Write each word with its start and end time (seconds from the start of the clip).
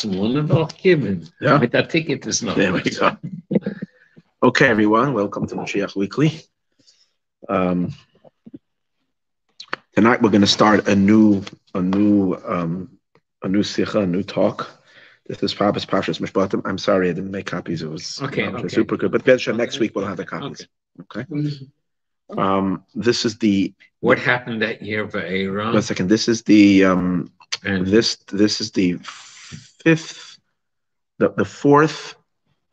Asmonen 0.00 0.46
noch 0.46 0.76
geben. 0.76 1.28
Ja. 1.40 1.58
Mit 1.58 1.72
der 1.72 1.88
Ticket 1.88 2.26
ist 2.26 2.42
noch. 2.42 2.54
There 2.54 2.72
we 2.74 2.82
go. 2.82 3.16
Okay, 4.42 4.66
everyone, 4.68 5.14
welcome 5.14 5.46
to 5.46 5.54
Mashiach 5.56 5.96
Weekly. 5.96 6.42
Um, 7.48 7.94
tonight 9.94 10.20
we're 10.20 10.28
going 10.30 10.42
to 10.42 10.46
start 10.46 10.86
a 10.88 10.94
new, 10.94 11.42
a 11.74 11.80
new, 11.80 12.34
um, 12.46 12.98
a 13.42 13.48
new 13.48 13.62
sikha, 13.62 14.00
a 14.00 14.06
new 14.06 14.22
talk. 14.22 14.68
This 15.26 15.42
is 15.42 15.54
Papa's 15.54 15.86
Pashas 15.86 16.20
Mishpatim. 16.20 16.60
I'm 16.66 16.76
sorry 16.78 17.08
I 17.08 17.12
didn't 17.14 17.30
make 17.30 17.46
copies. 17.46 17.80
It 17.82 17.88
was, 17.90 18.20
Okay, 18.22 18.44
it 18.44 18.52
was 18.52 18.64
okay. 18.64 18.68
super 18.74 18.96
good. 18.98 19.10
But 19.10 19.24
Bezra, 19.24 19.56
next 19.56 19.78
week 19.80 19.92
we'll 19.96 20.06
have 20.06 20.18
the 20.18 20.26
copies. 20.26 20.68
Okay. 21.00 21.24
Um, 22.36 22.84
this 22.94 23.24
is 23.24 23.38
the 23.38 23.72
What 24.00 24.18
happened 24.18 24.60
that 24.60 24.82
year 24.82 25.08
for 25.08 25.20
one 25.20 25.26
Aaron? 25.26 25.82
second. 25.82 26.08
This 26.08 26.28
is 26.28 26.42
the 26.42 26.84
um, 26.84 27.32
And 27.64 27.86
this 27.86 28.16
this 28.30 28.60
is 28.60 28.70
the 28.70 28.98
fifth, 29.86 30.40
the, 31.18 31.28
the 31.36 31.44
fourth 31.44 32.16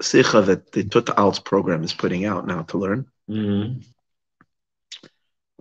sikha 0.02 0.42
that 0.42 0.72
the 0.72 0.84
Tut 0.84 1.46
program 1.46 1.84
is 1.84 1.94
putting 1.94 2.26
out 2.26 2.48
now 2.48 2.64
to 2.64 2.78
learn. 2.78 3.06
Mhm. 3.30 3.84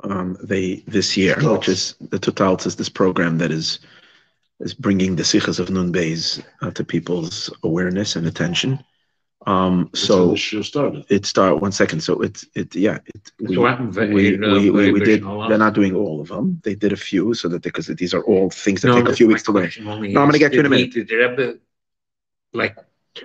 um, 0.02 0.36
they 0.42 0.82
this 0.88 1.16
year, 1.16 1.36
which 1.52 1.68
is 1.68 1.94
the 2.00 2.18
Totalt 2.18 2.66
is 2.66 2.74
this 2.74 2.88
program 2.88 3.38
that 3.38 3.52
is 3.52 3.78
is 4.60 4.74
bringing 4.74 5.14
the 5.14 5.24
sikhs 5.24 5.58
of 5.58 5.70
Nun 5.70 5.92
Beis 5.92 6.42
uh, 6.62 6.70
to 6.70 6.84
people's 6.84 7.50
awareness 7.62 8.16
and 8.16 8.26
attention. 8.26 8.82
Um, 9.46 9.90
so 9.94 10.30
the 10.30 10.36
show 10.36 10.62
started. 10.62 11.04
it 11.08 11.26
start 11.26 11.60
one 11.60 11.72
second. 11.72 12.00
So 12.00 12.20
it's 12.20 12.46
it 12.54 12.74
yeah 12.74 12.98
it, 13.06 13.32
we, 13.40 13.56
what 13.56 13.70
happened 13.70 13.94
for 13.94 14.06
we, 14.06 14.34
Aaron? 14.34 14.52
we, 14.52 14.70
we, 14.70 14.92
we 14.92 15.00
did. 15.00 15.22
They're 15.22 15.58
not 15.58 15.74
doing 15.74 15.94
all 15.94 16.20
of 16.20 16.28
them. 16.28 16.60
They 16.64 16.74
did 16.74 16.92
a 16.92 16.96
few 16.96 17.34
so 17.34 17.48
that 17.48 17.62
because 17.62 17.86
these 17.86 18.14
are 18.14 18.22
all 18.22 18.50
things 18.50 18.82
that 18.82 18.88
No, 18.88 18.96
take 18.96 19.08
a 19.08 19.16
few 19.16 19.26
weeks 19.26 19.42
to 19.44 19.52
learn. 19.52 19.70
No, 19.80 19.92
I'm 19.92 20.12
gonna 20.12 20.38
get 20.38 20.52
to 20.52 20.60
in 20.60 20.66
a 20.66 20.68
minute. 20.68 20.92
Did 20.92 21.08
the 21.08 21.16
Rebbe 21.16 21.58
like 22.52 22.76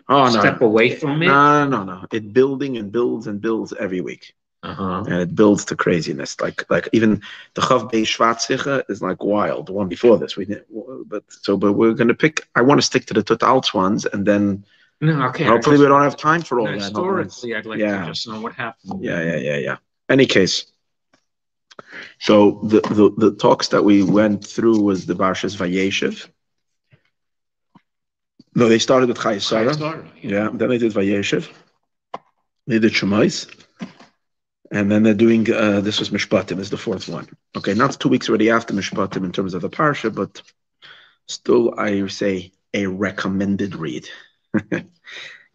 Oh 0.09 0.25
no. 0.25 0.39
step 0.39 0.61
away 0.61 0.95
from 0.95 1.21
it? 1.21 1.27
No, 1.27 1.67
no, 1.67 1.83
no. 1.83 2.05
It 2.11 2.33
building 2.33 2.77
and 2.77 2.91
builds 2.91 3.27
and 3.27 3.39
builds 3.39 3.73
every 3.79 4.01
week. 4.01 4.33
Uh-huh. 4.63 5.03
and 5.07 5.21
it 5.21 5.35
builds 5.35 5.63
to 5.65 5.75
craziness. 5.75 6.41
Like 6.41 6.69
like 6.69 6.89
even 6.91 7.21
the 7.53 7.61
Chav 7.61 7.91
Bei 7.91 8.01
Shvatzicha 8.01 8.83
is 8.89 9.01
like 9.01 9.23
wild. 9.23 9.67
The 9.67 9.73
one 9.73 9.87
before 9.87 10.17
this, 10.17 10.35
we 10.35 10.45
didn't. 10.45 10.65
But 11.07 11.23
so, 11.29 11.55
but 11.57 11.73
we're 11.73 11.93
gonna 11.93 12.15
pick. 12.15 12.47
I 12.55 12.61
want 12.63 12.79
to 12.79 12.85
stick 12.85 13.05
to 13.05 13.13
the 13.13 13.23
Totals 13.23 13.73
ones, 13.73 14.05
and 14.05 14.25
then 14.25 14.65
No, 14.99 15.27
okay. 15.27 15.43
Hopefully 15.43 15.75
just- 15.75 15.83
we 15.83 15.87
don't 15.87 16.01
have 16.01 16.17
time 16.17 16.41
for 16.41 16.59
all 16.59 16.65
no, 16.65 16.71
that. 16.73 16.81
Historically, 16.81 17.55
I'd 17.55 17.65
like 17.65 17.79
Yeah. 17.79 18.01
to 18.01 18.07
just 18.07 18.27
know 18.27 18.41
what 18.41 18.53
happened. 18.53 19.03
Yeah, 19.03 19.21
yeah, 19.21 19.37
yeah, 19.37 19.57
yeah. 19.57 19.77
Any 20.09 20.25
case. 20.25 20.65
So 22.19 22.61
the, 22.63 22.81
the 22.81 23.29
the 23.29 23.35
talks 23.35 23.67
that 23.67 23.83
we 23.83 24.01
went 24.01 24.43
through 24.45 24.81
was 24.81 25.05
the 25.05 25.13
Barshas 25.13 25.55
Vayeshev. 25.55 26.27
No, 28.55 28.67
they 28.67 28.79
started 28.79 29.09
with 29.09 29.19
Chayei 29.19 29.39
Sarah. 29.39 29.73
Started. 29.73 30.09
Yeah, 30.23 30.49
then 30.51 30.69
they 30.69 30.79
did 30.79 30.93
Vayeshev. 30.93 31.47
They 32.65 32.79
did 32.79 32.93
Shemais. 32.93 33.47
And 34.71 34.91
then 34.91 35.03
they're 35.03 35.13
doing, 35.13 35.49
uh, 35.53 35.79
this 35.79 35.99
was 35.99 36.09
Mishpatim, 36.09 36.59
is 36.59 36.69
the 36.69 36.77
fourth 36.77 37.07
one. 37.07 37.29
Okay, 37.55 37.73
not 37.73 37.99
two 37.99 38.09
weeks 38.09 38.27
already 38.27 38.49
after 38.49 38.73
Mishpatim 38.73 39.23
in 39.23 39.31
terms 39.31 39.53
of 39.53 39.61
the 39.61 39.69
Parsha, 39.69 40.13
but 40.13 40.41
still, 41.27 41.73
I 41.79 42.05
say 42.07 42.51
a 42.73 42.87
recommended 42.87 43.75
read. 43.75 44.09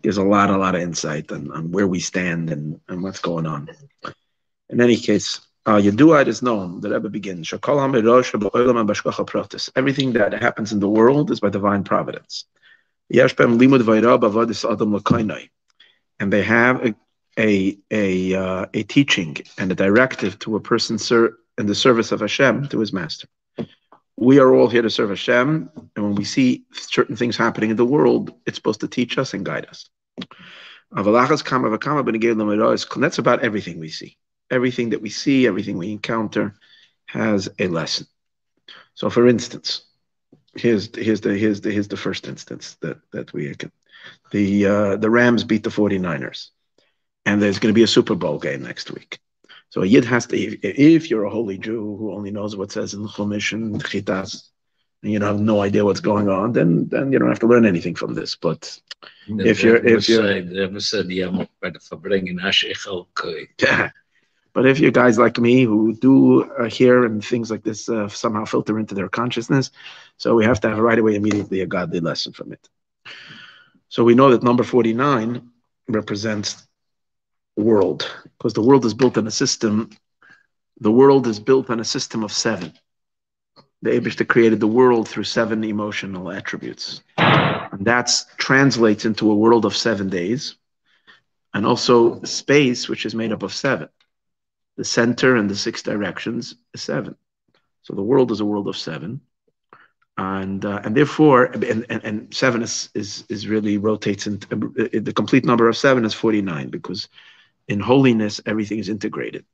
Gives 0.02 0.16
a 0.16 0.24
lot, 0.24 0.50
a 0.50 0.56
lot 0.56 0.74
of 0.74 0.80
insight 0.80 1.30
on, 1.30 1.50
on 1.52 1.70
where 1.70 1.86
we 1.86 2.00
stand 2.00 2.50
and, 2.50 2.80
and 2.88 3.02
what's 3.02 3.20
going 3.20 3.46
on. 3.46 3.68
In 4.68 4.80
any 4.80 4.96
case, 4.96 5.40
uh, 5.64 5.76
is 5.76 6.42
known, 6.42 6.80
the 6.80 6.90
Rebbe 6.90 7.08
begins. 7.08 7.52
Everything 9.76 10.12
that 10.14 10.42
happens 10.42 10.72
in 10.72 10.80
the 10.80 10.88
world 10.88 11.30
is 11.30 11.40
by 11.40 11.50
divine 11.50 11.84
providence. 11.84 12.46
And 16.18 16.32
they 16.32 16.42
have 16.42 16.86
a 16.86 16.94
a 17.38 17.78
a 17.90 18.34
uh, 18.34 18.66
a 18.74 18.82
teaching 18.82 19.36
and 19.58 19.72
a 19.72 19.74
directive 19.74 20.38
to 20.40 20.56
a 20.56 20.60
person 20.60 20.98
ser- 20.98 21.38
in 21.58 21.66
the 21.66 21.74
service 21.74 22.12
of 22.12 22.20
Hashem 22.20 22.68
to 22.68 22.80
his 22.80 22.92
master. 22.92 23.28
We 24.22 24.38
are 24.38 24.54
all 24.54 24.68
here 24.68 24.82
to 24.82 24.90
serve 24.90 25.08
Hashem, 25.08 25.68
and 25.96 26.04
when 26.04 26.14
we 26.14 26.22
see 26.22 26.64
certain 26.70 27.16
things 27.16 27.36
happening 27.36 27.70
in 27.70 27.76
the 27.76 27.84
world, 27.84 28.32
it's 28.46 28.56
supposed 28.56 28.78
to 28.82 28.88
teach 28.88 29.18
us 29.18 29.34
and 29.34 29.44
guide 29.44 29.66
us. 29.66 29.90
That's 32.96 33.18
about 33.18 33.42
everything 33.42 33.80
we 33.80 33.88
see. 33.88 34.16
Everything 34.48 34.90
that 34.90 35.02
we 35.02 35.10
see, 35.10 35.46
everything 35.48 35.76
we 35.76 35.90
encounter, 35.90 36.54
has 37.06 37.48
a 37.58 37.66
lesson. 37.66 38.06
So, 38.94 39.10
for 39.10 39.26
instance, 39.26 39.82
here's 40.54 40.94
here's 40.94 41.22
the 41.22 41.36
here's 41.36 41.60
the 41.62 41.72
here's 41.72 41.88
the 41.88 41.96
first 41.96 42.28
instance 42.28 42.76
that 42.82 42.98
that 43.10 43.32
we 43.32 43.52
can. 43.56 43.72
The 44.30 44.66
uh, 44.66 44.96
the 44.98 45.10
Rams 45.10 45.42
beat 45.42 45.64
the 45.64 45.70
49ers 45.70 46.50
and 47.26 47.42
there's 47.42 47.58
going 47.58 47.72
to 47.72 47.78
be 47.78 47.82
a 47.82 47.88
Super 47.88 48.14
Bowl 48.14 48.38
game 48.38 48.62
next 48.62 48.90
week. 48.92 49.18
So 49.72 49.80
a 49.80 49.86
yid 49.86 50.04
has 50.04 50.26
to, 50.26 50.36
if, 50.36 50.58
if 50.62 51.08
you're 51.08 51.24
a 51.24 51.30
holy 51.30 51.56
Jew 51.56 51.96
who 51.98 52.12
only 52.12 52.30
knows 52.30 52.54
what 52.54 52.70
says 52.70 52.92
in 52.92 53.08
Chumash 53.08 53.52
and 53.54 53.82
Chitas, 53.82 54.50
and 55.02 55.10
you 55.10 55.18
have 55.22 55.40
no 55.40 55.62
idea 55.62 55.82
what's 55.82 56.00
going 56.10 56.28
on, 56.28 56.52
then 56.52 56.88
then 56.90 57.10
you 57.10 57.18
don't 57.18 57.30
have 57.30 57.38
to 57.40 57.46
learn 57.46 57.64
anything 57.64 57.94
from 57.94 58.12
this. 58.12 58.36
But 58.36 58.60
The 59.26 59.48
If 59.52 59.62
you're- 59.64 59.80
if 59.94 60.08
you're- 60.10 60.28
said- 60.28 60.50
the 60.50 60.60
Rebbe 60.60 60.80
said, 60.80 61.06
yeah, 61.10 61.30
by 61.62 61.70
the 61.70 61.78
Farbrengen, 61.78 62.38
yeah, 63.66 63.90
but 64.52 64.66
if 64.66 64.78
you're 64.78 64.90
guys 65.02 65.16
like 65.16 65.38
me 65.38 65.64
who 65.64 65.94
do 65.94 66.42
uh, 66.42 66.68
hear 66.68 66.96
and 67.06 67.24
things 67.24 67.50
like 67.50 67.62
this 67.68 67.88
uh, 67.88 68.08
somehow 68.08 68.44
filter 68.44 68.78
into 68.78 68.94
their 68.94 69.08
consciousness, 69.08 69.70
so 70.18 70.34
we 70.34 70.44
have 70.44 70.60
to 70.60 70.68
have 70.68 70.78
right 70.88 70.98
away 70.98 71.14
immediately 71.14 71.62
a 71.62 71.66
godly 71.66 72.00
lesson 72.00 72.32
from 72.34 72.52
it. 72.52 72.68
So 73.88 74.04
we 74.04 74.14
know 74.14 74.28
that 74.32 74.42
number 74.42 74.64
49 74.64 75.48
represents 75.88 76.50
world. 77.56 78.10
Because 78.38 78.54
the 78.54 78.62
world 78.62 78.84
is 78.84 78.94
built 78.94 79.18
on 79.18 79.26
a 79.26 79.30
system 79.30 79.90
the 80.82 80.90
world 80.90 81.28
is 81.28 81.38
built 81.38 81.70
on 81.70 81.78
a 81.78 81.84
system 81.84 82.24
of 82.24 82.32
seven. 82.32 82.72
The 83.82 83.90
Abishta 83.90 84.26
created 84.26 84.58
the 84.58 84.66
world 84.66 85.08
through 85.08 85.24
seven 85.24 85.62
emotional 85.62 86.32
attributes. 86.32 87.02
And 87.18 87.84
that 87.86 88.10
translates 88.36 89.04
into 89.04 89.30
a 89.30 89.34
world 89.36 89.64
of 89.64 89.76
seven 89.76 90.08
days 90.08 90.56
and 91.54 91.64
also 91.64 92.20
space 92.24 92.88
which 92.88 93.06
is 93.06 93.14
made 93.14 93.32
up 93.32 93.44
of 93.44 93.52
seven. 93.52 93.88
The 94.76 94.84
center 94.84 95.36
and 95.36 95.48
the 95.48 95.54
six 95.54 95.82
directions 95.82 96.56
is 96.74 96.82
seven. 96.82 97.14
So 97.82 97.94
the 97.94 98.02
world 98.02 98.32
is 98.32 98.40
a 98.40 98.44
world 98.44 98.66
of 98.66 98.76
seven. 98.76 99.20
And 100.18 100.64
uh, 100.64 100.80
and 100.84 100.96
therefore 100.96 101.44
and, 101.44 101.64
and, 101.64 102.04
and 102.04 102.34
seven 102.34 102.62
is, 102.62 102.90
is 102.94 103.24
is 103.28 103.48
really 103.48 103.78
rotates 103.78 104.26
into 104.26 104.46
the 104.48 105.12
complete 105.14 105.44
number 105.44 105.68
of 105.68 105.76
seven 105.76 106.04
is 106.04 106.12
49 106.12 106.68
because 106.68 107.08
in 107.68 107.80
holiness 107.80 108.40
everything 108.46 108.78
is 108.78 108.88
integrated. 108.88 109.44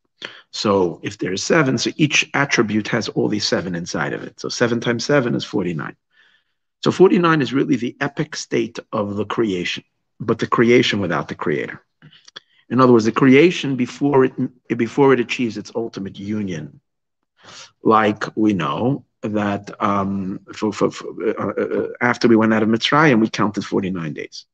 So 0.51 1.01
if 1.03 1.19
there's 1.19 1.43
seven 1.43 1.79
so 1.79 1.91
each 1.97 2.29
attribute 2.35 2.89
has 2.89 3.09
all 3.09 3.29
these 3.29 3.47
seven 3.47 3.75
inside 3.75 4.13
of 4.13 4.23
it. 4.23 4.41
So 4.41 4.49
seven 4.49 4.81
times 4.81 5.05
seven 5.05 5.35
is 5.35 5.45
49 5.45 5.97
so 6.83 6.93
49 6.93 7.43
is 7.43 7.53
really 7.53 7.77
the 7.77 7.97
epic 8.01 8.37
state 8.37 8.79
of 8.93 9.17
the 9.17 9.25
creation 9.25 9.85
but 10.21 10.39
the 10.39 10.47
creation 10.47 11.01
without 11.01 11.29
the 11.29 11.35
creator. 11.35 11.83
In 12.69 12.81
other 12.81 12.93
words 12.93 13.05
the 13.05 13.13
creation 13.13 13.77
before 13.77 14.25
it 14.25 14.33
before 14.77 15.13
it 15.13 15.21
achieves 15.21 15.57
its 15.57 15.73
ultimate 15.75 16.19
union. 16.19 16.81
Like 17.83 18.25
we 18.37 18.53
know 18.53 19.05
that 19.23 19.71
um, 19.83 20.41
for, 20.53 20.73
for, 20.73 20.91
for, 20.91 21.07
uh, 21.39 21.63
uh, 21.63 21.89
after 22.01 22.29
we 22.29 22.37
went 22.37 22.55
out 22.55 22.63
of 22.63 22.69
Mitzrayim, 22.69 23.21
we 23.21 23.29
counted 23.29 23.65
49 23.65 24.13
days. 24.13 24.47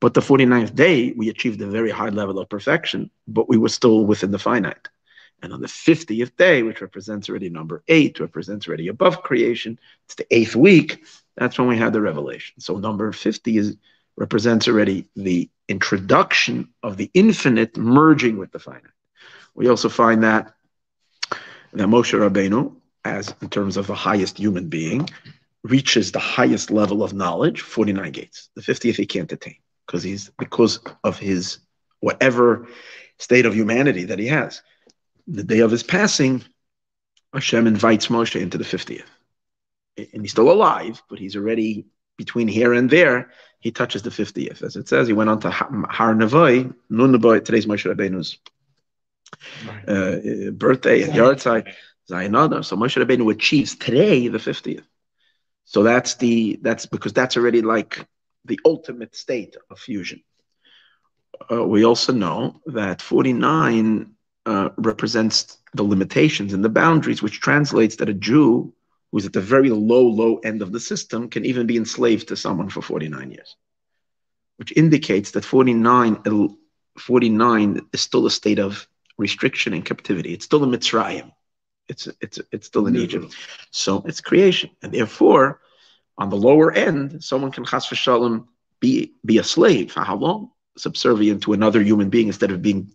But 0.00 0.14
the 0.14 0.20
49th 0.20 0.74
day, 0.74 1.12
we 1.12 1.28
achieved 1.28 1.60
a 1.60 1.66
very 1.66 1.90
high 1.90 2.08
level 2.08 2.38
of 2.38 2.48
perfection, 2.48 3.10
but 3.28 3.48
we 3.48 3.58
were 3.58 3.68
still 3.68 4.06
within 4.06 4.30
the 4.30 4.38
finite. 4.38 4.88
And 5.42 5.52
on 5.52 5.60
the 5.60 5.66
50th 5.66 6.36
day, 6.36 6.62
which 6.62 6.80
represents 6.80 7.28
already 7.28 7.48
number 7.48 7.82
eight, 7.88 8.20
represents 8.20 8.68
already 8.68 8.88
above 8.88 9.22
creation, 9.22 9.78
it's 10.04 10.14
the 10.14 10.26
eighth 10.34 10.54
week, 10.54 11.04
that's 11.36 11.58
when 11.58 11.68
we 11.68 11.76
had 11.76 11.92
the 11.92 12.00
revelation. 12.00 12.60
So 12.60 12.76
number 12.76 13.12
50 13.12 13.56
is 13.56 13.76
represents 14.16 14.68
already 14.68 15.06
the 15.16 15.48
introduction 15.68 16.68
of 16.82 16.96
the 16.98 17.10
infinite 17.14 17.76
merging 17.76 18.36
with 18.36 18.52
the 18.52 18.58
finite. 18.58 18.82
We 19.54 19.68
also 19.68 19.88
find 19.88 20.22
that 20.22 20.54
that 21.72 21.86
Moshe 21.86 22.18
Rabbeinu, 22.18 22.74
as 23.04 23.34
in 23.40 23.48
terms 23.48 23.76
of 23.76 23.86
the 23.86 23.94
highest 23.94 24.38
human 24.38 24.68
being, 24.68 25.08
reaches 25.62 26.10
the 26.10 26.18
highest 26.18 26.70
level 26.70 27.02
of 27.02 27.14
knowledge, 27.14 27.60
49 27.60 28.10
gates. 28.12 28.50
The 28.56 28.62
50th 28.62 28.96
he 28.96 29.06
can't 29.06 29.30
attain 29.30 29.56
because 29.90 30.04
he's 30.04 30.30
because 30.38 30.78
of 31.02 31.18
his 31.18 31.58
whatever 31.98 32.68
state 33.18 33.44
of 33.44 33.54
humanity 33.54 34.04
that 34.04 34.20
he 34.20 34.28
has. 34.28 34.62
The 35.26 35.42
day 35.42 35.60
of 35.60 35.72
his 35.72 35.82
passing, 35.82 36.44
Hashem 37.34 37.66
invites 37.66 38.06
Moshe 38.06 38.40
into 38.40 38.56
the 38.56 38.64
50th. 38.64 39.02
And 39.96 40.22
he's 40.22 40.30
still 40.30 40.50
alive, 40.50 41.02
but 41.10 41.18
he's 41.18 41.34
already 41.34 41.86
between 42.16 42.46
here 42.46 42.72
and 42.72 42.88
there. 42.88 43.30
He 43.58 43.72
touches 43.72 44.02
the 44.02 44.10
50th. 44.10 44.62
As 44.62 44.76
it 44.76 44.88
says, 44.88 45.08
he 45.08 45.12
went 45.12 45.28
on 45.28 45.40
to 45.40 45.50
Har 45.50 46.14
Nevo, 46.14 46.72
Nun 46.88 47.20
today's 47.42 47.66
Moshe 47.66 47.92
Rabbeinu's 47.92 48.38
uh, 49.88 50.52
birthday 50.52 51.02
and 51.02 51.12
yahrzeit. 51.12 51.74
Zayin 52.08 52.44
Adar. 52.44 52.62
So 52.62 52.76
Moshe 52.76 53.04
Rabbeinu 53.04 53.30
achieves 53.32 53.74
today 53.74 54.28
the 54.28 54.38
50th. 54.38 54.84
So 55.64 55.82
that's 55.82 56.14
the 56.14 56.58
that's 56.62 56.86
because 56.86 57.12
that's 57.12 57.36
already 57.36 57.62
like 57.62 58.06
the 58.44 58.58
ultimate 58.64 59.14
state 59.14 59.56
of 59.70 59.78
fusion. 59.78 60.22
Uh, 61.50 61.64
we 61.66 61.84
also 61.84 62.12
know 62.12 62.60
that 62.66 63.02
49 63.02 64.14
uh, 64.46 64.70
represents 64.76 65.58
the 65.74 65.82
limitations 65.82 66.52
and 66.52 66.64
the 66.64 66.68
boundaries, 66.68 67.22
which 67.22 67.40
translates 67.40 67.96
that 67.96 68.08
a 68.08 68.14
Jew 68.14 68.72
who's 69.12 69.26
at 69.26 69.32
the 69.32 69.40
very 69.40 69.70
low, 69.70 70.06
low 70.06 70.38
end 70.38 70.62
of 70.62 70.72
the 70.72 70.80
system 70.80 71.28
can 71.28 71.44
even 71.44 71.66
be 71.66 71.76
enslaved 71.76 72.28
to 72.28 72.36
someone 72.36 72.68
for 72.68 72.80
49 72.80 73.30
years, 73.30 73.56
which 74.56 74.72
indicates 74.76 75.32
that 75.32 75.44
49, 75.44 76.22
49 76.98 77.80
is 77.92 78.00
still 78.00 78.26
a 78.26 78.30
state 78.30 78.58
of 78.58 78.86
restriction 79.18 79.74
and 79.74 79.84
captivity. 79.84 80.32
It's 80.32 80.44
still 80.44 80.64
a 80.64 80.66
Mitzrayim. 80.66 81.32
It's, 81.88 82.08
it's, 82.20 82.38
it's 82.52 82.66
still 82.68 82.86
in 82.86 82.96
Egypt. 82.96 83.34
So 83.72 84.02
it's 84.06 84.20
creation. 84.20 84.70
And 84.82 84.92
therefore, 84.92 85.60
on 86.20 86.28
the 86.28 86.36
lower 86.36 86.70
end, 86.70 87.24
someone 87.24 87.50
can 87.50 87.64
chas 87.64 87.86
v'shalom 87.86 88.46
be, 88.78 89.14
be 89.24 89.38
a 89.38 89.44
slave. 89.44 89.90
For 89.90 90.00
how 90.00 90.16
long? 90.16 90.50
Subservient 90.76 91.42
to 91.44 91.54
another 91.54 91.82
human 91.82 92.10
being 92.10 92.28
instead 92.28 92.50
of 92.50 92.62
being 92.62 92.94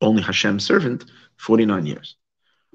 only 0.00 0.22
Hashem's 0.22 0.64
servant, 0.64 1.04
49 1.36 1.86
years. 1.86 2.16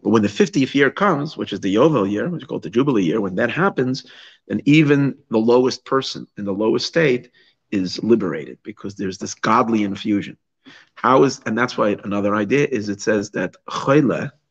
But 0.02 0.12
when 0.12 0.22
the 0.22 0.28
50th 0.28 0.74
year 0.74 0.90
comes, 0.92 1.38
which 1.38 1.54
is 1.54 1.60
the 1.60 1.74
Yovel 1.74 2.10
year, 2.10 2.30
which 2.30 2.44
is 2.44 2.48
called 2.48 2.64
the 2.64 2.70
Jubilee 2.70 3.04
year, 3.04 3.20
when 3.20 3.36
that 3.36 3.52
happens, 3.52 4.06
then 4.48 4.62
even 4.66 5.18
the 5.30 5.38
lowest 5.38 5.86
person 5.86 6.28
in 6.38 6.46
the 6.46 6.54
lowest 6.54 6.88
state 6.88 7.32
is 7.72 8.02
liberated 8.04 8.60
because 8.64 8.96
there's 8.96 9.18
this 9.18 9.36
godly 9.36 9.84
infusion. 9.84 10.38
How 10.96 11.24
is, 11.24 11.42
and 11.46 11.58
that's 11.58 11.78
why 11.78 11.98
another 12.04 12.36
idea 12.36 12.68
is 12.68 12.90
it 12.90 13.02
says 13.02 13.32
that 13.32 13.56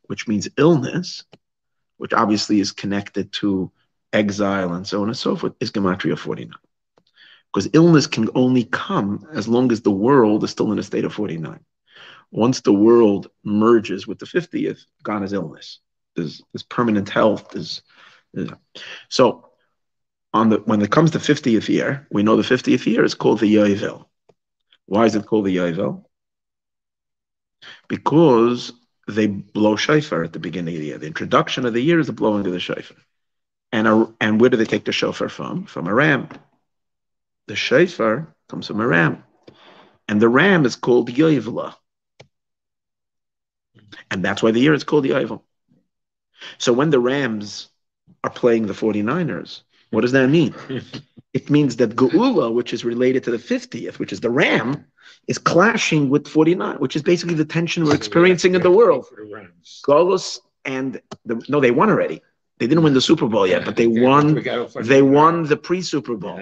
which 0.07 0.27
means 0.27 0.49
illness, 0.57 1.25
which 1.99 2.13
obviously 2.13 2.59
is 2.61 2.73
connected 2.73 3.33
to 3.35 3.71
exile 4.13 4.73
and 4.73 4.87
so 4.87 5.03
on 5.03 5.09
and 5.09 5.17
so 5.17 5.37
forth, 5.37 5.55
is 5.61 5.73
Gematria 5.73 6.19
49. 6.19 6.53
Because 7.53 7.71
illness 7.73 8.07
can 8.07 8.29
only 8.35 8.65
come 8.65 9.27
as 9.33 9.49
long 9.49 9.73
as 9.73 9.83
the 9.83 9.91
world 9.91 10.45
is 10.45 10.51
still 10.51 10.73
in 10.73 10.79
a 10.79 10.83
state 10.83 11.05
of 11.05 11.13
49 11.13 11.61
once 12.31 12.61
the 12.61 12.73
world 12.73 13.29
merges 13.45 14.07
with 14.07 14.19
the 14.19 14.27
50th, 14.27 14.85
gone 15.03 15.23
is 15.23 15.33
illness. 15.33 15.81
There's, 16.15 16.43
there's 16.53 16.63
permanent 16.63 17.09
health. 17.09 17.51
There's, 17.51 17.83
there's, 18.33 18.51
so 19.09 19.51
on 20.33 20.51
the 20.51 20.59
when 20.59 20.81
it 20.81 20.91
comes 20.91 21.11
to 21.13 21.19
50th 21.19 21.69
year, 21.69 22.07
we 22.11 22.23
know 22.23 22.37
the 22.37 22.43
50th 22.43 22.87
year 22.87 23.05
is 23.05 23.15
called 23.15 23.41
the 23.41 23.53
Yovel. 23.53 24.07
Why 24.87 25.07
is 25.07 25.15
it 25.15 25.27
called 25.27 25.47
the 25.47 25.57
Yovel? 25.57 26.05
Because 27.89 28.73
they 29.09 29.27
blow 29.27 29.75
shofar 29.75 30.23
at 30.23 30.33
the 30.33 30.39
beginning 30.39 30.75
of 30.75 30.81
the 30.81 30.87
year. 30.87 30.99
The 30.99 31.07
introduction 31.07 31.67
of 31.67 31.73
the 31.73 31.81
year 31.81 31.99
is 31.99 32.07
the 32.07 32.13
blowing 32.13 32.47
of 32.47 32.53
the 32.53 32.61
shofar. 32.61 32.97
And, 33.73 33.87
a, 33.87 34.13
and 34.21 34.41
where 34.41 34.51
do 34.51 34.57
they 34.57 34.65
take 34.65 34.85
the 34.85 34.93
shofar 34.93 35.29
from? 35.29 35.67
From 35.67 35.87
a 35.87 35.95
ram. 35.95 36.29
The 37.47 37.57
shofar 37.57 38.35
comes 38.49 38.67
from 38.67 38.81
a 38.81 38.87
ram. 38.87 39.23
And 40.09 40.21
the 40.21 40.29
ram 40.29 40.67
is 40.67 40.77
called 40.77 41.09
Yovelah. 41.09 41.75
And 44.11 44.25
that's 44.25 44.43
why 44.43 44.51
the 44.51 44.61
year 44.61 44.75
is 44.75 44.85
called 44.85 45.05
the 45.05 45.11
Yovel. 45.11 45.43
So 46.59 46.73
when 46.73 46.91
the 46.91 46.99
Rams 46.99 47.69
are 48.25 48.31
playing 48.31 48.67
the 48.67 48.73
49ers, 48.73 49.63
what 49.91 50.03
does 50.03 50.13
that 50.13 50.29
mean? 50.29 50.55
it 51.33 51.51
means 51.51 51.77
that 51.77 51.97
Geula, 51.97 52.53
which 52.53 52.73
is 52.73 52.85
related 52.85 53.25
to 53.25 53.31
the 53.31 53.37
50th, 53.37 53.99
which 53.99 54.13
is 54.13 54.21
the 54.21 54.31
Ram, 54.31 54.85
is 55.27 55.39
clashing 55.39 56.09
with 56.09 56.27
49, 56.27 56.77
which 56.77 56.97
is 56.97 57.03
basically 57.03 57.35
the 57.35 57.45
tension 57.45 57.85
we're 57.85 57.95
experiencing 57.95 58.55
in 58.55 58.63
the 58.63 58.71
world. 58.71 59.07
Golos 59.85 60.41
and 60.65 61.01
the, 61.25 61.43
no, 61.49 61.61
they 61.61 61.71
won 61.71 61.91
already. 61.91 62.23
They 62.61 62.67
didn't 62.67 62.85
win 62.85 62.93
the 62.93 63.01
Super 63.01 63.27
Bowl 63.27 63.47
yet, 63.47 63.65
but 63.65 63.77
they 63.77 63.87
won 63.87 64.35
they 64.83 65.01
won 65.01 65.45
the 65.45 65.57
pre-Super 65.57 66.15
Bowl. 66.15 66.39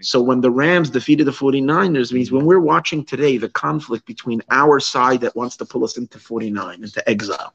So 0.00 0.20
when 0.20 0.40
the 0.40 0.50
Rams 0.50 0.90
defeated 0.90 1.28
the 1.28 1.30
49ers 1.30 2.12
means 2.12 2.32
when 2.32 2.44
we're 2.44 2.58
watching 2.58 3.04
today 3.04 3.38
the 3.38 3.48
conflict 3.48 4.04
between 4.04 4.42
our 4.50 4.80
side 4.80 5.20
that 5.20 5.36
wants 5.36 5.56
to 5.58 5.64
pull 5.64 5.84
us 5.84 5.96
into 5.96 6.18
49 6.18 6.82
into 6.82 7.08
exile 7.08 7.54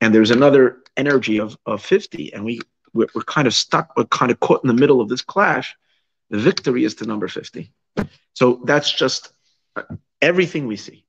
and 0.00 0.14
there's 0.14 0.30
another 0.30 0.78
energy 0.96 1.38
of, 1.38 1.58
of 1.66 1.82
50 1.82 2.32
and 2.32 2.46
we 2.46 2.60
we're, 2.94 3.08
we're 3.14 3.22
kind 3.22 3.46
of 3.46 3.52
stuck 3.52 3.94
we're 3.94 4.04
kind 4.06 4.32
of 4.32 4.40
caught 4.40 4.64
in 4.64 4.68
the 4.68 4.74
middle 4.74 5.02
of 5.02 5.10
this 5.10 5.20
clash 5.20 5.76
the 6.30 6.38
victory 6.38 6.84
is 6.84 6.94
to 6.94 7.04
number 7.04 7.28
50 7.28 7.70
so 8.32 8.62
that's 8.64 8.90
just 8.90 9.34
uh, 9.76 9.82
everything 10.22 10.66
we 10.66 10.76
see. 10.76 11.04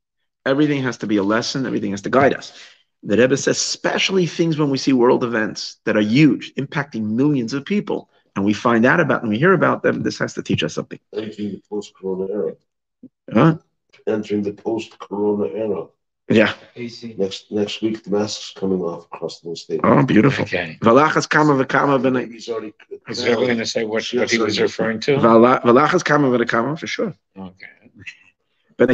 Everything 0.45 0.83
has 0.83 0.97
to 0.97 1.07
be 1.07 1.15
a 1.15 1.23
lesson 1.23 1.65
everything 1.65 1.91
has 1.91 2.01
to 2.01 2.09
guide 2.09 2.33
us 2.33 2.59
the 3.05 3.17
Rebbe 3.17 3.37
says, 3.37 3.57
especially 3.57 4.25
things 4.25 4.57
when 4.57 4.69
we 4.69 4.77
see 4.77 4.93
world 4.93 5.23
events 5.23 5.77
that 5.85 5.95
are 5.95 6.01
huge, 6.01 6.53
impacting 6.55 7.03
millions 7.11 7.53
of 7.53 7.63
people, 7.63 8.09
and 8.35 8.43
we 8.43 8.53
find 8.53 8.85
out 8.85 8.99
about 8.99 9.21
them, 9.21 9.29
we 9.29 9.37
hear 9.37 9.53
about 9.53 9.83
them, 9.83 10.03
this 10.03 10.17
has 10.19 10.33
to 10.33 10.43
teach 10.43 10.63
us 10.63 10.73
something. 10.73 10.99
Entering 11.13 11.51
the 11.51 11.61
post 11.69 11.93
corona 11.95 12.25
era. 12.33 12.53
Huh? 13.31 13.57
Entering 14.07 14.43
the 14.43 14.53
post 14.53 14.97
corona 14.99 15.47
era. 15.53 15.85
Yeah. 16.27 16.53
Next 16.75 17.51
next 17.51 17.83
week, 17.83 18.03
the 18.03 18.09
masks 18.09 18.51
coming 18.55 18.81
off 18.81 19.05
across 19.05 19.41
the 19.41 19.55
state. 19.55 19.81
Oh, 19.83 20.03
beautiful. 20.03 20.43
Okay. 20.43 20.75
Valachas 20.81 21.29
kama 21.29 21.53
v'kama 21.63 22.01
b'nei. 22.01 22.31
He's 22.31 22.49
already. 22.49 22.73
Is 23.07 23.23
there 23.23 23.35
going 23.35 23.59
to 23.59 23.65
say 23.65 23.83
what, 23.83 24.03
what 24.11 24.31
he 24.31 24.39
was 24.39 24.59
referring 24.59 24.99
to? 25.01 25.19
Vala- 25.19 25.61
Valachas 25.63 26.03
kama 26.03 26.35
v'kama, 26.35 26.79
for 26.79 26.87
sure. 26.87 27.13
Okay. 27.37 27.84
Things 28.77 28.89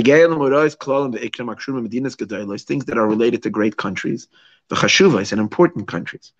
that 2.86 2.98
are 2.98 3.08
related 3.08 3.44
to 3.44 3.50
great 3.50 3.78
countries, 3.78 4.28
the 4.68 4.76
chashuvas 4.76 5.32
and 5.32 5.42
important 5.42 5.88
countries, 5.88 6.34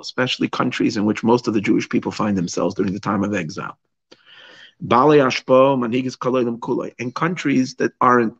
especially 0.00 0.48
countries 0.48 0.96
in 0.96 1.04
which 1.04 1.22
most 1.22 1.46
of 1.46 1.54
the 1.54 1.60
Jewish 1.60 1.88
people 1.88 2.10
find 2.10 2.36
themselves 2.36 2.74
during 2.74 2.92
the 2.92 3.00
time 3.00 3.22
of 3.22 3.32
exile. 3.32 3.78
And 4.80 7.14
countries 7.14 7.76
that 7.76 7.92
aren't 8.00 8.34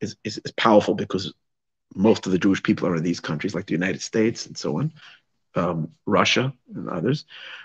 is, 0.00 0.16
is 0.24 0.40
powerful 0.56 0.94
because 0.94 1.32
most 1.94 2.26
of 2.26 2.32
the 2.32 2.38
Jewish 2.38 2.62
people 2.62 2.88
are 2.88 2.96
in 2.96 3.04
these 3.04 3.20
countries, 3.20 3.54
like 3.54 3.66
the 3.66 3.74
United 3.74 4.02
States 4.02 4.46
and 4.46 4.58
so 4.58 4.78
on 4.78 4.92
um, 5.54 5.88
Russia 6.06 6.52
and 6.74 6.88
others, 6.88 7.24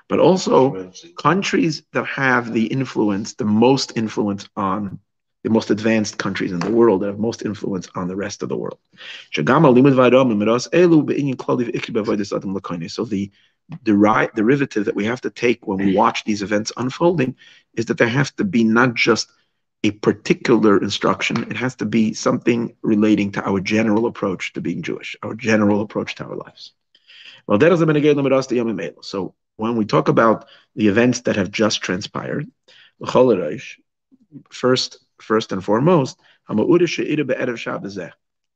but 0.09 0.19
also 0.19 0.77
countries 1.21 1.83
that 1.93 2.05
have 2.05 2.53
the 2.53 2.65
influence, 2.65 3.33
the 3.33 3.45
most 3.45 3.93
influence 3.95 4.47
on 4.55 4.99
the 5.43 5.49
most 5.49 5.71
advanced 5.71 6.17
countries 6.17 6.51
in 6.51 6.59
the 6.59 6.71
world 6.71 7.01
that 7.01 7.07
have 7.07 7.19
most 7.19 7.43
influence 7.43 7.87
on 7.95 8.07
the 8.07 8.15
rest 8.15 8.43
of 8.43 8.49
the 8.49 8.57
world. 8.57 8.77
So 9.33 9.41
the 13.05 13.31
deri- 13.83 14.29
derivative 14.35 14.85
that 14.85 14.95
we 14.95 15.05
have 15.05 15.21
to 15.21 15.29
take 15.29 15.67
when 15.67 15.79
we 15.79 15.88
watch 15.88 16.23
these 16.25 16.41
events 16.41 16.71
unfolding 16.77 17.36
is 17.75 17.86
that 17.86 17.98
there 17.98 18.07
has 18.07 18.31
to 18.31 18.43
be 18.43 18.63
not 18.63 18.95
just 18.95 19.29
a 19.83 19.91
particular 19.91 20.81
instruction, 20.81 21.43
it 21.50 21.57
has 21.57 21.75
to 21.75 21.86
be 21.86 22.13
something 22.13 22.74
relating 22.81 23.31
to 23.33 23.48
our 23.48 23.60
general 23.60 24.05
approach 24.05 24.53
to 24.53 24.62
being 24.62 24.81
Jewish, 24.81 25.15
our 25.24 25.36
general 25.36 25.81
approach 25.81 26.15
to 26.15 26.25
our 26.25 26.36
lives. 26.36 26.71
So 27.47 29.33
when 29.57 29.75
we 29.75 29.85
talk 29.85 30.07
about 30.07 30.47
the 30.75 30.87
events 30.87 31.21
that 31.21 31.35
have 31.35 31.51
just 31.51 31.81
transpired, 31.81 32.49
first, 34.51 35.05
first 35.21 35.51
and 35.51 35.63
foremost, 35.63 36.19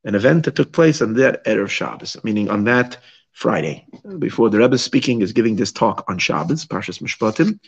an 0.06 0.16
event 0.16 0.46
that 0.46 0.56
took 0.56 0.72
place 0.72 1.02
on 1.02 1.14
that 1.14 1.44
Erev 1.46 1.70
Shabbos, 1.70 2.18
meaning 2.24 2.50
on 2.50 2.64
that 2.66 2.98
Friday, 3.32 3.86
before 4.18 4.50
the 4.50 4.58
Rebbe 4.58 4.78
speaking 4.78 5.22
is 5.22 5.34
giving 5.34 5.56
this 5.56 5.72
talk 5.72 6.06
on 6.08 6.18
Shabbos, 6.18 6.66
Parshas 6.66 7.02
Mishpatim, 7.02 7.60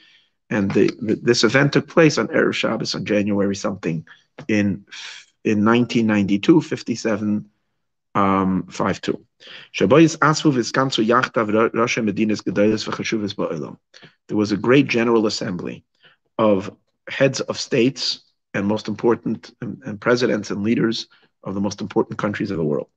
and 0.49 0.71
the, 0.71 0.91
this 1.21 1.43
event 1.43 1.73
took 1.73 1.87
place 1.87 2.17
on 2.17 2.27
Erev 2.27 2.53
Shabbos 2.53 2.95
on 2.95 3.05
January 3.05 3.55
something 3.55 4.05
in 4.47 4.85
in 5.43 5.65
1992, 5.65 6.61
57, 6.61 7.49
um, 8.15 8.63
5-2. 8.69 9.19
There 14.27 14.37
was 14.37 14.51
a 14.51 14.57
great 14.57 14.87
general 14.87 15.25
assembly 15.25 15.83
of 16.37 16.71
heads 17.09 17.39
of 17.41 17.59
states 17.59 18.21
and 18.53 18.65
most 18.67 18.87
important 18.87 19.53
and, 19.61 19.81
and 19.85 19.99
presidents 19.99 20.51
and 20.51 20.63
leaders 20.63 21.07
of 21.43 21.53
the 21.55 21.61
most 21.61 21.81
important 21.81 22.17
countries 22.19 22.51
of 22.51 22.57
the 22.57 22.63
world. 22.63 22.87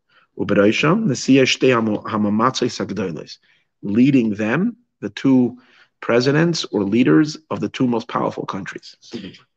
Leading 3.83 4.35
them, 4.35 4.77
the 5.01 5.11
two 5.11 5.59
presidents 6.01 6.65
or 6.73 6.83
leaders 6.83 7.37
of 7.51 7.61
the 7.61 7.69
two 7.69 7.87
most 7.87 8.09
powerful 8.09 8.45
countries, 8.45 8.97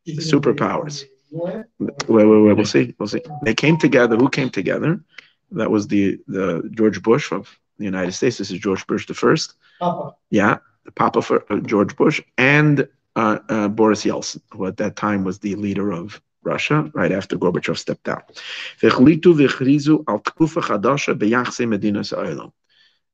the 0.06 0.22
superpowers. 0.22 1.04
Wait, 1.32 1.66
wait, 2.08 2.26
wait, 2.26 2.54
we'll 2.56 2.66
see. 2.66 2.96
We'll 2.98 3.08
see. 3.08 3.22
They 3.44 3.54
came 3.54 3.78
together. 3.78 4.16
Who 4.16 4.30
came 4.30 4.50
together? 4.50 5.02
That 5.52 5.72
was 5.72 5.88
the 5.88 6.20
the 6.28 6.70
George 6.72 7.02
Bush 7.02 7.32
of 7.32 7.58
the 7.78 7.86
United 7.86 8.12
States. 8.12 8.38
This 8.38 8.52
is 8.52 8.60
George 8.60 8.86
Bush 8.88 9.08
the 9.08 9.14
first. 9.14 9.54
Papa. 9.80 10.16
Yeah, 10.30 10.58
the 10.86 10.92
Papa 10.92 11.22
for 11.22 11.46
uh, 11.52 11.60
George 11.60 11.96
Bush 11.96 12.22
and 12.38 12.88
uh, 13.16 13.40
uh, 13.50 13.68
Boris 13.68 14.04
Yeltsin, 14.04 14.42
who 14.52 14.66
at 14.66 14.78
that 14.78 14.96
time 14.96 15.24
was 15.24 15.40
the 15.40 15.56
leader 15.56 15.92
of 15.92 16.22
Russia, 16.44 16.90
right 16.94 17.12
after 17.12 17.38
Gorbachev 17.38 17.78
stepped 17.78 18.04
down. 18.04 18.22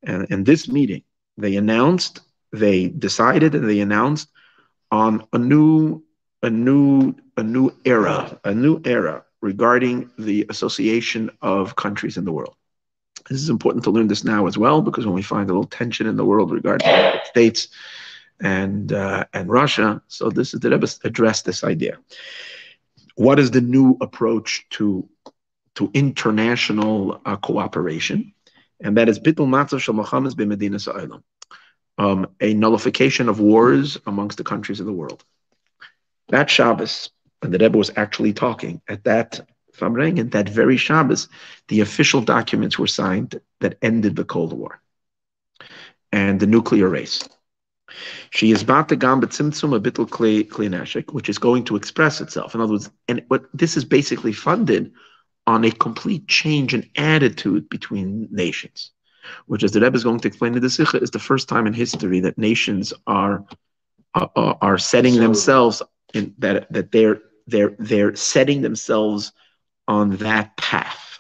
And 0.06 0.28
in 0.30 0.44
this 0.44 0.68
meeting, 0.68 1.04
they 1.38 1.56
announced, 1.56 2.22
they 2.52 2.90
decided, 2.90 3.56
and 3.56 3.68
they 3.68 3.80
announced 3.80 4.30
on 4.92 5.26
a 5.34 5.38
new, 5.38 6.04
a 6.44 6.50
new, 6.50 7.16
a 7.38 7.44
new 7.44 7.72
era, 7.86 8.40
a 8.44 8.54
new 8.54 8.82
era 8.86 9.24
regarding 9.44 10.10
the 10.18 10.46
association 10.50 11.30
of 11.42 11.76
countries 11.76 12.16
in 12.18 12.24
the 12.24 12.32
world. 12.32 12.56
This 13.30 13.42
is 13.42 13.50
important 13.50 13.84
to 13.84 13.92
learn 13.92 14.08
this 14.08 14.24
now 14.24 14.48
as 14.48 14.58
well, 14.58 14.82
because 14.82 15.06
when 15.06 15.16
we 15.16 15.22
find 15.22 15.50
a 15.50 15.54
little 15.54 15.74
tension 15.80 16.08
in 16.08 16.16
the 16.16 16.26
world 16.26 16.52
regarding 16.52 16.88
the 16.88 16.98
United 16.98 17.28
States 17.36 17.68
and 18.40 18.92
uh, 18.92 19.26
and 19.34 19.50
Russia, 19.50 20.02
so 20.08 20.30
this 20.30 20.54
is 20.54 20.60
the 20.62 20.70
Rebbe 20.70 20.88
addressed 21.04 21.44
this 21.46 21.64
idea. 21.64 22.00
What 23.16 23.38
is 23.44 23.52
the 23.52 23.62
new 23.76 23.98
approach 24.02 24.66
to 24.78 25.08
to 25.76 25.92
international 25.94 27.22
uh, 27.26 27.36
cooperation? 27.36 28.34
And 28.84 28.98
that 28.98 29.08
is 29.10 29.20
bittul 29.20 29.48
matzav 29.56 29.80
shel 29.80 29.96
Muhammad 29.96 30.34
b'medina 30.40 30.80
sa'olam, 30.80 31.22
um, 31.98 32.20
a 32.48 32.54
nullification 32.54 33.30
of 33.30 33.40
wars 33.40 33.98
amongst 34.06 34.38
the 34.38 34.44
countries 34.52 34.80
of 34.80 34.86
the 34.86 34.98
world. 35.02 35.22
That 36.30 36.50
Shabbos, 36.50 37.10
and 37.44 37.54
the 37.54 37.60
Rebbe 37.60 37.78
was 37.78 37.92
actually 37.96 38.34
talking 38.34 38.82
at 38.88 39.04
that 39.04 39.42
Farbrengen, 39.74 40.32
that 40.32 40.50
very 40.50 40.78
Shabbos, 40.78 41.28
the 41.68 41.82
official 41.82 42.22
documents 42.22 42.78
were 42.78 42.88
signed 42.88 43.40
that 43.60 43.78
ended 43.82 44.16
the 44.16 44.24
Cold 44.24 44.54
War 44.54 44.82
and 46.12 46.40
the 46.40 46.48
nuclear 46.48 46.88
race. 46.88 47.28
She 48.30 48.52
is 48.52 48.64
bata 48.64 48.96
gamba 48.96 49.28
tzimtzum 49.28 49.76
a 49.76 49.80
bittul 49.80 50.08
kli 50.08 51.12
which 51.12 51.30
is 51.30 51.38
going 51.38 51.64
to 51.66 51.76
express 51.76 52.22
itself. 52.22 52.56
In 52.56 52.62
other 52.62 52.74
words, 52.74 52.90
and 53.08 53.24
what 53.28 53.46
this 53.54 53.78
is 53.78 53.86
basically 53.86 54.34
funded 54.34 54.92
on 55.46 55.64
a 55.66 55.72
complete 55.72 56.28
change 56.28 56.74
in 56.74 56.90
attitude 56.96 57.70
between 57.70 58.28
nations, 58.32 58.92
which, 59.48 59.64
as 59.64 59.72
the 59.72 59.82
Rebbe 59.82 59.96
is 59.96 60.04
going 60.04 60.20
to 60.22 60.28
explain 60.28 60.56
in 60.56 60.62
the 60.62 60.70
Sikha, 60.70 61.00
is 61.02 61.12
the 61.12 61.20
first 61.20 61.50
time 61.50 61.68
in 61.68 61.74
history 61.74 62.20
that 62.22 62.38
nations 62.38 62.94
are 63.06 63.44
are, 64.16 64.58
are 64.62 64.78
setting 64.78 65.16
so, 65.16 65.20
themselves 65.20 65.82
in 66.14 66.34
that 66.40 66.72
that 66.72 66.92
they're 66.92 67.22
they're 67.48 67.76
they're 67.80 68.16
setting 68.16 68.62
themselves 68.62 69.32
on 69.88 70.18
that 70.18 70.56
path 70.58 71.20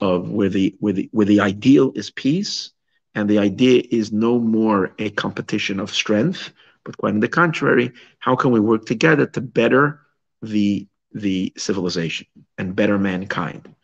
of 0.00 0.30
where 0.30 0.48
the 0.48 0.76
where 0.80 0.92
the 0.92 1.08
where 1.12 1.26
the 1.26 1.40
ideal 1.40 1.92
is 1.94 2.10
peace 2.10 2.70
and 3.14 3.28
the 3.28 3.38
idea 3.38 3.82
is 3.90 4.12
no 4.12 4.38
more 4.38 4.94
a 4.98 5.10
competition 5.10 5.80
of 5.80 5.92
strength 5.92 6.52
but 6.84 6.96
quite 6.98 7.14
on 7.14 7.20
the 7.20 7.28
contrary 7.28 7.92
how 8.18 8.36
can 8.36 8.50
we 8.50 8.60
work 8.60 8.84
together 8.84 9.26
to 9.26 9.40
better 9.40 10.00
the 10.42 10.86
the 11.12 11.52
civilization 11.56 12.26
and 12.56 12.76
better 12.76 12.98
mankind? 12.98 13.74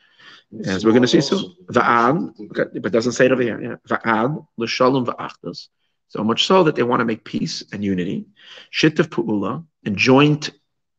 As 0.65 0.85
we're 0.85 0.93
going 0.93 1.03
to 1.03 1.09
see 1.09 1.21
soon. 1.21 1.55
Va'ad 1.67 2.81
but 2.81 2.93
doesn't 2.93 3.13
say 3.13 3.27
it 3.27 3.33
over 3.33 3.43
here. 3.43 3.61
Yeah. 3.61 3.77
Va'ad 3.89 4.47
l'shalom 4.57 5.07
va'achdas 5.07 5.69
so 6.09 6.23
much 6.23 6.47
so 6.47 6.63
that 6.65 6.77
they 6.77 6.85
want 6.85 7.01
to 7.01 7.05
make 7.05 7.25
peace 7.25 7.65
and 7.73 7.83
unity. 7.83 8.27
Shittif 8.73 9.09
pu'ula 9.09 9.65
and 9.85 9.97
joint 9.97 10.51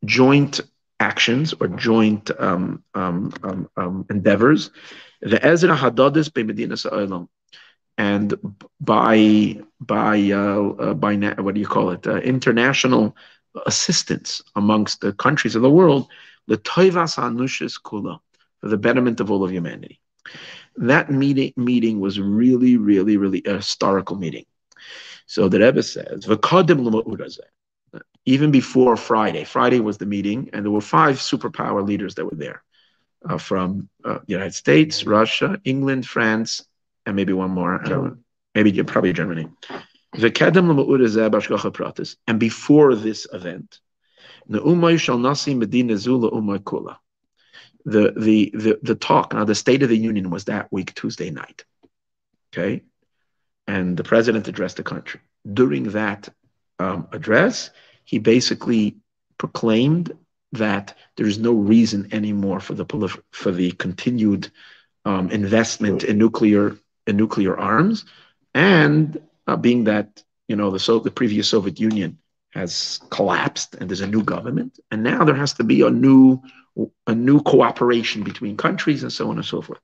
joint 0.06 0.62
actions 1.00 1.54
or 1.60 1.68
joint 1.68 2.32
um, 2.40 2.84
um, 2.94 3.34
um, 3.44 3.70
um 3.78 4.06
endeavors. 4.10 4.72
The 5.22 5.44
Ezra 5.46 5.76
Hadadis 5.76 6.34
by 6.34 6.44
Medina. 6.44 7.28
And 7.98 8.34
by 8.80 9.60
by 9.80 10.32
uh, 10.32 10.70
uh, 10.70 10.94
by 10.94 11.16
what 11.16 11.56
do 11.56 11.62
you 11.62 11.68
call 11.68 11.92
it? 11.92 12.06
Uh, 12.06 12.18
international 12.18 13.16
assistance 13.66 14.42
amongst 14.56 15.02
the 15.02 15.14
countries 15.14 15.56
of 15.56 15.62
the 15.62 15.70
world, 15.70 16.10
the 16.48 16.58
Toivas 16.58 17.18
Anushis 17.18 17.82
Kula, 17.82 18.20
for 18.60 18.68
the 18.68 18.78
betterment 18.78 19.20
of 19.22 19.32
all 19.32 19.44
of 19.44 19.52
humanity. 19.52 20.02
That 20.76 21.10
meeting 21.10 21.54
meeting 21.56 22.02
was 22.02 22.20
really, 22.20 22.76
really, 22.78 23.16
really 23.18 23.42
a 23.46 23.56
historical 23.56 24.18
meeting. 24.18 24.46
So 25.26 25.48
the 25.48 25.60
Rebbe 25.60 25.82
says, 25.82 26.28
even 28.26 28.52
before 28.52 28.98
Friday. 28.98 29.44
Friday 29.44 29.80
was 29.80 29.98
the 29.98 30.06
meeting, 30.06 30.50
and 30.54 30.66
there 30.66 30.72
were 30.72 30.82
five 30.82 31.18
superpower 31.18 31.86
leaders 31.86 32.16
that 32.16 32.26
were 32.26 32.38
there 32.38 32.64
uh, 33.28 33.38
from 33.38 33.90
uh, 34.04 34.20
the 34.26 34.34
United 34.34 34.54
States, 34.54 35.06
Russia, 35.06 35.60
England, 35.64 36.06
France, 36.06 36.66
and 37.06 37.16
maybe 37.16 37.34
one 37.34 37.52
more. 37.52 37.82
I 37.82 37.88
don't 37.88 38.04
know. 38.04 38.18
Maybe 38.56 38.84
probably 38.84 39.14
Germany. 39.14 39.48
And 42.28 42.40
before 42.40 42.96
this 42.96 43.28
event, 43.34 43.80
the 47.86 48.14
the 48.18 48.52
the 48.54 48.80
the 48.82 48.96
talk 48.96 49.34
now 49.34 49.44
the 49.46 49.56
State 49.56 49.84
of 49.84 49.90
the 49.90 49.98
Union 49.98 50.30
was 50.30 50.46
that 50.46 50.72
week 50.72 50.94
Tuesday 50.96 51.30
night, 51.30 51.66
okay, 52.52 52.84
and 53.68 53.98
the 53.98 54.04
president 54.04 54.48
addressed 54.48 54.78
the 54.78 54.84
country. 54.84 55.20
During 55.52 55.84
that 55.92 56.30
um, 56.80 57.08
address, 57.12 57.70
he 58.06 58.20
basically 58.20 58.96
proclaimed 59.38 60.16
that 60.54 60.96
there 61.18 61.26
is 61.26 61.38
no 61.38 61.54
reason 61.54 62.08
anymore 62.12 62.60
for 62.60 62.74
the 62.74 62.86
for 63.32 63.52
the 63.52 63.72
continued 63.72 64.50
um, 65.04 65.30
investment 65.32 66.04
in 66.04 66.18
nuclear 66.18 66.78
in 67.08 67.18
nuclear 67.18 67.58
arms, 67.58 68.06
and 68.54 69.22
uh, 69.48 69.56
being 69.56 69.84
that 69.86 70.24
you 70.48 70.56
know 70.56 70.72
the 70.72 70.80
so 70.80 71.00
the 71.00 71.12
previous 71.12 71.50
Soviet 71.50 71.80
Union 71.80 72.18
has 72.52 73.02
collapsed 73.10 73.76
and 73.76 73.90
there's 73.90 74.02
a 74.02 74.08
new 74.08 74.24
government, 74.24 74.80
and 74.92 75.04
now 75.04 75.26
there 75.26 75.36
has 75.36 75.54
to 75.54 75.64
be 75.64 75.82
a 75.82 75.90
new 75.90 76.42
a 77.08 77.16
new 77.16 77.42
cooperation 77.42 78.24
between 78.24 78.58
countries 78.58 79.04
and 79.04 79.12
so 79.12 79.30
on 79.30 79.38
and 79.38 79.46
so 79.46 79.62
forth. 79.62 79.80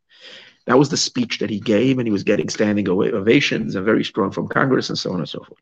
That 0.68 0.78
was 0.78 0.90
the 0.90 0.98
speech 0.98 1.40
that 1.40 1.50
he 1.50 1.60
gave, 1.60 1.98
and 1.98 2.08
he 2.08 2.12
was 2.12 2.24
getting 2.24 2.50
standing 2.50 2.88
ovations 2.88 3.76
and 3.76 3.86
very 3.86 4.04
strong 4.04 4.32
from 4.32 4.48
Congress 4.48 4.90
and 4.90 4.98
so 4.98 5.12
on 5.12 5.20
and 5.20 5.30
so 5.30 5.44
forth. 5.44 5.60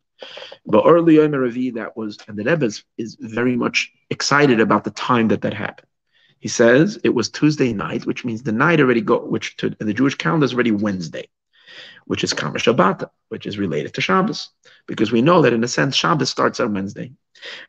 But 0.65 0.86
early 0.86 1.15
Yom 1.15 1.32
Ravi, 1.32 1.72
that 1.72 1.96
was, 1.96 2.18
and 2.27 2.38
the 2.38 2.44
Rebbe 2.44 2.65
is, 2.65 2.84
is 2.98 3.15
very 3.20 3.56
much 3.56 3.91
excited 4.10 4.60
about 4.60 4.84
the 4.84 4.91
time 4.91 5.29
that 5.29 5.41
that 5.41 5.53
happened. 5.53 5.88
He 6.39 6.48
says 6.48 7.00
it 7.03 7.10
was 7.10 7.29
Tuesday 7.29 7.74
night, 7.74 8.06
which 8.06 8.24
means 8.25 8.44
the 8.44 8.51
night 8.51 8.79
already 8.79 9.01
got, 9.01 9.29
which 9.29 9.58
to 9.58 9.70
the 9.70 9.94
Jewish 9.94 10.15
calendar 10.15 10.46
is 10.46 10.53
already 10.53 10.72
Wednesday, 10.72 11.27
which 12.06 12.24
is 12.24 12.34
Kama 12.34 12.60
Shabbat, 12.60 13.10
which 13.27 13.46
is 13.46 13.58
related 13.58 13.94
to 13.94 14.01
Shabbos, 14.01 14.50
because 14.86 15.12
we 15.12 15.22
know 15.22 15.41
that 15.41 15.53
in 15.53 15.63
a 15.63 15.68
sense 15.68 15.96
Shabbos 15.96 16.29
starts 16.29 16.60
on 16.60 16.74
Wednesday. 16.74 17.12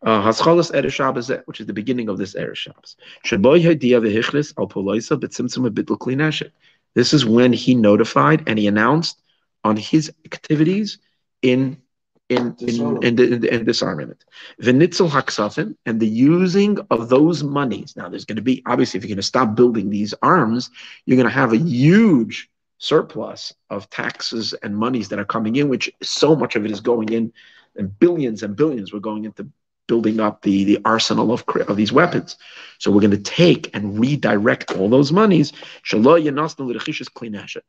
Uh, 0.03 0.23
Haschalas 0.23 0.73
Erev 0.73 0.93
Shabbos, 0.93 1.31
which 1.47 1.61
is 1.61 1.67
the 1.67 1.73
beginning 1.73 2.09
of 2.09 2.19
this 2.19 2.35
Erev 2.35 2.57
Shabbos. 2.57 2.97
Shaboy 3.25 3.61
Hadiya 3.63 4.01
v'Hichlis 4.01 4.55
al 4.59 4.69
Poloisa 4.69 5.19
b'Tzimtzum 5.19 5.69
b'Bitl 5.69 5.99
Klinashik. 5.99 6.51
This 6.95 7.13
is 7.13 7.25
when 7.25 7.53
he 7.53 7.75
notified 7.75 8.45
and 8.47 8.59
he 8.59 8.67
announced 8.67 9.21
on 9.65 9.77
his 9.77 10.13
activities 10.25 10.99
in 11.43 11.81
in 12.29 12.55
in, 12.61 13.03
in, 13.03 13.19
in, 13.19 13.45
in 13.45 13.65
disarmament. 13.65 14.25
Vinitzel 14.63 15.11
haksafim 15.11 15.77
and 15.85 15.99
the 15.99 16.07
using 16.07 16.79
of 16.91 17.09
those 17.09 17.43
monies. 17.43 17.95
Now, 17.97 18.09
there's 18.09 18.25
going 18.25 18.37
to 18.37 18.43
be 18.43 18.63
obviously 18.67 18.99
if 18.99 19.05
you're 19.05 19.09
going 19.09 19.17
to 19.17 19.23
stop 19.23 19.55
building 19.55 19.91
these 19.91 20.15
arms, 20.23 20.71
you're 21.05 21.17
going 21.17 21.29
to 21.29 21.35
have 21.35 21.53
a 21.53 21.59
huge 21.59 22.49
surplus 22.79 23.53
of 23.69 23.91
taxes 23.91 24.55
and 24.63 24.77
monies 24.77 25.09
that 25.09 25.19
are 25.19 25.25
coming 25.25 25.57
in, 25.57 25.69
which 25.69 25.93
so 26.03 26.35
much 26.35 26.57
of 26.57 26.65
it 26.65 26.71
is 26.71 26.81
going 26.81 27.09
in, 27.11 27.33
and 27.77 27.99
billions 27.99 28.43
and 28.43 28.57
billions 28.57 28.93
were 28.93 29.01
going 29.01 29.25
into 29.25 29.49
building 29.91 30.19
up 30.27 30.35
the, 30.43 30.57
the 30.71 30.79
arsenal 30.85 31.29
of, 31.37 31.43
of 31.71 31.77
these 31.77 31.93
weapons. 32.01 32.37
So 32.79 32.87
we're 32.91 33.07
going 33.07 33.23
to 33.23 33.31
take 33.43 33.65
and 33.75 33.85
redirect 34.05 34.67
all 34.77 34.89
those 34.89 35.11
monies, 35.23 35.53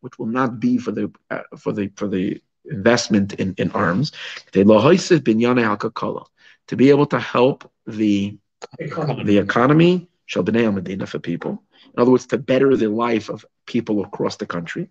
which 0.01 0.16
will 0.20 0.32
not 0.40 0.50
be 0.66 0.74
for 0.78 0.92
the 0.98 1.06
uh, 1.34 1.46
for 1.63 1.72
the 1.78 1.86
for 2.00 2.08
the 2.16 2.25
investment 2.78 3.30
in, 3.42 3.50
in 3.62 3.68
arms, 3.72 4.08
to 6.68 6.75
be 6.82 6.90
able 6.94 7.08
to 7.16 7.20
help 7.20 7.58
the 8.01 8.38
economy. 8.80 9.24
the 9.30 9.38
economy, 9.48 10.08
Medina 10.78 11.06
for 11.08 11.20
people. 11.20 11.54
In 11.94 11.98
other 12.01 12.12
words, 12.12 12.28
to 12.28 12.38
better 12.38 12.78
the 12.78 12.92
life 13.08 13.28
of 13.34 13.46
people 13.66 13.96
across 14.08 14.36
the 14.38 14.46
country. 14.46 14.84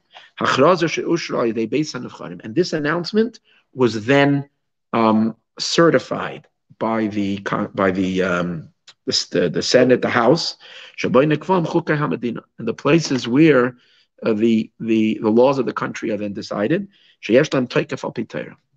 And 2.44 2.54
this 2.54 2.72
announcement 2.80 3.40
was 3.72 3.92
then 4.12 4.50
um, 4.92 5.36
certified 5.58 6.46
by 6.80 7.06
the 7.06 7.38
by 7.74 7.92
the 7.92 8.22
um, 8.22 8.70
the, 9.06 9.50
the 9.52 9.62
Senate, 9.62 10.02
the 10.02 10.08
House, 10.08 10.56
and 11.04 11.12
the 11.12 12.74
places 12.76 13.28
where 13.28 13.76
uh, 14.24 14.32
the 14.32 14.72
the 14.80 15.18
the 15.22 15.30
laws 15.30 15.58
of 15.58 15.66
the 15.66 15.72
country 15.72 16.10
are 16.10 16.16
then 16.16 16.32
decided. 16.32 16.88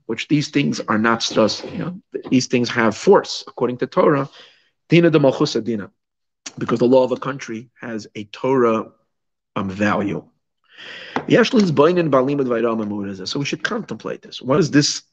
Which 0.06 0.28
these 0.28 0.50
things 0.50 0.82
are 0.82 1.00
not 1.00 1.22
just 1.22 1.66
you 1.72 1.78
know 1.80 2.00
these 2.30 2.48
things 2.48 2.70
have 2.70 2.96
force 2.96 3.44
according 3.48 3.78
to 3.78 3.88
Torah. 3.88 4.30
Dina 4.90 5.10
de 5.10 5.62
dina, 5.62 5.90
because 6.58 6.80
the 6.80 6.86
law 6.86 7.04
of 7.04 7.14
a 7.14 7.18
country 7.18 7.70
has 7.80 8.06
a 8.16 8.26
Torah 8.26 8.92
um, 9.56 9.70
value. 9.70 10.28
So 11.28 11.34
we 13.40 13.46
should 13.46 13.64
contemplate 13.64 14.22
this. 14.22 14.42
What 14.42 14.60
is 14.60 14.72
this 14.72 15.04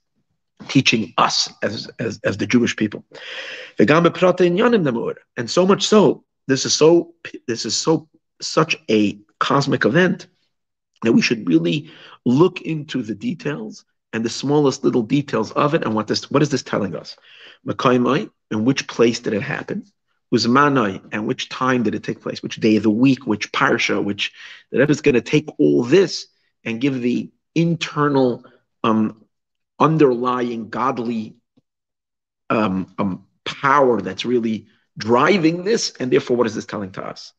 teaching 0.68 1.12
us 1.18 1.52
as, 1.62 1.90
as, 1.98 2.20
as 2.24 2.36
the 2.36 2.46
Jewish 2.46 2.76
people. 2.76 3.04
And 5.36 5.50
so 5.50 5.66
much 5.66 5.86
so, 5.86 6.24
this 6.46 6.66
is 6.66 6.74
so 6.74 7.14
this 7.46 7.64
is 7.64 7.76
so 7.76 8.08
such 8.40 8.76
a 8.90 9.18
cosmic 9.38 9.84
event 9.84 10.26
that 11.02 11.12
we 11.12 11.22
should 11.22 11.48
really 11.48 11.90
look 12.24 12.60
into 12.62 13.02
the 13.02 13.14
details 13.14 13.84
and 14.12 14.24
the 14.24 14.30
smallest 14.30 14.82
little 14.82 15.02
details 15.02 15.52
of 15.52 15.74
it 15.74 15.84
and 15.84 15.94
what 15.94 16.08
this 16.08 16.30
what 16.30 16.42
is 16.42 16.50
this 16.50 16.62
telling 16.62 16.96
us? 16.96 17.16
Makaimai, 17.66 18.30
in 18.50 18.64
which 18.64 18.88
place 18.88 19.20
did 19.20 19.32
it 19.32 19.42
happen? 19.42 19.84
Uzmanai, 20.34 21.02
and 21.12 21.26
which 21.26 21.48
time 21.48 21.82
did 21.82 21.94
it 21.94 22.02
take 22.02 22.20
place? 22.20 22.42
Which 22.42 22.60
day 22.60 22.76
of 22.76 22.84
the 22.84 22.90
week, 22.90 23.26
which 23.26 23.50
parsha, 23.52 24.02
which 24.02 24.32
the 24.70 24.78
Rebbe 24.78 24.90
is 24.90 25.00
going 25.00 25.16
to 25.16 25.20
take 25.20 25.48
all 25.58 25.82
this 25.82 26.26
and 26.64 26.80
give 26.80 27.00
the 27.00 27.30
internal 27.54 28.44
um, 28.84 29.19
underlying 29.80 30.68
godly 30.68 31.37
um, 32.50 32.94
um, 32.99 33.26
power 33.44 34.00
that's 34.00 34.25
really 34.25 34.66
driving 34.99 35.64
this, 35.64 35.92
and 35.99 36.12
therefore, 36.12 36.37
what 36.37 36.46
is 36.46 36.54
this 36.54 36.66
telling 36.66 36.92
to 36.92 37.04
us? 37.04 37.32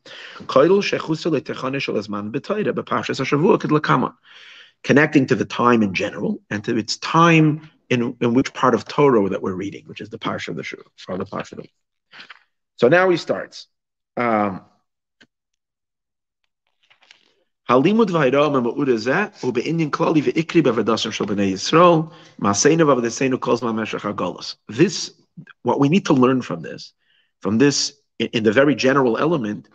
Connecting 4.84 5.26
to 5.26 5.34
the 5.36 5.44
time 5.44 5.82
in 5.82 5.94
general 5.94 6.42
and 6.50 6.64
to 6.64 6.76
its 6.76 6.96
time 6.96 7.70
in, 7.88 8.16
in 8.20 8.34
which 8.34 8.52
part 8.52 8.74
of 8.74 8.86
Torah 8.86 9.28
that 9.28 9.42
we're 9.42 9.54
reading, 9.54 9.84
which 9.86 10.00
is 10.00 10.10
the 10.10 10.18
parsha 10.18 10.48
of 10.48 10.56
the 10.56 10.62
Shur, 10.62 10.82
or 11.08 11.18
the 11.18 11.26
parsha 11.26 11.64
So 12.76 12.88
now 12.88 13.08
he 13.10 13.16
starts. 13.16 13.68
Um, 14.16 14.62
Halimud 17.68 18.10
u'be'inyan 19.42 19.90
klali 19.90 20.22
v'ikri 20.22 20.62
b'avadasim 20.62 21.12
shel 21.12 21.26
b'nei 21.26 21.52
Yisrael 21.52 22.12
ma'aseinu 22.40 22.84
v'avadaseinu 22.84 23.40
kol 23.40 23.56
zman 23.56 23.76
meshach 23.76 24.02
ha'golos. 24.02 24.56
This, 24.68 25.14
what 25.62 25.78
we 25.78 25.88
need 25.88 26.06
to 26.06 26.12
learn 26.12 26.42
from 26.42 26.60
this, 26.60 26.92
from 27.40 27.58
this 27.58 27.92
in, 28.18 28.28
in 28.32 28.42
the 28.42 28.52
very 28.52 28.74
general 28.74 29.16
element, 29.16 29.68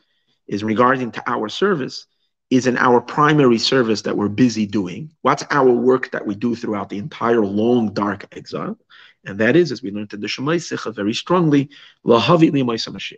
is 0.48 0.63
regarding 0.63 1.12
to 1.12 1.24
our 1.27 1.48
service, 1.48 2.08
is 2.50 2.67
in 2.67 2.77
our 2.77 3.00
primary 3.00 3.58
service 3.58 4.01
that 4.01 4.17
we're 4.17 4.29
busy 4.29 4.65
doing. 4.65 5.12
What's 5.22 5.44
our 5.50 5.72
work 5.72 6.12
that 6.12 6.25
we 6.25 6.36
do 6.36 6.56
throughout 6.56 6.89
the 6.89 6.98
entire 6.98 7.46
long 7.46 7.94
dark 7.94 8.27
exile? 8.36 8.77
And 9.25 9.39
that 9.39 9.56
is, 9.56 9.72
as 9.72 9.82
we 9.82 9.91
learned 9.91 10.13
in 10.13 10.22
the 10.22 10.27
Shemay 10.27 10.58
Sicha 10.58 10.94
very 10.94 11.13
strongly, 11.13 11.70
lahavi 12.06 13.17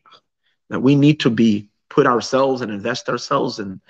That 0.70 0.82
we 0.82 0.96
need 0.96 1.20
to 1.22 1.30
be 1.30 1.70
put 1.90 2.08
ourselves 2.08 2.62
and 2.62 2.72
invest 2.72 3.10
ourselves 3.10 3.60
in 3.60 3.82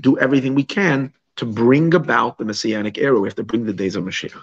do 0.00 0.18
everything 0.18 0.54
we 0.54 0.64
can 0.64 1.12
to 1.36 1.44
bring 1.44 1.94
about 1.94 2.38
the 2.38 2.44
messianic 2.44 2.98
era. 2.98 3.18
We 3.18 3.28
have 3.28 3.36
to 3.36 3.44
bring 3.44 3.64
the 3.66 3.72
days 3.72 3.96
of 3.96 4.04
Mashiach. 4.04 4.40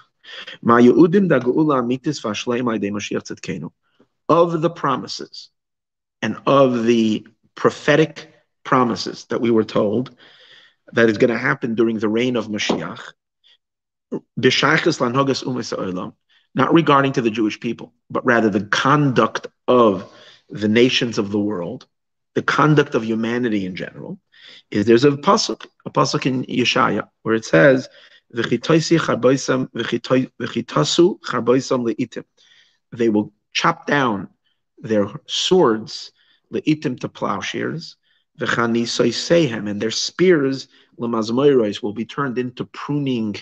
Of 4.29 4.61
the 4.61 4.69
promises 4.69 5.49
and 6.21 6.37
of 6.45 6.83
the 6.85 7.27
prophetic 7.55 8.33
promises 8.63 9.25
that 9.25 9.41
we 9.41 9.51
were 9.51 9.63
told 9.63 10.15
that 10.93 11.09
is 11.09 11.17
going 11.17 11.31
to 11.31 11.37
happen 11.37 11.75
during 11.75 11.99
the 11.99 12.09
reign 12.09 12.35
of 12.35 12.47
Mashiach, 12.47 13.01
not 16.53 16.73
regarding 16.73 17.13
to 17.13 17.21
the 17.21 17.31
Jewish 17.31 17.59
people, 17.59 17.93
but 18.09 18.25
rather 18.25 18.49
the 18.49 18.65
conduct 18.65 19.47
of 19.67 20.11
the 20.49 20.67
nations 20.67 21.17
of 21.17 21.31
the 21.31 21.39
world, 21.39 21.87
the 22.35 22.41
conduct 22.41 22.93
of 22.93 23.05
humanity 23.05 23.65
in 23.65 23.75
general, 23.75 24.19
is 24.69 24.85
there's 24.85 25.05
a 25.05 25.11
pasuk, 25.11 25.65
a 25.85 25.89
pasuk 25.89 26.25
in 26.25 26.43
Yeshaya, 26.45 27.07
where 27.23 27.35
it 27.35 27.45
says, 27.45 27.89
They 32.93 33.09
will 33.09 33.33
chop 33.53 33.87
down 33.87 34.29
their 34.77 35.07
swords, 35.25 36.11
leitim 36.53 36.99
to 36.99 37.09
plowshares, 37.09 37.97
and 38.39 39.81
their 39.81 39.91
spears, 39.91 40.67
will 40.97 41.93
be 41.93 42.05
turned 42.05 42.37
into 42.37 42.65
pruning 42.65 43.35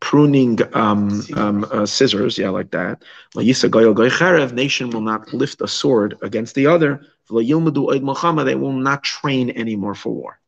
pruning 0.00 0.58
um, 0.74 1.22
um, 1.34 1.66
uh, 1.70 1.86
scissors, 1.86 2.38
yeah, 2.38 2.50
like 2.50 2.70
that. 2.70 3.02
Nation 4.52 4.90
will 4.90 5.00
not 5.00 5.32
lift 5.32 5.60
a 5.60 5.68
sword 5.68 6.16
against 6.22 6.54
the 6.54 6.66
other. 6.66 7.04
They 7.30 7.52
will 8.54 8.72
not 8.72 9.02
train 9.02 9.50
anymore 9.50 9.94
for 9.94 10.12
war. 10.12 10.40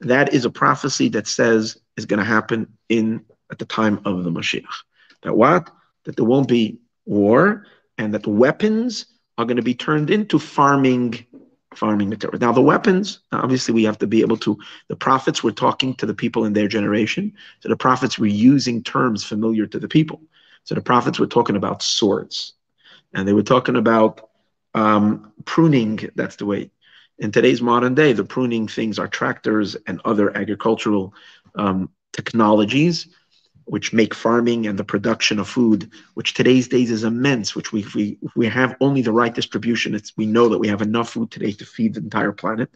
That 0.00 0.34
is 0.34 0.44
a 0.44 0.50
prophecy 0.50 1.08
that 1.10 1.26
says 1.26 1.78
is 1.96 2.06
going 2.06 2.18
to 2.18 2.24
happen 2.24 2.72
in 2.88 3.24
at 3.50 3.58
the 3.58 3.66
time 3.66 4.00
of 4.04 4.24
the 4.24 4.30
Mashiach. 4.30 4.64
That 5.22 5.36
what? 5.36 5.70
That 6.04 6.16
there 6.16 6.24
won't 6.24 6.48
be 6.48 6.78
war, 7.04 7.66
and 7.98 8.14
that 8.14 8.26
weapons 8.26 9.06
are 9.38 9.44
going 9.44 9.56
to 9.56 9.62
be 9.62 9.74
turned 9.74 10.10
into 10.10 10.38
farming 10.38 11.24
farming 11.76 12.08
material. 12.08 12.38
Now, 12.40 12.52
the 12.52 12.62
weapons, 12.62 13.20
obviously, 13.32 13.74
we 13.74 13.84
have 13.84 13.98
to 13.98 14.06
be 14.06 14.20
able 14.20 14.36
to. 14.38 14.58
The 14.88 14.96
prophets 14.96 15.42
were 15.42 15.52
talking 15.52 15.94
to 15.96 16.06
the 16.06 16.14
people 16.14 16.44
in 16.44 16.52
their 16.52 16.68
generation, 16.68 17.34
so 17.60 17.68
the 17.68 17.76
prophets 17.76 18.18
were 18.18 18.26
using 18.26 18.82
terms 18.82 19.24
familiar 19.24 19.66
to 19.66 19.78
the 19.78 19.88
people. 19.88 20.20
So 20.64 20.74
the 20.74 20.80
prophets 20.80 21.18
were 21.18 21.26
talking 21.26 21.56
about 21.56 21.82
swords, 21.82 22.54
and 23.14 23.26
they 23.26 23.32
were 23.32 23.42
talking 23.42 23.76
about 23.76 24.28
um, 24.74 25.32
pruning. 25.44 26.10
That's 26.14 26.36
the 26.36 26.46
way. 26.46 26.70
In 27.18 27.30
today's 27.30 27.62
modern 27.62 27.94
day, 27.94 28.12
the 28.12 28.24
pruning 28.24 28.68
things 28.68 28.98
are 28.98 29.08
tractors 29.08 29.76
and 29.86 30.00
other 30.04 30.36
agricultural 30.36 31.14
um, 31.54 31.90
technologies 32.12 33.08
which 33.64 33.92
make 33.92 34.14
farming 34.14 34.66
and 34.66 34.78
the 34.78 34.84
production 34.84 35.38
of 35.38 35.48
food, 35.48 35.90
which 36.14 36.34
today's 36.34 36.68
days 36.68 36.90
is 36.90 37.04
immense, 37.04 37.54
which 37.54 37.72
we, 37.72 37.86
we, 37.94 38.18
we 38.36 38.46
have 38.46 38.76
only 38.80 39.02
the 39.02 39.12
right 39.12 39.34
distribution, 39.34 39.94
it's, 39.94 40.16
we 40.16 40.26
know 40.26 40.48
that 40.48 40.58
we 40.58 40.68
have 40.68 40.82
enough 40.82 41.10
food 41.10 41.30
today 41.30 41.52
to 41.52 41.64
feed 41.64 41.94
the 41.94 42.00
entire 42.00 42.32
planet. 42.32 42.70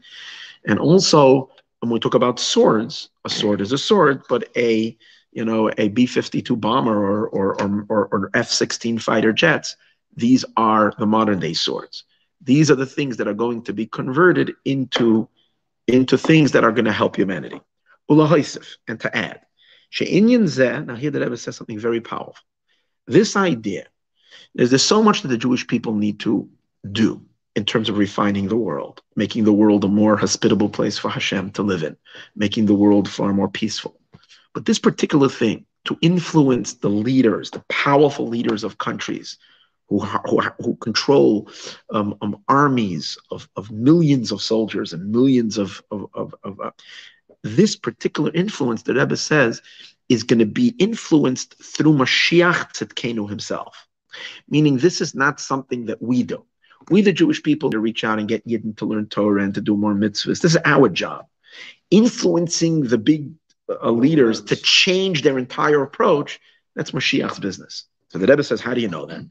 And 0.65 0.79
also, 0.79 1.51
when 1.81 1.91
we 1.91 2.01
talk 2.01 2.15
about 2.15 2.39
swords, 2.39 3.11
a 3.25 3.31
sword 3.31 3.61
is 3.61 3.73
a 3.73 3.79
sword, 3.79 4.23
but 4.29 4.49
a 4.57 4.97
you 5.33 5.45
know 5.45 5.71
a 5.77 5.89
B-52 5.89 6.59
bomber 6.61 6.97
or 6.97 7.29
or, 7.29 7.87
or, 7.89 8.07
or 8.07 8.31
F-16 8.35 9.01
fighter 9.01 9.33
jets, 9.33 9.77
these 10.17 10.45
are 10.57 10.93
the 10.99 11.07
modern 11.07 11.39
day 11.39 11.53
swords. 11.53 12.05
These 12.43 12.71
are 12.71 12.75
the 12.75 12.87
things 12.87 13.19
that 13.19 13.29
are 13.29 13.35
going 13.35 13.63
to 13.65 13.73
be 13.73 13.87
converted 13.87 14.55
into 14.65 15.29
into 15.87 16.19
things 16.19 16.53
that 16.53 16.65
are 16.65 16.73
going 16.73 16.87
to 16.87 16.93
help 16.93 17.17
humanity. 17.17 17.61
And 18.09 19.01
to 19.01 19.17
add, 19.17 19.41
now 20.01 20.95
here 20.95 21.11
the 21.11 21.21
Rebbe 21.21 21.37
says 21.37 21.57
something 21.57 21.79
very 21.79 22.01
powerful. 22.01 22.45
This 23.07 23.37
idea 23.37 23.87
is 24.55 24.71
there's 24.71 24.83
so 24.83 25.03
much 25.03 25.23
that 25.23 25.29
the 25.29 25.39
Jewish 25.39 25.67
people 25.67 25.95
need 25.95 26.21
to 26.21 26.49
do 26.91 27.23
in 27.55 27.65
terms 27.65 27.89
of 27.89 27.97
refining 27.97 28.49
the 28.49 28.57
world, 28.57 29.03
making 29.15 29.45
the 29.45 29.53
world 29.53 29.85
a 29.85 29.89
more 29.89 30.17
hospitable 30.17 30.69
place 30.69 30.99
for 30.99 31.11
Hashem 31.11 31.53
to 31.53 31.63
live 31.63 31.83
in, 31.83 31.97
making 32.35 32.67
the 32.67 32.75
world 32.75 33.09
far 33.09 33.33
more 33.33 33.49
peaceful. 33.49 33.99
But 34.53 34.67
this 34.67 34.79
particular 34.79 35.29
thing, 35.29 35.67
to 35.87 35.97
influence 36.03 36.75
the 36.75 36.91
leaders, 36.91 37.51
the 37.51 37.65
powerful 37.69 38.27
leaders 38.27 38.65
of 38.65 38.79
countries 38.79 39.39
who, 39.89 40.01
who, 40.01 40.41
who 40.61 40.77
control 40.77 41.49
um, 41.91 42.17
um, 42.21 42.43
armies 42.49 43.17
of, 43.31 43.49
of 43.57 43.71
millions 43.71 44.33
of 44.33 44.43
soldiers 44.43 44.93
and 44.93 45.13
millions 45.13 45.59
of, 45.59 45.83
of, 45.91 46.07
of, 46.13 46.35
of 46.43 46.61
uh, 46.61 46.71
this 47.47 47.77
particular 47.77 48.31
influence, 48.35 48.83
the 48.83 48.95
Rebbe 48.95 49.17
says, 49.17 49.63
is 50.09 50.23
going 50.23 50.39
to 50.39 50.47
be 50.47 50.69
influenced 50.79 51.63
through 51.63 51.95
Mashiach 51.95 52.73
Tzidkenu 52.75 53.29
himself. 53.29 53.87
Meaning, 54.49 54.79
this 54.79 55.01
is 55.01 55.15
not 55.15 55.41
something 55.41 55.87
that 55.87 56.01
we 56.01 56.23
do. 56.23 56.45
We, 56.91 57.03
the 57.03 57.13
Jewish 57.13 57.43
people, 57.43 57.71
to 57.71 57.79
reach 57.79 58.05
out 58.05 58.19
and 58.19 58.29
get 58.29 58.47
Yidden 58.47 58.77
to 58.77 58.87
learn 58.87 59.07
Torah 59.07 59.43
and 59.43 59.55
to 59.55 59.61
do 59.61 59.77
more 59.77 59.95
mitzvahs. 59.95 60.41
This 60.41 60.55
is 60.55 60.59
our 60.65 60.89
job. 60.89 61.27
Influencing 61.91 62.83
the 62.83 62.99
big 62.99 63.33
uh, 63.69 63.91
leaders 63.91 64.43
to 64.43 64.57
change 64.57 65.23
their 65.23 65.39
entire 65.39 65.83
approach, 65.83 66.41
that's 66.75 66.93
Mashiach's 66.93 67.41
business. 67.41 67.85
So 68.09 68.19
the 68.19 68.27
Rebbe 68.27 68.45
says, 68.45 68.61
how 68.61 68.75
do 68.75 68.81
you 68.81 68.89
know 68.89 69.07
that? 69.07 69.27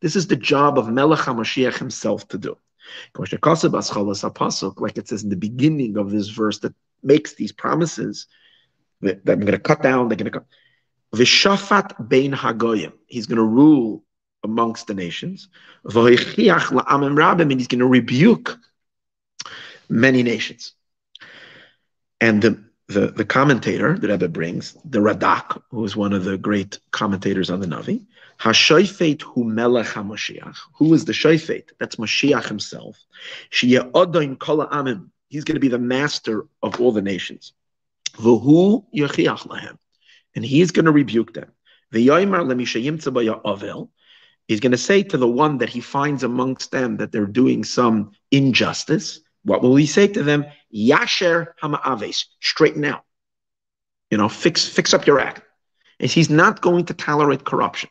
This 0.00 0.16
is 0.16 0.26
the 0.26 0.36
job 0.36 0.78
of 0.78 0.88
Melech 0.88 1.18
HaMashiach 1.20 1.78
himself 1.78 2.28
to 2.28 2.38
do. 2.38 2.56
Like 3.14 3.32
it 4.98 5.08
says 5.08 5.22
in 5.22 5.30
the 5.30 5.36
beginning 5.36 5.96
of 5.96 6.10
this 6.10 6.28
verse 6.28 6.58
that 6.60 6.74
makes 7.02 7.34
these 7.34 7.52
promises 7.52 8.26
that, 9.00 9.24
that 9.24 9.32
I'm 9.32 9.40
going 9.40 9.52
to 9.52 9.58
cut 9.58 9.82
down, 9.82 10.08
they're 10.08 10.16
going 10.16 10.30
to 10.30 10.40
cut. 10.40 10.46
Bein 11.12 12.32
hagoyim. 12.32 12.92
He's 13.06 13.26
going 13.26 13.38
to 13.38 13.44
rule 13.44 14.04
amongst 14.44 14.86
the 14.86 14.94
nations. 14.94 15.48
And 15.84 16.08
he's 16.08 17.66
going 17.66 17.80
to 17.80 17.86
rebuke 17.86 18.58
many 19.88 20.22
nations. 20.22 20.72
And 22.20 22.42
the, 22.42 22.62
the, 22.88 23.08
the 23.08 23.24
commentator 23.24 23.98
that 23.98 24.08
Rebbe 24.08 24.28
brings, 24.28 24.76
the 24.84 24.98
Radak, 25.00 25.60
who 25.70 25.84
is 25.84 25.96
one 25.96 26.12
of 26.12 26.24
the 26.24 26.36
great 26.38 26.78
commentators 26.90 27.50
on 27.50 27.60
the 27.60 27.66
Navi, 27.66 28.04
Hashoifet 28.40 29.20
hu 29.20 29.44
melech 29.44 29.88
HaMashiach. 29.88 30.56
Who 30.76 30.94
is 30.94 31.04
the 31.04 31.12
Shoifet? 31.12 31.70
That's 31.78 31.96
Mashiach 31.96 32.46
himself. 32.48 32.98
Shia 33.50 33.90
odoin 33.92 34.38
kol 34.38 34.66
amim. 34.66 35.10
He's 35.28 35.44
going 35.44 35.56
to 35.56 35.60
be 35.60 35.68
the 35.68 35.78
master 35.78 36.46
of 36.62 36.80
all 36.80 36.90
the 36.90 37.02
nations. 37.02 37.52
V'hu 38.14 38.84
yachiach 38.94 39.46
lahem. 39.46 39.76
And 40.34 40.44
he's 40.44 40.70
going 40.70 40.86
to 40.86 40.90
rebuke 40.90 41.34
them. 41.34 41.52
V'yoymar 41.92 42.46
lemishayim 42.46 42.98
avel. 43.44 43.90
He's 44.48 44.60
going 44.60 44.72
to 44.72 44.78
say 44.78 45.02
to 45.02 45.18
the 45.18 45.28
one 45.28 45.58
that 45.58 45.68
he 45.68 45.80
finds 45.80 46.22
amongst 46.24 46.70
them 46.70 46.96
that 46.96 47.12
they're 47.12 47.26
doing 47.26 47.62
some 47.62 48.12
injustice, 48.30 49.20
What 49.44 49.62
will 49.62 49.76
he 49.76 49.86
say 49.86 50.08
to 50.08 50.22
them? 50.22 50.46
Yasher 50.74 51.48
hama'aves, 51.62 52.24
straighten 52.40 52.86
out. 52.86 53.04
You 54.10 54.16
know, 54.16 54.28
fix 54.28 54.66
fix 54.66 54.94
up 54.94 55.06
your 55.06 55.20
act. 55.20 55.42
And 56.00 56.10
he's 56.10 56.30
not 56.30 56.62
going 56.62 56.86
to 56.86 56.94
tolerate 56.94 57.44
corruption. 57.44 57.90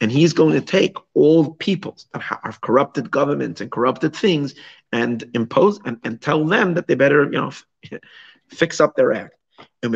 And 0.00 0.10
he's 0.10 0.32
going 0.32 0.54
to 0.54 0.60
take 0.60 0.96
all 1.14 1.54
peoples 1.54 2.06
that 2.12 2.22
have 2.22 2.60
corrupted 2.60 3.10
governments 3.10 3.60
and 3.60 3.70
corrupted 3.70 4.14
things 4.14 4.54
and 4.92 5.24
impose 5.34 5.80
and, 5.84 5.98
and 6.04 6.20
tell 6.20 6.44
them 6.44 6.74
that 6.74 6.86
they 6.88 6.94
better, 6.94 7.24
you 7.24 7.30
know, 7.30 7.52
fix 8.48 8.80
up 8.80 8.96
their 8.96 9.12
act. 9.12 9.34
And 9.82 9.92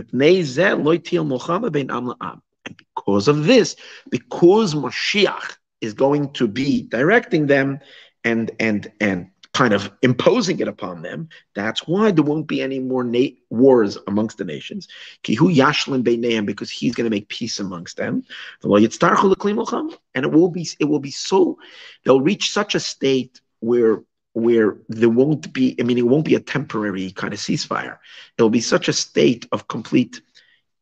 because 2.76 3.28
of 3.28 3.44
this, 3.44 3.76
because 4.10 4.74
Mashiach 4.74 5.56
is 5.80 5.94
going 5.94 6.32
to 6.32 6.48
be 6.48 6.82
directing 6.82 7.46
them 7.46 7.80
and 8.24 8.50
and 8.58 8.90
and 9.00 9.30
kind 9.54 9.72
of 9.72 9.90
imposing 10.02 10.58
it 10.58 10.68
upon 10.68 11.00
them. 11.00 11.28
That's 11.54 11.86
why 11.86 12.10
there 12.10 12.24
won't 12.24 12.48
be 12.48 12.60
any 12.60 12.80
more 12.80 13.04
na- 13.04 13.36
wars 13.50 13.96
amongst 14.08 14.36
the 14.38 14.44
nations. 14.44 14.88
Because 15.22 16.70
he's 16.70 16.94
going 16.94 17.04
to 17.04 17.10
make 17.10 17.28
peace 17.28 17.60
amongst 17.60 17.96
them. 17.96 18.24
And 18.62 20.24
it 20.24 20.32
will 20.32 20.48
be 20.48 20.68
it 20.78 20.84
will 20.84 20.98
be 20.98 21.10
so 21.10 21.58
they'll 22.04 22.20
reach 22.20 22.52
such 22.52 22.74
a 22.74 22.80
state 22.80 23.40
where 23.60 24.02
where 24.34 24.78
there 24.88 25.08
won't 25.08 25.52
be, 25.52 25.76
I 25.78 25.84
mean, 25.84 25.96
it 25.96 26.06
won't 26.06 26.24
be 26.24 26.34
a 26.34 26.40
temporary 26.40 27.12
kind 27.12 27.32
of 27.32 27.38
ceasefire. 27.38 27.98
It'll 28.36 28.50
be 28.50 28.60
such 28.60 28.88
a 28.88 28.92
state 28.92 29.46
of 29.52 29.68
complete 29.68 30.20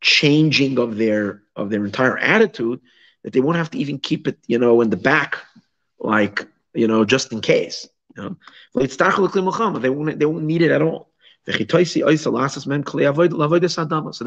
changing 0.00 0.78
of 0.78 0.96
their 0.96 1.42
of 1.54 1.68
their 1.68 1.84
entire 1.84 2.16
attitude 2.18 2.80
that 3.22 3.34
they 3.34 3.40
won't 3.40 3.58
have 3.58 3.70
to 3.72 3.78
even 3.78 3.98
keep 3.98 4.26
it, 4.26 4.38
you 4.46 4.58
know, 4.58 4.80
in 4.80 4.88
the 4.90 4.96
back, 4.96 5.36
like, 6.00 6.46
you 6.74 6.88
know, 6.88 7.04
just 7.04 7.30
in 7.30 7.42
case. 7.42 7.88
They 8.14 9.90
won't 9.90 10.18
they 10.18 10.26
won't 10.26 10.44
need 10.44 10.62
it 10.62 10.70
at 10.70 10.82
all. 10.82 11.10
So 11.44 11.52
they're 11.52 11.66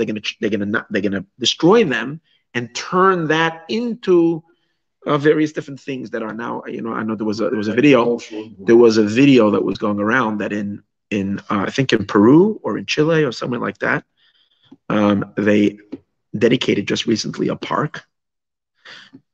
gonna 0.06 0.22
they're 0.42 0.50
gonna 0.50 0.86
they're 0.90 1.02
gonna 1.02 1.26
destroy 1.40 1.84
them 1.84 2.22
and 2.54 2.74
turn 2.76 3.28
that 3.28 3.66
into 3.70 4.44
uh, 5.06 5.18
various 5.18 5.52
different 5.52 5.80
things 5.80 6.10
that 6.12 6.24
are 6.24 6.34
now, 6.34 6.64
you 6.68 6.82
know, 6.82 6.94
I 6.94 7.04
know 7.04 7.16
there 7.16 7.26
was 7.26 7.40
a 7.40 7.50
there 7.50 7.58
was 7.58 7.68
a 7.68 7.74
video, 7.74 8.20
there 8.60 8.76
was 8.76 8.98
a 8.98 9.04
video 9.04 9.52
that 9.52 9.64
was 9.64 9.78
going 9.78 10.00
around 10.00 10.40
that 10.40 10.52
in 10.52 10.84
in 11.12 11.40
uh, 11.50 11.66
I 11.68 11.70
think 11.70 11.94
in 11.94 12.06
Peru 12.06 12.60
or 12.64 12.78
in 12.78 12.86
Chile 12.86 13.24
or 13.24 13.32
somewhere 13.32 13.60
like 13.60 13.78
that, 13.80 14.04
um, 14.90 15.34
they 15.38 15.78
dedicated 16.38 16.88
just 16.88 17.06
recently 17.06 17.50
a 17.50 17.56
park, 17.56 18.04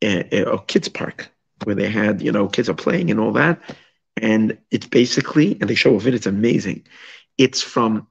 a, 0.01 0.43
a 0.43 0.61
kids 0.63 0.89
park 0.89 1.31
where 1.63 1.75
they 1.75 1.89
had 1.89 2.21
you 2.21 2.31
know 2.31 2.47
kids 2.47 2.69
are 2.69 2.73
playing 2.73 3.09
and 3.09 3.19
all 3.19 3.31
that, 3.33 3.61
and 4.21 4.57
it's 4.69 4.87
basically 4.87 5.57
and 5.59 5.69
they 5.69 5.75
show 5.75 5.95
a 5.95 5.99
video. 5.99 6.17
It's 6.17 6.25
amazing. 6.27 6.85
It's 7.37 7.61
from 7.61 8.07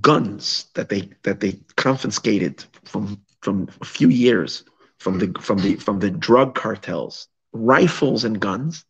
guns 0.00 0.66
that 0.74 0.88
they 0.88 1.10
that 1.22 1.40
they 1.40 1.58
confiscated 1.76 2.64
from 2.84 3.22
from 3.40 3.68
a 3.80 3.84
few 3.84 4.08
years 4.08 4.64
from 4.98 5.18
the 5.18 5.32
from 5.40 5.58
the 5.58 5.76
from 5.76 6.00
the 6.00 6.10
drug 6.10 6.54
cartels, 6.54 7.28
rifles 7.52 8.24
and 8.24 8.40
guns. 8.40 8.84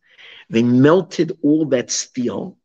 They 0.49 0.63
melted 0.63 1.37
all 1.41 1.65
that 1.67 1.89
steel 1.89 2.57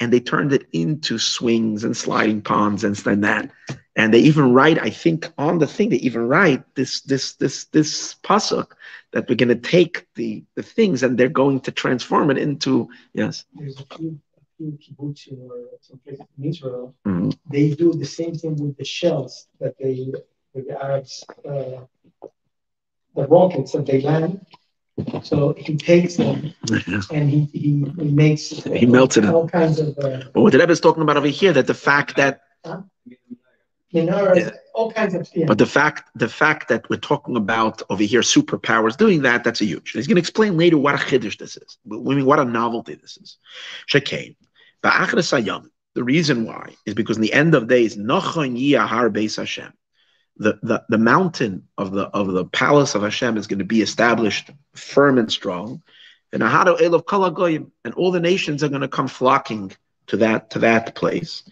and 0.00 0.12
they 0.12 0.20
turned 0.20 0.52
it 0.52 0.66
into 0.72 1.18
swings 1.18 1.84
and 1.84 1.96
sliding 1.96 2.40
ponds 2.40 2.84
and 2.84 2.96
stuff 2.96 3.18
that. 3.20 3.50
And 3.96 4.12
they 4.12 4.20
even 4.20 4.52
write, 4.52 4.78
I 4.78 4.90
think, 4.90 5.30
on 5.38 5.58
the 5.58 5.66
thing 5.66 5.90
they 5.90 5.96
even 5.96 6.26
write 6.26 6.62
this 6.74 7.02
this 7.02 7.34
this 7.34 7.66
this 7.66 8.14
pasuk 8.24 8.72
that 9.14 9.28
we're 9.28 9.36
going 9.36 9.48
to 9.48 9.68
take 9.76 10.06
the 10.16 10.44
the 10.56 10.62
things 10.62 11.02
and 11.02 11.16
they're 11.16 11.28
going 11.42 11.60
to 11.60 11.70
transform 11.70 12.30
it 12.30 12.38
into 12.38 12.88
yes. 13.14 13.44
There's 13.54 13.80
a 13.80 13.86
few, 13.96 14.18
a 14.36 14.42
few 14.56 14.78
kibbutzim 14.82 15.48
or 15.48 15.78
some 15.80 15.98
places 16.04 16.26
in 16.36 16.44
Israel. 16.44 16.94
Mm-hmm. 17.06 17.30
They 17.50 17.70
do 17.70 17.94
the 17.94 18.04
same 18.04 18.34
thing 18.34 18.56
with 18.56 18.76
the 18.76 18.84
shells 18.84 19.46
that 19.60 19.74
they 19.78 20.12
with 20.52 20.66
the 20.68 20.84
Arabs 20.84 21.24
uh, 21.48 21.86
the 23.14 23.26
rockets 23.28 23.72
that 23.72 23.86
they 23.86 24.00
land. 24.00 24.44
So 25.22 25.54
he 25.56 25.76
takes 25.76 26.16
them 26.16 26.54
and 27.10 27.30
he, 27.30 27.48
he, 27.52 27.84
he 27.98 28.10
makes 28.24 28.48
he 28.50 28.86
melted 28.86 29.24
all 29.26 29.48
kinds 29.48 29.80
of. 29.80 29.96
Uh, 29.98 30.22
well, 30.34 30.44
what 30.44 30.52
the 30.52 30.58
Rebbe 30.58 30.72
is 30.72 30.80
talking 30.80 31.02
about 31.02 31.16
over 31.16 31.28
here 31.28 31.52
that 31.52 31.66
the 31.66 31.74
fact 31.74 32.16
that. 32.16 32.42
Huh? 32.64 32.82
Yeah. 34.02 34.50
all 34.74 34.92
kinds 34.92 35.14
of. 35.14 35.28
Yeah. 35.34 35.46
But 35.46 35.58
the 35.58 35.66
fact 35.66 36.10
the 36.14 36.28
fact 36.28 36.68
that 36.68 36.88
we're 36.90 36.96
talking 37.00 37.36
about 37.36 37.82
over 37.90 38.02
here 38.02 38.20
superpowers 38.20 38.96
doing 38.96 39.22
that 39.22 39.44
that's 39.44 39.60
a 39.60 39.64
huge. 39.64 39.92
He's 39.92 40.06
going 40.06 40.16
to 40.16 40.20
explain 40.20 40.56
later 40.56 40.78
what 40.78 40.94
a 40.94 40.98
chiddush 40.98 41.38
this 41.38 41.56
is. 41.56 41.78
I 41.90 41.96
mean, 41.96 42.24
what 42.24 42.40
a 42.40 42.44
novelty 42.44 42.94
this 42.94 43.16
is. 43.16 43.38
Shekain, 43.88 44.36
the 44.82 46.04
reason 46.04 46.44
why 46.44 46.74
is 46.86 46.94
because 46.94 47.16
in 47.16 47.22
the 47.22 47.32
end 47.32 47.54
of 47.54 47.68
days, 47.68 47.96
Nachon 47.96 48.58
Beis 49.10 49.36
Hashem 49.36 49.72
the, 50.36 50.58
the, 50.62 50.84
the 50.88 50.98
mountain 50.98 51.68
of 51.78 51.92
the 51.92 52.04
of 52.08 52.32
the 52.32 52.44
palace 52.44 52.94
of 52.94 53.02
Hashem 53.02 53.36
is 53.36 53.46
going 53.46 53.60
to 53.60 53.64
be 53.64 53.82
established 53.82 54.50
firm 54.74 55.18
and 55.18 55.30
strong. 55.30 55.82
And 56.32 56.42
and 56.42 57.94
all 57.94 58.10
the 58.10 58.20
nations 58.20 58.64
are 58.64 58.68
going 58.68 58.80
to 58.80 58.88
come 58.88 59.06
flocking 59.06 59.72
to 60.06 60.16
that 60.18 60.50
to 60.50 60.58
that 60.60 60.94
place. 60.94 61.42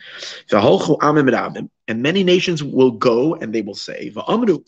And 1.88 2.03
many 2.03 2.25
nations 2.25 2.62
will 2.62 2.93
go 2.93 3.35
and 3.35 3.55
they 3.55 3.62
will 3.62 3.75
say, 3.75 4.12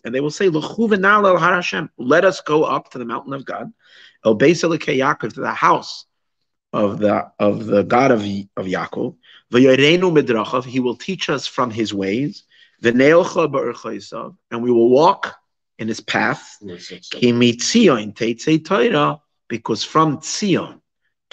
and 0.04 0.14
they 0.14 0.20
will 0.20 0.30
say, 0.30 0.48
let 0.48 2.24
us 2.24 2.40
go 2.40 2.64
up 2.64 2.90
to 2.90 2.98
the 2.98 3.04
mountain 3.04 3.32
of 3.32 3.44
God, 3.44 3.72
to 4.24 4.34
the 4.34 5.54
house 5.54 6.06
of 6.72 6.98
the 6.98 7.30
of 7.38 7.66
the 7.66 7.82
God 7.82 8.10
of, 8.10 8.20
of 8.20 8.66
Yaakov. 8.66 9.14
He 10.64 10.80
will 10.80 10.96
teach 10.96 11.30
us 11.30 11.46
from 11.46 11.70
his 11.70 11.94
ways 11.94 12.42
and 12.82 12.98
we 12.98 14.70
will 14.70 14.88
walk 14.90 15.34
in 15.78 15.88
his 15.88 16.00
path. 16.00 16.58
Because 19.46 19.84
from 19.84 20.18
Tzion, 20.18 20.80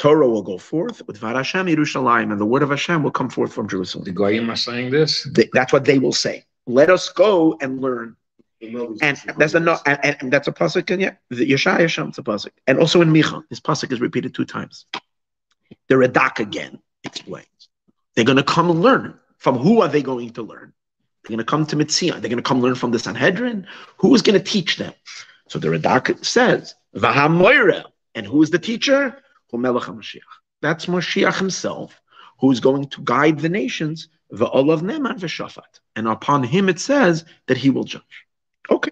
Torah 0.02 0.28
will 0.28 0.42
go 0.42 0.58
forth 0.58 1.06
with 1.06 1.20
Varashem 1.20 1.72
Yerushalayim, 1.72 2.32
and 2.32 2.42
the 2.42 2.46
word 2.54 2.64
of 2.64 2.72
Hashem 2.72 3.04
will 3.04 3.12
come 3.12 3.30
forth 3.30 3.54
from 3.54 3.68
Jerusalem. 3.68 4.04
The 4.04 4.12
Goyim 4.12 4.50
are 4.50 4.56
saying 4.56 4.90
this. 4.90 5.26
They, 5.26 5.48
that's 5.54 5.72
what 5.72 5.86
they 5.86 6.00
will 6.00 6.12
say. 6.12 6.44
Let 6.66 6.90
us 6.90 7.10
go 7.10 7.56
and 7.62 7.80
learn. 7.80 8.16
And 8.64 9.22
that's 9.38 9.54
a 9.54 9.60
no, 9.60 9.78
and, 9.86 10.18
and, 10.20 10.34
that's 10.34 10.48
a 10.48 10.52
pasuk 10.52 10.90
in 10.90 11.02
yeah, 11.02 11.14
the 11.30 11.48
Yeshaya 11.48 11.88
Shem's 11.88 12.18
a 12.18 12.24
pasuk, 12.24 12.50
and 12.66 12.80
also 12.80 13.02
in 13.02 13.14
Micha, 13.14 13.44
this 13.50 13.60
pasuk 13.60 13.92
is 13.92 14.02
repeated 14.02 14.34
two 14.34 14.44
times. 14.44 14.88
The 15.88 15.96
Radak 15.96 16.40
again 16.40 16.80
explains 17.04 17.70
they're 18.16 18.26
going 18.26 18.38
to 18.38 18.44
come 18.44 18.72
and 18.72 18.82
learn. 18.82 19.20
From 19.38 19.60
who 19.60 19.82
are 19.82 19.88
they 19.88 20.02
going 20.02 20.32
to 20.32 20.42
learn? 20.42 20.74
They're 21.24 21.38
going 21.38 21.46
to 21.46 21.52
come 21.52 21.68
to 21.68 21.76
Mitzia. 21.76 22.14
They're 22.14 22.22
going 22.22 22.38
to 22.38 22.42
come 22.42 22.62
learn 22.62 22.74
from 22.74 22.90
the 22.90 22.98
Sanhedrin. 22.98 23.68
Who 23.98 24.16
is 24.16 24.24
going 24.24 24.40
to 24.40 24.44
teach 24.44 24.78
them? 24.78 24.94
So 25.48 25.60
the 25.60 25.68
Radak 25.68 26.26
says, 26.26 26.74
Vahamoira. 26.96 27.84
And 28.16 28.26
who 28.26 28.42
is 28.42 28.50
the 28.50 28.60
teacher? 28.60 29.22
Melech 29.58 29.84
HaMashiach. 29.84 30.20
That's 30.62 30.86
Mashiach 30.86 31.38
himself, 31.38 32.02
who 32.40 32.52
is 32.52 32.60
going 32.60 32.90
to 32.90 33.02
guide 33.02 33.40
the 33.40 33.50
nations, 33.50 34.08
Va'olav 34.34 34.82
Neman 34.82 35.20
V'Shafat. 35.20 35.80
And 35.96 36.08
upon 36.08 36.44
him 36.44 36.70
it 36.70 36.80
says 36.80 37.26
that 37.48 37.58
he 37.58 37.70
will 37.70 37.84
judge. 37.84 38.26
Okay. 38.70 38.92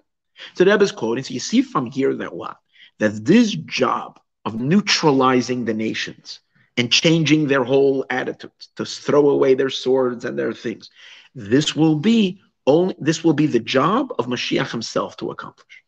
So 0.54 0.64
the 0.64 0.70
Rebbe 0.70 0.84
is 0.84 0.92
quoting. 0.92 1.24
So 1.24 1.34
you 1.34 1.40
see 1.40 1.62
from 1.62 1.86
here 1.86 2.14
that 2.16 2.34
what? 2.34 2.56
That 2.98 3.24
this 3.24 3.52
job 3.52 4.20
of 4.44 4.60
neutralizing 4.60 5.64
the 5.64 5.74
nations 5.74 6.40
and 6.76 6.90
changing 6.90 7.46
their 7.46 7.64
whole 7.64 8.04
attitude 8.10 8.52
to 8.76 8.84
throw 8.84 9.30
away 9.30 9.54
their 9.54 9.70
swords 9.70 10.24
and 10.24 10.38
their 10.38 10.52
things 10.52 10.90
this 11.34 11.76
will 11.76 11.96
be 11.96 12.40
only 12.66 12.94
this 12.98 13.24
will 13.24 13.32
be 13.32 13.46
the 13.46 13.60
job 13.60 14.12
of 14.18 14.26
Mashiach 14.26 14.70
himself 14.70 15.16
to 15.18 15.30
accomplish. 15.30 15.79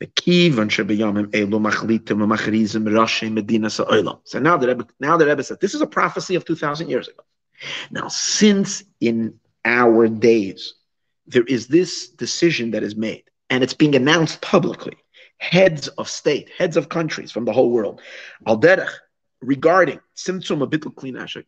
The 0.00 0.06
key 0.06 0.50
So 0.50 0.62
now 4.38 4.56
the 4.56 4.68
Rebbe, 4.68 4.86
now 5.00 5.16
the 5.16 5.26
Rebbe 5.26 5.42
said 5.42 5.60
this 5.60 5.74
is 5.74 5.80
a 5.80 5.86
prophecy 5.86 6.36
of 6.36 6.44
two 6.44 6.54
thousand 6.54 6.88
years 6.88 7.08
ago. 7.08 7.22
Now, 7.90 8.06
since 8.08 8.84
in 9.00 9.40
our 9.64 10.06
days 10.06 10.74
there 11.26 11.42
is 11.44 11.66
this 11.66 12.08
decision 12.08 12.70
that 12.70 12.84
is 12.84 12.94
made 12.94 13.24
and 13.50 13.64
it's 13.64 13.74
being 13.74 13.96
announced 13.96 14.40
publicly, 14.40 14.96
heads 15.38 15.88
of 15.88 16.08
state, 16.08 16.50
heads 16.56 16.76
of 16.76 16.88
countries 16.88 17.32
from 17.32 17.44
the 17.44 17.52
whole 17.52 17.70
world, 17.70 18.00
al 18.46 18.62
regarding 19.40 20.00
simtsum 20.16 20.66
abitul 20.66 20.94
klinashik, 20.94 21.44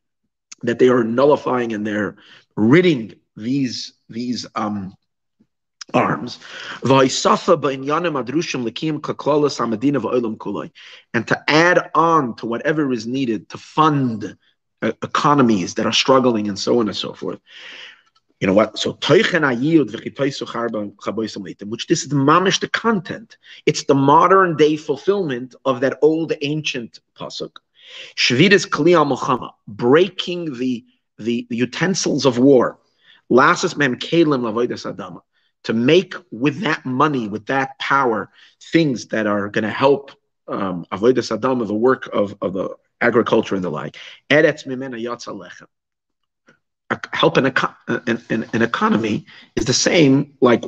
that 0.62 0.78
they 0.78 0.88
are 0.88 1.04
nullifying 1.04 1.72
and 1.72 1.86
they're 1.86 2.16
ridding 2.56 3.14
these 3.36 3.94
these 4.08 4.46
um, 4.56 4.94
arms. 5.94 6.38
And 6.82 6.90
to 11.28 11.44
add 11.48 11.90
on 11.94 12.36
to 12.36 12.46
whatever 12.46 12.92
is 12.92 13.06
needed 13.06 13.48
to 13.48 13.58
fund 13.58 14.36
uh, 14.82 14.92
economies 15.02 15.74
that 15.74 15.86
are 15.86 15.92
struggling 15.92 16.48
and 16.48 16.58
so 16.58 16.80
on 16.80 16.88
and 16.88 16.96
so 16.96 17.12
forth. 17.12 17.38
You 18.40 18.46
know 18.46 18.54
what? 18.54 18.78
So 18.78 18.92
which 18.92 19.36
this 21.86 22.02
is 22.02 22.08
the 22.08 22.16
mamish 22.16 22.60
the 22.60 22.68
content. 22.70 23.36
It's 23.66 23.84
the 23.84 23.94
modern 23.94 24.56
day 24.56 24.76
fulfillment 24.76 25.54
of 25.66 25.80
that 25.80 25.98
old 26.00 26.32
ancient 26.40 27.00
pasuk 27.14 27.58
Shvidas 28.16 28.66
kli 28.66 28.94
al 28.94 29.56
breaking 29.66 30.58
the, 30.58 30.84
the, 31.18 31.46
the 31.50 31.56
utensils 31.56 32.26
of 32.26 32.38
war. 32.38 32.78
Lasas 33.30 33.76
mem 33.76 33.96
kelim 33.96 34.40
lavoidas 34.42 34.90
adama. 34.90 35.20
To 35.64 35.74
make 35.74 36.14
with 36.30 36.60
that 36.60 36.86
money, 36.86 37.28
with 37.28 37.46
that 37.46 37.78
power, 37.78 38.30
things 38.72 39.08
that 39.08 39.26
are 39.26 39.48
going 39.48 39.64
to 39.64 39.70
help 39.70 40.12
um, 40.48 40.86
avoidas 40.90 41.36
adama, 41.36 41.66
the 41.66 41.74
work 41.74 42.08
of, 42.12 42.36
of 42.40 42.54
the 42.54 42.76
agriculture 43.00 43.54
and 43.54 43.64
the 43.64 43.70
like. 43.70 43.96
Eretz 44.30 44.66
mimena 44.66 45.00
help 47.12 47.36
an, 47.36 47.46
an, 47.46 48.22
an, 48.30 48.50
an, 48.52 48.62
economy 48.62 49.24
is 49.54 49.64
the 49.64 49.72
same 49.72 50.34
like 50.40 50.64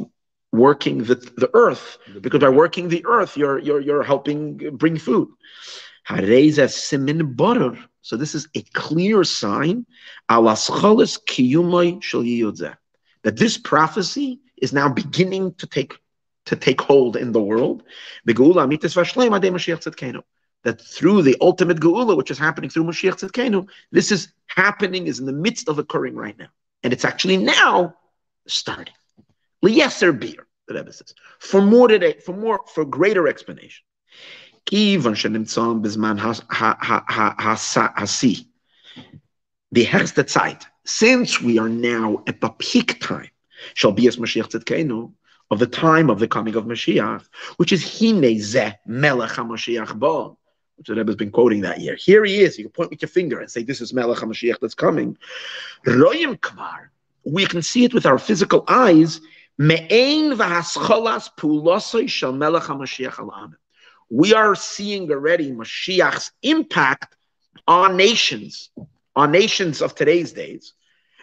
working 0.53 0.99
the, 1.05 1.17
the 1.37 1.51
earth 1.55 1.99
because 2.21 2.41
by 2.41 2.49
working 2.49 2.89
the 2.89 3.05
earth 3.07 3.37
you're 3.37 3.59
you're, 3.59 3.81
you're 3.81 4.03
helping 4.05 4.77
bring 4.77 4.97
food. 4.99 5.29
So 8.05 8.17
this 8.17 8.35
is 8.35 8.49
a 8.55 8.63
clear 8.73 9.25
sign 9.25 9.87
that 13.25 13.37
this 13.37 13.59
prophecy 13.59 14.41
is 14.63 14.73
now 14.73 14.89
beginning 14.89 15.53
to 15.55 15.67
take 15.67 15.99
to 16.47 16.57
take 16.57 16.81
hold 16.81 17.17
in 17.17 17.33
the 17.33 17.41
world 17.41 17.83
that 20.65 20.81
through 20.81 21.23
the 21.23 21.37
ultimate 21.41 21.81
geula, 21.81 22.17
which 22.17 22.31
is 22.31 22.39
happening 22.39 22.71
through 22.71 22.85
Mashiach 22.85 23.19
Tzidkenu, 23.19 23.67
this 23.91 24.13
is 24.13 24.33
happening, 24.47 25.07
is 25.07 25.19
in 25.19 25.27
the 25.27 25.33
midst 25.33 25.69
of 25.69 25.79
occurring 25.79 26.15
right 26.15 26.39
now. 26.39 26.49
And 26.83 26.93
it's 26.93 27.05
actually 27.05 27.37
now 27.37 27.95
starting. 28.47 28.95
Liyeser 29.65 30.19
beer, 30.19 30.47
the 30.67 30.75
Rebbe 30.75 30.93
says. 30.93 31.15
For 31.39 31.61
more 31.61 31.89
today, 31.89 32.15
for 32.25 32.33
more, 32.33 32.61
for 32.73 32.85
greater 32.85 33.29
explanation. 33.29 33.85
The 34.71 34.97
hechste 39.87 40.29
Zeit, 40.29 40.67
since 40.85 41.41
we 41.41 41.59
are 41.59 41.69
now 41.69 42.23
at 42.27 42.41
the 42.41 42.51
peak 42.51 43.01
time, 43.01 43.31
shall 43.75 43.93
be 43.93 44.07
as 44.07 44.17
Mashiach 44.17 44.51
Tzidkenu, 44.51 45.13
of 45.53 45.59
the 45.59 45.67
time 45.67 46.09
of 46.09 46.19
the 46.19 46.27
coming 46.27 46.57
of 46.57 46.65
Mashiach, 46.65 47.29
which 47.59 47.73
is 47.73 47.83
Hine 47.83 48.23
Zeh 48.23 48.75
Melech 48.87 49.33
HaMashiach 49.33 49.99
Bo, 49.99 50.39
which 50.77 50.87
the 50.87 50.95
Rebbe 50.95 51.11
has 51.11 51.17
been 51.17 51.31
quoting 51.31 51.61
that 51.61 51.81
year. 51.81 51.95
Here 51.95 52.25
he 52.25 52.41
is. 52.41 52.57
You 52.57 52.65
can 52.65 52.73
point 52.73 52.91
with 52.91 53.03
your 53.03 53.11
finger 53.11 53.39
and 53.39 53.51
say, 53.51 53.63
This 53.63 53.83
is 53.83 53.93
Melech 53.93 54.19
HaMashiach 54.19 54.61
that's 54.61 54.75
coming. 54.75 55.19
Royim 55.87 56.41
Kvar, 56.41 56.89
we 57.25 57.45
can 57.45 57.61
see 57.61 57.85
it 57.85 57.93
with 57.93 58.07
our 58.07 58.19
physical 58.19 58.65
eyes. 58.67 59.21
Me'ein 59.59 60.33
v'hascholas 60.33 61.29
pulosoi 61.37 62.09
shel 62.09 62.33
Melech 62.33 62.63
HaMashiach 62.63 63.53
We 64.09 64.33
are 64.33 64.55
seeing 64.55 65.11
already 65.11 65.53
Mashiach's 65.53 66.33
impact 66.43 67.15
on 67.69 67.99
nations, 67.99 68.71
on 69.15 69.31
nations 69.31 69.83
of 69.83 69.95
today's 69.95 70.33
days. 70.33 70.73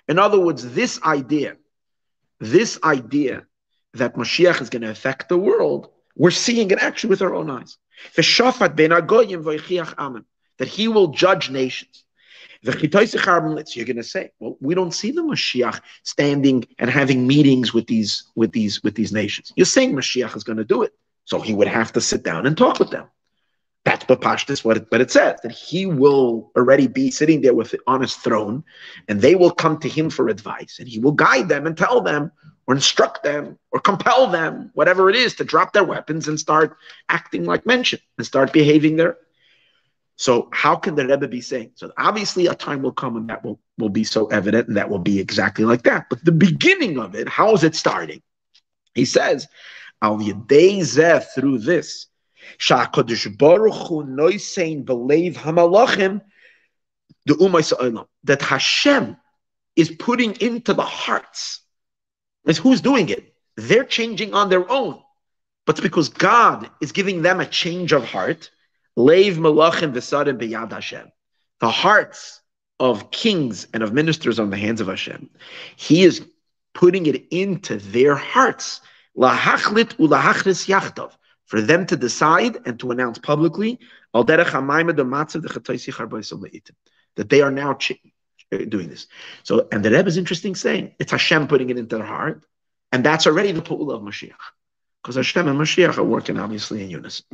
In 0.07 0.19
other 0.19 0.39
words, 0.39 0.71
this 0.73 1.01
idea, 1.03 1.57
this 2.39 2.79
idea 2.83 3.45
that 3.93 4.15
Mashiach 4.15 4.61
is 4.61 4.69
going 4.69 4.83
to 4.83 4.91
affect 4.91 5.29
the 5.29 5.37
world, 5.37 5.89
we're 6.15 6.31
seeing 6.31 6.71
it 6.71 6.79
actually 6.79 7.11
with 7.11 7.21
our 7.21 7.33
own 7.35 7.49
eyes. 7.49 7.77
That 10.57 10.67
he 10.67 10.87
will 10.87 11.07
judge 11.07 11.49
nations. 11.49 12.05
You're 12.61 12.73
going 12.73 13.95
to 13.95 14.03
say, 14.03 14.31
well, 14.39 14.57
we 14.59 14.75
don't 14.75 14.93
see 14.93 15.11
the 15.11 15.21
Mashiach 15.21 15.79
standing 16.03 16.65
and 16.77 16.89
having 16.89 17.25
meetings 17.25 17.73
with 17.73 17.87
these 17.87 18.25
with 18.35 18.51
these 18.51 18.83
with 18.83 18.95
these 18.95 19.13
nations. 19.13 19.53
You're 19.55 19.65
saying 19.65 19.93
Mashiach 19.93 20.35
is 20.35 20.43
going 20.43 20.57
to 20.57 20.65
do 20.65 20.83
it, 20.83 20.93
so 21.25 21.39
he 21.39 21.53
would 21.53 21.69
have 21.69 21.93
to 21.93 22.01
sit 22.01 22.23
down 22.23 22.45
and 22.45 22.57
talk 22.57 22.79
with 22.79 22.89
them. 22.89 23.07
That's 23.85 24.05
Bapashtis, 24.05 24.63
what 24.63 24.77
it, 24.77 24.85
what 24.89 25.01
it 25.01 25.09
says, 25.09 25.39
that 25.41 25.51
he 25.51 25.85
will 25.85 26.51
already 26.55 26.87
be 26.87 27.11
sitting 27.11 27.41
there 27.41 27.53
with 27.53 27.73
on 27.87 28.01
his 28.01 28.15
throne, 28.15 28.63
and 29.07 29.21
they 29.21 29.35
will 29.35 29.51
come 29.51 29.79
to 29.79 29.89
him 29.89 30.09
for 30.09 30.27
advice, 30.27 30.77
and 30.79 30.87
he 30.87 30.99
will 30.99 31.13
guide 31.13 31.49
them 31.49 31.65
and 31.65 31.77
tell 31.77 32.01
them 32.01 32.31
or 32.67 32.75
instruct 32.75 33.23
them 33.23 33.57
or 33.71 33.79
compel 33.79 34.27
them, 34.27 34.69
whatever 34.73 35.09
it 35.09 35.15
is, 35.15 35.33
to 35.35 35.43
drop 35.43 35.73
their 35.73 35.83
weapons 35.83 36.27
and 36.27 36.39
start 36.39 36.77
acting 37.07 37.45
like 37.45 37.65
mention 37.65 37.99
and 38.17 38.27
start 38.27 38.53
behaving 38.53 38.95
there. 38.95 39.17
So 40.17 40.49
how 40.51 40.75
can 40.75 40.95
the 40.95 41.07
Rebbe 41.07 41.29
be 41.29 41.39
saying? 41.39 41.71
So 41.75 41.91
obviously 41.97 42.47
a 42.47 42.53
time 42.53 42.81
will 42.81 42.91
come 42.91 43.15
and 43.15 43.29
that 43.29 43.43
will, 43.43 43.59
will 43.77 43.89
be 43.89 44.03
so 44.03 44.27
evident 44.27 44.67
and 44.67 44.75
that 44.75 44.89
will 44.89 44.99
be 44.99 45.17
exactly 45.19 45.63
like 45.63 45.83
that. 45.83 46.07
But 46.09 46.25
the 46.25 46.33
beginning 46.33 46.99
of 46.99 47.15
it, 47.15 47.29
how 47.29 47.53
is 47.53 47.63
it 47.63 47.73
starting? 47.73 48.21
He 48.93 49.05
says, 49.05 49.47
Al 50.01 50.19
through 50.19 51.59
this, 51.59 52.07
that 58.23 58.41
Hashem 58.41 59.17
is 59.75 59.91
putting 59.91 60.35
into 60.41 60.73
the 60.73 60.81
hearts 60.83 61.61
is 62.45 62.57
who's 62.57 62.81
doing 62.81 63.09
it? 63.09 63.33
They're 63.55 63.83
changing 63.83 64.33
on 64.33 64.49
their 64.49 64.69
own. 64.71 65.01
But 65.65 65.81
because 65.81 66.09
God 66.09 66.69
is 66.81 66.91
giving 66.91 67.21
them 67.21 67.39
a 67.39 67.45
change 67.45 67.91
of 67.91 68.05
heart. 68.05 68.49
Leiv 68.97 69.35
melachim 69.35 69.93
v'sadim 69.93 70.39
b'yad 70.39 70.71
Hashem. 70.71 71.11
The 71.59 71.69
hearts 71.69 72.41
of 72.79 73.11
kings 73.11 73.67
and 73.73 73.83
of 73.83 73.93
ministers 73.93 74.39
on 74.39 74.49
the 74.49 74.57
hands 74.57 74.81
of 74.81 74.87
Hashem. 74.87 75.29
He 75.75 76.03
is 76.03 76.25
putting 76.73 77.05
it 77.05 77.27
into 77.29 77.77
their 77.77 78.15
hearts. 78.15 78.81
Lahachlit 79.17 79.95
ulahachris 79.97 80.67
yachtov. 80.67 81.11
For 81.49 81.61
them 81.61 81.85
to 81.87 81.97
decide 81.97 82.59
and 82.67 82.79
to 82.79 82.91
announce 82.91 83.17
publicly 83.17 83.79
that 84.13 84.27
they 87.29 87.41
are 87.41 87.51
now 87.51 87.77
uh, 88.51 88.57
doing 88.57 88.89
this. 88.89 89.07
So, 89.43 89.67
and 89.71 89.83
the 89.83 89.89
Rebbe 89.89 90.07
is 90.07 90.17
interesting 90.17 90.55
saying 90.55 90.93
it's 90.99 91.11
Hashem 91.11 91.47
putting 91.47 91.71
it 91.71 91.79
into 91.79 91.97
their 91.97 92.05
heart, 92.05 92.43
and 92.91 93.03
that's 93.03 93.25
already 93.25 93.51
the 93.51 93.63
pool 93.63 93.91
of 93.91 94.03
Mashiach. 94.03 94.35
Because 95.01 95.15
Hashem 95.15 95.47
and 95.47 95.57
Mashiach 95.57 95.97
are 95.97 96.03
working 96.03 96.37
obviously 96.37 96.83
in 96.83 96.89
unison. 96.89 97.25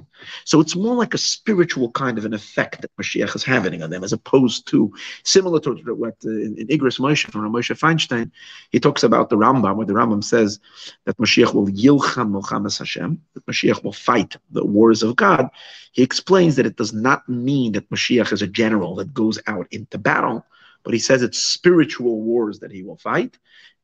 So 0.43 0.59
it's 0.59 0.75
more 0.75 0.95
like 0.95 1.15
a 1.15 1.17
spiritual 1.17 1.89
kind 1.91 2.19
of 2.19 2.25
an 2.25 2.33
effect 2.33 2.81
that 2.81 2.95
Mashiach 2.95 3.35
is 3.35 3.43
having 3.43 3.81
on 3.81 3.89
them, 3.89 4.03
as 4.03 4.13
opposed 4.13 4.67
to 4.67 4.93
similar 5.23 5.59
to 5.61 5.73
what 5.95 6.13
uh, 6.23 6.29
in, 6.29 6.57
in 6.59 6.67
Igros 6.67 6.99
Moshe 6.99 7.29
from 7.31 7.51
Moshe 7.51 7.75
Feinstein, 7.75 8.29
he 8.69 8.79
talks 8.79 9.01
about 9.01 9.31
the 9.31 9.35
Rambam, 9.35 9.77
where 9.77 9.85
the 9.87 9.93
Rambam 9.93 10.23
says 10.23 10.59
that 11.05 11.17
Mashiach 11.17 11.55
will 11.55 11.65
yilcham 11.65 12.29
Muhammad 12.29 12.75
Hashem, 12.77 13.19
that 13.33 13.45
Mashiach 13.47 13.83
will 13.83 13.93
fight 13.93 14.37
the 14.51 14.63
wars 14.63 15.01
of 15.01 15.15
God. 15.15 15.49
He 15.91 16.03
explains 16.03 16.57
that 16.57 16.67
it 16.67 16.77
does 16.77 16.93
not 16.93 17.27
mean 17.27 17.71
that 17.71 17.89
Mashiach 17.89 18.31
is 18.31 18.43
a 18.43 18.47
general 18.47 18.93
that 18.97 19.11
goes 19.11 19.39
out 19.47 19.65
into 19.71 19.97
battle, 19.97 20.45
but 20.83 20.93
he 20.93 20.99
says 20.99 21.23
it's 21.23 21.41
spiritual 21.41 22.21
wars 22.21 22.59
that 22.59 22.71
he 22.71 22.83
will 22.83 22.97
fight, 22.97 23.39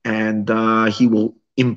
and 0.05 0.51
uh, 0.51 0.85
he 0.85 1.07
will 1.07 1.35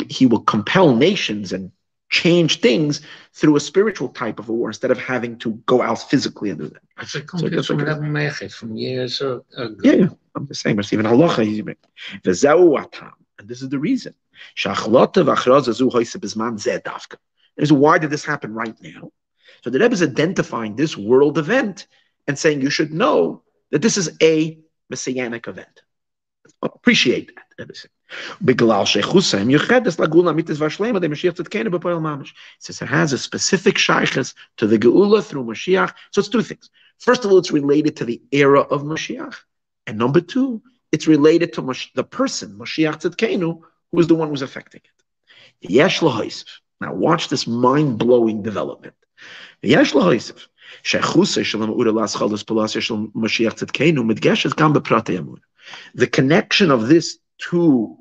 he 0.09 0.27
will 0.27 0.41
compel 0.41 0.95
nations 0.95 1.53
and 1.53 1.73
change 2.15 2.61
things 2.61 3.01
through 3.33 3.57
a 3.57 3.61
spiritual 3.61 4.09
type 4.09 4.39
of 4.39 4.49
a 4.49 4.53
war 4.53 4.69
instead 4.69 4.93
of 4.93 4.99
having 4.99 5.37
to 5.37 5.55
go 5.73 5.83
out 5.83 6.01
physically 6.11 6.51
and 6.51 6.61
do 6.61 6.69
that. 6.69 7.09
So 7.09 7.19
that's 7.49 7.69
like 7.71 7.81
from 8.53 8.77
years 8.77 9.21
ago. 9.21 9.45
Yeah, 9.83 9.93
yeah, 9.93 10.09
I'm 10.37 10.47
the 10.47 10.55
same. 10.55 10.79
It's 10.79 10.93
even 10.93 11.07
halacha. 11.07 11.43
And 13.39 13.49
this 13.49 13.63
is 13.63 13.69
the 13.69 13.81
reason. 13.81 14.15
Is 17.57 17.73
why 17.73 17.99
did 17.99 18.11
this 18.11 18.25
happen 18.25 18.55
right 18.55 18.77
now? 18.81 19.13
So 19.63 19.71
the 19.71 19.79
Rebbe 19.81 19.95
is 19.95 20.03
identifying 20.03 20.77
this 20.77 20.97
world 20.97 21.37
event 21.39 21.87
and 22.29 22.39
saying 22.39 22.61
you 22.61 22.71
should 22.71 22.93
know 22.93 23.43
that 23.73 23.83
this 23.83 23.97
is 23.97 24.17
a 24.23 24.59
messianic 24.89 25.49
event. 25.49 25.83
Appreciate 26.63 27.33
that. 27.59 27.89
It 28.11 28.61
says 32.59 32.83
it 32.83 32.87
has 32.87 33.13
a 33.13 33.19
specific 33.19 33.79
shaykhs 33.79 34.35
to 34.57 34.67
the 34.67 34.79
geula 34.79 35.25
through 35.25 35.45
Mashiach. 35.45 35.93
So 36.13 36.21
it's 36.21 36.29
two 36.29 36.43
things. 36.43 36.71
First 36.99 37.25
of 37.25 37.31
all, 37.31 37.39
it's 37.39 37.51
related 37.51 37.97
to 37.97 38.05
the 38.05 38.23
era 38.31 38.61
of 38.61 38.83
Mashiach, 38.83 39.35
and 39.87 39.99
number 39.99 40.21
two, 40.21 40.63
it's 40.93 41.07
related 41.07 41.53
to 41.55 41.75
the 41.95 42.05
person 42.05 42.57
Mashiach 42.59 43.01
Tzedkenu, 43.03 43.61
who 43.91 44.01
is 44.01 44.07
the 44.07 44.15
one 44.15 44.29
who's 44.29 44.43
affecting 44.43 44.83
it. 44.85 45.71
Yesh 45.71 46.03
Now 46.03 46.95
watch 46.95 47.29
this 47.29 47.47
mind-blowing 47.47 48.43
development. 48.43 48.95
Yesh 49.63 49.93
the 55.95 56.07
connection 56.07 56.71
of 56.71 56.89
this 56.89 57.19
to 57.51 57.97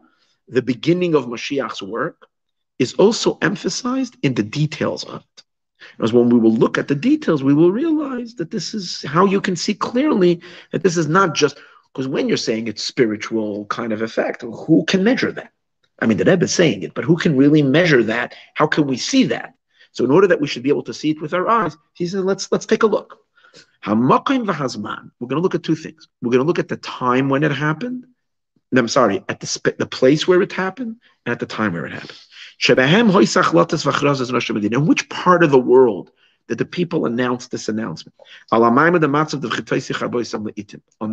the 0.48 0.62
beginning 0.62 1.16
of 1.16 1.26
Mashiach's 1.26 1.82
work 1.82 2.28
is 2.80 2.94
also 2.94 3.38
emphasized 3.42 4.18
in 4.24 4.34
the 4.34 4.44
details 4.44 5.04
of 5.06 5.22
it. 5.22 5.44
Because 5.98 6.14
when 6.14 6.30
we 6.30 6.40
will 6.40 6.54
look 6.54 6.78
at 6.78 6.88
the 6.88 6.96
details, 6.96 7.44
we 7.44 7.54
will 7.54 7.72
realize 7.72 8.36
that 8.36 8.52
this 8.52 8.74
is 8.74 9.04
how 9.04 9.26
you 9.26 9.42
can 9.42 9.56
see 9.56 9.74
clearly 9.74 10.42
that 10.72 10.84
this 10.84 10.98
is 10.98 11.08
not 11.08 11.36
just 11.36 11.60
because 11.94 12.08
when 12.08 12.28
you're 12.28 12.38
saying 12.38 12.68
it's 12.68 12.84
spiritual 12.84 13.66
kind 13.66 13.94
of 13.94 14.02
effect, 14.02 14.42
who 14.42 14.84
can 14.86 15.04
measure 15.04 15.32
that? 15.32 15.52
I 16.00 16.08
mean, 16.08 16.18
the 16.18 16.26
Rebbe 16.26 16.46
is 16.46 16.54
saying 16.54 16.82
it, 16.82 16.96
but 16.96 17.04
who 17.04 17.16
can 17.16 17.38
really 17.38 17.62
measure 17.62 18.02
that? 18.04 18.34
How 18.56 18.66
can 18.66 18.88
we 18.88 18.98
see 18.98 19.26
that? 19.26 19.54
So 19.92 20.04
in 20.04 20.10
order 20.10 20.26
that 20.28 20.42
we 20.42 20.48
should 20.48 20.64
be 20.64 20.70
able 20.70 20.84
to 20.84 20.94
see 20.94 21.12
it 21.12 21.22
with 21.22 21.36
our 21.36 21.48
eyes, 21.48 21.78
he 21.94 22.08
said, 22.08 22.22
let's 22.22 22.52
let's 22.52 22.66
take 22.66 22.82
a 22.82 22.88
look. 22.88 23.20
Hamakim 23.86 24.46
v'hazman. 24.46 25.12
We're 25.20 25.28
going 25.28 25.38
to 25.40 25.44
look 25.44 25.54
at 25.54 25.64
two 25.64 25.76
things. 25.76 26.08
We're 26.22 26.32
going 26.32 26.44
to 26.44 26.48
look 26.48 26.58
at 26.58 26.68
the 26.68 26.78
time 26.78 27.30
when 27.30 27.44
it 27.44 27.52
happened. 27.52 28.06
I'm 28.80 28.88
sorry, 28.88 29.24
at 29.30 29.40
the 29.40 29.76
the 29.78 29.86
place 29.86 30.28
where 30.28 30.42
it 30.42 30.52
happened 30.52 30.96
and 31.26 31.34
at 31.34 31.40
the 31.40 31.46
time 31.46 31.74
where 31.74 31.86
it 31.86 31.94
happened. 31.94 32.20
In 34.74 34.86
which 34.86 35.10
part 35.10 35.44
of 35.44 35.52
the 35.52 35.60
world 35.60 36.12
did 36.48 36.58
the 36.58 36.66
people 36.66 37.06
announce 37.06 37.48
this 37.48 37.70
announcement? 37.70 38.16
On 38.52 38.76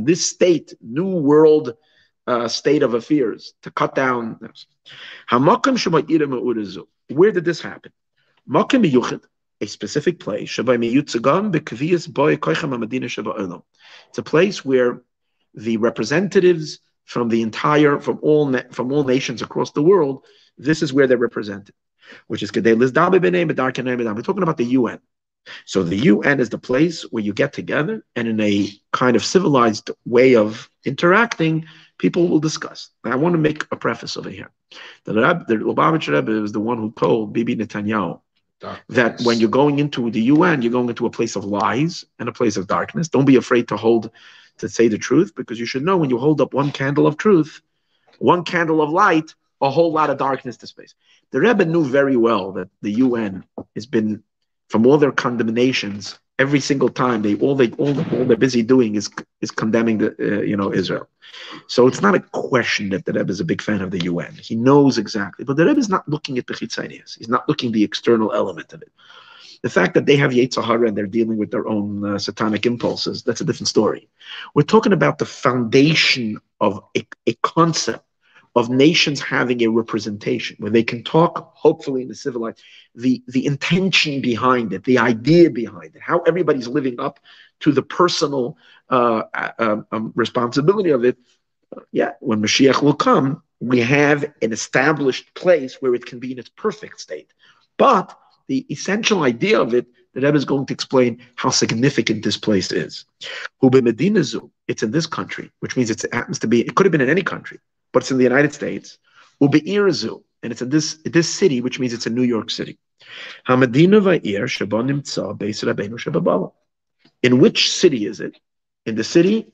this 0.05 0.31
state, 0.31 0.75
new 0.81 1.17
world 1.17 1.75
uh, 2.27 2.49
state 2.49 2.83
of 2.83 2.95
affairs 2.95 3.55
to 3.63 3.71
cut 3.71 3.95
down. 3.95 4.41
Where 7.09 7.33
did 7.33 7.45
this 7.45 7.61
happen? 7.61 7.93
a 9.61 9.67
specific 9.67 10.19
place. 10.21 10.59
It's 10.59 11.15
a 14.19 14.23
place 14.23 14.65
where 14.65 15.03
the 15.55 15.77
representatives 15.77 16.81
from 17.11 17.29
the 17.29 17.43
entire, 17.43 17.99
from 17.99 18.21
all, 18.23 18.57
from 18.71 18.93
all 18.93 19.03
nations 19.03 19.43
across 19.43 19.73
the 19.73 19.83
world, 19.83 20.25
this 20.57 20.81
is 20.81 20.93
where 20.93 21.09
they're 21.09 21.19
represented, 21.19 21.75
which 22.29 22.41
is 22.45 22.53
We're 22.55 22.63
talking 22.63 24.43
about 24.45 24.57
the 24.57 24.71
UN. 24.79 25.01
So 25.65 25.83
the 25.83 25.97
UN 25.97 26.39
is 26.39 26.51
the 26.51 26.59
place 26.59 27.03
where 27.11 27.25
you 27.25 27.33
get 27.33 27.53
together 27.53 28.05
and 28.15 28.29
in 28.29 28.41
a 28.41 28.71
kind 28.93 29.17
of 29.17 29.25
civilized 29.25 29.91
way 30.07 30.37
of 30.37 30.71
interacting, 30.85 31.67
people 31.99 32.29
will 32.29 32.39
discuss. 32.39 32.91
I 33.03 33.17
want 33.17 33.33
to 33.33 33.39
make 33.39 33.67
a 33.73 33.77
preface 33.77 34.17
over 34.17 34.31
here. 34.31 34.53
The, 35.05 35.15
Reb, 35.15 35.49
the 35.49 35.59
Rebbe 35.59 36.45
is 36.45 36.53
the 36.53 36.61
one 36.61 36.79
who 36.79 36.93
told 36.93 37.33
Bibi 37.33 37.57
Netanyahu 37.57 38.21
that 38.89 39.21
when 39.23 39.41
you're 39.41 39.49
going 39.49 39.81
into 39.81 40.13
the 40.13 40.23
UN, 40.35 40.63
you're 40.63 40.71
going 40.71 40.89
into 40.89 41.07
a 41.07 41.11
place 41.11 41.35
of 41.35 41.45
lies 41.45 42.05
and 42.21 42.29
a 42.29 42.33
place 42.33 42.57
of 42.57 42.69
darkness. 42.69 43.09
Don't 43.09 43.25
be 43.25 43.37
afraid 43.37 43.67
to 43.69 43.77
hold, 43.77 44.13
to 44.61 44.69
say 44.69 44.89
the 44.89 44.99
truth, 44.99 45.35
because 45.35 45.59
you 45.59 45.67
should 45.67 45.85
know 45.85 45.97
when 45.97 46.11
you 46.11 46.19
hold 46.19 46.41
up 46.41 46.55
one 46.55 46.73
candle 46.73 47.07
of 47.07 47.17
truth, 47.17 47.61
one 48.19 48.45
candle 48.45 48.81
of 48.83 48.91
light, 48.91 49.35
a 49.61 49.71
whole 49.71 49.93
lot 49.93 50.11
of 50.11 50.19
darkness 50.19 50.57
to 50.59 50.67
space. 50.67 50.95
The 51.33 51.41
Rebbe 51.41 51.65
knew 51.65 51.85
very 51.85 52.17
well 52.17 52.53
that 52.53 52.69
the 52.83 52.93
UN 52.93 53.45
has 53.75 53.87
been, 53.87 54.23
from 54.69 54.87
all 54.87 54.99
their 54.99 55.13
condemnations, 55.13 56.19
every 56.39 56.61
single 56.61 56.89
time 56.89 57.21
they 57.21 57.35
all 57.37 57.55
they 57.55 57.71
all, 57.73 57.95
all 58.15 58.25
they're 58.25 58.37
busy 58.37 58.63
doing 58.63 58.95
is 58.97 59.11
is 59.43 59.51
condemning 59.51 59.99
the 59.99 60.09
uh, 60.19 60.43
you 60.43 60.57
know 60.57 60.73
Israel. 60.73 61.07
So 61.67 61.87
it's 61.87 62.01
not 62.01 62.15
a 62.15 62.21
question 62.21 62.89
that 62.91 63.05
the 63.05 63.13
Rebbe 63.13 63.31
is 63.31 63.41
a 63.41 63.45
big 63.45 63.63
fan 63.63 63.83
of 63.83 63.91
the 63.91 64.05
UN. 64.05 64.35
He 64.35 64.57
knows 64.57 64.99
exactly, 64.99 65.45
but 65.45 65.57
the 65.57 65.67
Rebbe 65.67 65.79
is 65.79 65.89
not 65.89 66.09
looking 66.09 66.39
at 66.39 66.47
the 66.47 66.55
chitzanias. 66.55 67.19
He's 67.19 67.29
not 67.29 67.49
looking 67.49 67.71
the 67.71 67.85
external 67.85 68.33
element 68.33 68.73
of 68.73 68.83
it. 68.83 68.91
The 69.63 69.71
fact 69.71 69.95
that 69.95 70.07
they 70.07 70.17
have 70.17 70.31
yetzer 70.31 70.65
hara 70.65 70.89
and 70.89 70.97
they're 70.97 71.07
dealing 71.07 71.37
with 71.37 71.51
their 71.51 71.69
own 71.69 72.05
uh, 72.05 72.19
satanic 72.19 72.65
impulses, 72.65 73.23
that's 73.23 73.43
a 73.43 73.45
different 73.45 73.69
story. 73.69 74.09
We're 74.55 74.63
talking 74.63 74.93
about 74.93 75.19
the 75.19 75.27
foundation 75.27 76.41
of 76.61 76.83
a, 76.97 77.07
a 77.27 77.35
concept 77.43 78.05
of 78.57 78.69
nations 78.69 79.21
having 79.21 79.63
a 79.63 79.69
representation 79.69 80.57
where 80.59 80.73
they 80.73 80.83
can 80.83 81.05
talk, 81.05 81.53
hopefully 81.55 82.03
in 82.03 82.09
the 82.09 82.15
civilized, 82.15 82.63
the, 82.95 83.23
the 83.29 83.47
intention 83.47 84.21
behind 84.21 84.73
it, 84.73 84.83
the 84.85 84.99
idea 84.99 85.51
behind 85.51 85.95
it, 85.95 86.03
how 86.03 86.21
everybody's 86.21 86.67
living 86.67 86.99
up 86.99 87.21
to 87.61 87.71
the 87.71 87.83
personal 87.83 88.57
uh, 88.89 89.23
uh, 89.35 89.77
um, 89.93 90.13
responsibility 90.17 90.91
of 90.91 91.05
it. 91.05 91.17
Yeah, 91.93 92.13
when 92.21 92.43
Mashiach 92.43 92.83
will 92.83 92.95
come, 92.95 93.43
we 93.61 93.81
have 93.81 94.25
an 94.43 94.53
established 94.53 95.33
place 95.35 95.77
where 95.81 95.95
it 95.95 96.07
can 96.07 96.19
be 96.19 96.33
in 96.33 96.39
its 96.39 96.49
perfect 96.49 97.01
state. 97.01 97.33
But 97.77 98.19
the 98.51 98.67
essential 98.77 99.23
idea 99.33 99.59
of 99.65 99.75
it, 99.79 99.87
the 100.15 100.21
Rebbe 100.21 100.37
is 100.37 100.45
going 100.45 100.67
to 100.67 100.75
explain 100.79 101.13
how 101.37 101.51
significant 101.51 102.25
this 102.25 102.39
place 102.47 102.71
is. 102.85 103.05
It's 103.63 104.83
in 104.87 104.91
this 104.97 105.07
country, 105.07 105.47
which 105.61 105.77
means 105.77 105.89
it 105.91 106.05
happens 106.13 106.39
to 106.41 106.49
be, 106.53 106.57
it 106.69 106.75
could 106.75 106.87
have 106.87 106.93
been 106.93 107.09
in 107.09 107.17
any 107.17 107.23
country 107.35 107.59
but 107.93 108.03
it's 108.03 108.11
in 108.11 108.19
the 108.19 108.25
United 108.25 108.53
States. 108.53 108.99
And 109.41 110.53
it's 110.53 110.63
in 110.63 110.71
this 110.71 110.99
this 111.05 111.29
city, 111.29 111.61
which 111.61 111.79
means 111.79 111.93
it's 111.93 112.07
in 112.07 112.15
New 112.15 112.23
York 112.23 112.51
City. 112.51 112.79
In 117.23 117.39
which 117.39 117.71
city 117.73 118.07
is 118.07 118.21
it? 118.21 118.39
In 118.87 118.95
the 118.95 119.05
city 119.05 119.53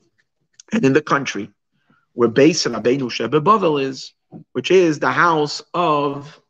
and 0.73 0.85
in 0.85 0.93
the 0.93 1.01
country 1.01 1.49
where 2.13 2.29
Beis 2.29 2.65
Rabbeinu 2.69 3.09
Shebebavel 3.11 3.81
is, 3.81 4.13
which 4.53 4.71
is 4.71 4.99
the 4.99 5.11
house 5.11 5.61
of 5.73 6.41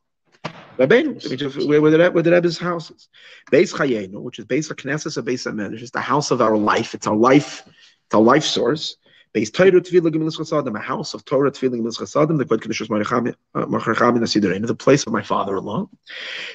Rabbeinu, 0.77 1.67
where, 1.67 1.81
where, 1.81 1.91
the, 1.91 2.11
where 2.11 2.23
the 2.23 2.31
Rebbe's 2.31 2.59
house 2.59 2.91
is. 2.91 3.09
Beis 3.51 3.73
Chayenu, 3.73 4.21
which 4.21 4.37
is 4.37 4.45
Beis 4.45 4.71
Knesset 4.71 5.17
of 5.17 5.25
Beis 5.25 5.51
Hamedrash, 5.51 5.81
is 5.81 5.91
the 5.91 5.99
house 5.99 6.29
of 6.29 6.41
our 6.41 6.55
life. 6.55 6.93
It's 6.93 7.07
our 7.07 7.15
life, 7.15 7.63
it's 7.65 8.13
our 8.13 8.21
life 8.21 8.43
source. 8.43 8.97
Beis 9.33 9.51
Torah 9.51 9.71
Tefillah 9.71 10.11
Gemilas 10.11 10.37
Chasadim, 10.37 10.75
a 10.77 10.79
house 10.79 11.13
of 11.15 11.25
Torah 11.25 11.51
Tefillah 11.51 11.79
Gemilas 11.79 11.97
Chasadim, 11.97 12.37
the 12.37 12.45
Kvod 12.45 12.61
Kedushas 12.61 12.87
Marchachamin 12.89 13.35
Asidarein, 13.55 14.65
the 14.67 14.75
place 14.75 15.05
of 15.07 15.13
my 15.13 15.23
father-in-law. 15.23 15.89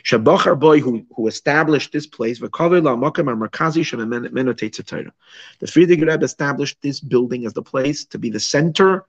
Shabachar 0.04 0.58
boy 0.58 0.78
who 0.80 1.04
who 1.16 1.26
established 1.26 1.92
this 1.92 2.06
place, 2.06 2.38
V'kaver 2.38 2.82
La 2.82 2.94
Makam 2.94 3.26
Markazi 3.36 3.82
Shemenotate 3.82 4.86
Torah. 4.86 5.12
The 5.58 5.66
Frierdiker 5.66 6.08
Rebbe 6.08 6.24
established 6.24 6.78
this 6.80 7.00
building 7.00 7.44
as 7.44 7.54
the 7.54 7.62
place 7.62 8.04
to 8.06 8.18
be 8.18 8.30
the 8.30 8.40
center, 8.40 9.04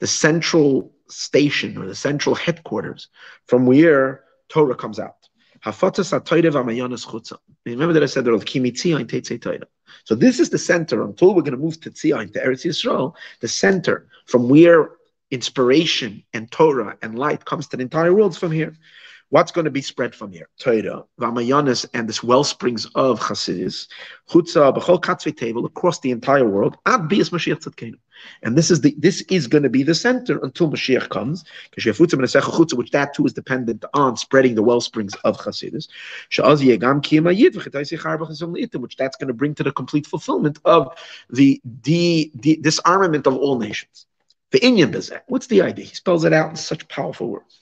the 0.00 0.06
central 0.06 0.92
station 1.08 1.76
or 1.76 1.86
the 1.86 1.94
central 1.94 2.34
headquarters 2.34 3.08
from 3.46 3.66
where 3.66 4.24
Torah 4.54 4.76
comes 4.76 5.00
out. 5.00 5.28
Remember 7.66 7.92
that 7.92 8.02
I 8.02 8.06
said 8.06 8.24
that. 8.24 9.68
So 10.04 10.14
this 10.14 10.38
is 10.38 10.50
the 10.50 10.58
center 10.58 11.02
until 11.02 11.34
we're 11.34 11.42
going 11.42 11.58
to 11.58 11.64
move 11.66 11.80
to 11.80 11.90
Tzion, 11.90 12.32
to 12.32 12.38
Eretz 12.38 12.64
Yisrael, 12.64 13.14
the 13.40 13.48
center 13.48 14.06
from 14.26 14.48
where 14.48 14.92
inspiration 15.32 16.22
and 16.32 16.48
Torah 16.52 16.96
and 17.02 17.18
light 17.18 17.44
comes 17.44 17.66
to 17.68 17.76
the 17.76 17.82
entire 17.82 18.14
world 18.14 18.38
from 18.38 18.52
here. 18.52 18.76
What's 19.34 19.50
going 19.50 19.64
to 19.64 19.70
be 19.72 19.82
spread 19.82 20.14
from 20.14 20.30
here? 20.30 20.48
Torah, 20.60 21.02
Vamayanis, 21.20 21.84
and 21.92 22.08
this 22.08 22.22
well 22.22 22.44
springs 22.44 22.86
of 22.94 23.18
Hasidus, 23.18 23.88
Chutza, 24.30 24.72
B'chol 24.72 25.00
Katzvi 25.00 25.36
table 25.36 25.66
across 25.66 25.98
the 25.98 26.12
entire 26.12 26.48
world, 26.48 26.76
Ad 26.86 27.08
Bias 27.08 27.30
Mashiach 27.30 27.58
Tzadkenu. 27.64 27.96
And 28.44 28.56
this 28.56 28.70
is 28.70 28.82
the 28.82 28.94
this 28.96 29.22
is 29.22 29.48
going 29.48 29.64
to 29.64 29.68
be 29.68 29.82
the 29.82 29.92
center 29.92 30.38
until 30.44 30.70
Mashiach 30.70 31.08
comes, 31.08 31.42
Because 31.74 31.98
which 31.98 32.90
that 32.92 33.14
too 33.14 33.26
is 33.26 33.32
dependent 33.32 33.84
on 33.92 34.16
spreading 34.16 34.54
the 34.54 34.62
well 34.62 34.80
springs 34.80 35.16
of 35.24 35.36
Hasidus. 35.36 35.88
Which 38.80 38.96
that's 38.96 39.16
going 39.16 39.28
to 39.28 39.34
bring 39.34 39.54
to 39.56 39.64
the 39.64 39.72
complete 39.72 40.06
fulfillment 40.06 40.60
of 40.64 40.96
the, 41.28 41.60
the, 41.82 42.30
the 42.36 42.56
disarmament 42.62 43.26
of 43.26 43.34
all 43.36 43.58
nations. 43.58 44.06
The 44.52 44.60
Inyan 44.60 44.92
Bezek. 44.92 45.22
What's 45.26 45.48
the 45.48 45.62
idea? 45.62 45.86
He 45.86 45.94
spells 45.96 46.24
it 46.24 46.32
out 46.32 46.50
in 46.50 46.54
such 46.54 46.86
powerful 46.86 47.28
words. 47.28 47.58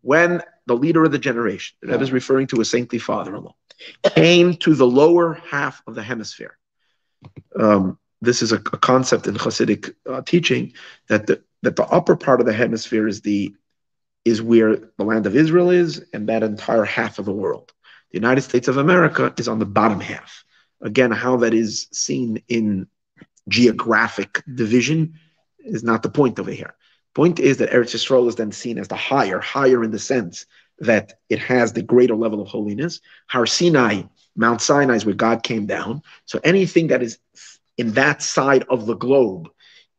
When 0.00 0.42
the 0.66 0.76
leader 0.76 1.04
of 1.04 1.12
the 1.12 1.18
generation, 1.18 1.76
that 1.82 2.02
is 2.02 2.12
referring 2.12 2.46
to 2.48 2.60
a 2.60 2.64
saintly 2.64 2.98
father-in-law, 2.98 3.54
came 4.14 4.54
to 4.56 4.74
the 4.74 4.86
lower 4.86 5.34
half 5.34 5.82
of 5.86 5.94
the 5.94 6.02
hemisphere. 6.02 6.58
Um, 7.58 7.98
this 8.20 8.42
is 8.42 8.52
a, 8.52 8.56
a, 8.56 8.78
concept 8.78 9.26
in 9.26 9.34
Hasidic 9.34 9.94
uh, 10.08 10.22
teaching 10.22 10.72
that 11.08 11.26
the 11.26 11.42
that 11.62 11.76
the 11.76 11.84
upper 11.84 12.16
part 12.16 12.40
of 12.40 12.46
the 12.46 12.52
hemisphere 12.52 13.06
is 13.06 13.20
the 13.20 13.54
is 14.24 14.40
where 14.40 14.76
the 14.76 15.04
land 15.04 15.26
of 15.26 15.36
Israel 15.36 15.70
is, 15.70 16.04
and 16.12 16.28
that 16.28 16.42
entire 16.42 16.84
half 16.84 17.18
of 17.18 17.24
the 17.24 17.32
world. 17.32 17.72
The 18.10 18.18
United 18.18 18.42
States 18.42 18.68
of 18.68 18.76
America 18.76 19.32
is 19.36 19.48
on 19.48 19.58
the 19.58 19.66
bottom 19.66 20.00
half. 20.00 20.44
Again, 20.80 21.10
how 21.10 21.36
that 21.38 21.54
is 21.54 21.88
seen 21.92 22.42
in 22.48 22.86
geographic 23.48 24.42
division 24.52 25.14
is 25.58 25.82
not 25.82 26.02
the 26.02 26.10
point 26.10 26.38
over 26.38 26.50
here. 26.50 26.74
Point 27.14 27.38
is 27.38 27.58
that 27.58 27.70
Eretz 27.70 27.94
Yisrael 27.94 28.28
is 28.28 28.36
then 28.36 28.52
seen 28.52 28.78
as 28.78 28.88
the 28.88 28.96
higher, 28.96 29.38
higher 29.38 29.84
in 29.84 29.90
the 29.90 29.98
sense 29.98 30.46
that 30.78 31.20
it 31.28 31.38
has 31.38 31.72
the 31.72 31.82
greater 31.82 32.16
level 32.16 32.40
of 32.40 32.48
holiness. 32.48 33.00
Har 33.28 33.46
Sinai, 33.46 34.02
Mount 34.34 34.60
Sinai 34.60 34.94
is 34.94 35.04
where 35.04 35.14
God 35.14 35.42
came 35.42 35.66
down. 35.66 36.02
So 36.24 36.40
anything 36.42 36.88
that 36.88 37.02
is 37.02 37.18
in 37.76 37.92
that 37.92 38.22
side 38.22 38.64
of 38.68 38.86
the 38.86 38.96
globe 38.96 39.48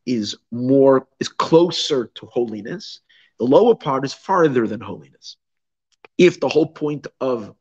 is 0.06 0.36
more 0.52 1.08
is 1.20 1.28
closer 1.28 2.08
to 2.16 2.26
holiness. 2.26 3.00
The 3.40 3.46
lower 3.46 3.76
part 3.76 4.06
is 4.06 4.14
farther 4.14 4.68
than 4.68 4.82
holiness. 4.82 5.38
If 6.18 6.40
the 6.40 6.50
whole 6.50 6.68
point 6.68 7.08
of 7.22 7.56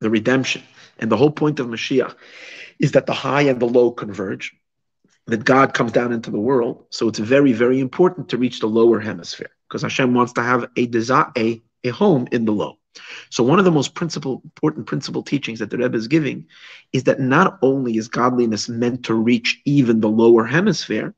the 0.00 0.10
redemption 0.10 0.62
and 0.98 1.10
the 1.10 1.16
whole 1.16 1.30
point 1.30 1.60
of 1.60 1.66
Mashiach 1.66 2.14
is 2.78 2.92
that 2.92 3.06
the 3.06 3.12
high 3.12 3.42
and 3.42 3.60
the 3.60 3.66
low 3.66 3.90
converge, 3.90 4.54
that 5.30 5.44
God 5.44 5.74
comes 5.74 5.92
down 5.92 6.12
into 6.12 6.30
the 6.30 6.38
world. 6.38 6.84
So 6.90 7.08
it's 7.08 7.18
very, 7.18 7.52
very 7.52 7.80
important 7.80 8.28
to 8.30 8.38
reach 8.38 8.60
the 8.60 8.66
lower 8.66 9.00
hemisphere 9.00 9.50
because 9.68 9.82
Hashem 9.82 10.14
wants 10.14 10.32
to 10.34 10.42
have 10.42 10.68
a 10.76 10.86
desire, 10.86 11.26
a, 11.36 11.60
a 11.84 11.90
home 11.90 12.28
in 12.32 12.44
the 12.44 12.52
low. 12.52 12.78
So 13.30 13.44
one 13.44 13.58
of 13.58 13.64
the 13.64 13.70
most 13.70 13.94
principal, 13.94 14.42
important 14.44 14.86
principal 14.86 15.22
teachings 15.22 15.60
that 15.60 15.70
the 15.70 15.78
Rebbe 15.78 15.96
is 15.96 16.08
giving 16.08 16.46
is 16.92 17.04
that 17.04 17.20
not 17.20 17.58
only 17.62 17.96
is 17.96 18.08
godliness 18.08 18.68
meant 18.68 19.04
to 19.04 19.14
reach 19.14 19.60
even 19.64 20.00
the 20.00 20.08
lower 20.08 20.44
hemisphere, 20.44 21.14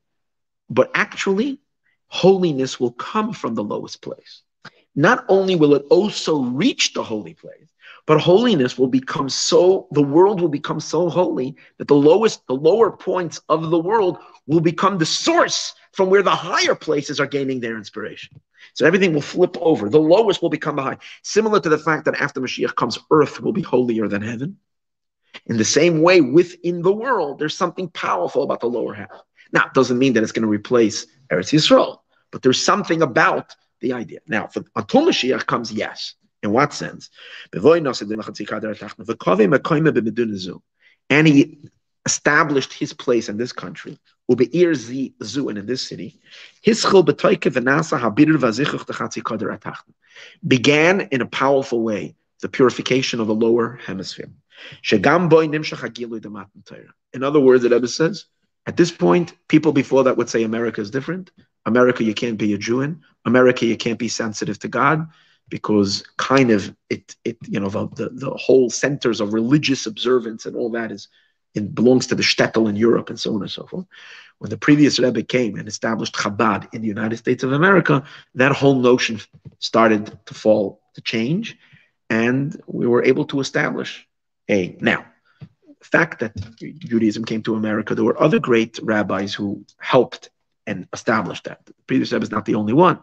but 0.69 0.91
actually 0.93 1.59
holiness 2.07 2.79
will 2.79 2.91
come 2.91 3.33
from 3.33 3.55
the 3.55 3.63
lowest 3.63 4.01
place. 4.01 4.41
Not 4.95 5.25
only 5.27 5.55
will 5.55 5.73
it 5.73 5.85
also 5.89 6.41
reach 6.43 6.93
the 6.93 7.03
holy 7.03 7.33
place, 7.33 7.67
But 8.05 8.19
holiness 8.19 8.77
will 8.77 8.87
become 8.87 9.29
so, 9.29 9.87
the 9.91 10.01
world 10.01 10.41
will 10.41 10.49
become 10.49 10.79
so 10.79 11.09
holy 11.09 11.55
that 11.77 11.87
the 11.87 11.95
lowest, 11.95 12.45
the 12.47 12.55
lower 12.55 12.91
points 12.91 13.39
of 13.47 13.69
the 13.69 13.79
world 13.79 14.17
will 14.45 14.59
become 14.59 14.97
the 14.97 15.05
source 15.05 15.73
from 15.93 16.09
where 16.09 16.23
the 16.23 16.31
higher 16.31 16.75
places 16.75 17.19
are 17.19 17.27
gaining 17.27 17.61
their 17.61 17.77
inspiration. 17.77 18.41
So 18.73 18.85
everything 18.85 19.13
will 19.13 19.21
flip 19.21 19.55
over. 19.61 19.89
The 19.89 19.99
lowest 19.99 20.41
will 20.41 20.49
become 20.49 20.75
the 20.75 20.81
high. 20.81 20.97
Similar 21.21 21.61
to 21.61 21.69
the 21.69 21.77
fact 21.77 22.05
that 22.05 22.19
after 22.19 22.41
Mashiach 22.41 22.75
comes, 22.75 22.97
earth 23.11 23.39
will 23.41 23.53
be 23.53 23.61
holier 23.61 24.07
than 24.07 24.21
heaven. 24.21 24.57
In 25.45 25.57
the 25.57 25.65
same 25.65 26.01
way, 26.01 26.21
within 26.21 26.81
the 26.81 26.93
world, 26.93 27.39
there's 27.39 27.55
something 27.55 27.89
powerful 27.89 28.43
about 28.43 28.59
the 28.59 28.67
lower 28.67 28.93
half. 28.93 29.21
Now, 29.51 29.67
it 29.67 29.73
doesn't 29.73 29.99
mean 29.99 30.13
that 30.13 30.23
it's 30.23 30.31
going 30.31 30.43
to 30.43 30.49
replace 30.49 31.05
Eretz 31.31 31.53
Yisrael, 31.53 31.99
but 32.31 32.41
there's 32.41 32.63
something 32.63 33.01
about 33.01 33.55
the 33.79 33.93
idea. 33.93 34.19
Now, 34.27 34.47
for, 34.47 34.63
until 34.75 35.01
Mashiach 35.03 35.45
comes, 35.45 35.71
yes. 35.71 36.15
In 36.43 36.51
what 36.51 36.73
sense? 36.73 37.09
And 41.09 41.27
he 41.27 41.57
established 42.05 42.73
his 42.73 42.93
place 42.93 43.29
in 43.29 43.37
this 43.37 43.53
country, 43.53 43.97
and 44.29 44.41
in 45.57 45.65
this 45.65 45.81
city, 45.87 46.19
began 50.45 51.01
in 51.01 51.21
a 51.21 51.25
powerful 51.25 51.81
way 51.81 52.15
the 52.41 52.49
purification 52.49 53.21
of 53.21 53.27
the 53.27 53.33
lower 53.33 53.79
hemisphere. 53.85 54.29
In 54.91 55.05
other 57.23 57.39
words, 57.39 57.63
the 57.63 57.69
Rebbe 57.69 57.87
says, 57.87 58.25
at 58.65 58.77
this 58.77 58.91
point, 58.91 59.33
people 59.47 59.71
before 59.71 60.03
that 60.03 60.17
would 60.17 60.29
say 60.29 60.43
America 60.43 60.81
is 60.81 60.91
different. 60.91 61.31
America, 61.65 62.03
you 62.03 62.13
can't 62.13 62.37
be 62.37 62.53
a 62.53 62.57
Jew 62.57 62.81
in. 62.81 63.01
America, 63.25 63.65
you 63.65 63.77
can't 63.77 63.99
be 63.99 64.09
sensitive 64.09 64.59
to 64.59 64.67
God 64.67 65.07
because 65.49 66.03
kind 66.17 66.51
of 66.51 66.75
it, 66.89 67.15
it 67.23 67.37
you 67.47 67.59
know, 67.59 67.69
the, 67.69 67.87
the, 67.89 68.09
the 68.09 68.31
whole 68.31 68.69
centers 68.69 69.21
of 69.21 69.33
religious 69.33 69.85
observance 69.85 70.45
and 70.45 70.55
all 70.55 70.71
that 70.71 70.91
is 70.91 71.07
it 71.53 71.75
belongs 71.75 72.07
to 72.07 72.15
the 72.15 72.23
shtetl 72.23 72.67
in 72.67 72.75
Europe 72.75 73.09
and 73.09 73.19
so 73.19 73.35
on 73.35 73.41
and 73.41 73.51
so 73.51 73.65
forth. 73.65 73.85
When 74.39 74.49
the 74.49 74.57
previous 74.57 74.99
Rebbe 74.99 75.23
came 75.23 75.57
and 75.57 75.67
established 75.67 76.15
Chabad 76.15 76.73
in 76.73 76.81
the 76.81 76.87
United 76.87 77.17
States 77.17 77.43
of 77.43 77.53
America, 77.53 78.03
that 78.35 78.51
whole 78.51 78.75
notion 78.75 79.21
started 79.59 80.17
to 80.25 80.33
fall, 80.33 80.81
to 80.95 81.01
change, 81.01 81.57
and 82.09 82.59
we 82.67 82.87
were 82.87 83.03
able 83.03 83.25
to 83.25 83.39
establish 83.39 84.07
a 84.49 84.75
now 84.81 85.05
fact 85.81 86.19
that 86.19 86.33
Judaism 86.57 87.25
came 87.25 87.43
to 87.43 87.55
America. 87.55 87.93
There 87.93 88.05
were 88.05 88.21
other 88.21 88.39
great 88.39 88.79
rabbis 88.81 89.33
who 89.33 89.65
helped 89.77 90.29
and 90.65 90.87
established 90.93 91.43
that. 91.43 91.65
The 91.65 91.73
previous 91.87 92.11
Rebbe 92.11 92.23
is 92.23 92.31
not 92.31 92.45
the 92.45 92.55
only 92.55 92.73
one, 92.73 92.99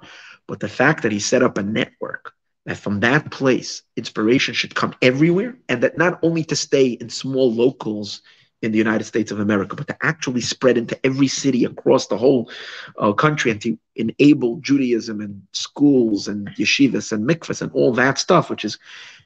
but 0.51 0.59
the 0.59 0.69
fact 0.69 1.05
that 1.05 1.13
he 1.13 1.21
set 1.21 1.45
up 1.45 1.59
a 1.59 1.63
network 1.63 2.35
that 2.67 2.77
from 2.77 2.99
that 2.99 3.31
place 3.31 3.85
inspiration 3.97 4.53
should 4.53 4.75
come 4.75 4.93
everywhere, 5.01 5.57
and 5.69 5.81
that 5.85 5.97
not 5.97 6.19
only 6.25 6.43
to 6.43 6.57
stay 6.57 6.89
in 6.89 7.09
small 7.09 7.55
locals 7.55 8.23
in 8.61 8.73
the 8.73 8.79
United 8.79 9.05
States 9.05 9.31
of 9.31 9.39
America, 9.39 9.77
but 9.77 9.87
to 9.87 9.97
actually 10.03 10.41
spread 10.41 10.77
into 10.77 10.99
every 11.07 11.29
city 11.29 11.65
across 11.65 12.09
the 12.09 12.19
whole 12.19 12.51
uh, 12.99 13.13
country 13.13 13.53
and 13.53 13.61
to 13.63 13.79
enable 13.95 14.57
Judaism 14.57 15.21
and 15.21 15.41
schools 15.53 16.27
and 16.27 16.49
yeshivas 16.57 17.13
and 17.13 17.29
mikvahs 17.29 17.63
and 17.63 17.71
all 17.71 17.93
that 17.93 18.19
stuff, 18.19 18.51
which 18.51 18.65
is 18.65 18.77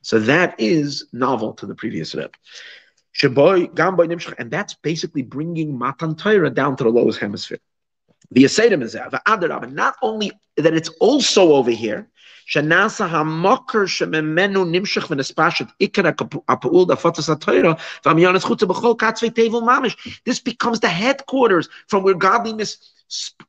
so 0.02 0.18
that 0.20 0.54
is 0.60 1.06
novel 1.14 1.54
to 1.54 1.64
the 1.64 1.74
previous 1.74 2.14
Rebbe. 2.14 2.36
And 3.22 4.50
that's 4.50 4.74
basically 4.74 5.22
bringing 5.22 5.78
Matan 5.78 6.16
Torah 6.16 6.50
down 6.50 6.76
to 6.76 6.84
the 6.84 6.90
lowest 6.90 7.18
hemisphere. 7.18 7.60
The 8.31 8.43
Asedim 8.43 8.83
is 8.83 8.93
there. 8.93 9.09
Not 9.71 9.95
only 10.01 10.31
that 10.57 10.73
it's 10.73 10.89
also 10.99 11.53
over 11.53 11.71
here, 11.71 12.07
שנעשה 12.49 13.05
המוקר 13.05 13.85
שממנו 13.85 14.65
נמשך 14.65 15.07
ונספשת 15.11 15.65
עיקר 15.79 16.01
הפעול 16.49 16.85
דפוצס 16.87 17.29
התוירה 17.29 17.73
והמיונס 18.05 18.43
חוצה 18.43 18.65
בכל 18.65 18.93
קצווי 18.97 19.29
תבל 19.29 19.59
ממש. 19.61 20.19
This 20.29 20.39
becomes 20.39 20.79
the 20.79 20.87
headquarters 20.87 21.69
from 21.87 22.03
where 22.03 22.15
godliness 22.15 22.77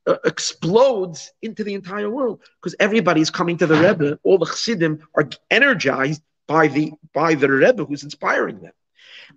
uh, 0.07 0.15
explodes 0.25 1.33
into 1.43 1.65
the 1.65 1.75
entire 1.75 2.11
world 2.11 2.41
because 2.61 2.75
everybody 2.79 3.21
is 3.21 3.31
coming 3.31 3.57
to 3.59 3.67
the 3.67 3.77
Rebbe. 3.87 4.19
All 4.23 4.39
the 4.39 4.47
Chassidim 4.47 4.95
are 5.17 5.29
energized 5.51 6.23
by 6.47 6.69
the 6.69 6.93
by 7.15 7.35
the 7.35 7.51
Rebbe 7.51 7.85
who's 7.87 8.05
inspiring 8.05 8.59
them. 8.65 8.75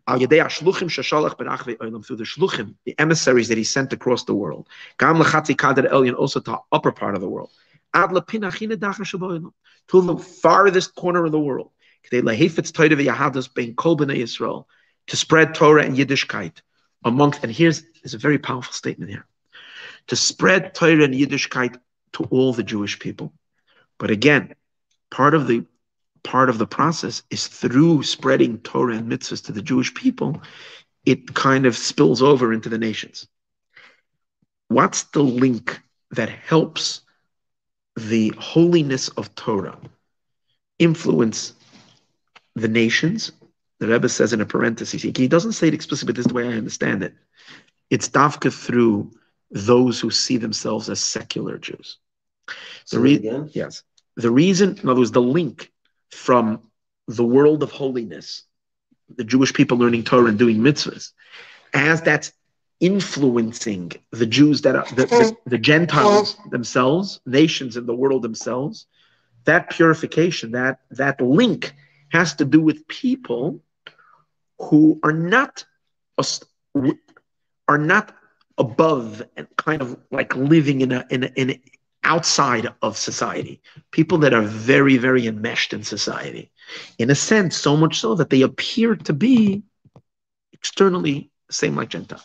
Through 0.06 0.26
the 0.26 0.40
shluchim, 2.24 2.74
the 2.84 2.98
emissaries 2.98 3.48
that 3.48 3.58
he 3.58 3.64
sent 3.64 3.92
across 3.92 4.24
the 4.24 4.34
world. 4.34 4.68
Gam 4.98 5.20
also 5.20 6.40
to 6.40 6.50
the 6.50 6.58
upper 6.72 6.92
part 6.92 7.14
of 7.14 7.20
the 7.20 7.28
world 7.28 7.50
to 7.94 8.24
the 10.02 10.18
farthest 10.42 10.94
corner 10.94 11.24
of 11.24 11.32
the 11.32 11.40
world. 11.40 11.70
To 12.10 12.22
spread 15.16 15.54
Torah 15.54 15.84
and 15.84 15.96
Yiddishkeit 15.96 16.52
amongst, 17.04 17.42
and 17.42 17.52
here's 17.52 17.82
there's 18.02 18.14
a 18.14 18.18
very 18.18 18.38
powerful 18.38 18.72
statement 18.72 19.10
here. 19.10 19.26
To 20.08 20.16
spread 20.16 20.74
Torah 20.74 21.04
and 21.04 21.14
Yiddishkeit 21.14 21.78
to 22.12 22.24
all 22.24 22.52
the 22.52 22.62
Jewish 22.62 22.98
people. 22.98 23.32
But 23.98 24.10
again, 24.10 24.54
part 25.10 25.34
of 25.34 25.46
the 25.46 25.64
part 26.28 26.50
of 26.50 26.58
the 26.58 26.66
process 26.66 27.22
is 27.30 27.46
through 27.48 28.02
spreading 28.02 28.58
Torah 28.58 28.96
and 28.96 29.10
mitzvahs 29.10 29.42
to 29.46 29.52
the 29.52 29.62
Jewish 29.62 29.94
people, 29.94 30.42
it 31.06 31.34
kind 31.34 31.64
of 31.64 31.74
spills 31.74 32.20
over 32.20 32.52
into 32.52 32.68
the 32.68 32.76
nations. 32.76 33.26
What's 34.68 35.04
the 35.04 35.22
link 35.22 35.80
that 36.10 36.28
helps 36.28 37.00
the 37.96 38.34
holiness 38.38 39.08
of 39.08 39.34
Torah 39.36 39.78
influence 40.78 41.54
the 42.54 42.68
nations, 42.68 43.32
the 43.78 43.86
Rebbe 43.86 44.10
says 44.10 44.34
in 44.34 44.42
a 44.42 44.46
parenthesis, 44.46 45.00
he 45.00 45.28
doesn't 45.28 45.52
say 45.52 45.68
it 45.68 45.74
explicitly, 45.74 46.12
but 46.12 46.16
this 46.16 46.26
is 46.26 46.28
the 46.28 46.34
way 46.34 46.46
I 46.46 46.58
understand 46.58 47.02
it. 47.02 47.14
It's 47.88 48.10
dafka 48.10 48.52
through 48.52 49.12
those 49.50 49.98
who 49.98 50.10
see 50.10 50.36
themselves 50.36 50.90
as 50.90 51.00
secular 51.00 51.56
Jews. 51.56 51.96
The 52.90 53.00
re- 53.00 53.48
yes. 53.54 53.82
The 54.16 54.30
reason, 54.30 54.76
in 54.76 54.88
other 54.90 55.00
words, 55.00 55.12
the 55.12 55.22
link 55.22 55.72
from 56.10 56.60
the 57.06 57.24
world 57.24 57.62
of 57.62 57.70
holiness, 57.70 58.44
the 59.16 59.24
Jewish 59.24 59.52
people 59.52 59.78
learning 59.78 60.04
Torah 60.04 60.26
and 60.26 60.38
doing 60.38 60.58
mitzvahs, 60.58 61.12
as 61.72 62.02
that's 62.02 62.32
influencing 62.80 63.92
the 64.12 64.26
Jews 64.26 64.62
that 64.62 64.76
are 64.76 64.86
the, 64.94 65.06
the, 65.06 65.36
the, 65.46 65.58
Gentiles 65.58 66.36
themselves, 66.50 67.20
nations 67.26 67.76
in 67.76 67.86
the 67.86 67.94
world 67.94 68.22
themselves. 68.22 68.86
That 69.44 69.70
purification, 69.70 70.52
that 70.52 70.80
that 70.90 71.20
link 71.20 71.74
has 72.10 72.34
to 72.34 72.44
do 72.44 72.60
with 72.60 72.86
people 72.86 73.60
who 74.58 75.00
are 75.02 75.12
not 75.12 75.64
are 77.68 77.78
not 77.78 78.14
above 78.58 79.22
and 79.36 79.46
kind 79.56 79.80
of 79.80 79.96
like 80.10 80.34
living 80.36 80.80
in 80.80 80.92
a 80.92 81.06
in 81.10 81.24
a, 81.24 81.30
in 81.36 81.50
a, 81.50 81.60
outside 82.04 82.68
of 82.82 82.96
society. 82.96 83.60
People 83.90 84.18
that 84.18 84.34
are 84.34 84.42
very 84.42 84.96
very 84.96 85.26
enmeshed 85.26 85.72
in 85.72 85.82
society, 85.82 86.50
in 86.98 87.10
a 87.10 87.14
sense, 87.14 87.56
so 87.56 87.76
much 87.76 88.00
so 88.00 88.14
that 88.14 88.30
they 88.30 88.42
appear 88.42 88.96
to 88.96 89.12
be 89.12 89.62
externally 90.52 91.30
same 91.50 91.76
like 91.76 91.88
Gentile. 91.88 92.22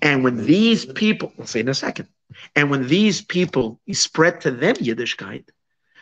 And 0.00 0.24
when 0.24 0.44
these 0.44 0.84
people, 0.86 1.32
we'll 1.36 1.46
say 1.46 1.60
in 1.60 1.68
a 1.68 1.74
second, 1.74 2.08
and 2.56 2.70
when 2.70 2.86
these 2.88 3.20
people 3.22 3.80
spread 3.92 4.40
to 4.42 4.50
them 4.50 4.76
Yiddishkeit, 4.76 5.48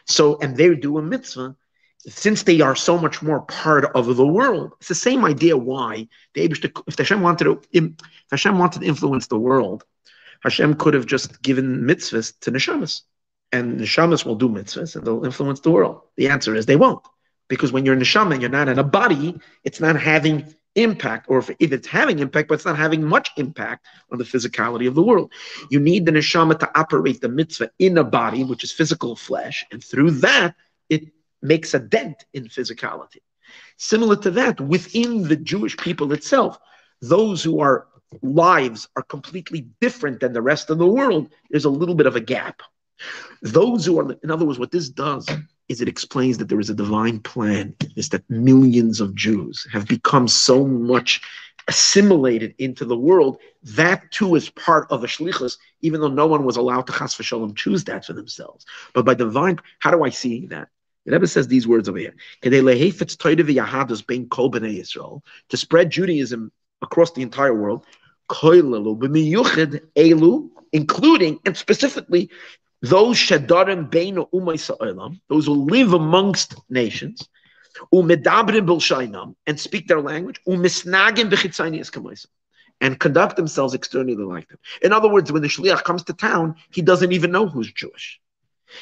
so 0.07 0.39
and 0.41 0.57
they 0.57 0.75
do 0.75 0.99
a 0.99 1.03
mitzvah, 1.03 1.57
since 2.07 2.45
they 2.45 2.61
are 2.61 2.77
so 2.77 2.97
much 2.99 3.21
more 3.21 3.43
part 3.43 3.85
of 3.95 4.17
the 4.17 4.27
world, 4.27 4.73
it's 4.79 4.89
the 4.89 4.95
same 4.95 5.25
idea 5.25 5.57
why 5.57 6.09
the 6.35 6.43
if 6.87 6.97
Hashem 6.97 7.21
wanted 7.21 7.45
to, 7.45 7.61
if 7.73 7.93
Hashem 8.31 8.59
wanted 8.59 8.81
to 8.81 8.87
influence 8.87 9.27
the 9.27 9.39
world, 9.39 9.85
Hashem 10.43 10.75
could 10.75 10.95
have 10.95 11.07
just 11.07 11.43
given 11.43 11.83
mitzvahs 11.83 12.39
to 12.41 12.51
neshamas, 12.51 13.03
and 13.53 13.79
neshamas 13.81 14.25
will 14.25 14.37
do 14.37 14.49
mitzvahs 14.49 14.97
and 14.97 15.07
they'll 15.07 15.25
influence 15.25 15.61
the 15.61 15.71
world. 15.71 16.03
The 16.17 16.29
answer 16.29 16.55
is 16.55 16.67
they 16.67 16.77
won't, 16.77 17.05
because 17.49 17.73
when 17.73 17.85
you're 17.85 17.97
neshama 17.97 18.41
you're 18.41 18.51
not 18.51 18.69
in 18.69 18.79
a 18.79 18.85
body, 18.85 19.39
it's 19.65 19.81
not 19.81 20.01
having 20.01 20.55
impact, 20.77 21.27
or 21.29 21.39
if, 21.39 21.51
if, 21.59 21.73
it's 21.73 21.87
having 21.87 22.21
impact, 22.21 22.49
but 22.49 22.55
it's 22.55 22.65
not 22.65 22.77
having 22.77 23.03
much 23.03 23.31
impact 23.37 23.87
on 24.11 24.19
the 24.19 24.25
physicality 24.25 24.87
of 24.87 24.95
the 24.95 25.03
world. 25.03 25.33
You 25.71 25.81
need 25.81 26.07
the 26.07 26.13
neshama 26.13 26.59
to 26.61 26.79
operate 26.79 27.21
the 27.21 27.29
mitzvah 27.29 27.71
in 27.79 27.99
a 27.99 28.05
body, 28.05 28.45
which 28.45 28.65
is 28.65 28.73
physical 28.73 29.17
flesh, 29.17 29.65
and 29.73 29.83
through 29.83 30.13
that, 30.23 30.55
it 30.89 31.09
makes 31.43 31.75
a 31.75 31.79
dent 31.79 32.25
in 32.33 32.45
physicality. 32.45 33.19
Similar 33.77 34.17
to 34.17 34.31
that, 34.33 34.61
within 34.61 35.27
the 35.27 35.37
Jewish 35.37 35.77
people 35.77 36.13
itself, 36.13 36.59
those 37.01 37.43
who 37.43 37.61
are 37.61 37.87
lives 38.23 38.89
are 38.97 39.03
completely 39.03 39.67
different 39.81 40.21
than 40.21 40.33
the 40.33 40.43
rest 40.43 40.71
of 40.71 40.79
the 40.79 40.87
world, 40.87 41.31
there's 41.51 41.65
a 41.65 41.71
little 41.71 41.95
bit 41.95 42.07
of 42.07 42.17
a 42.17 42.21
gap. 42.21 42.63
Those 43.43 43.85
who 43.87 43.99
are, 43.99 44.13
in 44.23 44.31
other 44.31 44.45
words, 44.45 44.59
what 44.59 44.71
this 44.73 44.89
does 44.89 45.29
is 45.69 45.81
it 45.81 45.89
explains 45.89 46.37
that 46.39 46.49
there 46.49 46.61
is 46.61 46.71
a 46.71 46.75
divine 46.75 47.21
plan, 47.21 47.75
is 47.97 48.09
that 48.11 48.29
millions 48.29 49.01
of 49.01 49.15
Jews 49.15 49.67
have 49.73 49.87
become 49.87 50.29
so 50.29 50.67
much 50.67 51.23
assimilated 51.69 52.55
into 52.59 52.85
the 52.85 52.97
world. 52.97 53.39
That 53.63 54.11
too 54.11 54.35
is 54.35 54.51
part 54.51 54.91
of 54.91 55.01
the 55.01 55.07
shlichus, 55.07 55.57
even 55.81 56.01
though 56.01 56.09
no 56.09 56.27
one 56.27 56.45
was 56.45 56.57
allowed 56.57 56.89
to 56.89 56.93
chas 56.93 57.15
v'shalom 57.15 57.55
choose 57.55 57.85
that 57.85 58.05
for 58.05 58.13
themselves. 58.13 58.67
But 58.93 59.05
by 59.05 59.15
divine, 59.15 59.61
how 59.79 59.93
do 59.93 60.03
I 60.03 60.11
see 60.11 60.47
that? 60.47 60.69
The 61.07 61.13
Rebbe 61.13 61.29
says 61.29 61.49
these 61.49 61.69
words 61.69 61.89
over 61.89 61.99
here. 61.99 62.15
To 65.49 65.57
spread 65.57 65.91
Judaism 65.91 66.53
across 66.83 67.13
the 67.13 67.23
entire 67.23 67.55
world, 67.55 67.87
including 70.73 71.41
and 71.45 71.57
specifically 71.57 72.31
those 72.83 73.17
shadarim 73.17 73.91
beinu 73.91 74.29
umay 74.33 75.19
those 75.29 75.47
who 75.47 75.53
live 75.53 75.93
amongst 75.93 76.55
nations, 76.71 77.29
umedabrim 77.93 78.67
bilshainam, 78.67 79.35
and 79.47 79.61
speak 79.61 79.87
their 79.89 80.01
language, 80.01 80.41
umisnagim 80.47 81.31
bechitzanias 81.31 81.91
kamoisam 81.91 82.27
and 82.81 82.99
conduct 82.99 83.37
themselves 83.37 83.75
externally 83.75 84.17
like 84.17 84.49
them. 84.49 84.59
In 84.83 84.93
other 84.93 85.09
words, 85.09 85.31
when 85.31 85.43
the 85.43 85.49
shliach 85.49 85.85
comes 85.85 86.03
to 86.05 86.15
town, 86.15 86.55
he 86.71 86.81
doesn't 86.83 87.13
even 87.13 87.31
know 87.31 87.47
who's 87.47 87.71
Jewish. 87.71 88.21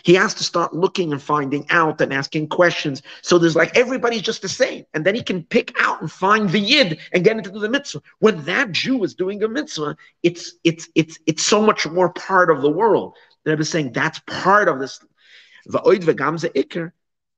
He 0.03 0.15
has 0.15 0.35
to 0.35 0.45
start 0.45 0.75
looking 0.75 1.13
and 1.13 1.23
finding 1.23 1.67
out 1.71 2.01
and 2.01 2.13
asking 2.13 2.49
questions. 2.49 3.03
So 3.23 3.39
there's 3.39 3.57
like 3.57 3.77
everybody's 3.77 4.23
just 4.23 4.43
the 4.43 4.49
same. 4.49 4.85
And 4.95 5.05
then 5.05 5.15
he 5.15 5.23
can 5.23 5.45
pick 5.45 5.73
out 5.81 6.01
and 6.01 6.11
find 6.11 6.51
the 6.51 6.59
yid 6.59 6.99
and 7.13 7.25
get 7.25 7.37
into 7.37 7.51
the 7.51 7.69
mitzvah. 7.69 8.03
When 8.19 8.45
that 8.45 8.73
Jew 8.73 9.03
is 9.05 9.15
doing 9.15 9.43
a 9.43 9.49
mitzvah, 9.49 9.97
it's 10.23 10.55
it's 10.65 10.89
it's 10.95 11.19
it's 11.27 11.43
so 11.43 11.63
much 11.63 11.87
more 11.87 12.11
part 12.11 12.51
of 12.51 12.63
the 12.63 12.71
world. 12.71 13.17
The 13.45 13.51
Rebbe 13.53 13.63
is 13.63 13.69
saying 13.69 13.93
that's 13.93 14.21
part 14.27 14.69
of 14.69 14.79
this. 14.79 15.01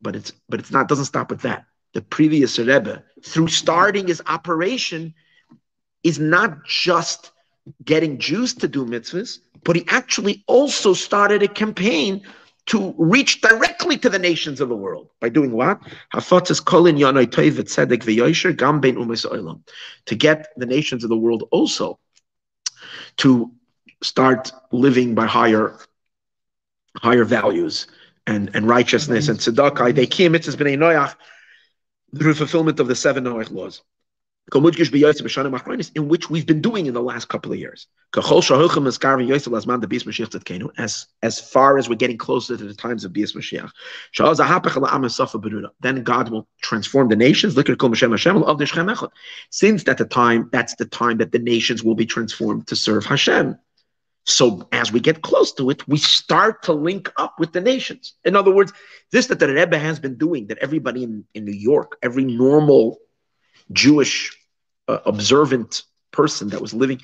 But 0.03 0.17
it's 0.17 0.33
but 0.49 0.61
it's 0.61 0.71
not 0.71 0.89
doesn't 0.89 1.05
stop 1.05 1.31
with 1.31 1.43
that. 1.43 1.65
The 1.93 2.03
previous 2.03 2.59
Rebbe, 2.59 3.03
through 3.25 3.49
starting 3.49 4.07
his 4.07 4.23
operation, 4.27 5.15
is 6.03 6.19
not 6.19 6.65
just 6.65 7.33
getting 7.85 8.19
Jews 8.19 8.55
to 8.55 8.69
do 8.69 8.87
mitzvahs, 8.87 9.39
but 9.65 9.77
he 9.77 9.85
actually 9.89 10.45
also 10.47 10.95
started 10.95 11.43
a 11.43 11.49
campaign 11.49 12.23
to 12.71 12.95
reach 12.99 13.41
directly 13.41 13.99
to 13.99 14.09
the 14.09 14.19
nations 14.19 14.61
of 14.61 14.69
the 14.69 14.77
world 14.77 15.11
by 15.21 15.29
doing 15.29 15.51
what? 15.51 15.81
To 20.07 20.17
get 20.17 20.47
the 20.57 20.67
nations 20.67 21.03
of 21.03 21.11
the 21.11 21.17
world 21.17 21.49
also 21.51 21.99
to 23.17 23.51
start 24.05 24.53
living 24.71 25.17
by 25.17 25.27
higher 25.27 25.77
higher 26.97 27.25
values 27.25 27.89
and, 28.29 28.53
and 28.55 28.69
righteousness 28.69 29.29
and 29.29 29.41
tzedakah. 29.41 29.93
They 29.93 30.07
came 30.07 30.35
through 30.35 32.35
fulfillment 32.35 32.79
of 32.79 32.87
the 32.87 32.95
seven 32.95 33.25
Noach 33.25 33.51
laws 33.51 33.83
in 34.53 36.09
which 36.09 36.31
we've 36.31 36.47
been 36.47 36.61
doing 36.61 36.87
in 36.87 36.95
the 36.95 37.03
last 37.03 37.29
couple 37.29 37.53
of 37.53 37.59
years. 37.59 37.87
As, 40.79 41.07
as 41.23 41.41
far 41.41 41.79
as 41.79 41.89
we're 41.89 41.95
getting 41.95 42.19
closer 42.19 42.57
to 42.57 42.65
the 42.65 42.75
times 42.75 43.05
of 43.05 43.13
Bias 43.13 43.33
Mashiach. 43.33 43.71
Then 45.81 46.03
God 46.03 46.31
will 46.31 46.49
transform 46.63 47.09
the 47.09 47.17
nations. 47.17 47.55
Since 49.51 49.85
that 49.85 49.99
the 49.99 50.05
time, 50.05 50.49
that's 50.53 50.75
the 50.75 50.85
time 50.87 51.19
that 51.19 51.33
the 51.33 51.39
nations 51.39 51.85
will 51.85 51.95
be 51.95 52.07
transformed 52.07 52.67
to 52.69 52.77
serve 52.77 53.07
Hashem. 53.07 53.57
So 54.25 54.69
as 54.73 54.93
we 54.93 55.01
get 55.01 55.23
close 55.23 55.53
to 55.55 55.71
it, 55.71 55.87
we 55.89 55.97
start 55.97 56.63
to 56.65 56.73
link 56.73 57.11
up 57.17 57.35
with 57.39 57.53
the 57.53 57.61
nations. 57.61 58.15
In 58.25 58.37
other 58.37 58.55
words, 58.55 58.73
this 59.13 59.27
that 59.27 59.39
the 59.39 59.49
Rebbe 59.49 59.79
has 59.79 59.99
been 59.99 60.17
doing, 60.17 60.49
that 60.49 60.59
everybody 60.59 61.05
in, 61.05 61.25
in 61.35 61.45
New 61.45 61.53
York, 61.53 61.97
every 62.03 62.25
normal 62.25 62.99
Jewish 63.73 64.37
uh, 64.91 65.01
observant 65.07 65.83
person 66.13 66.49
that 66.49 66.61
was 66.61 66.75
living 66.75 67.01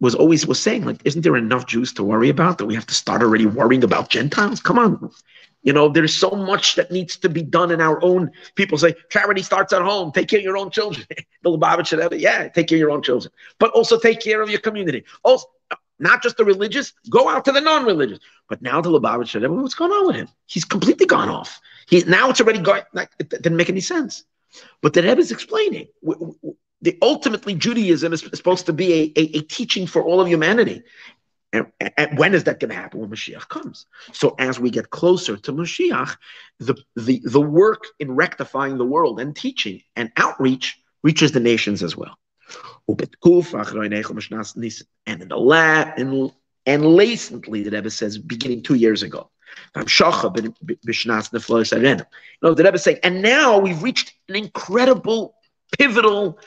was 0.00 0.14
always 0.14 0.46
was 0.46 0.60
saying 0.60 0.84
like 0.84 1.00
isn't 1.04 1.22
there 1.22 1.36
enough 1.36 1.66
jews 1.66 1.92
to 1.92 2.02
worry 2.02 2.28
about 2.28 2.58
that 2.58 2.66
we 2.66 2.74
have 2.74 2.86
to 2.86 2.94
start 2.94 3.22
already 3.22 3.46
worrying 3.46 3.84
about 3.84 4.08
gentiles? 4.08 4.60
Come 4.60 4.78
on. 4.78 5.10
You 5.62 5.72
know 5.72 5.88
there's 5.88 6.14
so 6.14 6.30
much 6.30 6.74
that 6.76 6.90
needs 6.90 7.16
to 7.18 7.28
be 7.28 7.42
done 7.42 7.70
in 7.70 7.80
our 7.80 8.02
own 8.02 8.30
people 8.54 8.78
say 8.78 8.94
charity 9.10 9.42
starts 9.42 9.72
at 9.72 9.82
home. 9.82 10.12
Take 10.12 10.28
care 10.28 10.38
of 10.38 10.44
your 10.44 10.56
own 10.56 10.70
children. 10.70 11.06
The 11.42 11.50
Lubavitch 11.50 11.88
should 11.88 11.98
have 11.98 12.12
it 12.12 12.20
yeah 12.20 12.48
take 12.48 12.68
care 12.68 12.76
of 12.76 12.80
your 12.80 12.90
own 12.90 13.02
children. 13.02 13.32
But 13.58 13.70
also 13.72 13.98
take 13.98 14.20
care 14.20 14.40
of 14.42 14.50
your 14.50 14.60
community. 14.60 15.04
Also 15.22 15.46
not 15.98 16.22
just 16.22 16.36
the 16.36 16.44
religious 16.44 16.92
go 17.10 17.28
out 17.28 17.44
to 17.44 17.52
the 17.52 17.60
non-religious. 17.60 18.18
But 18.48 18.62
now 18.62 18.80
the 18.80 18.90
Lubavitch 18.90 19.28
should 19.28 19.42
have 19.42 19.52
what's 19.52 19.74
going 19.74 19.92
on 19.92 20.06
with 20.06 20.16
him? 20.16 20.28
He's 20.46 20.64
completely 20.64 21.06
gone 21.06 21.28
off. 21.28 21.60
He 21.88 22.02
now 22.04 22.30
it's 22.30 22.40
already 22.40 22.60
going 22.60 22.82
like 22.92 23.10
it 23.18 23.28
didn't 23.30 23.56
make 23.56 23.70
any 23.70 23.80
sense. 23.80 24.24
But 24.82 24.92
the 24.92 25.02
Rebbe 25.02 25.20
is 25.20 25.32
explaining 25.32 25.88
the 26.84 26.96
ultimately 27.00 27.54
Judaism 27.54 28.12
is 28.12 28.20
supposed 28.34 28.66
to 28.66 28.72
be 28.72 28.92
a, 28.92 29.12
a, 29.18 29.38
a 29.38 29.40
teaching 29.40 29.86
for 29.86 30.04
all 30.04 30.20
of 30.20 30.28
humanity. 30.28 30.82
And, 31.50 31.66
and, 31.96 32.18
when 32.18 32.34
is 32.34 32.44
that 32.44 32.60
going 32.60 32.68
to 32.68 32.74
happen? 32.74 33.00
When 33.00 33.08
Mashiach 33.08 33.48
comes. 33.48 33.86
So 34.12 34.34
as 34.38 34.60
we 34.60 34.68
get 34.70 34.90
closer 34.90 35.38
to 35.38 35.52
Mashiach, 35.52 36.18
the, 36.58 36.74
the, 36.96 37.22
the 37.24 37.40
work 37.40 37.84
in 37.98 38.14
rectifying 38.14 38.76
the 38.76 38.84
world 38.84 39.18
and 39.18 39.34
teaching 39.34 39.80
and 39.96 40.12
outreach 40.18 40.78
reaches 41.02 41.32
the 41.32 41.40
nations 41.40 41.82
as 41.82 41.96
well. 41.96 42.18
And 42.86 43.00
in 45.22 45.28
the 45.28 45.38
lab, 45.38 45.98
and, 45.98 46.32
and 46.66 46.84
latently, 46.84 47.62
the 47.62 47.70
Rebbe 47.70 47.90
says, 47.90 48.18
beginning 48.18 48.62
two 48.62 48.74
years 48.74 49.02
ago. 49.02 49.30
You 49.74 49.82
know, 49.82 49.86
the 52.54 52.64
Rebbe 52.64 52.74
is 52.74 52.82
saying, 52.82 52.98
and 53.02 53.22
now 53.22 53.58
we've 53.58 53.82
reached 53.82 54.12
an 54.28 54.36
incredible, 54.36 55.36
pivotal 55.78 56.38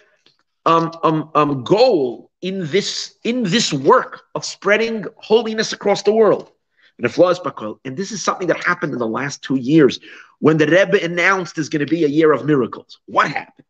um, 0.68 0.92
um, 1.04 1.32
um, 1.34 1.64
goal 1.64 2.30
in 2.42 2.68
this 2.68 3.16
in 3.24 3.44
this 3.44 3.74
work 3.74 4.24
of 4.36 4.46
spreading 4.46 5.06
holiness 5.16 5.74
across 5.74 6.04
the 6.04 6.12
world. 6.12 6.52
And 7.00 7.98
this 7.98 8.12
is 8.12 8.24
something 8.24 8.48
that 8.48 8.64
happened 8.64 8.94
in 8.94 9.00
the 9.00 9.08
last 9.08 9.42
two 9.44 9.56
years 9.56 10.00
when 10.40 10.58
the 10.58 10.68
Rebbe 10.68 11.04
announced 11.04 11.56
there's 11.56 11.70
going 11.70 11.86
to 11.86 11.92
be 11.98 12.04
a 12.04 12.08
year 12.08 12.32
of 12.34 12.46
miracles. 12.46 13.00
What 13.06 13.28
happened? 13.32 13.66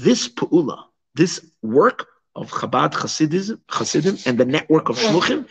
This 0.00 0.28
pu'ula, 0.28 0.84
this 1.14 1.44
work 1.62 2.06
of 2.34 2.50
Chabad 2.50 2.92
Hasidism, 2.92 3.60
Hasidim 3.70 4.16
and 4.26 4.38
the 4.38 4.44
network 4.44 4.88
of 4.88 4.96
Shluchim 4.98 5.46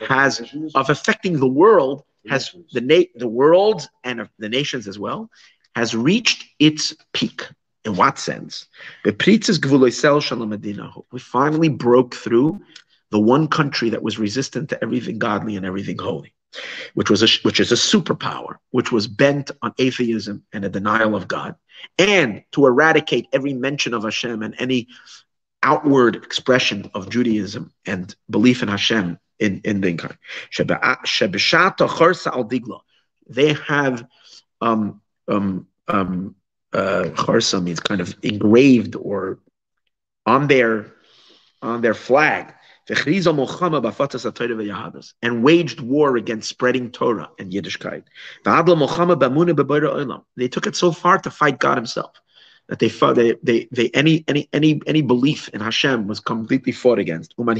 has 0.00 0.40
of 0.74 0.90
affecting 0.90 1.38
the 1.38 1.46
world 1.48 2.02
has 2.28 2.54
the 2.72 2.80
na- 2.80 3.10
the 3.14 3.28
world 3.28 3.88
and 4.04 4.28
the 4.38 4.48
nations 4.48 4.88
as 4.88 4.98
well 4.98 5.30
has 5.76 5.94
reached 5.94 6.48
its 6.58 6.96
peak. 7.12 7.42
In 7.84 7.94
what 7.96 8.18
sense? 8.18 8.66
We 9.04 9.12
finally 11.18 11.68
broke 11.68 12.14
through 12.14 12.60
the 13.10 13.20
one 13.20 13.46
country 13.46 13.90
that 13.90 14.02
was 14.02 14.18
resistant 14.18 14.70
to 14.70 14.82
everything 14.82 15.18
godly 15.18 15.54
and 15.54 15.66
everything 15.66 15.98
holy, 15.98 16.32
which 16.94 17.10
was 17.10 17.22
a, 17.22 17.28
which 17.42 17.60
is 17.60 17.72
a 17.72 17.76
superpower, 17.76 18.56
which 18.70 18.90
was 18.90 19.06
bent 19.06 19.50
on 19.60 19.74
atheism 19.78 20.42
and 20.52 20.64
a 20.64 20.70
denial 20.70 21.14
of 21.14 21.28
God, 21.28 21.54
and 21.98 22.42
to 22.52 22.66
eradicate 22.66 23.28
every 23.34 23.52
mention 23.52 23.92
of 23.92 24.02
Hashem 24.02 24.42
and 24.42 24.54
any 24.58 24.88
outward 25.62 26.16
expression 26.16 26.90
of 26.94 27.10
Judaism 27.10 27.70
and 27.84 28.16
belief 28.30 28.62
in 28.62 28.68
Hashem 28.68 29.18
in 29.38 29.60
in 29.62 29.82
the. 29.82 30.08
They 33.28 33.52
have 33.52 34.06
um, 34.60 35.02
um, 35.28 35.66
um, 35.88 36.34
uh, 36.72 37.04
charsa 37.14 37.62
means 37.62 37.80
kind 37.80 38.00
of 38.00 38.14
engraved 38.22 38.96
or 38.96 39.38
on 40.24 40.46
their 40.46 40.92
on 41.62 41.80
their 41.80 41.94
flag. 41.94 42.52
And 45.22 45.42
waged 45.42 45.80
war 45.80 46.16
against 46.16 46.48
spreading 46.48 46.92
Torah 46.92 47.30
and 47.38 47.52
Yiddishkeit. 47.52 48.04
They 50.36 50.48
took 50.48 50.66
it 50.66 50.76
so 50.76 50.92
far 50.92 51.18
to 51.18 51.30
fight 51.30 51.58
God 51.58 51.76
Himself 51.76 52.12
that 52.68 52.78
they 52.78 52.88
fought. 52.88 53.16
They, 53.16 53.34
they, 53.42 53.68
they 53.72 53.90
any 53.92 54.24
any 54.28 54.48
any 54.52 54.80
any 54.86 55.02
belief 55.02 55.48
in 55.48 55.60
Hashem 55.60 56.06
was 56.06 56.20
completely 56.20 56.72
fought 56.72 57.00
against. 57.00 57.34
Uman 57.38 57.58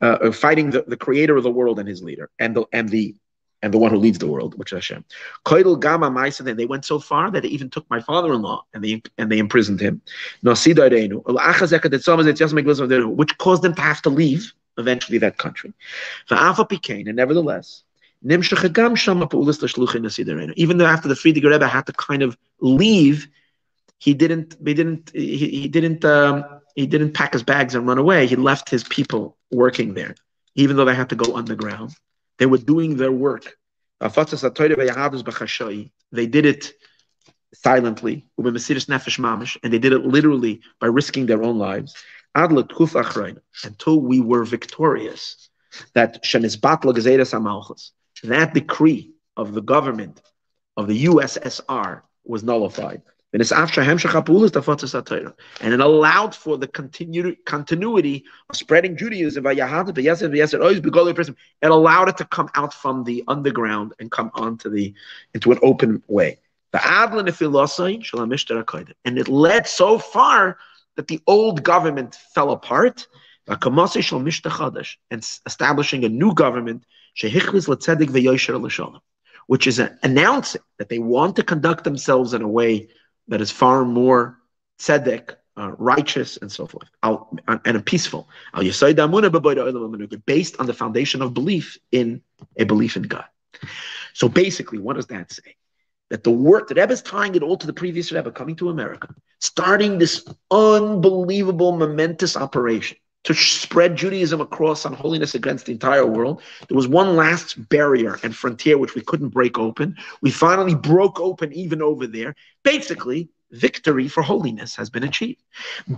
uh, 0.00 0.30
fighting 0.32 0.70
the, 0.70 0.84
the 0.86 0.96
Creator 0.96 1.36
of 1.36 1.42
the 1.42 1.50
world 1.50 1.80
and 1.80 1.88
His 1.88 2.02
leader, 2.02 2.30
and 2.38 2.54
the 2.54 2.66
and 2.72 2.88
the 2.88 3.16
and 3.64 3.72
the 3.72 3.78
one 3.78 3.90
who 3.90 3.96
leads 3.96 4.18
the 4.18 4.26
world, 4.26 4.58
which 4.58 4.72
is 4.72 4.76
Hashem. 4.76 5.04
Then 6.44 6.56
they 6.56 6.66
went 6.66 6.84
so 6.84 6.98
far 6.98 7.30
that 7.30 7.42
they 7.42 7.48
even 7.48 7.70
took 7.70 7.88
my 7.88 8.00
father-in-law 8.00 8.62
and 8.74 8.84
they 8.84 9.02
and 9.16 9.32
they 9.32 9.38
imprisoned 9.38 9.80
him. 9.80 10.02
Which 10.42 10.58
caused 13.38 13.62
them 13.62 13.74
to 13.74 13.80
have 13.80 14.02
to 14.02 14.10
leave 14.10 14.52
eventually 14.76 15.18
that 15.18 15.38
country. 15.38 15.72
And 16.30 17.16
nevertheless, 17.16 17.84
even 18.22 18.42
though 20.78 20.86
after 20.86 21.08
the 21.08 21.14
Frierdiker 21.14 21.50
Rebbe 21.50 21.66
had 21.66 21.86
to 21.86 21.92
kind 21.94 22.22
of 22.22 22.36
leave, 22.60 23.28
he 23.98 24.12
didn't. 24.12 24.56
He 24.62 24.74
didn't. 24.74 25.10
He, 25.14 25.36
he 25.36 25.68
didn't. 25.68 26.04
Um, 26.04 26.44
he 26.74 26.86
didn't 26.86 27.12
pack 27.14 27.32
his 27.32 27.42
bags 27.42 27.74
and 27.74 27.86
run 27.86 27.96
away. 27.98 28.26
He 28.26 28.36
left 28.36 28.68
his 28.68 28.84
people 28.84 29.38
working 29.50 29.94
there, 29.94 30.16
even 30.54 30.76
though 30.76 30.84
they 30.84 30.94
had 30.94 31.08
to 31.10 31.16
go 31.16 31.34
underground. 31.34 31.94
They 32.38 32.46
were 32.46 32.58
doing 32.58 32.96
their 32.96 33.12
work. 33.12 33.56
They 34.00 34.08
did 36.26 36.46
it 36.46 36.72
silently, 37.54 38.26
and 38.36 39.72
they 39.72 39.78
did 39.78 39.92
it 39.92 40.04
literally 40.04 40.60
by 40.80 40.88
risking 40.88 41.26
their 41.26 41.42
own 41.42 41.58
lives 41.58 41.94
until 42.34 44.00
we 44.00 44.20
were 44.20 44.44
victorious. 44.44 45.48
That 45.94 46.24
that 48.24 48.54
decree 48.54 49.12
of 49.36 49.54
the 49.54 49.62
government 49.62 50.20
of 50.76 50.88
the 50.88 51.04
USSR 51.04 52.02
was 52.24 52.42
nullified. 52.42 53.02
And 53.34 53.42
it 53.42 53.50
allowed 55.80 56.36
for 56.36 56.56
the 56.56 56.68
continu- 56.68 57.36
continuity 57.44 58.24
of 58.48 58.56
spreading 58.56 58.96
Judaism. 58.96 59.44
It 59.44 59.56
allowed 61.62 62.08
it 62.10 62.16
to 62.18 62.24
come 62.26 62.48
out 62.54 62.72
from 62.72 63.02
the 63.02 63.24
underground 63.26 63.92
and 63.98 64.08
come 64.08 64.30
onto 64.34 64.70
the 64.70 64.94
into 65.34 65.50
an 65.50 65.58
open 65.62 66.04
way. 66.06 66.38
And 69.04 69.18
it 69.18 69.28
led 69.28 69.66
so 69.66 69.98
far 69.98 70.58
that 70.94 71.08
the 71.08 71.20
old 71.26 71.64
government 71.64 72.16
fell 72.34 72.52
apart. 72.52 73.08
And 75.10 75.24
establishing 75.46 76.04
a 76.04 76.08
new 76.08 76.34
government, 76.34 76.84
which 79.46 79.66
is 79.66 79.80
announcing 80.02 80.62
that 80.78 80.88
they 80.88 80.98
want 81.00 81.36
to 81.36 81.42
conduct 81.42 81.82
themselves 81.82 82.32
in 82.32 82.42
a 82.42 82.48
way 82.48 82.88
that 83.28 83.40
is 83.40 83.50
far 83.50 83.84
more 83.84 84.38
tzedek, 84.78 85.36
uh, 85.56 85.72
righteous, 85.78 86.36
and 86.36 86.50
so 86.50 86.66
forth, 86.66 86.88
and 87.46 87.86
peaceful. 87.86 88.28
Based 88.52 88.82
on 90.60 90.66
the 90.66 90.74
foundation 90.76 91.22
of 91.22 91.34
belief 91.34 91.78
in 91.92 92.22
a 92.56 92.64
belief 92.64 92.96
in 92.96 93.04
God. 93.04 93.24
So 94.14 94.28
basically, 94.28 94.78
what 94.78 94.96
does 94.96 95.06
that 95.06 95.32
say? 95.32 95.56
That 96.10 96.22
the 96.22 96.30
work 96.30 96.68
that 96.68 96.76
Rebbe 96.76 96.92
is 96.92 97.02
tying 97.02 97.34
it 97.34 97.42
all 97.42 97.56
to 97.56 97.66
the 97.66 97.72
previous 97.72 98.12
Rebbe 98.12 98.30
coming 98.30 98.56
to 98.56 98.68
America, 98.68 99.08
starting 99.40 99.98
this 99.98 100.26
unbelievable, 100.50 101.76
momentous 101.76 102.36
operation 102.36 102.98
to 103.24 103.34
spread 103.34 103.96
Judaism 103.96 104.40
across 104.40 104.86
on 104.86 104.92
holiness 104.92 105.34
against 105.34 105.66
the 105.66 105.72
entire 105.72 106.06
world. 106.06 106.42
There 106.68 106.76
was 106.76 106.86
one 106.86 107.16
last 107.16 107.68
barrier 107.68 108.18
and 108.22 108.36
frontier 108.36 108.78
which 108.78 108.94
we 108.94 109.00
couldn't 109.00 109.30
break 109.30 109.58
open. 109.58 109.96
We 110.20 110.30
finally 110.30 110.74
broke 110.74 111.18
open 111.20 111.52
even 111.52 111.82
over 111.82 112.06
there. 112.06 112.36
Basically, 112.62 113.30
victory 113.50 114.08
for 114.08 114.22
holiness 114.22 114.76
has 114.76 114.90
been 114.90 115.04
achieved. 115.04 115.42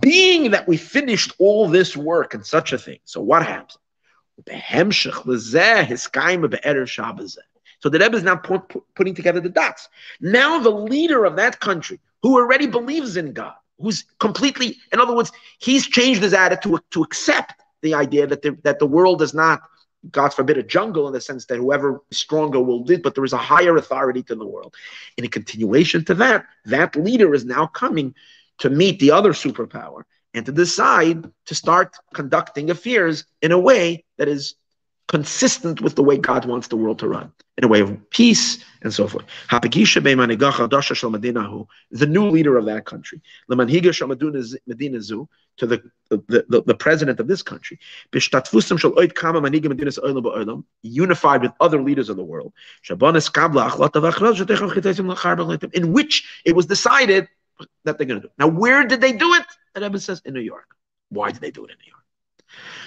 Being 0.01 0.51
that 0.53 0.69
we 0.69 0.77
finished 0.77 1.33
all 1.39 1.69
this 1.69 1.97
work 1.97 2.35
and 2.35 2.45
such 2.47 2.73
a 2.73 2.79
thing, 2.79 2.99
so 3.05 3.21
what 3.21 3.45
happens? 3.45 3.79
So 4.37 4.43
the 7.89 7.99
Rebbe 7.99 8.17
is 8.17 8.23
now 8.23 8.37
putting 8.37 9.15
together 9.15 9.41
the 9.41 9.49
dots. 9.49 9.89
Now 10.21 10.59
the 10.59 10.71
leader 10.71 11.25
of 11.25 11.37
that 11.37 11.59
country, 11.61 11.99
who 12.23 12.37
already 12.37 12.67
believes 12.67 13.17
in 13.17 13.33
God, 13.33 13.55
who's 13.79 14.05
completely, 14.19 14.77
in 14.93 15.01
other 15.01 15.15
words, 15.15 15.33
he's 15.59 15.87
changed 15.87 16.23
his 16.23 16.35
attitude 16.35 16.81
to 16.91 17.03
accept 17.03 17.55
the 17.83 17.95
idea 17.95 18.27
that 18.27 18.43
the, 18.43 18.57
that 18.65 18.79
the 18.79 18.87
world 18.87 19.23
is 19.23 19.35
not, 19.35 19.61
God 20.11 20.33
forbid, 20.33 20.59
a 20.59 20.63
jungle 20.63 21.07
in 21.07 21.13
the 21.13 21.21
sense 21.21 21.47
that 21.47 21.57
whoever 21.57 22.01
is 22.11 22.19
stronger 22.19 22.61
will 22.61 22.85
do, 22.85 22.99
but 22.99 23.15
there 23.15 23.25
is 23.25 23.33
a 23.33 23.39
higher 23.39 23.77
authority 23.77 24.23
to 24.25 24.35
the 24.35 24.47
world. 24.47 24.75
In 25.17 25.25
a 25.25 25.29
continuation 25.29 26.05
to 26.07 26.15
that, 26.15 26.47
that 26.65 26.97
leader 26.97 27.35
is 27.35 27.45
now 27.45 27.67
coming 27.67 28.15
to 28.59 28.71
meet 28.71 28.99
the 28.99 29.11
other 29.11 29.33
superpower 29.33 30.03
and 30.33 30.47
to 30.47 30.53
decide 30.53 31.31
to 31.47 31.55
start 31.55 31.97
conducting 32.15 32.71
affairs 32.71 33.25
in 33.43 33.53
a 33.53 33.59
way 33.59 34.05
that 34.19 34.29
is 34.29 34.55
consistent 35.09 35.81
with 35.81 35.95
the 35.95 36.03
way 36.03 36.17
God 36.17 36.45
wants 36.45 36.69
the 36.69 36.77
world 36.77 36.99
to 36.99 37.09
run, 37.09 37.33
in 37.57 37.65
a 37.65 37.69
way 37.69 37.81
of 37.81 38.11
peace 38.11 38.65
and 38.83 38.93
so 38.93 39.07
forth. 39.07 39.25
The 39.51 40.09
new 42.09 42.31
leader 42.31 42.57
of 42.57 42.65
that 42.67 42.85
country, 42.85 43.21
to 45.59 45.67
the, 45.67 45.83
the, 46.11 46.45
the, 46.49 46.63
the 46.67 46.75
president 46.75 47.21
of 47.21 47.29
this 47.29 47.43
country, 47.43 47.79
unified 50.83 51.43
with 51.43 51.53
other 51.61 51.83
leaders 51.83 52.09
of 52.09 52.17
the 52.17 52.25
world, 52.25 52.53
in 55.73 55.93
which 55.93 56.43
it 56.45 56.55
was 56.55 56.67
decided 56.67 57.29
that 57.85 57.97
they're 57.97 58.07
going 58.07 58.21
to 58.21 58.27
do. 58.27 58.33
Now, 58.39 58.49
where 58.49 58.85
did 58.85 59.01
they 59.01 59.13
do 59.13 59.33
it? 59.35 59.45
The 59.75 59.81
Rebbe 59.81 59.99
says 59.99 60.21
in 60.25 60.35
New 60.35 60.41
York. 60.41 60.67
Why 61.09 61.31
did 61.31 61.41
they 61.41 61.51
do 61.51 61.65
it 61.65 61.71
in 61.71 61.77
New 61.79 61.87
York? 61.87 61.97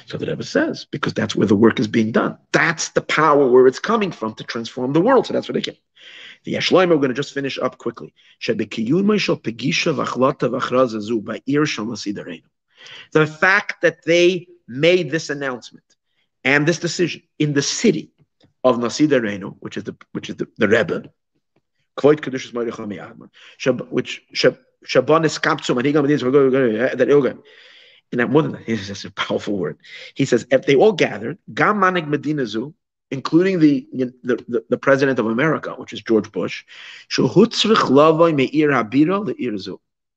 So 0.05 0.17
the 0.17 0.25
Rebbe 0.25 0.43
says, 0.43 0.85
because 0.89 1.13
that's 1.13 1.35
where 1.35 1.47
the 1.47 1.55
work 1.55 1.79
is 1.79 1.87
being 1.87 2.11
done. 2.11 2.37
That's 2.51 2.89
the 2.89 3.01
power 3.01 3.47
where 3.47 3.67
it's 3.67 3.79
coming 3.79 4.11
from 4.11 4.33
to 4.35 4.43
transform 4.43 4.93
the 4.93 5.01
world. 5.01 5.27
So 5.27 5.33
that's 5.33 5.47
what 5.47 5.53
they 5.53 5.61
get. 5.61 5.77
The 6.45 6.53
Yeshloim, 6.53 6.89
we're 6.89 6.95
going 6.95 7.09
to 7.09 7.13
just 7.13 7.33
finish 7.33 7.59
up 7.59 7.77
quickly. 7.77 8.13
The 13.11 13.27
fact 13.27 13.81
that 13.81 13.97
they 14.05 14.47
made 14.67 15.11
this 15.11 15.29
announcement 15.29 15.83
and 16.43 16.67
this 16.67 16.79
decision 16.79 17.21
in 17.37 17.53
the 17.53 17.61
city 17.61 18.11
of 18.63 18.77
Nasidarenu, 18.77 19.55
which 19.59 19.77
is 19.77 19.83
the 19.83 19.95
which 20.13 20.29
is 20.29 20.37
the, 20.37 20.47
the 20.57 20.67
Rebbe, 20.67 21.09
which 23.89 24.23
Shabban 24.85 25.25
is 25.25 25.37
kapsum 25.37 25.77
and 25.77 25.85
he 25.85 25.91
and 28.11 28.31
more 28.31 28.41
than 28.41 28.53
that, 28.53 28.65
just 28.65 29.05
a 29.05 29.11
powerful 29.11 29.57
word. 29.57 29.77
He 30.15 30.25
says, 30.25 30.47
if 30.51 30.65
they 30.65 30.75
all 30.75 30.93
gathered, 30.93 31.37
Gam 31.53 31.79
Manik 31.79 32.05
Medinazu, 32.05 32.73
including 33.11 33.59
the, 33.59 33.87
the, 33.93 34.13
the, 34.23 34.65
the, 34.69 34.77
president 34.77 35.19
of 35.19 35.27
America, 35.27 35.73
which 35.77 35.93
is 35.93 36.01
George 36.01 36.31
Bush, 36.31 36.63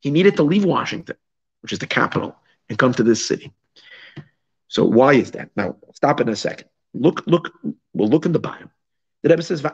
he 0.01 0.11
needed 0.11 0.37
to 0.37 0.43
leave 0.43 0.65
Washington, 0.65 1.17
which 1.61 1.73
is 1.73 1.79
the 1.79 1.87
capital, 1.87 2.37
and 2.69 2.79
come 2.79 2.93
to 2.95 3.03
this 3.03 3.27
city. 3.27 3.53
So 4.69 4.85
why 4.85 5.15
is 5.15 5.33
that? 5.33 5.51
Now, 5.57 5.77
stop 5.95 6.21
in 6.21 6.29
a 6.29 6.37
second. 6.37 6.69
Look, 6.95 7.23
look, 7.27 7.53
we'll 7.93 8.09
look 8.09 8.27
in 8.27 8.33
the 8.33 8.39
Bible. 8.39 8.71
The 9.23 9.29
Rebbe 9.29 9.43
says, 9.43 9.63
Now, 9.63 9.71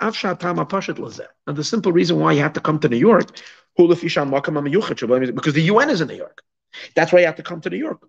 the 1.53 1.65
simple 1.65 1.93
reason 1.93 2.19
why 2.19 2.33
you 2.33 2.41
have 2.41 2.53
to 2.53 2.61
come 2.61 2.79
to 2.81 2.89
New 2.89 2.97
York, 2.97 3.31
because 3.77 4.01
the 4.01 5.63
UN 5.63 5.91
is 5.91 6.01
in 6.01 6.09
New 6.09 6.17
York. 6.17 6.43
That's 6.95 7.13
why 7.13 7.21
you 7.21 7.27
have 7.27 7.37
to 7.37 7.43
come 7.43 7.61
to 7.63 7.71
New 7.71 7.77
York. 7.79 8.09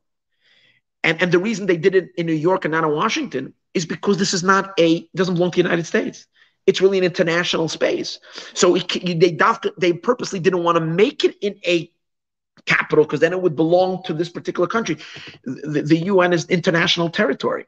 And, 1.03 1.21
and 1.21 1.31
the 1.31 1.39
reason 1.39 1.65
they 1.65 1.77
did 1.77 1.95
it 1.95 2.09
in 2.17 2.25
New 2.25 2.33
York 2.33 2.65
and 2.65 2.71
not 2.73 2.83
in 2.83 2.91
Washington 2.91 3.53
is 3.73 3.85
because 3.85 4.17
this 4.17 4.33
is 4.33 4.43
not 4.43 4.73
a, 4.79 5.07
doesn't 5.15 5.35
belong 5.35 5.51
to 5.51 5.55
the 5.55 5.67
United 5.67 5.85
States. 5.85 6.27
It's 6.65 6.81
really 6.81 6.97
an 6.97 7.03
international 7.03 7.69
space. 7.69 8.19
So 8.53 8.75
it, 8.75 9.19
they, 9.19 9.37
they 9.77 9.93
purposely 9.93 10.39
didn't 10.39 10.63
want 10.63 10.77
to 10.77 10.85
make 10.85 11.23
it 11.23 11.35
in 11.41 11.59
a 11.65 11.91
capital 12.65 13.05
because 13.05 13.21
then 13.21 13.33
it 13.33 13.41
would 13.41 13.55
belong 13.55 14.03
to 14.03 14.13
this 14.13 14.29
particular 14.29 14.67
country. 14.67 14.97
The, 15.43 15.81
the 15.81 15.97
UN 16.05 16.33
is 16.33 16.45
international 16.45 17.09
territory. 17.09 17.65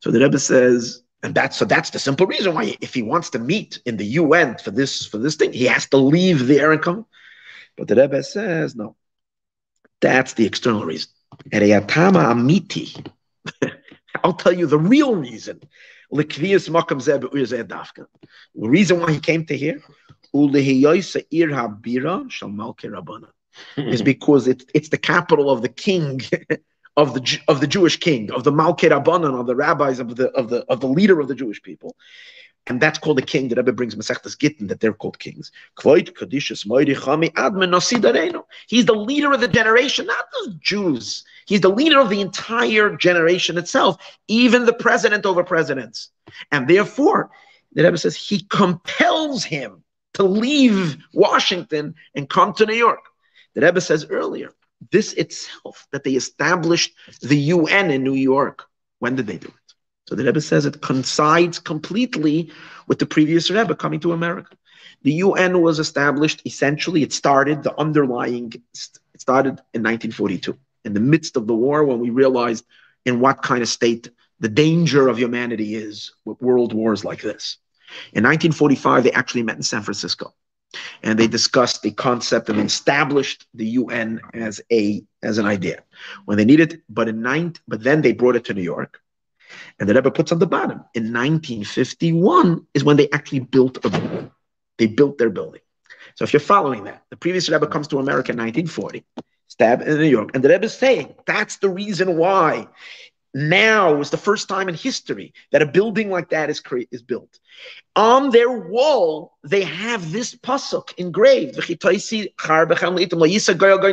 So 0.00 0.10
the 0.10 0.20
Rebbe 0.20 0.38
says, 0.38 1.02
and 1.22 1.34
that's 1.34 1.56
so 1.56 1.64
that's 1.64 1.90
the 1.90 1.98
simple 1.98 2.26
reason 2.26 2.54
why 2.54 2.76
if 2.80 2.94
he 2.94 3.02
wants 3.02 3.30
to 3.30 3.38
meet 3.38 3.80
in 3.84 3.96
the 3.96 4.06
UN 4.06 4.56
for 4.56 4.70
this 4.70 5.04
for 5.04 5.18
this 5.18 5.34
thing, 5.34 5.52
he 5.52 5.64
has 5.64 5.88
to 5.88 5.96
leave 5.96 6.46
there 6.46 6.72
and 6.72 6.80
come. 6.80 7.06
But 7.76 7.88
the 7.88 7.96
Rebbe 7.96 8.22
says 8.22 8.76
no. 8.76 8.96
That's 10.00 10.34
the 10.34 10.46
external 10.46 10.84
reason. 10.84 11.10
amiti. 12.20 13.06
I'll 14.24 14.32
tell 14.32 14.52
you 14.52 14.66
the 14.66 14.78
real 14.78 15.14
reason. 15.14 15.60
The 16.10 16.24
reason 18.54 19.00
why 19.00 19.12
he 19.12 19.20
came 19.20 19.44
to 19.46 19.56
here 19.56 19.82
is 23.76 24.02
because 24.02 24.48
it, 24.48 24.64
it's 24.74 24.88
the 24.88 24.98
capital 24.98 25.50
of 25.50 25.62
the 25.62 25.68
king 25.68 26.20
of 26.96 27.14
the 27.14 27.38
of 27.48 27.60
the 27.60 27.66
Jewish 27.66 27.96
king 27.98 28.30
of 28.32 28.44
the 28.44 28.52
Malkei 28.52 28.90
Rabbanan 28.90 29.38
of 29.38 29.46
the 29.46 29.56
rabbis 29.56 29.98
of 29.98 30.16
the 30.16 30.28
of 30.30 30.48
the 30.48 30.64
of 30.68 30.80
the 30.80 30.88
leader 30.88 31.20
of 31.20 31.28
the 31.28 31.34
Jewish 31.34 31.62
people, 31.62 31.94
and 32.66 32.80
that's 32.80 32.98
called 32.98 33.18
a 33.18 33.22
king. 33.22 33.48
The 33.48 33.56
Rebbe 33.56 33.72
brings 33.72 33.94
Masechtas 33.94 34.38
Gittin 34.38 34.66
that 34.66 34.80
they're 34.80 34.92
called 34.92 35.18
kings. 35.18 35.50
He's 35.80 36.04
the 38.84 38.94
leader 38.94 39.32
of 39.32 39.40
the 39.40 39.48
generation, 39.48 40.06
not 40.06 40.24
the 40.32 40.58
Jews. 40.60 41.24
He's 41.46 41.62
the 41.62 41.70
leader 41.70 41.98
of 41.98 42.10
the 42.10 42.20
entire 42.20 42.94
generation 42.96 43.56
itself, 43.56 43.96
even 44.28 44.66
the 44.66 44.74
president 44.74 45.24
over 45.24 45.42
presidents. 45.42 46.10
And 46.52 46.68
therefore, 46.68 47.30
the 47.72 47.84
Rebbe 47.84 47.96
says 47.96 48.16
he 48.16 48.42
compels 48.42 49.44
him 49.44 49.82
to 50.14 50.24
leave 50.24 50.98
Washington 51.14 51.94
and 52.14 52.28
come 52.28 52.52
to 52.54 52.66
New 52.66 52.74
York. 52.74 53.00
The 53.54 53.62
Rebbe 53.62 53.80
says 53.80 54.04
earlier, 54.10 54.52
this 54.90 55.12
itself, 55.14 55.86
that 55.92 56.04
they 56.04 56.12
established 56.12 56.94
the 57.20 57.36
UN 57.36 57.90
in 57.90 58.04
New 58.04 58.14
York. 58.14 58.66
When 58.98 59.16
did 59.16 59.26
they 59.26 59.38
do 59.38 59.48
it? 59.48 59.54
So 60.08 60.14
the 60.14 60.24
Rebbe 60.24 60.40
says 60.40 60.64
it 60.64 60.80
coincides 60.80 61.58
completely 61.58 62.50
with 62.86 62.98
the 62.98 63.04
previous 63.04 63.50
Rebbe 63.50 63.74
coming 63.76 64.00
to 64.00 64.14
America. 64.14 64.56
The 65.02 65.12
UN 65.12 65.60
was 65.60 65.78
established 65.78 66.40
essentially, 66.46 67.02
it 67.02 67.12
started, 67.12 67.62
the 67.62 67.78
underlying, 67.78 68.54
it 68.54 69.20
started 69.20 69.60
in 69.74 69.82
1942, 69.82 70.56
in 70.86 70.94
the 70.94 71.00
midst 71.00 71.36
of 71.36 71.46
the 71.46 71.54
war 71.54 71.84
when 71.84 72.00
we 72.00 72.08
realized 72.08 72.64
in 73.04 73.20
what 73.20 73.42
kind 73.42 73.60
of 73.60 73.68
state 73.68 74.08
the 74.40 74.48
danger 74.48 75.08
of 75.08 75.18
humanity 75.18 75.74
is 75.74 76.14
with 76.24 76.40
world 76.40 76.72
wars 76.72 77.04
like 77.04 77.20
this. 77.20 77.58
In 78.14 78.24
1945, 78.24 79.04
they 79.04 79.12
actually 79.12 79.42
met 79.42 79.56
in 79.56 79.62
San 79.62 79.82
Francisco 79.82 80.32
and 81.02 81.18
they 81.18 81.26
discussed 81.26 81.82
the 81.82 81.90
concept 81.90 82.48
and 82.48 82.58
established 82.60 83.46
the 83.52 83.66
UN 83.66 84.22
as 84.32 84.62
a 84.72 85.04
as 85.22 85.36
an 85.36 85.44
idea 85.44 85.82
when 86.24 86.38
they 86.38 86.46
needed. 86.46 86.80
But 86.88 87.08
in 87.08 87.20
nine, 87.20 87.56
but 87.66 87.82
then 87.82 88.00
they 88.00 88.12
brought 88.12 88.36
it 88.36 88.46
to 88.46 88.54
New 88.54 88.62
York, 88.62 89.02
And 89.78 89.88
the 89.88 89.94
Rebbe 89.94 90.10
puts 90.10 90.32
on 90.32 90.38
the 90.38 90.46
bottom. 90.46 90.84
In 90.94 91.12
1951 91.12 92.66
is 92.74 92.84
when 92.84 92.96
they 92.96 93.08
actually 93.10 93.40
built 93.40 93.84
a 93.84 93.90
building. 93.90 94.30
They 94.78 94.86
built 94.86 95.18
their 95.18 95.30
building. 95.30 95.60
So 96.14 96.24
if 96.24 96.32
you're 96.32 96.40
following 96.40 96.84
that, 96.84 97.04
the 97.10 97.16
previous 97.16 97.48
Rebbe 97.48 97.66
comes 97.66 97.88
to 97.88 97.98
America 97.98 98.32
in 98.32 98.38
1940, 98.38 99.04
stab 99.46 99.82
in 99.82 99.98
New 99.98 100.04
York, 100.04 100.30
and 100.34 100.42
the 100.42 100.48
Rebbe 100.48 100.64
is 100.64 100.74
saying 100.74 101.14
that's 101.26 101.56
the 101.56 101.68
reason 101.68 102.16
why 102.16 102.68
now 103.34 104.00
is 104.00 104.10
the 104.10 104.16
first 104.16 104.48
time 104.48 104.68
in 104.68 104.74
history 104.74 105.32
that 105.52 105.62
a 105.62 105.66
building 105.66 106.10
like 106.10 106.30
that 106.30 106.50
is 106.50 106.60
cre- 106.60 106.88
is 106.90 107.02
built. 107.02 107.38
On 107.94 108.30
their 108.30 108.50
wall, 108.50 109.36
they 109.44 109.62
have 109.62 110.12
this 110.12 110.34
pasuk 110.34 110.94
engraved. 110.96 111.56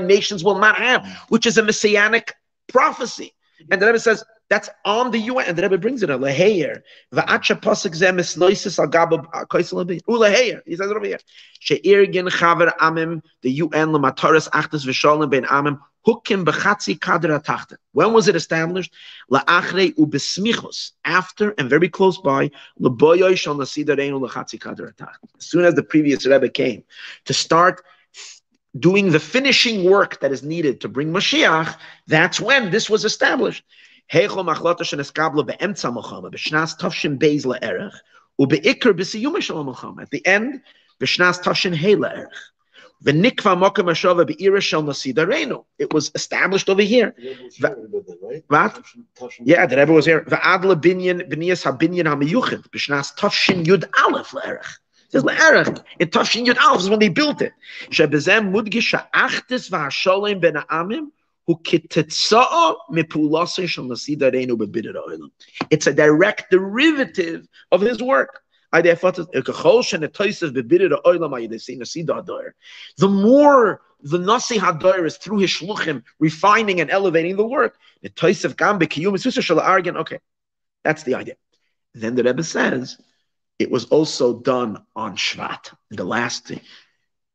Nations 0.07 0.43
will 0.43 0.59
not 0.59 0.77
have, 0.77 1.25
which 1.29 1.45
is 1.45 1.57
a 1.57 1.63
messianic 1.63 2.33
prophecy. 2.67 3.33
And 3.69 3.81
the 3.81 3.87
Rebbe 3.87 3.99
says 3.99 4.23
that's 4.49 4.69
on 4.83 5.11
the 5.11 5.19
UN, 5.19 5.45
and 5.47 5.57
the 5.57 5.63
Rebbe 5.63 5.77
brings 5.77 6.03
it 6.03 6.09
a 6.09 6.17
leheyer. 6.17 6.81
Va'acha 7.13 7.59
pasuk 7.59 7.95
zem 7.95 8.19
is 8.19 8.35
loisis 8.35 8.77
al 8.79 8.87
gabab 8.87 9.31
koisel 9.47 9.81
abi. 9.81 9.99
Uleheyer. 10.01 10.61
He 10.65 10.75
says 10.75 10.91
it 10.91 10.95
over 10.95 11.05
here. 11.05 11.19
She'irgin 11.59 12.29
chaver 12.29 12.75
amim 12.77 13.23
the 13.41 13.51
UN 13.51 13.89
lemataras 13.89 14.49
achtes 14.49 14.85
v'shalom 14.85 15.29
ben 15.31 15.45
amim 15.45 15.79
hukim 16.05 16.45
bechatzi 16.45 16.99
kader 16.99 17.39
atachten. 17.39 17.77
When 17.93 18.13
was 18.13 18.27
it 18.27 18.35
established? 18.35 18.93
La'achrei 19.31 19.95
ubesmichos. 19.95 20.91
After 21.03 21.55
and 21.57 21.69
very 21.69 21.89
close 21.89 22.19
by 22.19 22.51
leboyoy 22.79 23.37
shal 23.37 23.55
nasidareinu 23.55 24.29
lachatzi 24.29 24.59
kader 24.59 24.93
atachten. 24.93 25.29
As 25.37 25.45
soon 25.45 25.65
as 25.65 25.73
the 25.73 25.83
previous 25.83 26.25
Rebbe 26.25 26.49
came 26.49 26.83
to 27.25 27.33
start 27.33 27.81
doing 28.77 29.11
the 29.11 29.19
finishing 29.19 29.89
work 29.89 30.19
that 30.19 30.31
is 30.31 30.43
needed 30.43 30.81
to 30.81 30.89
bring 30.89 31.11
Mashiach, 31.11 31.77
that's 32.07 32.39
when 32.41 32.71
this 32.71 32.89
was 32.89 33.05
established. 33.05 33.63
Heichel 34.11 34.45
machlota 34.45 34.81
sheneskablо 34.81 35.45
be'emtza 35.45 35.91
milchama 35.91 36.31
b'shnas 36.31 36.77
tavshin 36.77 37.17
beis 37.17 37.43
la'erech 37.45 37.95
ube'ikr 38.39 38.93
b'siyum 38.93 39.41
shel 39.41 39.65
milchama. 39.65 40.03
At 40.03 40.11
the 40.11 40.25
end, 40.25 40.61
b'shnas 41.01 41.41
tavshin 41.41 41.73
hey 41.73 41.95
la'erech. 41.95 42.27
V'nikva 43.03 43.57
mokem 43.57 43.85
hashova 43.85 44.27
be'ira 44.27 44.61
shel 44.61 44.83
nasidarenu. 44.83 45.65
It 45.79 45.91
was 45.91 46.11
established 46.13 46.69
over 46.69 46.83
here. 46.83 47.15
What? 48.47 48.81
Yeah, 49.39 49.65
the 49.65 49.77
Rebbe 49.77 49.91
was 49.91 50.05
here. 50.05 50.21
V'ad 50.21 50.61
lebinyan 50.61 51.27
b'niyas 51.27 51.63
habinyan 51.65 52.05
hamiyuchid 52.05 52.69
b'shnas 52.69 53.15
tavshin 53.15 53.65
yud 53.65 53.89
aleph 54.03 54.31
la'erech. 54.31 54.77
Says 55.09 55.23
la'erech. 55.23 55.83
In 55.99 56.09
tavshin 56.09 56.45
yud 56.45 56.59
aleph 56.59 56.81
is 56.81 56.89
when 56.91 56.99
they 56.99 57.09
built 57.09 57.41
it. 57.41 57.53
Shebezem 57.89 58.51
mudgisha 58.53 59.07
achtis 59.15 59.71
v'hasholem 59.71 60.39
ben 60.39 60.55
ha'amim 60.55 61.11
it's 61.47 62.31
a 65.87 65.93
direct 65.93 66.49
derivative 66.49 67.47
of 67.71 67.81
his 67.81 68.01
work. 68.01 68.41
The 68.71 68.97
more 73.07 73.81
the 74.01 74.17
Nasi 74.19 74.57
Hadar 74.57 75.05
is 75.05 75.17
through 75.17 75.37
his 75.39 75.49
shluchim 75.51 76.03
refining 76.19 76.81
and 76.81 76.89
elevating 76.89 77.37
the 77.37 77.45
work. 77.45 77.77
Okay, 78.03 78.33
that's 80.83 81.03
the 81.03 81.15
idea. 81.15 81.35
Then 81.93 82.15
the 82.15 82.23
Rebbe 82.23 82.43
says 82.43 82.97
it 83.59 83.69
was 83.69 83.85
also 83.85 84.39
done 84.39 84.83
on 84.95 85.15
Shvat, 85.15 85.71
the 85.91 86.03
last. 86.03 86.51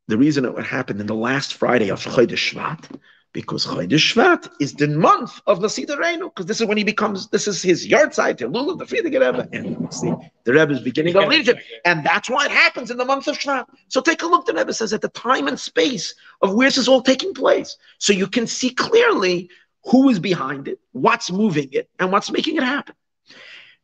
The 0.08 0.18
reason 0.18 0.44
it 0.44 0.52
would 0.52 0.66
happen 0.66 1.00
in 1.00 1.06
the 1.06 1.14
last 1.14 1.54
Friday 1.54 1.90
of 1.90 2.00
Chodesh 2.00 2.52
Shvat 2.52 2.90
because 3.32 3.64
Chodesh 3.66 4.14
Shvat 4.14 4.50
is 4.60 4.74
the 4.74 4.88
month 4.88 5.40
of 5.46 5.60
Nasida 5.60 5.96
Reinu, 5.96 6.34
because 6.34 6.46
this 6.46 6.60
is 6.60 6.66
when 6.66 6.76
he 6.76 6.84
becomes, 6.84 7.28
this 7.28 7.46
is 7.46 7.62
his 7.62 7.86
yahrzeit, 7.86 8.38
to 8.38 8.48
Lulav, 8.48 8.78
the 8.78 8.84
Frierdiker 8.84 9.20
Rebbe, 9.20 9.48
and 9.52 9.92
see, 9.94 10.12
the 10.44 10.52
Rebbe 10.52 10.72
is 10.72 10.80
beginning 10.80 11.16
of 11.16 11.28
leadership, 11.28 11.58
and 11.84 12.04
that's 12.04 12.28
why 12.28 12.46
it 12.46 12.50
happens 12.50 12.90
in 12.90 12.96
the 12.96 13.04
month 13.04 13.28
of 13.28 13.38
Shvat. 13.38 13.66
So 13.88 14.00
take 14.00 14.22
a 14.22 14.26
look, 14.26 14.46
the 14.46 14.54
Rebbe 14.54 14.72
says, 14.72 14.92
at 14.92 15.00
the 15.00 15.08
time 15.10 15.46
and 15.46 15.58
space 15.58 16.14
of 16.42 16.54
where 16.54 16.66
this 16.66 16.78
is 16.78 16.88
all 16.88 17.02
taking 17.02 17.32
place, 17.32 17.76
so 17.98 18.12
you 18.12 18.26
can 18.26 18.46
see 18.46 18.70
clearly 18.70 19.48
who 19.84 20.08
is 20.08 20.18
behind 20.18 20.66
it, 20.66 20.80
what's 20.92 21.30
moving 21.30 21.68
it, 21.72 21.88
and 21.98 22.10
what's 22.10 22.30
making 22.30 22.56
it 22.56 22.64
happen. 22.64 22.96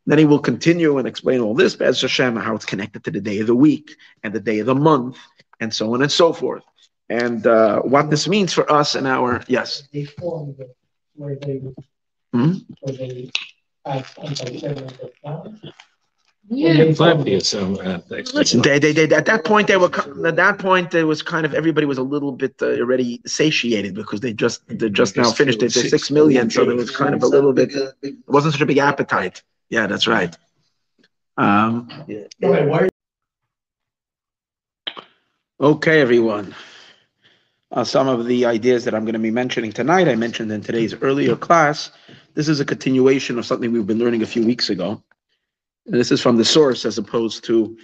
Then 0.05 0.19
he 0.19 0.25
will 0.25 0.39
continue 0.39 0.97
and 0.97 1.07
explain 1.07 1.39
all 1.39 1.53
this, 1.53 1.75
Bez 1.75 2.01
Hashem, 2.01 2.35
how 2.35 2.55
it's 2.55 2.65
connected 2.65 3.03
to 3.05 3.11
the 3.11 3.21
day 3.21 3.39
of 3.39 3.47
the 3.47 3.55
week 3.55 3.95
and 4.23 4.33
the 4.33 4.39
day 4.39 4.59
of 4.59 4.65
the 4.65 4.75
month, 4.75 5.17
and 5.59 5.73
so 5.73 5.93
on 5.93 6.01
and 6.01 6.11
so 6.11 6.33
forth 6.33 6.63
and 7.09 7.45
uh, 7.47 7.81
what 7.81 8.09
this 8.09 8.27
means 8.27 8.53
for 8.53 8.69
us 8.71 8.95
and 8.95 9.07
our 9.07 9.41
yes. 9.47 9.87
They 9.93 10.05
formed 10.05 10.61
where 11.15 11.35
they 11.35 11.61
hmm? 12.33 12.53
where 12.81 12.95
they 12.95 13.31
yeah, 16.49 16.93
plenty 16.95 17.35
of 17.35 17.45
some. 17.45 17.75
They, 17.75 18.79
they, 18.79 18.93
they, 18.93 19.15
at 19.15 19.25
that 19.25 19.43
point, 19.43 19.67
they 19.67 19.75
were 19.77 19.91
at 20.25 20.35
that 20.37 20.59
point. 20.59 20.93
It 20.93 21.03
was 21.03 21.21
kind 21.21 21.45
of 21.45 21.53
everybody 21.53 21.85
was 21.85 21.97
a 21.97 22.03
little 22.03 22.31
bit 22.31 22.55
uh, 22.61 22.67
already 22.79 23.21
satiated 23.25 23.95
because 23.95 24.21
they 24.21 24.33
just 24.33 24.65
they 24.67 24.89
just 24.89 25.17
now 25.17 25.31
finished 25.31 25.61
it. 25.61 25.73
They're 25.73 25.83
six 25.89 26.09
million, 26.09 26.49
so 26.49 26.65
there 26.65 26.75
was 26.75 26.91
kind 26.91 27.13
of 27.13 27.23
a 27.23 27.27
little 27.27 27.53
bit. 27.53 27.73
It 28.01 28.15
wasn't 28.27 28.53
such 28.53 28.61
a 28.61 28.65
big 28.65 28.77
appetite. 28.77 29.43
Yeah, 29.69 29.87
that's 29.87 30.07
right. 30.07 30.37
Um, 31.37 31.89
okay, 35.59 36.01
everyone 36.01 36.55
uh, 37.71 37.83
some 37.83 38.07
of 38.07 38.25
the 38.25 38.45
ideas 38.45 38.85
that 38.85 38.93
I'm 38.93 39.03
going 39.03 39.13
to 39.13 39.19
be 39.19 39.31
mentioning 39.31 39.71
tonight. 39.71 40.07
I 40.07 40.15
mentioned 40.15 40.51
in 40.51 40.61
today's 40.61 40.93
earlier 40.95 41.35
class. 41.35 41.91
This 42.33 42.47
is 42.47 42.59
a 42.59 42.65
continuation 42.65 43.37
of 43.37 43.45
something 43.45 43.71
we've 43.71 43.87
been 43.87 43.99
learning 43.99 44.21
a 44.21 44.27
few 44.27 44.45
weeks 44.45 44.69
ago. 44.69 45.03
And 45.85 45.95
this 45.95 46.11
is 46.11 46.21
from 46.21 46.37
the 46.37 46.45
source 46.45 46.85
as 46.85 46.97
opposed 46.97 47.43
to 47.45 47.77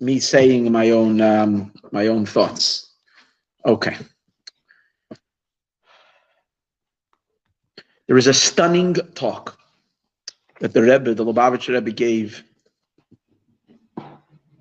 me 0.00 0.18
saying 0.18 0.72
my 0.72 0.90
own 0.90 1.20
um, 1.20 1.72
my 1.92 2.06
own 2.06 2.24
thoughts. 2.24 2.94
Okay. 3.66 3.96
There 8.06 8.16
is 8.16 8.26
a 8.26 8.34
stunning 8.34 8.94
talk 9.14 9.58
that 10.60 10.72
the 10.72 10.82
Rebbe, 10.82 11.14
the 11.14 11.24
Lubavitcher 11.24 11.74
Rebbe, 11.74 11.92
gave 11.92 12.42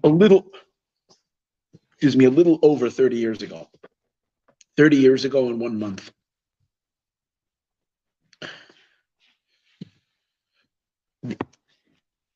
a 0.03 0.07
little 0.07 0.45
excuse 1.99 2.15
me, 2.15 2.23
a 2.23 2.29
little 2.29 2.59
over 2.61 2.89
30 2.89 3.17
years 3.17 3.41
ago. 3.41 3.67
30 4.77 4.95
years 4.95 5.25
ago 5.25 5.49
in 5.49 5.59
one 5.59 5.77
month. 5.77 6.09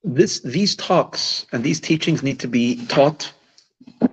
This, 0.04 0.42
these 0.42 0.76
talks 0.76 1.46
and 1.54 1.64
these 1.64 1.80
teachings 1.80 2.22
need 2.22 2.42
to 2.42 2.48
be 2.50 2.86
taught 2.88 3.32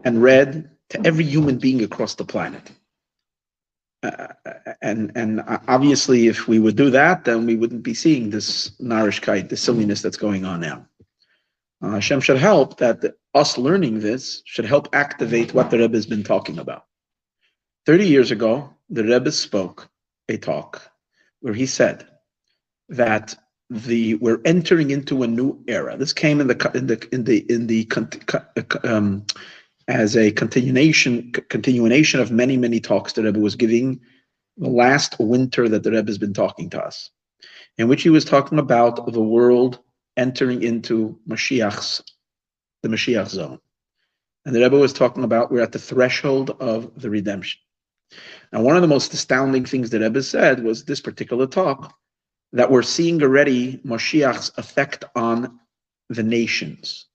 and 0.05 0.23
read 0.23 0.71
to 0.91 1.05
every 1.05 1.25
human 1.25 1.59
being 1.59 1.83
across 1.83 2.15
the 2.15 2.25
planet. 2.25 2.71
Uh, 4.05 4.29
and 4.81 5.11
and 5.17 5.43
obviously, 5.67 6.29
if 6.29 6.47
we 6.47 6.61
would 6.61 6.77
do 6.77 6.91
that, 6.91 7.25
then 7.25 7.45
we 7.45 7.57
wouldn't 7.57 7.83
be 7.83 7.93
seeing 7.93 8.31
this 8.31 8.71
narishkeit, 8.81 9.49
the 9.49 9.57
silliness 9.57 10.01
that's 10.01 10.17
going 10.17 10.45
on 10.45 10.61
now. 10.61 10.87
Uh, 11.83 11.91
Hashem 11.91 12.21
should 12.21 12.39
help 12.39 12.79
that 12.79 13.17
us 13.35 13.57
learning 13.57 14.01
this 14.01 14.43
should 14.45 14.65
help 14.65 14.89
activate 14.93 15.55
what 15.55 15.71
the 15.71 15.79
Rebbe 15.79 15.97
has 15.97 16.07
been 16.07 16.25
talking 16.25 16.59
about. 16.59 16.87
30 17.87 18.07
years 18.07 18.31
ago, 18.31 18.69
the 18.89 19.05
Rebbe 19.05 19.31
spoke 19.33 19.89
a 20.29 20.37
talk 20.37 20.91
where 21.41 21.55
he 21.55 21.67
said 21.67 22.07
that 22.89 23.35
the 23.71 24.17
we're 24.17 24.41
entering 24.45 24.91
into 24.91 25.23
a 25.23 25.29
new 25.29 25.63
era. 25.69 25.97
This 25.97 26.13
came 26.13 26.41
in 26.41 26.49
the 26.49 26.71
in 26.75 26.89
the 26.89 27.09
in 27.13 27.25
the 27.25 27.39
in 27.49 27.67
the 27.69 27.89
um, 28.85 29.25
as 29.87 30.17
a 30.17 30.33
continuation 30.33 31.31
continuation 31.49 32.21
of 32.21 32.33
many 32.33 32.57
many 32.57 32.81
talks 32.81 33.13
the 33.13 33.23
Rebbe 33.23 33.39
was 33.39 33.55
giving 33.55 34.01
the 34.57 34.69
last 34.69 35.19
winter 35.21 35.69
that 35.69 35.85
the 35.85 35.93
Rebbe 35.93 36.09
has 36.09 36.19
been 36.19 36.35
talking 36.35 36.69
to 36.71 36.83
us, 36.83 37.11
in 37.79 37.87
which 37.87 38.03
he 38.03 38.11
was 38.11 38.25
talking 38.25 38.59
about 38.59 39.13
the 39.13 39.23
world 39.23 39.79
entering 40.17 40.63
into 40.63 41.19
Mashiach's, 41.29 42.03
the 42.83 42.89
Mashiach 42.89 43.29
zone. 43.29 43.61
And 44.45 44.55
the 44.55 44.61
Rebbe 44.61 44.79
was 44.79 44.93
talking 44.93 45.25
about 45.25 45.51
we're 45.51 45.63
at 45.63 45.73
the 45.73 45.79
threshold 45.79 46.51
of 46.61 47.01
the 47.01 47.11
redemption. 47.11 47.61
Now, 48.53 48.63
one 48.63 48.77
of 48.77 48.83
the 48.83 48.89
most 48.89 49.13
astounding 49.15 49.65
things 49.65 49.91
the 49.91 50.01
Rebbe 50.01 50.23
said 50.23 50.65
was 50.65 50.85
this 50.85 51.01
particular 51.01 51.47
talk 51.47 51.95
that 52.53 52.71
we're 52.71 52.83
seeing 52.83 53.23
already 53.23 53.79
Mashiach's 53.79 54.51
effect 54.57 55.05
on 55.15 55.61
the 56.09 56.23
nations. 56.23 57.07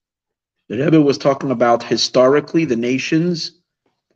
The 0.69 0.77
Rebbe 0.77 1.01
was 1.01 1.17
talking 1.17 1.51
about 1.51 1.83
historically 1.83 2.65
the 2.65 2.77
nations 2.77 3.59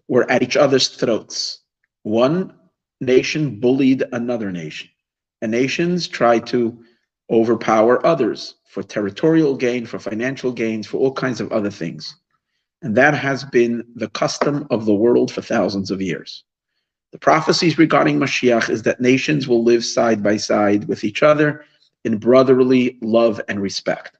were 0.07 0.29
at 0.31 0.41
each 0.41 0.55
other's 0.55 0.87
throats. 0.87 1.59
One 2.03 2.53
nation 3.01 3.59
bullied 3.59 4.03
another 4.13 4.51
nation, 4.51 4.89
and 5.41 5.51
nations 5.51 6.07
tried 6.07 6.47
to 6.47 6.83
overpower 7.29 8.05
others 8.05 8.55
for 8.69 8.83
territorial 8.83 9.55
gain, 9.55 9.83
for 9.83 9.97
financial 9.97 10.51
gains, 10.51 10.85
for 10.85 10.97
all 10.97 11.11
kinds 11.11 11.41
of 11.41 11.51
other 11.51 11.71
things. 11.71 12.15
And 12.83 12.95
that 12.95 13.15
has 13.15 13.43
been 13.43 13.83
the 13.95 14.09
custom 14.09 14.67
of 14.69 14.85
the 14.85 14.93
world 14.93 15.31
for 15.31 15.41
thousands 15.41 15.89
of 15.89 16.03
years. 16.03 16.43
The 17.11 17.17
prophecies 17.17 17.79
regarding 17.79 18.19
Mashiach 18.19 18.69
is 18.69 18.83
that 18.83 19.01
nations 19.01 19.47
will 19.47 19.63
live 19.63 19.83
side 19.83 20.21
by 20.21 20.37
side 20.37 20.87
with 20.87 21.03
each 21.03 21.23
other 21.23 21.65
in 22.05 22.19
brotherly 22.19 22.99
love 23.01 23.41
and 23.47 23.59
respect. 23.59 24.15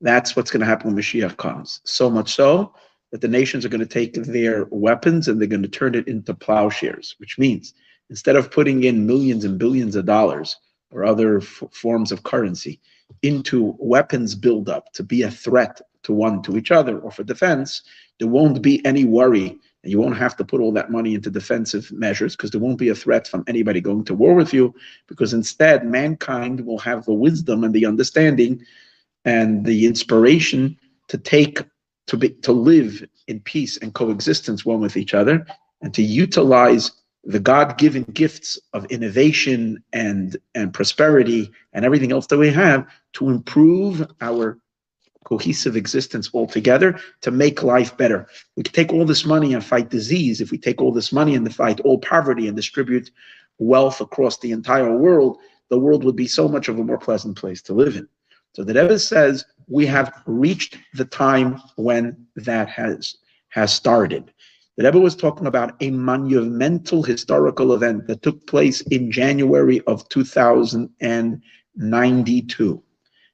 That's 0.00 0.34
what's 0.34 0.50
going 0.50 0.62
to 0.62 0.66
happen 0.66 0.94
when 0.94 1.02
Mashiach 1.02 1.36
comes. 1.36 1.82
So 1.84 2.08
much 2.08 2.34
so 2.34 2.74
that 3.12 3.20
the 3.20 3.28
nations 3.28 3.66
are 3.66 3.68
going 3.68 3.80
to 3.80 3.86
take 3.86 4.14
their 4.14 4.64
weapons 4.70 5.28
and 5.28 5.38
they're 5.38 5.46
going 5.46 5.62
to 5.62 5.68
turn 5.68 5.94
it 5.94 6.08
into 6.08 6.32
plowshares, 6.32 7.16
which 7.18 7.38
means 7.38 7.74
instead 8.08 8.36
of 8.36 8.50
putting 8.50 8.84
in 8.84 9.06
millions 9.06 9.44
and 9.44 9.58
billions 9.58 9.94
of 9.94 10.06
dollars 10.06 10.56
or 10.90 11.04
other 11.04 11.42
forms 11.42 12.12
of 12.12 12.22
currency 12.22 12.80
into 13.24 13.74
weapons 13.78 14.34
buildup 14.34 14.92
to 14.92 15.02
be 15.02 15.22
a 15.22 15.30
threat 15.30 15.80
to 16.02 16.12
one 16.12 16.42
to 16.42 16.56
each 16.56 16.70
other 16.70 16.98
or 16.98 17.10
for 17.10 17.24
defense, 17.24 17.82
there 18.18 18.28
won't 18.28 18.62
be 18.62 18.84
any 18.84 19.04
worry. 19.04 19.58
And 19.82 19.90
you 19.90 19.98
won't 19.98 20.16
have 20.16 20.36
to 20.36 20.44
put 20.44 20.60
all 20.60 20.72
that 20.72 20.90
money 20.90 21.14
into 21.14 21.30
defensive 21.30 21.90
measures 21.90 22.36
because 22.36 22.50
there 22.50 22.60
won't 22.60 22.78
be 22.78 22.90
a 22.90 22.94
threat 22.94 23.26
from 23.26 23.44
anybody 23.46 23.80
going 23.80 24.04
to 24.04 24.14
war 24.14 24.34
with 24.34 24.52
you 24.52 24.74
because 25.08 25.32
instead 25.32 25.86
mankind 25.86 26.60
will 26.64 26.78
have 26.78 27.04
the 27.04 27.12
wisdom 27.14 27.64
and 27.64 27.74
the 27.74 27.86
understanding 27.86 28.62
and 29.24 29.64
the 29.64 29.86
inspiration 29.86 30.76
to 31.08 31.18
take 31.18 31.62
to 32.06 32.16
be 32.18 32.30
to 32.30 32.52
live 32.52 33.02
in 33.26 33.40
peace 33.40 33.78
and 33.78 33.94
coexistence 33.94 34.64
one 34.64 34.80
with 34.80 34.96
each 34.96 35.14
other 35.14 35.46
and 35.80 35.94
to 35.94 36.02
utilize 36.02 36.92
the 37.26 37.40
god-given 37.40 38.04
gifts 38.12 38.58
of 38.72 38.84
innovation 38.86 39.82
and 39.92 40.36
and 40.54 40.74
prosperity 40.74 41.50
and 41.72 41.84
everything 41.84 42.12
else 42.12 42.26
that 42.26 42.38
we 42.38 42.50
have 42.50 42.86
to 43.14 43.30
improve 43.30 44.06
our 44.20 44.58
cohesive 45.24 45.74
existence 45.74 46.30
altogether 46.34 46.98
to 47.22 47.30
make 47.30 47.62
life 47.62 47.96
better. 47.96 48.26
We 48.56 48.62
could 48.62 48.74
take 48.74 48.92
all 48.92 49.06
this 49.06 49.24
money 49.24 49.54
and 49.54 49.64
fight 49.64 49.88
disease. 49.88 50.42
If 50.42 50.50
we 50.50 50.58
take 50.58 50.82
all 50.82 50.92
this 50.92 51.12
money 51.12 51.34
and 51.34 51.54
fight 51.54 51.80
all 51.80 51.98
poverty 51.98 52.46
and 52.46 52.56
distribute 52.56 53.10
wealth 53.58 54.02
across 54.02 54.38
the 54.38 54.52
entire 54.52 54.94
world, 54.94 55.38
the 55.70 55.78
world 55.78 56.04
would 56.04 56.16
be 56.16 56.26
so 56.26 56.46
much 56.46 56.68
of 56.68 56.78
a 56.78 56.84
more 56.84 56.98
pleasant 56.98 57.38
place 57.38 57.62
to 57.62 57.72
live 57.72 57.96
in. 57.96 58.06
So 58.54 58.64
the 58.64 58.74
Rebbe 58.74 58.98
says 58.98 59.44
we 59.66 59.86
have 59.86 60.12
reached 60.26 60.78
the 60.92 61.06
time 61.06 61.60
when 61.76 62.26
that 62.36 62.68
has 62.68 63.16
has 63.48 63.72
started. 63.72 64.32
The 64.76 64.84
Rebbe 64.84 64.98
was 64.98 65.14
talking 65.14 65.46
about 65.46 65.80
a 65.80 65.90
monumental 65.90 67.04
historical 67.04 67.74
event 67.74 68.08
that 68.08 68.22
took 68.22 68.44
place 68.48 68.80
in 68.80 69.12
January 69.12 69.80
of 69.82 70.08
2092. 70.08 72.82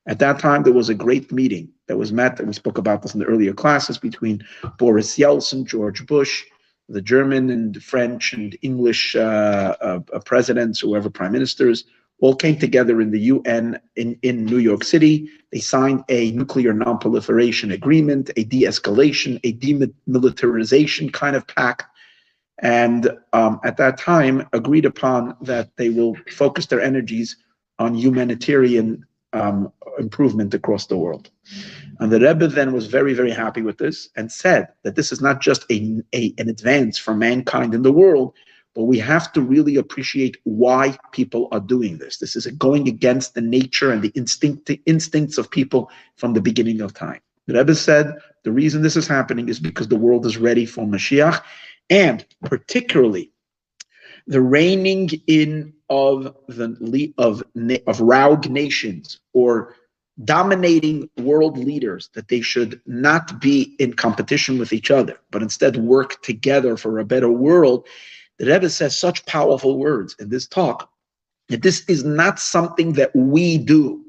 At 0.06 0.18
that 0.18 0.38
time, 0.38 0.62
there 0.62 0.74
was 0.74 0.90
a 0.90 0.94
great 0.94 1.32
meeting 1.32 1.70
that 1.86 1.96
was 1.96 2.12
met, 2.12 2.38
and 2.38 2.48
we 2.48 2.52
spoke 2.52 2.76
about 2.76 3.00
this 3.02 3.14
in 3.14 3.20
the 3.20 3.26
earlier 3.26 3.54
classes, 3.54 3.96
between 3.96 4.44
Boris 4.78 5.16
Yeltsin, 5.16 5.66
George 5.66 6.06
Bush, 6.06 6.44
the 6.90 7.00
German 7.00 7.48
and 7.48 7.82
French 7.82 8.34
and 8.34 8.54
English 8.60 9.16
uh, 9.16 9.76
uh, 9.80 10.00
uh 10.12 10.20
presidents, 10.20 10.80
whoever 10.80 11.08
prime 11.08 11.32
ministers, 11.32 11.86
all 12.20 12.34
came 12.34 12.58
together 12.58 13.00
in 13.00 13.10
the 13.10 13.20
UN 13.20 13.80
in, 13.96 14.18
in 14.22 14.44
New 14.44 14.58
York 14.58 14.84
City. 14.84 15.28
They 15.52 15.60
signed 15.60 16.04
a 16.08 16.30
nuclear 16.32 16.72
non-proliferation 16.72 17.72
agreement, 17.72 18.30
a 18.36 18.44
de-escalation, 18.44 19.40
a 19.42 19.54
demilitarization 19.54 21.12
kind 21.12 21.34
of 21.34 21.46
pact, 21.46 21.84
and 22.60 23.10
um, 23.32 23.58
at 23.64 23.78
that 23.78 23.98
time 23.98 24.46
agreed 24.52 24.84
upon 24.84 25.34
that 25.40 25.70
they 25.76 25.88
will 25.88 26.14
focus 26.30 26.66
their 26.66 26.80
energies 26.80 27.36
on 27.78 27.94
humanitarian 27.94 29.04
um, 29.32 29.72
improvement 29.98 30.52
across 30.54 30.86
the 30.86 30.96
world. 30.96 31.30
And 32.00 32.12
the 32.12 32.20
Rebbe 32.20 32.48
then 32.48 32.72
was 32.72 32.86
very, 32.86 33.14
very 33.14 33.30
happy 33.30 33.62
with 33.62 33.78
this 33.78 34.08
and 34.16 34.30
said 34.30 34.68
that 34.82 34.96
this 34.96 35.12
is 35.12 35.20
not 35.20 35.40
just 35.40 35.64
a, 35.70 36.02
a, 36.14 36.34
an 36.38 36.48
advance 36.48 36.98
for 36.98 37.14
mankind 37.14 37.74
in 37.74 37.82
the 37.82 37.92
world, 37.92 38.34
but 38.74 38.84
we 38.84 38.98
have 38.98 39.32
to 39.32 39.42
really 39.42 39.76
appreciate 39.76 40.36
why 40.44 40.96
people 41.12 41.48
are 41.52 41.60
doing 41.60 41.98
this. 41.98 42.18
This 42.18 42.36
is 42.36 42.46
going 42.46 42.88
against 42.88 43.34
the 43.34 43.40
nature 43.40 43.92
and 43.92 44.02
the 44.02 44.12
instinct, 44.14 44.70
instincts 44.86 45.38
of 45.38 45.50
people 45.50 45.90
from 46.16 46.34
the 46.34 46.40
beginning 46.40 46.80
of 46.80 46.94
time. 46.94 47.20
The 47.46 47.54
Rebbe 47.54 47.74
said 47.74 48.14
the 48.44 48.52
reason 48.52 48.82
this 48.82 48.96
is 48.96 49.08
happening 49.08 49.48
is 49.48 49.58
because 49.58 49.88
the 49.88 49.96
world 49.96 50.24
is 50.24 50.36
ready 50.36 50.66
for 50.66 50.86
Mashiach, 50.86 51.42
and 51.88 52.24
particularly 52.44 53.32
the 54.26 54.40
reigning 54.40 55.10
in 55.26 55.72
of 55.88 56.36
the 56.48 57.12
of 57.18 57.42
of 57.86 58.00
rogue 58.00 58.48
nations 58.48 59.18
or 59.32 59.74
dominating 60.24 61.08
world 61.18 61.58
leaders 61.58 62.10
that 62.14 62.28
they 62.28 62.40
should 62.40 62.80
not 62.86 63.40
be 63.40 63.74
in 63.78 63.94
competition 63.94 64.58
with 64.58 64.72
each 64.72 64.90
other, 64.90 65.18
but 65.30 65.42
instead 65.42 65.76
work 65.76 66.20
together 66.22 66.76
for 66.76 66.98
a 66.98 67.04
better 67.04 67.30
world. 67.30 67.86
The 68.40 68.46
Rebbe 68.46 68.70
says 68.70 68.96
such 68.96 69.26
powerful 69.26 69.76
words 69.76 70.16
in 70.18 70.30
this 70.30 70.46
talk 70.46 70.90
that 71.50 71.60
this 71.60 71.84
is 71.88 72.04
not 72.04 72.40
something 72.40 72.94
that 72.94 73.14
we 73.14 73.58
do. 73.58 74.02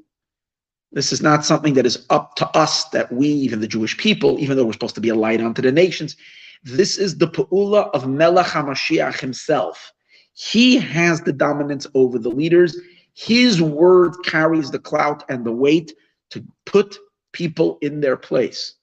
This 0.93 1.11
is 1.11 1.21
not 1.21 1.43
something 1.43 1.73
that 1.73 1.85
is 1.85 2.05
up 2.09 2.35
to 2.35 2.47
us, 2.57 2.85
that 2.91 3.11
we, 3.11 3.27
even 3.27 3.59
the 3.59 3.67
Jewish 3.67 3.97
people, 3.97 4.39
even 4.39 4.55
though 4.55 4.63
we're 4.63 4.71
supposed 4.71 4.95
to 4.95 5.01
be 5.01 5.09
a 5.09 5.15
light 5.15 5.41
unto 5.41 5.61
the 5.61 5.71
nations, 5.73 6.15
this 6.63 6.97
is 6.97 7.17
the 7.17 7.27
Pa'ula 7.27 7.89
of 7.93 8.07
Melech 8.07 8.45
HaMashiach 8.45 9.19
himself. 9.19 9.91
He 10.31 10.77
has 10.77 11.19
the 11.19 11.33
dominance 11.33 11.85
over 11.93 12.17
the 12.17 12.29
leaders. 12.29 12.79
His 13.13 13.61
word 13.61 14.13
carries 14.23 14.71
the 14.71 14.79
clout 14.79 15.25
and 15.27 15.45
the 15.45 15.51
weight 15.51 15.93
to 16.29 16.41
put 16.65 16.97
people 17.33 17.79
in 17.81 17.99
their 17.99 18.15
place, 18.15 18.75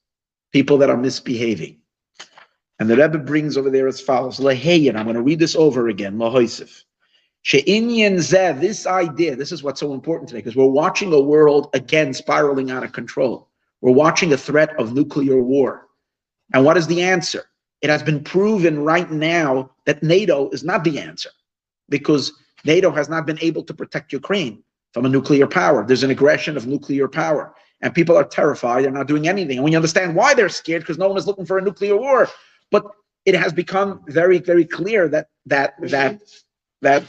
people 0.51 0.77
that 0.77 0.91
are 0.91 0.97
misbehaving. 0.97 1.78
And 2.79 2.89
the 2.89 2.95
Rebbe 2.95 3.17
brings 3.17 3.57
over 3.57 3.69
there 3.69 3.87
as 3.87 3.99
follows: 4.01 4.39
Leheyin. 4.39 4.95
I'm 4.95 5.05
going 5.05 5.15
to 5.15 5.21
read 5.21 5.39
this 5.39 5.55
over 5.55 5.89
again. 5.89 6.17
Lahoisif. 6.17 6.83
She'inyan 7.41 8.15
zeh. 8.15 8.59
This 8.59 8.87
idea. 8.87 9.35
This 9.35 9.51
is 9.51 9.63
what's 9.63 9.79
so 9.79 9.93
important 9.93 10.29
today 10.29 10.39
because 10.39 10.55
we're 10.55 10.65
watching 10.65 11.13
a 11.13 11.19
world 11.19 11.69
again 11.73 12.13
spiraling 12.13 12.71
out 12.71 12.83
of 12.83 12.93
control. 12.93 13.49
We're 13.81 13.91
watching 13.91 14.33
a 14.33 14.37
threat 14.37 14.77
of 14.79 14.93
nuclear 14.93 15.41
war. 15.41 15.87
And 16.53 16.65
what 16.65 16.77
is 16.77 16.87
the 16.87 17.01
answer? 17.01 17.45
It 17.81 17.89
has 17.89 18.03
been 18.03 18.23
proven 18.23 18.83
right 18.83 19.09
now 19.09 19.71
that 19.85 20.03
NATO 20.03 20.49
is 20.49 20.63
not 20.63 20.83
the 20.83 20.99
answer 20.99 21.29
because 21.87 22.33
NATO 22.65 22.91
has 22.91 23.07
not 23.07 23.25
been 23.25 23.39
able 23.41 23.63
to 23.63 23.73
protect 23.73 24.11
Ukraine 24.11 24.63
from 24.93 25.05
a 25.05 25.09
nuclear 25.09 25.47
power. 25.47 25.85
There's 25.85 26.03
an 26.03 26.11
aggression 26.11 26.57
of 26.57 26.67
nuclear 26.67 27.07
power, 27.07 27.53
and 27.81 27.93
people 27.93 28.17
are 28.17 28.25
terrified. 28.25 28.83
They're 28.83 28.91
not 28.91 29.07
doing 29.07 29.29
anything. 29.29 29.59
And 29.59 29.69
you 29.69 29.77
understand 29.77 30.15
why 30.15 30.33
they're 30.33 30.49
scared, 30.49 30.81
because 30.81 30.97
no 30.97 31.07
one 31.07 31.17
is 31.17 31.27
looking 31.27 31.45
for 31.45 31.57
a 31.57 31.61
nuclear 31.61 31.95
war, 31.95 32.27
but 32.71 32.85
it 33.25 33.35
has 33.35 33.53
become 33.53 34.03
very, 34.07 34.39
very 34.39 34.65
clear 34.65 35.07
that 35.09 35.27
that 35.45 35.75
that 35.81 36.21
that 36.81 37.03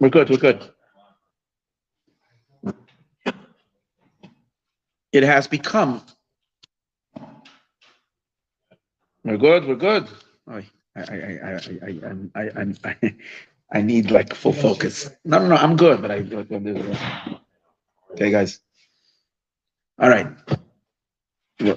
we're 0.00 0.10
good. 0.10 0.30
We're 0.30 0.36
good. 0.38 0.70
It 5.12 5.22
has 5.22 5.46
become. 5.46 6.02
We're 9.24 9.38
good. 9.38 9.66
We're 9.66 9.76
good. 9.76 10.08
I, 10.48 10.66
I, 10.96 11.00
I, 11.02 11.50
I, 11.52 11.60
I, 12.34 12.42
I, 12.42 12.74
I, 12.84 13.14
I 13.72 13.82
need 13.82 14.10
like 14.10 14.34
full 14.34 14.52
focus. 14.52 15.10
No, 15.24 15.38
no, 15.38 15.48
no, 15.48 15.56
I'm 15.56 15.76
good, 15.76 16.02
but 16.02 16.10
I. 16.10 16.18
Okay, 18.12 18.30
guys. 18.30 18.60
All 19.98 20.08
right. 20.08 20.28
Yeah. 21.58 21.76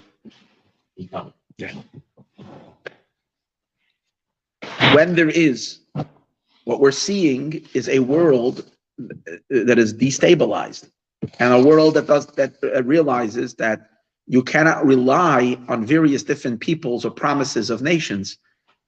When 4.93 5.15
there 5.15 5.29
is, 5.29 5.79
what 6.65 6.79
we're 6.79 6.91
seeing 6.91 7.65
is 7.73 7.87
a 7.89 7.99
world 7.99 8.69
that 9.49 9.79
is 9.79 9.93
destabilized, 9.93 10.89
and 11.39 11.53
a 11.53 11.61
world 11.61 11.93
that 11.95 12.07
does 12.07 12.27
that 12.27 12.55
uh, 12.63 12.83
realizes 12.83 13.55
that 13.55 13.89
you 14.27 14.43
cannot 14.43 14.85
rely 14.85 15.57
on 15.67 15.85
various 15.85 16.23
different 16.23 16.59
peoples 16.59 17.05
or 17.05 17.11
promises 17.11 17.69
of 17.69 17.81
nations 17.81 18.37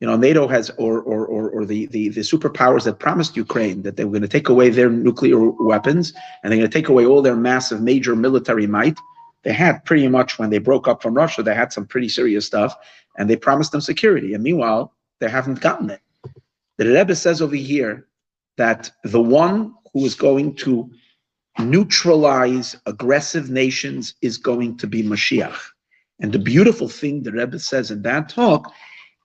you 0.02 0.08
know, 0.08 0.18
NATO 0.18 0.48
has, 0.48 0.72
or 0.78 1.00
or 1.02 1.28
or, 1.28 1.50
or 1.52 1.64
the, 1.64 1.86
the 1.86 2.10
the 2.10 2.22
superpowers 2.22 2.86
that 2.86 2.98
promised 2.98 3.38
Ukraine 3.38 3.84
that 3.84 3.98
they 3.98 4.04
were 4.04 4.10
going 4.10 4.24
to 4.24 4.28
take 4.28 4.50
away 4.50 4.70
their 4.70 4.90
nuclear 4.90 5.38
weapons 5.40 6.12
and 6.42 6.52
they're 6.52 6.58
going 6.58 6.70
to 6.70 6.78
take 6.78 6.90
away 6.90 7.06
all 7.06 7.22
their 7.22 7.36
massive 7.36 7.82
major 7.82 8.16
military 8.16 8.66
might. 8.66 8.98
They 9.44 9.54
had 9.54 9.84
pretty 9.86 10.08
much 10.08 10.38
when 10.38 10.50
they 10.50 10.60
broke 10.60 10.88
up 10.88 11.02
from 11.02 11.16
Russia, 11.16 11.44
they 11.44 11.56
had 11.56 11.74
some 11.74 11.86
pretty 11.86 12.10
serious 12.10 12.46
stuff, 12.46 12.76
and 13.18 13.30
they 13.30 13.36
promised 13.36 13.72
them 13.72 13.82
security. 13.82 14.34
And 14.34 14.44
meanwhile, 14.44 14.94
they 15.20 15.30
haven't 15.30 15.62
gotten 15.62 15.90
it. 15.90 16.02
The 16.78 16.88
Rebbe 16.88 17.16
says 17.16 17.42
over 17.42 17.56
here 17.56 18.08
that 18.58 18.92
the 19.04 19.22
one 19.22 19.74
who 19.94 20.06
is 20.06 20.16
going 20.16 20.56
to 20.56 20.90
neutralize 21.60 22.76
aggressive 22.86 23.50
nations 23.50 24.16
is 24.22 24.38
going 24.38 24.78
to 24.78 24.88
be 24.88 25.04
Mashiach. 25.04 25.60
And 26.20 26.32
the 26.32 26.40
beautiful 26.40 26.88
thing 26.88 27.24
the 27.24 27.32
Rebbe 27.32 27.60
says 27.60 27.92
in 27.92 28.04
that 28.04 28.30
talk 28.30 28.72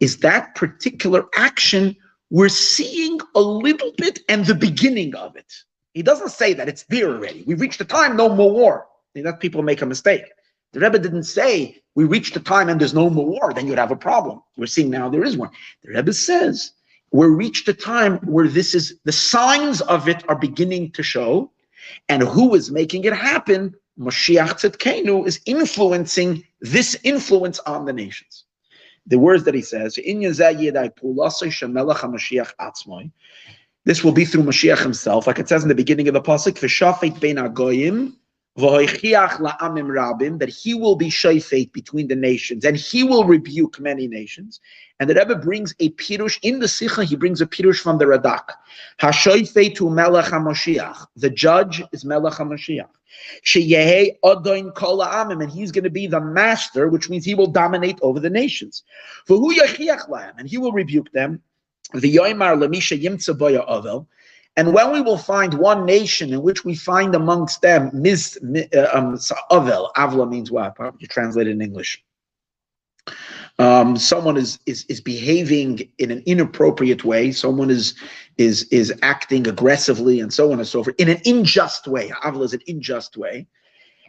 is 0.01 0.19
that 0.19 0.55
particular 0.55 1.27
action 1.37 1.97
we're 2.31 2.49
seeing 2.49 3.21
a 3.35 3.41
little 3.41 3.93
bit 3.97 4.21
and 4.29 4.45
the 4.45 4.55
beginning 4.55 5.15
of 5.15 5.37
it. 5.37 5.53
He 5.95 6.03
doesn't 6.03 6.31
say 6.31 6.53
that 6.55 6.69
it's 6.69 6.83
there 6.85 7.09
already. 7.09 7.45
We've 7.47 7.61
reached 7.61 7.79
the 7.79 7.85
time, 7.85 8.17
no 8.17 8.29
more 8.29 8.51
war. 8.51 8.87
That 9.23 9.41
people 9.41 9.63
make 9.63 9.83
a 9.83 9.87
mistake. 9.87 10.25
The 10.73 10.81
Rebbe 10.81 10.99
didn't 10.99 11.25
say 11.25 11.81
we 11.95 12.05
reached 12.05 12.37
a 12.37 12.41
time 12.41 12.69
and 12.69 12.81
there's 12.81 12.95
no 12.95 13.09
more 13.09 13.27
war, 13.27 13.53
then 13.55 13.67
you'd 13.67 13.79
have 13.79 13.91
a 13.91 13.97
problem. 13.97 14.43
We're 14.57 14.67
seeing 14.67 14.91
now 14.91 15.09
there 15.09 15.25
is 15.25 15.37
one. 15.37 15.51
The 15.83 15.93
Rebbe 15.95 16.13
says 16.13 16.73
we're 17.13 17.31
reached 17.31 17.69
a 17.69 17.73
time 17.73 18.19
where 18.19 18.49
this 18.49 18.75
is 18.75 18.99
the 19.05 19.13
signs 19.13 19.81
of 19.83 20.09
it 20.09 20.29
are 20.29 20.37
beginning 20.37 20.93
to 20.93 21.03
show, 21.03 21.51
and 22.09 22.23
who 22.23 22.55
is 22.55 22.71
making 22.71 23.05
it 23.05 23.15
happen? 23.15 23.75
Mashiach 23.99 24.61
Tzidkenu 24.61 25.27
is 25.27 25.41
influencing 25.47 26.45
this 26.61 26.97
influence 27.05 27.59
on 27.61 27.87
the 27.87 27.93
nations. 27.93 28.45
The 29.07 29.19
words 29.19 29.45
that 29.45 29.55
he 29.55 29.63
says, 29.63 29.95
this 29.95 30.05
will 34.05 34.13
be 34.13 34.25
through 34.25 34.43
Mashiach 34.43 34.83
himself, 34.83 35.27
like 35.29 35.39
it 35.39 35.49
says 35.49 35.63
in 35.63 35.69
the 35.69 35.75
beginning 35.75 36.09
of 36.09 36.15
the 36.15 36.21
pasuk, 36.21 36.59
"V'shafet 38.57 39.03
bein 39.03 39.15
agoyim 39.15 39.93
la'amim 39.93 40.39
that 40.39 40.49
he 40.49 40.73
will 40.73 40.97
be 40.97 41.09
shayfet 41.11 41.73
between 41.73 42.09
the 42.09 42.17
nations, 42.17 42.65
and 42.65 42.77
he 42.77 43.05
will 43.05 43.25
rebuke 43.25 43.79
many 43.79 44.09
nations. 44.09 44.61
And 44.99 45.11
the 45.11 45.15
Rebbe 45.15 45.37
brings 45.37 45.75
a 45.79 45.91
pirush 45.91 46.39
in 46.41 46.61
the 46.61 46.69
Sikha. 46.69 47.05
He 47.05 47.17
brings 47.17 47.43
a 47.43 47.47
pirush 47.47 47.81
from 47.81 47.99
the 47.99 48.07
Radak. 48.07 48.49
Hashayfet 48.99 49.75
to 49.77 49.91
Melech 49.91 50.27
HaMashiach. 50.27 51.07
The 51.17 51.29
judge 51.29 51.83
is 51.93 52.07
Melech 52.07 52.35
HaMashiach. 52.35 52.89
Sheyehe 53.45 54.17
Odoin 54.25 54.75
Kol 54.75 55.01
Amim, 55.01 55.43
and 55.43 55.53
he's 55.53 55.71
going 55.71 55.85
to 55.85 55.91
be 55.91 56.07
the 56.07 56.21
master, 56.21 56.89
which 56.89 57.11
means 57.11 57.27
he 57.27 57.35
will 57.35 57.47
dominate 57.49 57.99
over 58.01 58.21
the 58.21 58.31
nations. 58.31 58.85
Who 59.29 59.55
Yachiach 59.55 60.33
and 60.39 60.49
he 60.49 60.57
will 60.57 60.73
rebuke 60.73 61.13
them. 61.13 61.43
The 61.93 62.15
Lamisha 62.17 63.01
Yimtza 63.01 63.37
Boya 63.39 63.65
Ovel. 63.67 64.09
And 64.59 64.73
when 64.73 64.91
we 64.91 65.03
will 65.03 65.19
find 65.19 65.55
one 65.55 65.85
nation 65.85 66.33
in 66.33 66.43
which 66.43 66.65
we 66.65 66.75
find 66.75 67.15
amongst 67.15 67.61
them 67.61 67.91
mis, 67.93 68.39
uh, 68.39 68.89
um, 68.93 69.17
Avel, 69.51 69.93
Avla 69.97 70.29
means 70.29 70.51
what? 70.51 70.77
You 70.99 71.07
translate 71.07 71.47
it 71.47 71.51
in 71.51 71.61
English 71.61 72.03
um, 73.59 73.97
someone 73.97 74.37
is, 74.37 74.59
is 74.67 74.85
is 74.89 75.01
behaving 75.01 75.89
in 75.99 76.11
an 76.11 76.23
inappropriate 76.27 77.05
way, 77.05 77.33
someone 77.33 77.71
is 77.71 77.95
is 78.37 78.65
is 78.65 78.93
acting 79.03 79.47
aggressively, 79.49 80.21
and 80.21 80.33
so 80.33 80.53
on 80.53 80.59
and 80.59 80.69
so 80.69 80.85
forth, 80.85 80.97
in 80.99 81.09
an 81.09 81.21
unjust 81.25 81.87
way. 81.87 82.11
Avla 82.23 82.45
is 82.45 82.53
an 82.53 82.61
unjust 82.69 83.17
way. 83.17 83.47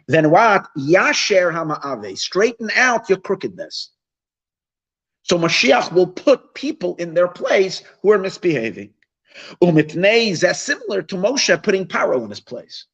Then 0.06 0.30
what? 0.30 0.66
Yasher 0.76 1.52
hama'ave, 1.52 2.18
straighten 2.18 2.70
out 2.76 3.08
your 3.08 3.18
crookedness. 3.18 3.90
So 5.22 5.38
Mashiach 5.38 5.92
will 5.92 6.06
put 6.06 6.54
people 6.54 6.96
in 6.96 7.12
their 7.12 7.28
place 7.28 7.82
who 8.00 8.12
are 8.12 8.18
misbehaving. 8.18 8.90
Umitnei 9.62 10.30
is 10.30 10.58
similar 10.58 11.02
to 11.02 11.16
Moshe 11.16 11.62
putting 11.62 11.86
Paro 11.86 12.22
in 12.22 12.30
his 12.30 12.40
place. 12.40 12.86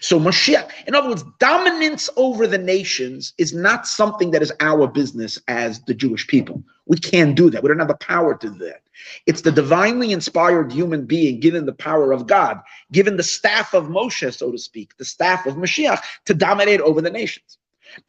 So 0.00 0.18
Mashiach, 0.18 0.68
in 0.86 0.94
other 0.94 1.08
words, 1.08 1.24
dominance 1.38 2.10
over 2.16 2.46
the 2.46 2.58
nations 2.58 3.32
is 3.38 3.54
not 3.54 3.86
something 3.86 4.32
that 4.32 4.42
is 4.42 4.52
our 4.58 4.88
business 4.88 5.40
as 5.46 5.80
the 5.82 5.94
Jewish 5.94 6.26
people. 6.26 6.64
We 6.86 6.98
can't 6.98 7.36
do 7.36 7.48
that. 7.50 7.62
We 7.62 7.68
don't 7.68 7.78
have 7.78 7.86
the 7.86 7.94
power 7.94 8.36
to 8.36 8.48
do 8.50 8.58
that. 8.66 8.82
It's 9.26 9.42
the 9.42 9.52
divinely 9.52 10.10
inspired 10.10 10.72
human 10.72 11.06
being 11.06 11.38
given 11.38 11.66
the 11.66 11.72
power 11.72 12.10
of 12.10 12.26
God, 12.26 12.60
given 12.90 13.16
the 13.16 13.22
staff 13.22 13.72
of 13.72 13.86
Moshe, 13.86 14.34
so 14.34 14.50
to 14.50 14.58
speak, 14.58 14.96
the 14.96 15.04
staff 15.04 15.46
of 15.46 15.54
Mashiach, 15.54 16.02
to 16.24 16.34
dominate 16.34 16.80
over 16.80 17.00
the 17.00 17.10
nations. 17.10 17.58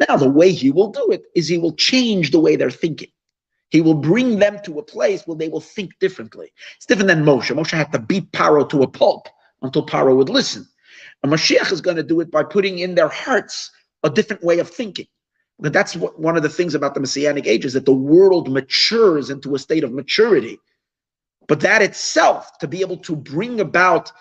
Now, 0.08 0.18
the 0.18 0.30
way 0.30 0.52
he 0.52 0.72
will 0.72 0.90
do 0.90 1.10
it 1.12 1.26
is 1.36 1.48
he 1.48 1.60
will 1.60 1.74
change 1.74 2.32
the 2.32 2.40
way 2.40 2.56
they're 2.56 2.72
thinking. 2.72 3.10
He 3.70 3.82
will 3.82 3.94
bring 3.94 4.40
them 4.40 4.60
to 4.64 4.80
a 4.80 4.84
place 4.84 5.26
where 5.26 5.38
they 5.38 5.50
will 5.50 5.62
think 5.62 5.98
differently. 6.00 6.52
It's 6.76 6.86
different 6.86 7.08
than 7.08 7.24
Moshe. 7.24 7.56
Moshe 7.56 7.72
had 7.72 7.92
to 7.92 8.00
beat 8.00 8.32
Paro 8.32 8.68
to 8.70 8.82
a 8.82 8.88
pulp 8.88 9.28
until 9.62 9.86
Paro 9.86 10.16
would 10.16 10.30
listen. 10.30 10.68
A 11.24 11.28
Mashiach 11.28 11.72
is 11.72 11.82
going 11.82 11.98
to 11.98 12.04
do 12.04 12.20
it 12.20 12.32
by 12.32 12.44
putting 12.44 12.80
in 12.80 12.96
their 12.96 13.10
hearts 13.10 13.72
a 14.04 14.10
different 14.10 14.44
way 14.44 14.60
of 14.60 14.70
thinking. 14.70 15.08
But 15.60 15.74
that's 15.74 15.96
what, 15.96 16.20
one 16.20 16.38
of 16.38 16.44
the 16.44 16.50
things 16.50 16.74
about 16.74 16.94
the 16.94 17.02
Messianic 17.02 17.46
age 17.46 17.66
is 17.66 17.74
that 17.74 17.86
the 17.86 17.94
world 17.94 18.50
matures 18.50 19.30
into 19.30 19.56
a 19.56 19.60
state 19.60 19.84
of 19.84 19.92
maturity. 19.92 20.58
But 21.48 21.60
that 21.62 21.82
itself, 21.82 22.58
to 22.60 22.68
be 22.68 22.82
able 22.82 22.98
to 22.98 23.16
bring 23.16 23.60
about 23.60 24.12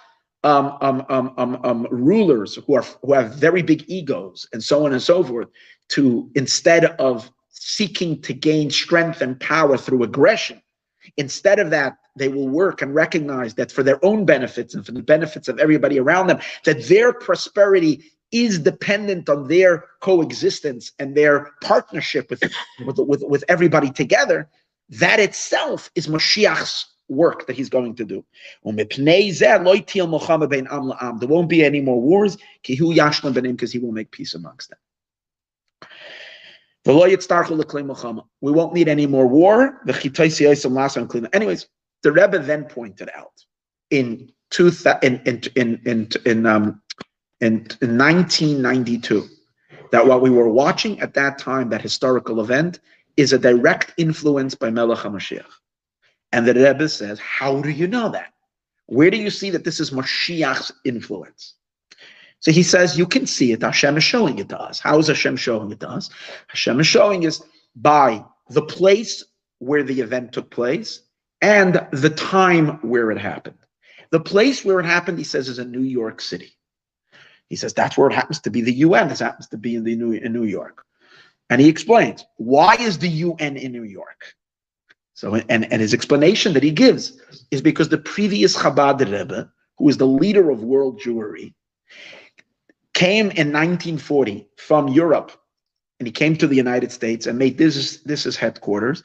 um, 0.45 0.77
um, 0.81 1.05
um, 1.09 1.35
um, 1.37 1.61
um 1.65 1.87
rulers 1.91 2.55
who 2.55 2.75
are 2.75 2.85
who 3.03 3.13
have 3.13 3.35
very 3.35 3.61
big 3.61 3.85
egos 3.89 4.49
and 4.53 4.63
so 4.63 4.87
on 4.87 4.93
and 4.93 5.03
so 5.03 5.23
forth, 5.23 5.49
to 5.89 6.31
instead 6.35 6.85
of 6.85 7.31
seeking 7.61 8.21
to 8.23 8.33
gain 8.33 8.71
strength 8.71 9.21
and 9.21 9.39
power 9.41 9.77
through 9.77 10.03
aggression, 10.03 10.63
instead 11.17 11.59
of 11.59 11.71
that, 11.71 11.97
they 12.17 12.29
will 12.29 12.49
work 12.49 12.83
and 12.83 12.95
recognize 12.95 13.55
that 13.55 13.71
for 13.71 13.83
their 13.83 14.05
own 14.05 14.25
benefits 14.25 14.75
and 14.75 14.85
for 14.85 14.93
the 14.93 15.03
benefits 15.03 15.49
of 15.49 15.59
everybody 15.59 15.99
around 15.99 16.27
them, 16.27 16.41
that 16.65 16.85
their 16.89 17.13
prosperity 17.13 18.05
is 18.33 18.59
dependent 18.59 19.29
on 19.29 19.49
their 19.49 19.85
coexistence 20.01 20.93
and 20.99 21.17
their 21.17 21.51
partnership 21.63 22.29
with, 22.29 22.43
with, 22.85 22.99
with, 22.99 23.23
with 23.23 23.45
everybody 23.49 23.91
together, 23.91 24.49
that 24.91 25.19
itself 25.21 25.91
is 25.95 26.09
Mashiach's 26.09 26.87
work 27.09 27.47
that 27.47 27.57
he's 27.57 27.71
going 27.71 27.95
to 27.95 28.05
do. 28.05 28.23
There 28.65 28.75
won't 31.29 31.49
be 31.49 31.65
any 31.65 31.81
more 31.81 32.01
wars 32.03 32.37
because 32.67 33.73
he 33.73 33.79
will 33.79 33.93
make 33.93 34.11
peace 34.11 34.35
amongst 34.35 34.69
them. 34.69 34.79
We 36.85 38.53
won't 38.53 38.75
need 38.75 38.89
any 38.89 39.07
more 39.07 39.27
war. 39.27 39.81
Anyways, 39.87 41.67
the 42.03 42.13
Rebbe 42.13 42.39
then 42.39 42.65
pointed 42.65 43.11
out 43.15 43.33
in 43.91 44.33
two 44.51 44.71
in 45.03 45.21
in 45.25 45.43
in 45.57 45.81
in 45.85 46.09
in, 46.25 46.47
um, 46.47 46.83
in, 47.41 47.67
in 47.83 47.99
1992 47.99 49.29
that 49.91 50.07
what 50.07 50.23
we 50.23 50.31
were 50.31 50.49
watching 50.49 51.01
at 51.01 51.15
that 51.15 51.39
time, 51.39 51.71
that 51.71 51.83
historical 51.83 52.41
event, 52.41 52.81
is 53.17 53.33
a 53.33 53.39
direct 53.39 53.95
influence 53.97 54.55
by 54.55 54.71
Melech 54.71 54.99
HaMashiach. 54.99 55.45
And 56.33 56.47
the 56.47 56.55
Rebbe 56.55 56.89
says, 56.89 57.19
how 57.19 57.61
do 57.61 57.71
you 57.71 57.87
know 57.87 58.11
that? 58.11 58.33
Where 58.87 59.11
do 59.11 59.17
you 59.17 59.31
see 59.31 59.51
that 59.51 59.65
this 59.65 59.81
is 59.81 59.91
Mashiach's 59.91 60.73
influence? 60.85 61.55
So 62.41 62.53
he 62.53 62.63
says, 62.63 62.97
you 62.97 63.07
can 63.07 63.27
see 63.27 63.53
it. 63.53 63.63
Hashem 63.63 63.97
is 63.97 64.05
showing 64.05 64.39
it 64.39 64.49
to 64.51 64.61
us. 64.61 64.79
How 64.79 64.99
is 64.99 65.09
Hashem 65.09 65.37
showing 65.37 65.73
it 65.73 65.81
to 65.81 65.89
us? 65.89 66.11
Hashem 66.47 66.79
is 66.81 66.87
showing 66.87 67.27
us 67.27 67.43
by 67.75 68.25
the 68.51 68.63
place 68.63 69.25
where 69.59 69.83
the 69.83 70.01
event 70.01 70.33
took 70.33 70.51
place 70.51 71.03
and 71.43 71.87
the 71.93 72.11
time 72.11 72.79
where 72.83 73.11
it 73.11 73.19
happened. 73.19 73.59
The 74.11 74.21
place 74.21 74.65
where 74.65 74.81
it 74.81 74.87
happened, 74.87 75.19
he 75.19 75.25
says, 75.25 75.49
is 75.49 75.59
in 75.59 75.71
New 75.71 75.83
York 75.83 76.21
City. 76.21 76.57
He 77.49 77.57
says 77.57 77.73
that's 77.73 77.97
where 77.97 78.09
it 78.09 78.15
happens 78.15 78.41
to 78.41 78.51
be 78.51 78.61
the 78.61 78.73
UN. 78.73 79.09
This 79.09 79.21
happens 79.21 79.49
to 79.49 79.57
be 79.57 79.75
in 79.75 79.85
the 79.85 79.97
New 79.97 80.13
in 80.13 80.33
New 80.33 80.45
York, 80.45 80.85
and 81.51 81.61
he 81.61 81.69
explains 81.69 82.25
why 82.37 82.77
is 82.77 82.99
the 82.99 83.09
UN 83.09 83.57
in 83.57 83.73
New 83.73 83.85
York. 83.85 84.35
So, 85.15 85.35
and 85.35 85.71
and 85.73 85.81
his 85.81 85.95
explanation 85.95 86.53
that 86.53 86.63
he 86.63 86.71
gives 86.71 87.21
is 87.51 87.63
because 87.63 87.89
the 87.89 87.99
previous 87.99 88.57
Chabad 88.57 89.01
Rebbe, 89.01 89.51
who 89.79 89.89
is 89.89 89.97
the 89.97 90.07
leader 90.07 90.51
of 90.51 90.63
world 90.63 91.01
Jewry, 91.01 91.55
came 92.99 93.31
in 93.31 93.53
1940 93.53 94.49
from 94.57 94.89
Europe, 94.89 95.31
and 96.01 96.09
he 96.09 96.13
came 96.13 96.37
to 96.37 96.49
the 96.49 96.57
United 96.57 96.91
States 96.91 97.27
and 97.27 97.39
made 97.39 97.57
this 97.57 97.99
this 97.99 98.25
his 98.25 98.37
headquarters. 98.37 99.05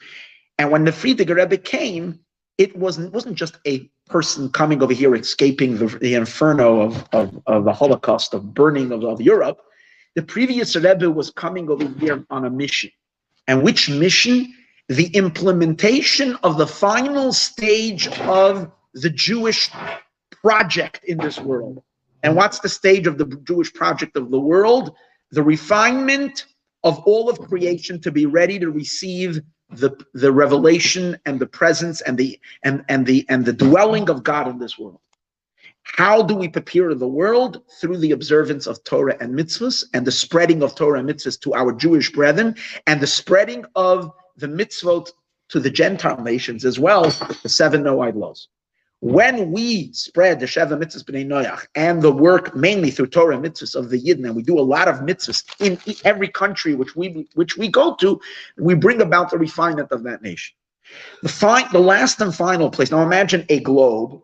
And 0.58 0.72
when 0.72 0.84
the 0.84 0.90
Frierdiker 0.90 1.36
Rebbe 1.36 1.58
came, 1.58 2.18
it 2.58 2.76
wasn't 2.76 3.12
wasn't 3.12 3.36
just 3.36 3.56
a 3.68 3.88
person 4.06 4.50
coming 4.50 4.82
over 4.82 4.92
here 4.92 5.14
escaping 5.14 5.78
the, 5.78 5.86
the 5.86 6.14
inferno 6.14 6.80
of, 6.80 7.08
of, 7.12 7.40
of 7.46 7.64
the 7.64 7.72
Holocaust 7.72 8.34
of 8.34 8.52
burning 8.52 8.90
of, 8.90 9.04
of 9.04 9.20
Europe. 9.20 9.58
The 10.16 10.22
previous 10.22 10.74
Rebbe 10.74 11.08
was 11.08 11.30
coming 11.30 11.70
over 11.70 11.86
here 12.00 12.26
on 12.30 12.44
a 12.46 12.50
mission. 12.50 12.90
And 13.46 13.62
which 13.62 13.88
mission? 13.88 14.52
The 14.88 15.06
implementation 15.22 16.36
of 16.42 16.58
the 16.58 16.66
final 16.66 17.32
stage 17.32 18.08
of 18.42 18.70
the 18.92 19.10
Jewish 19.10 19.70
project 20.42 21.00
in 21.04 21.16
this 21.18 21.38
world. 21.38 21.82
And 22.24 22.34
what's 22.34 22.60
the 22.60 22.70
stage 22.70 23.06
of 23.06 23.18
the 23.18 23.26
Jewish 23.46 23.72
project 23.72 24.16
of 24.16 24.30
the 24.30 24.40
world? 24.40 24.96
The 25.30 25.42
refinement 25.42 26.46
of 26.82 26.98
all 27.00 27.28
of 27.28 27.38
creation 27.38 28.00
to 28.00 28.10
be 28.10 28.24
ready 28.24 28.58
to 28.58 28.70
receive 28.70 29.40
the 29.70 29.90
the 30.14 30.32
revelation 30.32 31.18
and 31.26 31.38
the 31.38 31.46
presence 31.46 32.00
and 32.00 32.16
the 32.16 32.40
and 32.62 32.82
and 32.88 33.04
the 33.06 33.26
and 33.28 33.44
the 33.44 33.52
dwelling 33.52 34.08
of 34.08 34.22
God 34.22 34.48
in 34.48 34.58
this 34.58 34.78
world. 34.78 35.00
How 35.82 36.22
do 36.22 36.34
we 36.34 36.48
prepare 36.48 36.94
the 36.94 37.06
world 37.06 37.62
through 37.78 37.98
the 37.98 38.12
observance 38.12 38.66
of 38.66 38.82
Torah 38.84 39.18
and 39.20 39.38
mitzvahs 39.38 39.84
and 39.92 40.06
the 40.06 40.12
spreading 40.12 40.62
of 40.62 40.74
Torah 40.74 41.00
and 41.00 41.08
mitzvahs 41.08 41.38
to 41.40 41.52
our 41.54 41.72
Jewish 41.72 42.10
brethren 42.10 42.56
and 42.86 43.02
the 43.02 43.06
spreading 43.06 43.66
of 43.74 44.10
the 44.36 44.46
mitzvot 44.48 45.10
to 45.50 45.60
the 45.60 45.70
Gentile 45.70 46.22
nations 46.22 46.64
as 46.64 46.78
well, 46.80 47.02
the 47.42 47.50
seven 47.50 47.82
Noahide 47.82 48.16
laws. 48.16 48.48
When 49.00 49.52
we 49.52 49.92
spread 49.92 50.40
the 50.40 50.46
Sheva 50.46 50.82
mitzvahs 50.82 51.04
b'nei 51.04 51.26
Noach 51.26 51.66
and 51.74 52.00
the 52.00 52.10
work 52.10 52.56
mainly 52.56 52.90
through 52.90 53.08
Torah 53.08 53.36
mitzvahs 53.36 53.74
of 53.74 53.90
the 53.90 54.00
Yidden, 54.00 54.24
and 54.24 54.34
we 54.34 54.42
do 54.42 54.58
a 54.58 54.62
lot 54.62 54.88
of 54.88 55.00
mitzvahs 55.00 55.44
in 55.60 55.78
every 56.04 56.28
country 56.28 56.74
which 56.74 56.96
we 56.96 57.28
which 57.34 57.58
we 57.58 57.68
go 57.68 57.94
to, 57.96 58.20
we 58.56 58.74
bring 58.74 59.02
about 59.02 59.30
the 59.30 59.38
refinement 59.38 59.92
of 59.92 60.04
that 60.04 60.22
nation. 60.22 60.56
The 61.22 61.28
fine, 61.28 61.66
the 61.72 61.80
last 61.80 62.20
and 62.20 62.34
final 62.34 62.70
place. 62.70 62.90
Now 62.90 63.02
imagine 63.02 63.44
a 63.48 63.60
globe, 63.60 64.22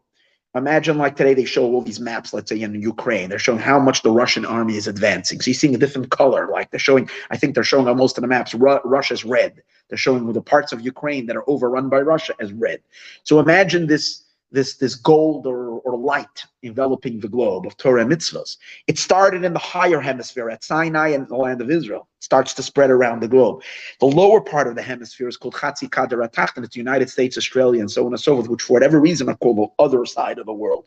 imagine 0.55 0.99
like 0.99 1.17
today 1.17 1.35
they 1.35 1.45
show 1.45 1.65
all 1.65 1.83
these 1.83 2.01
maps, 2.01 2.33
let's 2.33 2.49
say 2.49 2.61
in 2.61 2.75
Ukraine, 2.81 3.29
they're 3.29 3.39
showing 3.39 3.59
how 3.59 3.79
much 3.79 4.03
the 4.03 4.11
Russian 4.11 4.45
army 4.45 4.77
is 4.77 4.87
advancing. 4.87 5.41
So 5.41 5.51
you're 5.51 5.55
seeing 5.55 5.75
a 5.75 5.79
different 5.79 6.11
color, 6.11 6.49
like 6.51 6.71
they're 6.71 6.81
showing, 6.81 7.09
I 7.31 7.37
think 7.37 7.55
they're 7.55 7.65
showing 7.65 7.89
on 7.89 7.97
most 7.97 8.19
of 8.19 8.23
the 8.23 8.29
maps, 8.29 8.55
Ru- 8.55 8.81
Russia's 8.85 9.25
red. 9.25 9.63
They're 9.89 9.99
showing 9.99 10.33
the 10.33 10.43
parts 10.43 10.73
of 10.73 10.81
Ukraine 10.81 11.27
that 11.27 11.37
are 11.37 11.49
overrun 11.49 11.89
by 11.89 12.01
Russia 12.01 12.35
as 12.41 12.53
red. 12.53 12.81
So 13.25 13.41
imagine 13.41 13.87
this 13.87 14.25
this 14.53 14.77
this 14.77 14.95
gold 14.95 15.47
or, 15.47 15.81
or 15.81 15.97
light 15.97 16.45
enveloping 16.63 17.21
the 17.21 17.29
globe 17.29 17.67
of 17.67 17.77
Torah 17.77 18.03
and 18.03 18.11
mitzvahs. 18.11 18.57
It 18.87 18.99
started 18.99 19.45
in 19.45 19.53
the 19.53 19.59
higher 19.59 20.01
hemisphere 20.01 20.51
at 20.51 20.65
Sinai 20.65 21.09
and 21.09 21.29
the 21.29 21.37
land 21.37 21.61
of 21.61 21.71
Israel. 21.71 22.09
It 22.19 22.25
starts 22.25 22.55
to 22.55 22.63
spread 22.63 22.91
around 22.91 23.21
the 23.21 23.29
globe. 23.29 23.63
The 24.01 24.07
lower 24.07 24.41
part 24.41 24.67
of 24.67 24.75
the 24.75 24.83
hemisphere 24.83 25.29
is 25.29 25.37
called 25.37 25.55
Chatzi 25.55 25.89
Kadar 25.89 26.23
and 26.23 26.65
it's 26.65 26.75
the 26.75 26.81
United 26.81 27.09
States, 27.09 27.39
Australia, 27.39 27.81
and 27.81 27.91
so 27.91 28.07
on 28.07 28.13
and 28.13 28.21
so 28.21 28.37
forth, 28.37 28.49
which 28.49 28.63
for 28.63 28.75
whatever 28.75 29.01
reason 29.01 29.29
are 29.29 29.37
called 29.37 29.59
the 29.59 29.83
other 29.83 30.05
side 30.05 30.39
of 30.39 30.47
the 30.47 30.53
world. 30.53 30.87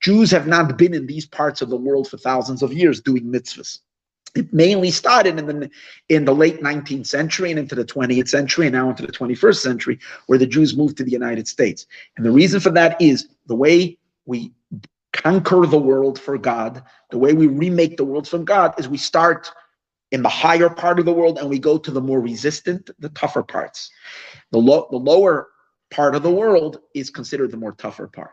Jews 0.00 0.30
have 0.30 0.46
not 0.46 0.78
been 0.78 0.94
in 0.94 1.06
these 1.06 1.26
parts 1.26 1.60
of 1.60 1.68
the 1.68 1.76
world 1.76 2.08
for 2.08 2.16
thousands 2.16 2.62
of 2.62 2.72
years 2.72 3.00
doing 3.00 3.24
mitzvahs. 3.24 3.80
It 4.34 4.52
mainly 4.52 4.90
started 4.90 5.38
in 5.38 5.46
the 5.46 5.70
in 6.08 6.24
the 6.24 6.34
late 6.34 6.60
19th 6.60 7.06
century 7.06 7.50
and 7.50 7.58
into 7.58 7.74
the 7.74 7.84
20th 7.84 8.28
century 8.28 8.66
and 8.66 8.74
now 8.74 8.90
into 8.90 9.04
the 9.04 9.12
21st 9.12 9.56
century, 9.56 9.98
where 10.26 10.38
the 10.38 10.46
Jews 10.46 10.76
moved 10.76 10.96
to 10.98 11.04
the 11.04 11.10
United 11.10 11.48
States. 11.48 11.86
And 12.16 12.24
the 12.24 12.30
reason 12.30 12.60
for 12.60 12.70
that 12.70 13.00
is 13.00 13.28
the 13.46 13.56
way 13.56 13.98
we 14.26 14.52
conquer 15.12 15.66
the 15.66 15.78
world 15.78 16.18
for 16.18 16.38
God, 16.38 16.82
the 17.10 17.18
way 17.18 17.32
we 17.32 17.46
remake 17.46 17.96
the 17.96 18.04
world 18.04 18.28
from 18.28 18.44
God 18.44 18.78
is 18.78 18.88
we 18.88 18.96
start 18.96 19.50
in 20.12 20.22
the 20.22 20.28
higher 20.28 20.68
part 20.68 20.98
of 20.98 21.04
the 21.04 21.12
world 21.12 21.38
and 21.38 21.48
we 21.48 21.58
go 21.58 21.78
to 21.78 21.90
the 21.90 22.00
more 22.00 22.20
resistant, 22.20 22.90
the 22.98 23.08
tougher 23.10 23.42
parts. 23.42 23.90
The, 24.50 24.58
lo- 24.58 24.88
the 24.90 24.96
lower 24.96 25.48
part 25.90 26.14
of 26.14 26.22
the 26.22 26.30
world 26.30 26.80
is 26.94 27.10
considered 27.10 27.50
the 27.50 27.56
more 27.56 27.72
tougher 27.72 28.06
part. 28.06 28.32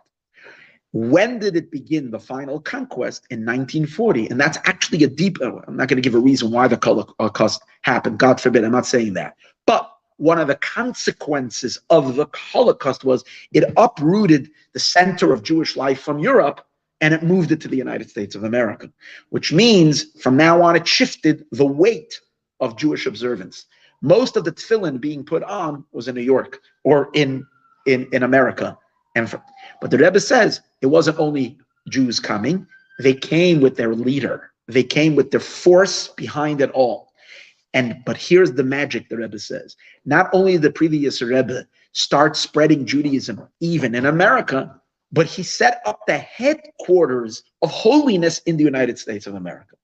When 0.97 1.37
did 1.37 1.55
it 1.55 1.69
begin, 1.69 2.09
the 2.09 2.19
final 2.19 2.59
conquest? 2.59 3.27
In 3.29 3.41
1940. 3.41 4.29
And 4.29 4.39
that's 4.39 4.57
actually 4.65 5.03
a 5.03 5.07
deep, 5.07 5.37
uh, 5.39 5.51
I'm 5.67 5.77
not 5.77 5.89
going 5.89 6.01
to 6.01 6.01
give 6.01 6.15
a 6.15 6.19
reason 6.19 6.49
why 6.49 6.67
the 6.67 6.79
Holocaust 6.83 7.61
happened. 7.81 8.17
God 8.17 8.41
forbid, 8.41 8.63
I'm 8.63 8.71
not 8.71 8.87
saying 8.87 9.13
that. 9.13 9.35
But 9.67 9.91
one 10.15 10.39
of 10.39 10.47
the 10.47 10.55
consequences 10.55 11.79
of 11.91 12.15
the 12.15 12.25
Holocaust 12.33 13.03
was 13.03 13.23
it 13.51 13.71
uprooted 13.77 14.49
the 14.73 14.79
center 14.79 15.31
of 15.31 15.43
Jewish 15.43 15.77
life 15.77 16.01
from 16.01 16.17
Europe 16.17 16.65
and 16.99 17.13
it 17.13 17.21
moved 17.21 17.51
it 17.51 17.61
to 17.61 17.67
the 17.67 17.77
United 17.77 18.09
States 18.09 18.33
of 18.33 18.43
America, 18.43 18.89
which 19.29 19.53
means 19.53 20.19
from 20.19 20.35
now 20.35 20.63
on 20.63 20.75
it 20.75 20.87
shifted 20.87 21.45
the 21.51 21.67
weight 21.67 22.19
of 22.59 22.75
Jewish 22.75 23.05
observance. 23.05 23.65
Most 24.01 24.35
of 24.35 24.45
the 24.45 24.51
tefillin 24.51 24.99
being 24.99 25.23
put 25.23 25.43
on 25.43 25.85
was 25.91 26.07
in 26.07 26.15
New 26.15 26.21
York 26.21 26.59
or 26.83 27.11
in 27.13 27.45
in, 27.85 28.07
in 28.11 28.23
America. 28.23 28.75
And 29.17 29.27
for, 29.27 29.41
but 29.81 29.89
the 29.89 29.97
Rebbe 29.97 30.19
says 30.19 30.61
it 30.81 30.85
wasn't 30.85 31.17
only 31.17 31.57
Jews 31.89 32.19
coming, 32.19 32.67
they 32.99 33.15
came 33.15 33.61
with 33.61 33.75
their 33.75 33.95
leader. 33.95 34.51
They 34.67 34.83
came 34.83 35.15
with 35.15 35.31
their 35.31 35.39
force 35.39 36.09
behind 36.09 36.61
it 36.61 36.69
all. 36.71 37.11
And 37.73 38.03
but 38.05 38.15
here's 38.15 38.51
the 38.51 38.63
magic, 38.63 39.09
the 39.09 39.17
Rebbe 39.17 39.39
says. 39.39 39.75
Not 40.05 40.29
only 40.33 40.57
the 40.57 40.71
previous 40.71 41.19
Rebbe 41.19 41.65
start 41.93 42.37
spreading 42.37 42.85
Judaism 42.85 43.41
even 43.59 43.95
in 43.95 44.05
America, 44.05 44.79
but 45.11 45.25
he 45.25 45.41
set 45.41 45.81
up 45.87 46.01
the 46.05 46.19
headquarters 46.19 47.41
of 47.63 47.71
holiness 47.71 48.37
in 48.45 48.55
the 48.55 48.63
United 48.63 48.99
States 48.99 49.25
of 49.25 49.33
America. 49.33 49.75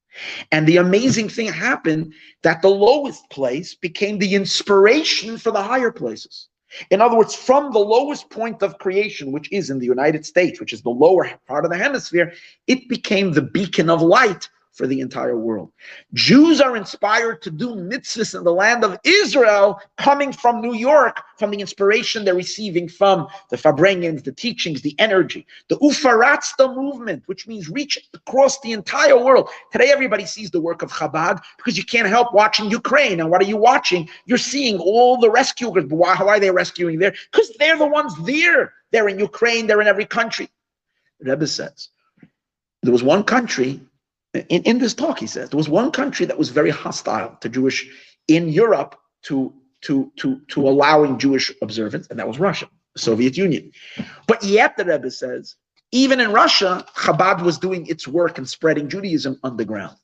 And 0.52 0.68
the 0.68 0.78
amazing 0.78 1.30
thing 1.30 1.52
happened 1.52 2.14
that 2.44 2.62
the 2.62 2.70
lowest 2.70 3.28
place 3.32 3.74
became 3.74 4.20
the 4.20 4.36
inspiration 4.36 5.40
for 5.40 5.52
the 5.52 5.64
higher 5.64 5.92
places. 5.92 6.50
In 6.90 7.02
other 7.02 7.18
words, 7.18 7.36
from 7.36 7.72
the 7.72 7.80
lowest 7.80 8.30
point 8.30 8.62
of 8.64 8.78
creation, 8.78 9.32
which 9.32 9.52
is 9.52 9.70
in 9.70 9.80
the 9.80 9.86
United 9.86 10.26
States, 10.26 10.60
which 10.60 10.74
is 10.74 10.82
the 10.82 10.90
lower 10.90 11.30
part 11.48 11.66
of 11.66 11.72
the 11.72 11.78
hemisphere, 11.78 12.34
it 12.68 12.88
became 12.90 13.32
the 13.32 13.42
beacon 13.42 13.90
of 13.90 14.02
light 14.02 14.50
for 14.74 14.88
the 14.88 15.00
entire 15.00 15.38
world. 15.38 15.72
Jews 16.14 16.60
are 16.60 16.76
inspired 16.76 17.42
to 17.44 17.52
do 17.52 17.76
mitzvahs 17.76 18.36
in 18.36 18.44
the 18.44 18.54
land 18.54 18.84
of 18.84 18.98
Israel, 19.04 19.80
coming 19.98 20.32
from 20.32 20.62
New 20.62 20.74
York, 20.74 21.22
from 21.38 21.52
the 21.52 21.60
inspiration 21.60 22.26
they're 22.26 22.34
receiving 22.34 22.90
from 22.90 23.28
the 23.52 23.58
Farbrengens, 23.58 24.24
the 24.24 24.32
teachings, 24.32 24.82
the 24.82 24.96
energy, 25.00 25.46
the 25.70 25.78
Ufaratzta 25.78 26.76
movement, 26.76 27.24
which 27.28 27.48
means 27.48 27.70
reach 27.70 28.00
across 28.14 28.60
the 28.62 28.72
entire 28.72 29.18
world. 29.18 29.50
Today, 29.72 29.92
everybody 29.92 30.26
sees 30.26 30.50
the 30.50 30.62
work 30.62 30.82
of 30.82 30.92
Chabad 30.92 31.40
because 31.58 31.78
you 31.78 31.86
can't 31.86 32.08
help 32.08 32.34
watching 32.34 32.72
Ukraine. 32.72 33.20
And 33.20 33.30
what 33.30 33.42
are 33.42 33.48
you 33.48 33.58
watching? 33.58 34.10
You're 34.26 34.38
seeing 34.40 34.80
all 34.80 35.18
the 35.18 35.30
rescuers. 35.30 35.86
Why, 35.86 36.16
why 36.16 36.38
are 36.38 36.40
they 36.40 36.52
rescuing 36.52 36.98
there? 36.98 37.14
Because 37.32 37.52
they're 37.60 37.78
the 37.78 37.88
ones 37.88 38.14
there. 38.26 38.74
They're 38.92 39.08
in 39.08 39.20
Ukraine, 39.20 39.66
they're 39.66 39.82
in 39.82 39.88
every 39.88 40.06
country. 40.06 40.50
Rebbe 41.20 41.48
says, 41.48 41.90
there 42.84 42.92
was 42.92 43.02
one 43.02 43.24
country 43.24 43.82
in, 44.34 44.64
in 44.64 44.80
this 44.80 44.94
talk, 44.94 45.20
he 45.20 45.28
says, 45.28 45.50
there 45.50 45.58
was 45.58 45.70
one 45.70 45.92
country 45.92 46.26
that 46.26 46.38
was 46.38 46.50
very 46.50 46.72
hostile 46.72 47.38
to 47.42 47.50
Jewish 47.50 47.88
in 48.28 48.50
Europe 48.50 48.96
to, 49.24 49.54
to, 49.82 50.12
to, 50.18 50.40
to 50.50 50.68
allowing 50.68 51.20
Jewish 51.20 51.52
observance, 51.62 52.08
and 52.08 52.18
that 52.20 52.28
was 52.28 52.40
Russia, 52.40 52.68
the 52.94 53.00
Soviet 53.00 53.38
Union. 53.38 53.72
But 54.28 54.44
yet, 54.44 54.76
the 54.76 54.86
Rebbe 54.86 55.12
says, 55.12 55.56
even 55.92 56.20
in 56.20 56.32
Russia, 56.32 56.86
Chabad 56.96 57.44
was 57.44 57.60
doing 57.60 57.86
its 57.86 58.08
work 58.08 58.38
and 58.40 58.50
spreading 58.50 58.90
Judaism 58.90 59.40
underground. 59.44 59.96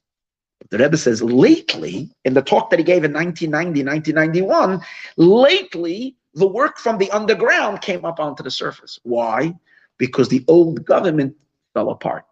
The 0.70 0.78
Rebbe 0.78 0.98
says 0.98 1.24
lately, 1.24 2.12
in 2.26 2.34
the 2.36 2.42
talk 2.42 2.70
that 2.70 2.80
he 2.80 2.86
gave 2.86 3.04
in 3.04 3.14
1990, 3.14 3.84
1991, 3.84 4.82
lately 5.18 6.16
the 6.36 6.48
work 6.48 6.78
from 6.78 7.00
the 7.00 7.10
underground 7.10 7.82
came 7.82 8.06
up 8.06 8.20
onto 8.20 8.44
the 8.44 8.52
surface. 8.52 9.00
Why? 9.04 9.56
Because 9.98 10.30
the 10.30 10.46
old 10.48 10.86
government 10.86 11.36
fell 11.74 11.90
apart 11.90 12.26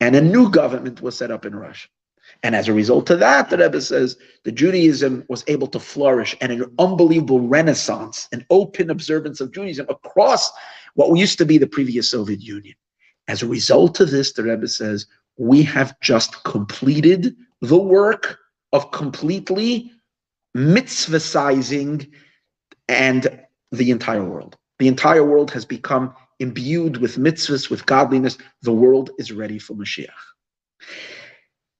and 0.00 0.16
a 0.16 0.20
new 0.20 0.50
government 0.50 1.02
was 1.02 1.16
set 1.16 1.30
up 1.30 1.44
in 1.44 1.54
Russia. 1.54 1.88
And 2.42 2.54
as 2.54 2.68
a 2.68 2.72
result 2.72 3.10
of 3.10 3.18
that, 3.20 3.50
the 3.50 3.58
Rebbe 3.58 3.80
says 3.80 4.16
the 4.44 4.52
Judaism 4.52 5.24
was 5.28 5.44
able 5.46 5.66
to 5.68 5.80
flourish 5.80 6.36
and 6.40 6.52
an 6.52 6.64
unbelievable 6.78 7.40
renaissance, 7.40 8.28
an 8.32 8.46
open 8.50 8.90
observance 8.90 9.40
of 9.40 9.52
Judaism 9.52 9.86
across 9.88 10.50
what 10.94 11.16
used 11.18 11.38
to 11.38 11.46
be 11.46 11.58
the 11.58 11.66
previous 11.66 12.10
Soviet 12.10 12.40
Union. 12.40 12.74
As 13.28 13.42
a 13.42 13.48
result 13.48 14.00
of 14.00 14.10
this, 14.10 14.32
the 14.32 14.44
Rebbe 14.44 14.68
says, 14.68 15.06
we 15.36 15.62
have 15.62 15.98
just 16.00 16.42
completed 16.44 17.36
the 17.60 17.78
work 17.78 18.38
of 18.72 18.90
completely 18.90 19.90
mitzvahizing 20.56 22.10
and 22.88 23.40
the 23.72 23.90
entire 23.90 24.24
world. 24.24 24.56
The 24.78 24.88
entire 24.88 25.24
world 25.24 25.50
has 25.52 25.64
become 25.64 26.14
imbued 26.40 26.96
with 26.96 27.16
mitzvahs, 27.16 27.70
with 27.70 27.86
godliness, 27.86 28.38
the 28.62 28.72
world 28.72 29.10
is 29.18 29.30
ready 29.30 29.58
for 29.58 29.74
Mashiach. 29.74 30.08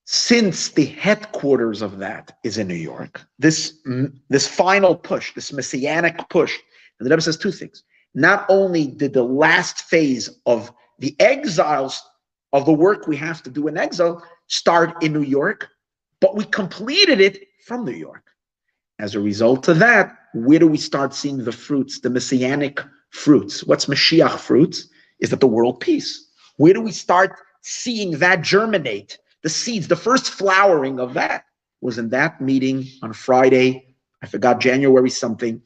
Since 0.04 0.70
the 0.70 0.86
headquarters 0.86 1.82
of 1.82 1.98
that 1.98 2.38
is 2.44 2.58
in 2.58 2.68
New 2.68 2.74
York, 2.74 3.22
this, 3.38 3.78
this 4.28 4.46
final 4.46 4.94
push, 4.94 5.34
this 5.34 5.52
messianic 5.52 6.28
push, 6.28 6.56
and 6.98 7.06
the 7.06 7.10
Rebbe 7.10 7.22
says 7.22 7.36
two 7.36 7.52
things. 7.52 7.82
Not 8.14 8.44
only 8.48 8.86
did 8.86 9.12
the 9.12 9.22
last 9.22 9.82
phase 9.82 10.28
of 10.46 10.72
the 10.98 11.14
exiles 11.20 12.02
of 12.52 12.66
the 12.66 12.72
work 12.72 13.06
we 13.06 13.16
have 13.16 13.42
to 13.44 13.50
do 13.50 13.68
in 13.68 13.78
exile 13.78 14.22
start 14.48 15.02
in 15.02 15.12
New 15.12 15.22
York, 15.22 15.68
but 16.20 16.34
we 16.34 16.44
completed 16.44 17.20
it 17.20 17.46
from 17.66 17.84
New 17.84 17.92
York. 17.92 18.24
As 18.98 19.14
a 19.14 19.20
result 19.20 19.68
of 19.68 19.78
that, 19.78 20.14
where 20.34 20.58
do 20.58 20.66
we 20.66 20.76
start 20.76 21.14
seeing 21.14 21.44
the 21.44 21.52
fruits, 21.52 22.00
the 22.00 22.10
messianic 22.10 22.80
fruits. 23.10 23.64
What's 23.64 23.86
Mashiach 23.86 24.38
fruits? 24.38 24.88
Is 25.20 25.30
that 25.30 25.40
the 25.40 25.46
world 25.46 25.80
peace? 25.80 26.28
Where 26.56 26.74
do 26.74 26.80
we 26.80 26.92
start 26.92 27.36
seeing 27.62 28.18
that 28.18 28.42
germinate? 28.42 29.18
The 29.42 29.48
seeds, 29.48 29.88
the 29.88 29.96
first 29.96 30.30
flowering 30.30 31.00
of 31.00 31.14
that 31.14 31.44
was 31.80 31.98
in 31.98 32.10
that 32.10 32.40
meeting 32.40 32.86
on 33.02 33.12
Friday, 33.12 33.94
I 34.22 34.26
forgot 34.26 34.60
January 34.60 35.10
something, 35.10 35.62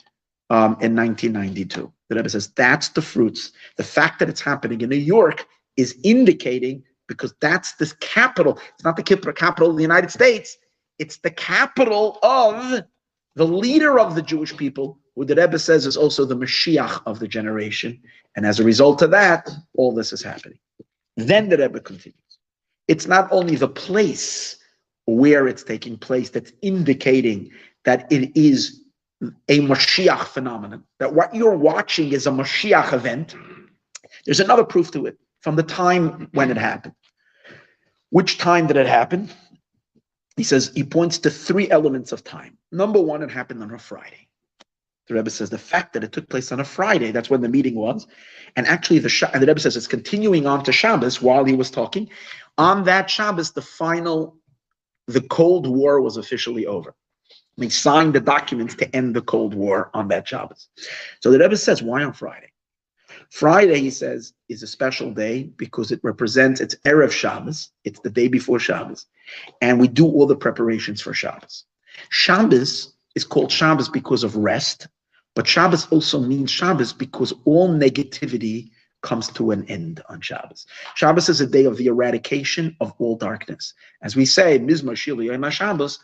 um, 0.51 0.77
in 0.81 0.95
1992. 0.95 1.93
The 2.09 2.15
Rebbe 2.15 2.29
says 2.29 2.49
that's 2.49 2.91
the 2.91 3.03
fruits. 3.03 3.53
The 3.77 3.85
fact 3.85 4.19
that 4.21 4.29
it's 4.29 4.41
happening 4.41 4.81
in 4.81 4.91
New 4.91 4.97
York 4.97 5.47
is 5.77 5.99
indicating 6.05 6.85
because 7.09 7.35
that's 7.41 7.75
the 7.75 7.93
capital. 8.01 8.59
It's 8.75 8.85
not 8.85 8.97
the 8.97 9.03
capital 9.03 9.71
of 9.71 9.77
the 9.77 9.83
United 9.83 10.11
States. 10.11 10.57
It's 10.99 11.19
the 11.19 11.31
capital 11.31 12.19
of 12.23 12.83
the 13.35 13.47
leader 13.47 13.99
of 13.99 14.15
the 14.15 14.23
Jewish 14.23 14.57
people 14.57 15.01
who 15.15 15.25
the 15.25 15.35
Rebbe 15.35 15.59
says 15.59 15.87
is 15.87 15.97
also 15.97 16.25
the 16.25 16.37
Mashiach 16.37 17.03
of 17.07 17.19
the 17.19 17.29
generation. 17.29 18.01
And 18.37 18.45
as 18.45 18.59
a 18.59 18.65
result 18.65 19.03
of 19.03 19.11
that, 19.13 19.49
all 19.77 19.95
this 19.95 20.13
is 20.13 20.23
happening. 20.23 20.59
Then 21.17 21.49
the 21.49 21.59
Rebbe 21.59 21.81
continues. 21.81 22.19
It's 22.89 23.07
not 23.07 23.31
only 23.31 23.57
the 23.57 23.69
place 23.69 24.57
where 25.07 25.47
it's 25.47 25.63
taking 25.63 25.97
place 25.97 26.31
that's 26.31 26.53
indicating 26.63 27.51
that 27.85 28.11
it 28.11 28.37
is 28.37 28.83
a 29.49 29.61
Mashiach 29.61 30.25
phenomenon, 30.25 30.83
that 30.99 31.15
what 31.15 31.35
you're 31.35 31.57
watching 31.57 32.13
is 32.13 32.27
a 32.27 32.31
Mashiach 32.31 32.93
event. 32.93 33.35
There's 34.25 34.41
another 34.41 34.65
proof 34.65 34.91
to 34.93 35.07
it 35.07 35.19
from 35.41 35.57
the 35.57 35.63
time 35.63 36.29
when 36.33 36.51
it 36.51 36.57
happened. 36.57 36.95
Which 38.11 38.39
time 38.39 38.67
did 38.67 38.77
it 38.77 38.87
happen? 38.87 39.31
He 40.37 40.43
says 40.43 40.73
he 40.75 40.83
points 40.83 41.19
to 41.19 41.31
three 41.31 41.71
elements 41.71 42.13
of 42.13 42.25
time. 42.25 42.59
Number 42.73 43.01
one, 43.01 43.23
it 43.23 43.31
happened 43.31 43.63
on 43.63 43.71
a 43.71 43.79
Friday. 43.79 44.24
The 45.07 45.15
Rebbe 45.15 45.31
says 45.31 45.51
the 45.51 45.59
fact 45.59 45.93
that 45.93 46.05
it 46.05 46.13
took 46.13 46.29
place 46.29 46.51
on 46.51 46.61
a 46.61 46.65
Friday, 46.65 47.11
that's 47.11 47.29
when 47.29 47.43
the 47.43 47.49
meeting 47.49 47.75
was, 47.75 48.07
and 48.57 48.67
actually 48.67 49.01
the 49.01 49.31
and 49.33 49.43
the 49.43 49.47
Rebbe 49.47 49.61
says 49.61 49.77
it's 49.77 49.87
continuing 49.87 50.47
on 50.47 50.65
to 50.65 50.73
Shabbos 50.73 51.21
while 51.21 51.45
he 51.45 51.55
was 51.55 51.71
talking. 51.71 52.09
On 52.57 52.85
that 52.85 53.11
Shabbos, 53.11 53.53
the 53.53 53.63
final, 53.63 54.37
the 55.07 55.21
Cold 55.21 55.67
War 55.67 56.01
was 56.01 56.17
officially 56.17 56.67
over. 56.67 56.95
They 57.57 57.69
signed 57.69 58.15
the 58.15 58.21
documents 58.21 58.75
to 58.77 58.97
end 58.97 59.15
the 59.15 59.23
Cold 59.23 59.55
War 59.55 59.91
on 59.95 60.09
that 60.09 60.27
Shabbos. 60.27 60.69
So 61.21 61.31
the 61.31 61.39
Rebbe 61.39 61.57
says, 61.57 61.83
why 61.83 62.03
on 62.03 62.13
Friday? 62.13 62.51
Friday, 63.31 63.81
he 63.81 63.91
says, 63.91 64.33
is 64.49 64.63
a 64.63 64.67
special 64.67 65.11
day 65.13 65.45
because 65.57 65.93
it 65.93 66.01
represents 66.03 66.61
it's 66.61 66.77
Erev 66.85 67.13
Shabbos. 67.13 67.71
It's 67.85 68.01
the 68.01 68.11
day 68.11 68.29
before 68.29 68.59
Shabbos. 68.59 69.07
And 69.61 69.81
we 69.81 69.89
do 69.89 70.07
all 70.07 70.27
the 70.27 70.37
preparations 70.37 71.01
for 71.01 71.15
Shabbos. 71.15 71.65
Shabbos 72.11 72.95
is 73.15 73.25
called 73.25 73.53
Shabbos 73.53 73.89
because 73.89 74.25
of 74.25 74.37
rest, 74.37 74.89
but 75.35 75.47
Shabbos 75.47 75.87
also 75.91 76.21
means 76.21 76.51
Shabbos 76.51 76.93
because 76.93 77.33
all 77.45 77.69
negativity 77.69 78.71
comes 79.03 79.29
to 79.29 79.51
an 79.51 79.65
end 79.69 80.03
on 80.09 80.21
Shabbos. 80.21 80.67
Shabbos 80.95 81.29
is 81.29 81.41
a 81.41 81.47
day 81.47 81.65
of 81.65 81.77
the 81.77 81.87
eradication 81.87 82.75
of 82.81 82.95
all 82.99 83.17
darkness. 83.17 83.75
As 84.03 84.17
we 84.17 84.25
say, 84.25 84.59
Mizmar 84.59 84.97
Shabbos, 84.97 85.99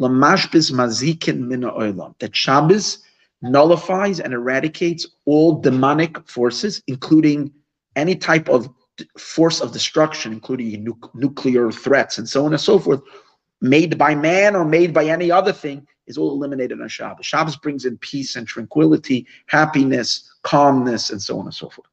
Lamashbiz 0.00 0.72
Mina 0.72 1.70
Oilam, 1.70 2.18
that 2.18 2.34
Shabbos 2.34 3.04
nullifies 3.42 4.20
and 4.20 4.32
eradicates 4.34 5.06
all 5.26 5.60
demonic 5.60 6.28
forces, 6.28 6.82
including 6.86 7.52
any 7.96 8.16
type 8.16 8.48
of 8.48 8.68
force 9.16 9.60
of 9.60 9.72
destruction, 9.72 10.32
including 10.32 10.86
nuclear 11.14 11.70
threats 11.70 12.18
and 12.18 12.28
so 12.28 12.44
on 12.44 12.52
and 12.52 12.60
so 12.60 12.78
forth, 12.78 13.00
made 13.60 13.98
by 13.98 14.14
man 14.14 14.56
or 14.56 14.64
made 14.64 14.92
by 14.94 15.04
any 15.04 15.30
other 15.30 15.52
thing, 15.52 15.86
is 16.06 16.18
all 16.18 16.32
eliminated 16.32 16.80
on 16.80 16.88
Shabbos. 16.88 17.26
Shabbos 17.26 17.56
brings 17.56 17.84
in 17.84 17.96
peace 17.98 18.36
and 18.36 18.46
tranquility, 18.46 19.26
happiness, 19.46 20.30
calmness, 20.42 21.10
and 21.10 21.22
so 21.22 21.38
on 21.38 21.46
and 21.46 21.54
so 21.54 21.68
forth. 21.68 21.88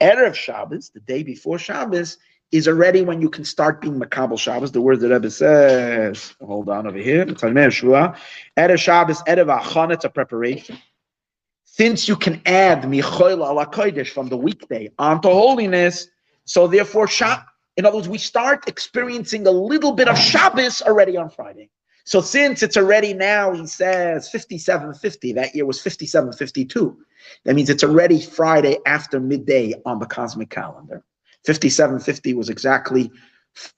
Erev 0.00 0.34
Shabbos, 0.34 0.90
the 0.90 1.00
day 1.00 1.22
before 1.22 1.58
Shabbos, 1.58 2.18
is 2.52 2.68
already 2.68 3.02
when 3.02 3.20
you 3.20 3.28
can 3.28 3.44
start 3.44 3.80
being 3.80 3.98
Makabal 3.98 4.38
Shabbos. 4.38 4.72
The 4.72 4.80
word 4.80 5.00
that 5.00 5.10
Rebbe 5.10 5.30
says, 5.30 6.34
hold 6.40 6.68
on 6.68 6.86
over 6.86 6.98
here. 6.98 7.24
Erev 7.26 8.78
Shabbos, 8.78 9.22
Erev 9.22 9.60
Achon, 9.60 9.92
it's 9.92 10.04
a 10.04 10.10
preparation. 10.10 10.78
Since 11.64 12.08
you 12.08 12.16
can 12.16 12.40
add 12.46 12.82
Michoil 12.82 13.46
ala 13.48 13.66
Kodesh 13.66 14.08
from 14.08 14.28
the 14.28 14.36
weekday 14.36 14.90
onto 14.98 15.28
holiness, 15.28 16.08
so 16.44 16.66
therefore, 16.66 17.06
in 17.76 17.84
other 17.84 17.96
words, 17.96 18.08
we 18.08 18.18
start 18.18 18.68
experiencing 18.68 19.46
a 19.46 19.50
little 19.50 19.92
bit 19.92 20.08
of 20.08 20.18
Shabbos 20.18 20.82
already 20.82 21.16
on 21.16 21.28
Friday. 21.30 21.70
So 22.04 22.20
since 22.20 22.62
it's 22.62 22.76
already 22.76 23.12
now, 23.12 23.52
he 23.52 23.66
says 23.66 24.30
5750, 24.30 25.32
that 25.34 25.54
year 25.54 25.66
was 25.66 25.80
5752. 25.82 26.96
That 27.44 27.54
means 27.54 27.68
it's 27.68 27.82
already 27.82 28.20
Friday 28.20 28.78
after 28.86 29.18
midday 29.18 29.74
on 29.84 29.98
the 29.98 30.06
cosmic 30.06 30.48
calendar. 30.48 31.04
5750 31.46 32.34
was 32.34 32.48
exactly 32.48 33.10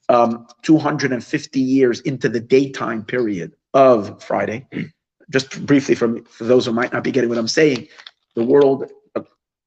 um, 0.09 0.47
250 0.61 1.59
years 1.59 2.01
into 2.01 2.29
the 2.29 2.39
daytime 2.39 3.03
period 3.03 3.55
of 3.73 4.23
Friday. 4.23 4.67
Just 5.31 5.65
briefly, 5.65 5.93
for, 5.93 6.23
for 6.23 6.43
those 6.43 6.65
who 6.65 6.71
might 6.71 6.91
not 6.91 7.03
be 7.03 7.11
getting 7.11 7.29
what 7.29 7.37
I'm 7.37 7.47
saying, 7.47 7.87
the 8.35 8.43
world 8.43 8.91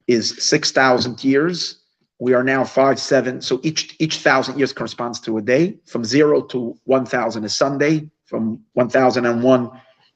is 0.06 0.44
6,000 0.44 1.22
years. 1.22 1.81
We 2.22 2.34
are 2.34 2.44
now 2.44 2.62
five, 2.62 3.00
seven. 3.00 3.42
So 3.42 3.58
each 3.64 3.96
each 3.98 4.18
thousand 4.18 4.56
years 4.56 4.72
corresponds 4.72 5.18
to 5.22 5.38
a 5.38 5.42
day. 5.42 5.78
From 5.86 6.04
zero 6.04 6.40
to 6.52 6.78
1,000 6.84 7.42
is 7.42 7.56
Sunday 7.56 8.08
from 8.26 8.60
1001 8.74 9.70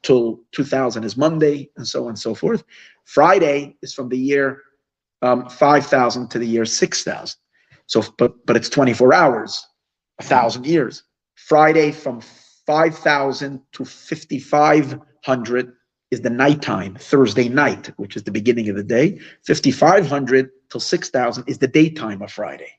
till 0.05 0.39
2000 0.53 1.03
is 1.03 1.16
Monday, 1.16 1.69
and 1.77 1.85
so 1.85 2.05
on 2.05 2.11
and 2.11 2.19
so 2.19 2.33
forth. 2.33 2.62
Friday 3.07 3.77
is 3.83 3.93
from 3.93 4.09
the 4.09 4.16
year 4.16 4.62
um, 5.23 5.49
5000 5.49 6.31
to 6.31 6.39
the 6.39 6.47
year 6.47 6.65
6000. 6.65 7.37
So, 7.87 8.05
but 8.19 8.47
but 8.47 8.55
it's 8.55 8.69
24 8.69 9.12
hours, 9.12 9.66
a 10.20 10.23
thousand 10.23 10.65
years. 10.65 11.03
Friday 11.35 11.91
from 11.91 12.20
5000 12.66 13.61
to 13.73 13.85
5500 13.85 15.73
is 16.12 16.20
the 16.20 16.31
nighttime, 16.31 16.95
Thursday 16.95 17.49
night, 17.49 17.91
which 17.97 18.15
is 18.15 18.23
the 18.23 18.31
beginning 18.31 18.69
of 18.69 18.77
the 18.77 18.85
day. 18.85 19.19
5500 19.45 20.51
till 20.70 20.80
6000 20.80 21.44
is 21.47 21.59
the 21.59 21.68
daytime 21.68 22.22
of 22.22 22.32
Friday. 22.32 22.70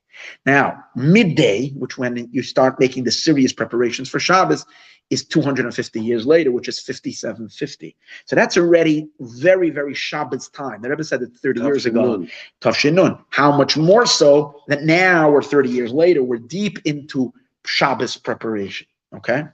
Now, 0.45 0.83
midday, 0.95 1.69
which 1.69 1.97
when 1.97 2.27
you 2.31 2.41
start 2.41 2.79
making 2.79 3.03
the 3.03 3.11
serious 3.11 3.53
preparations 3.53 4.09
for 4.09 4.19
Shabbos, 4.19 4.65
is 5.09 5.25
250 5.25 6.01
years 6.01 6.25
later, 6.25 6.51
which 6.51 6.67
is 6.67 6.79
5750. 6.79 7.95
So 8.25 8.35
that's 8.35 8.57
already 8.57 9.09
very, 9.19 9.69
very 9.69 9.93
Shabbos 9.93 10.49
time. 10.49 10.81
The 10.81 10.89
Rebbe 10.89 11.03
said 11.03 11.21
it 11.21 11.29
30 11.41 11.61
years 11.61 11.85
ago. 11.85 12.25
Tafshinun. 12.61 13.23
How 13.29 13.55
much 13.55 13.77
more 13.77 14.05
so 14.05 14.61
that 14.67 14.83
now 14.83 15.31
we're 15.31 15.41
30 15.41 15.69
years 15.69 15.93
later, 15.93 16.23
we're 16.23 16.37
deep 16.37 16.79
into 16.85 17.33
Shabbos 17.65 18.17
preparation. 18.17 18.87
Okay. 19.15 19.45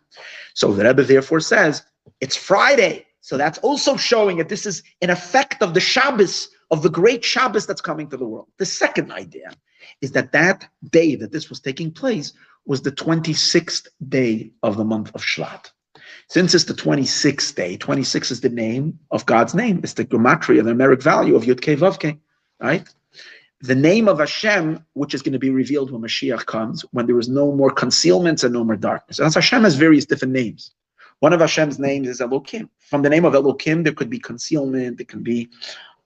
So 0.55 0.73
the 0.73 0.85
Rebbe 0.85 1.03
therefore 1.03 1.39
says 1.39 1.83
it's 2.19 2.35
Friday. 2.35 3.05
So 3.21 3.37
that's 3.37 3.59
also 3.59 3.95
showing 3.95 4.37
that 4.37 4.49
this 4.49 4.65
is 4.65 4.83
an 5.01 5.09
effect 5.09 5.61
of 5.61 5.73
the 5.73 5.79
Shabbos, 5.79 6.49
of 6.73 6.81
the 6.81 6.89
great 6.89 7.23
Shabbos 7.23 7.67
that's 7.67 7.81
coming 7.81 8.09
to 8.09 8.17
the 8.17 8.25
world. 8.25 8.47
The 8.57 8.65
second 8.65 9.11
idea 9.11 9.51
is 10.01 10.11
that 10.13 10.31
that 10.31 10.67
day 10.89 11.13
that 11.15 11.31
this 11.31 11.47
was 11.47 11.59
taking 11.59 11.91
place 11.91 12.33
was 12.65 12.81
the 12.81 12.91
26th 12.91 13.89
day 14.09 14.51
of 14.63 14.75
the 14.75 14.83
month 14.83 15.11
of 15.13 15.21
Shvat. 15.21 15.71
Since 16.29 16.55
it's 16.55 16.63
the 16.63 16.73
26th 16.73 17.53
day, 17.53 17.77
26 17.77 18.31
is 18.31 18.41
the 18.41 18.49
name 18.49 18.97
of 19.11 19.23
God's 19.27 19.53
name. 19.53 19.81
It's 19.83 19.93
the 19.93 20.03
gematria, 20.03 20.63
the 20.63 20.71
numeric 20.71 21.03
value 21.03 21.35
of 21.35 21.43
Yud 21.43 21.61
Kei 21.61 21.75
Vav 21.75 21.99
Kei, 21.99 22.17
right? 22.59 22.87
The 23.61 23.75
name 23.75 24.07
of 24.07 24.17
Hashem, 24.17 24.83
which 24.93 25.13
is 25.13 25.21
going 25.21 25.33
to 25.33 25.39
be 25.39 25.51
revealed 25.51 25.91
when 25.91 26.01
Mashiach 26.01 26.47
comes, 26.47 26.81
when 26.89 27.05
there 27.05 27.19
is 27.19 27.29
no 27.29 27.51
more 27.51 27.69
concealments 27.69 28.43
and 28.43 28.51
no 28.51 28.63
more 28.63 28.77
darkness. 28.77 29.19
And 29.19 29.31
Hashem 29.31 29.63
has 29.63 29.75
various 29.75 30.07
different 30.07 30.33
names. 30.33 30.71
One 31.19 31.33
of 31.33 31.39
Hashem's 31.39 31.77
names 31.77 32.09
is 32.09 32.19
Elokim. 32.19 32.67
From 32.79 33.03
the 33.03 33.09
name 33.09 33.25
of 33.25 33.33
Elokim, 33.33 33.83
there 33.83 33.93
could 33.93 34.09
be 34.09 34.19
concealment, 34.19 34.97
there 34.97 35.05
can 35.05 35.21
be 35.21 35.49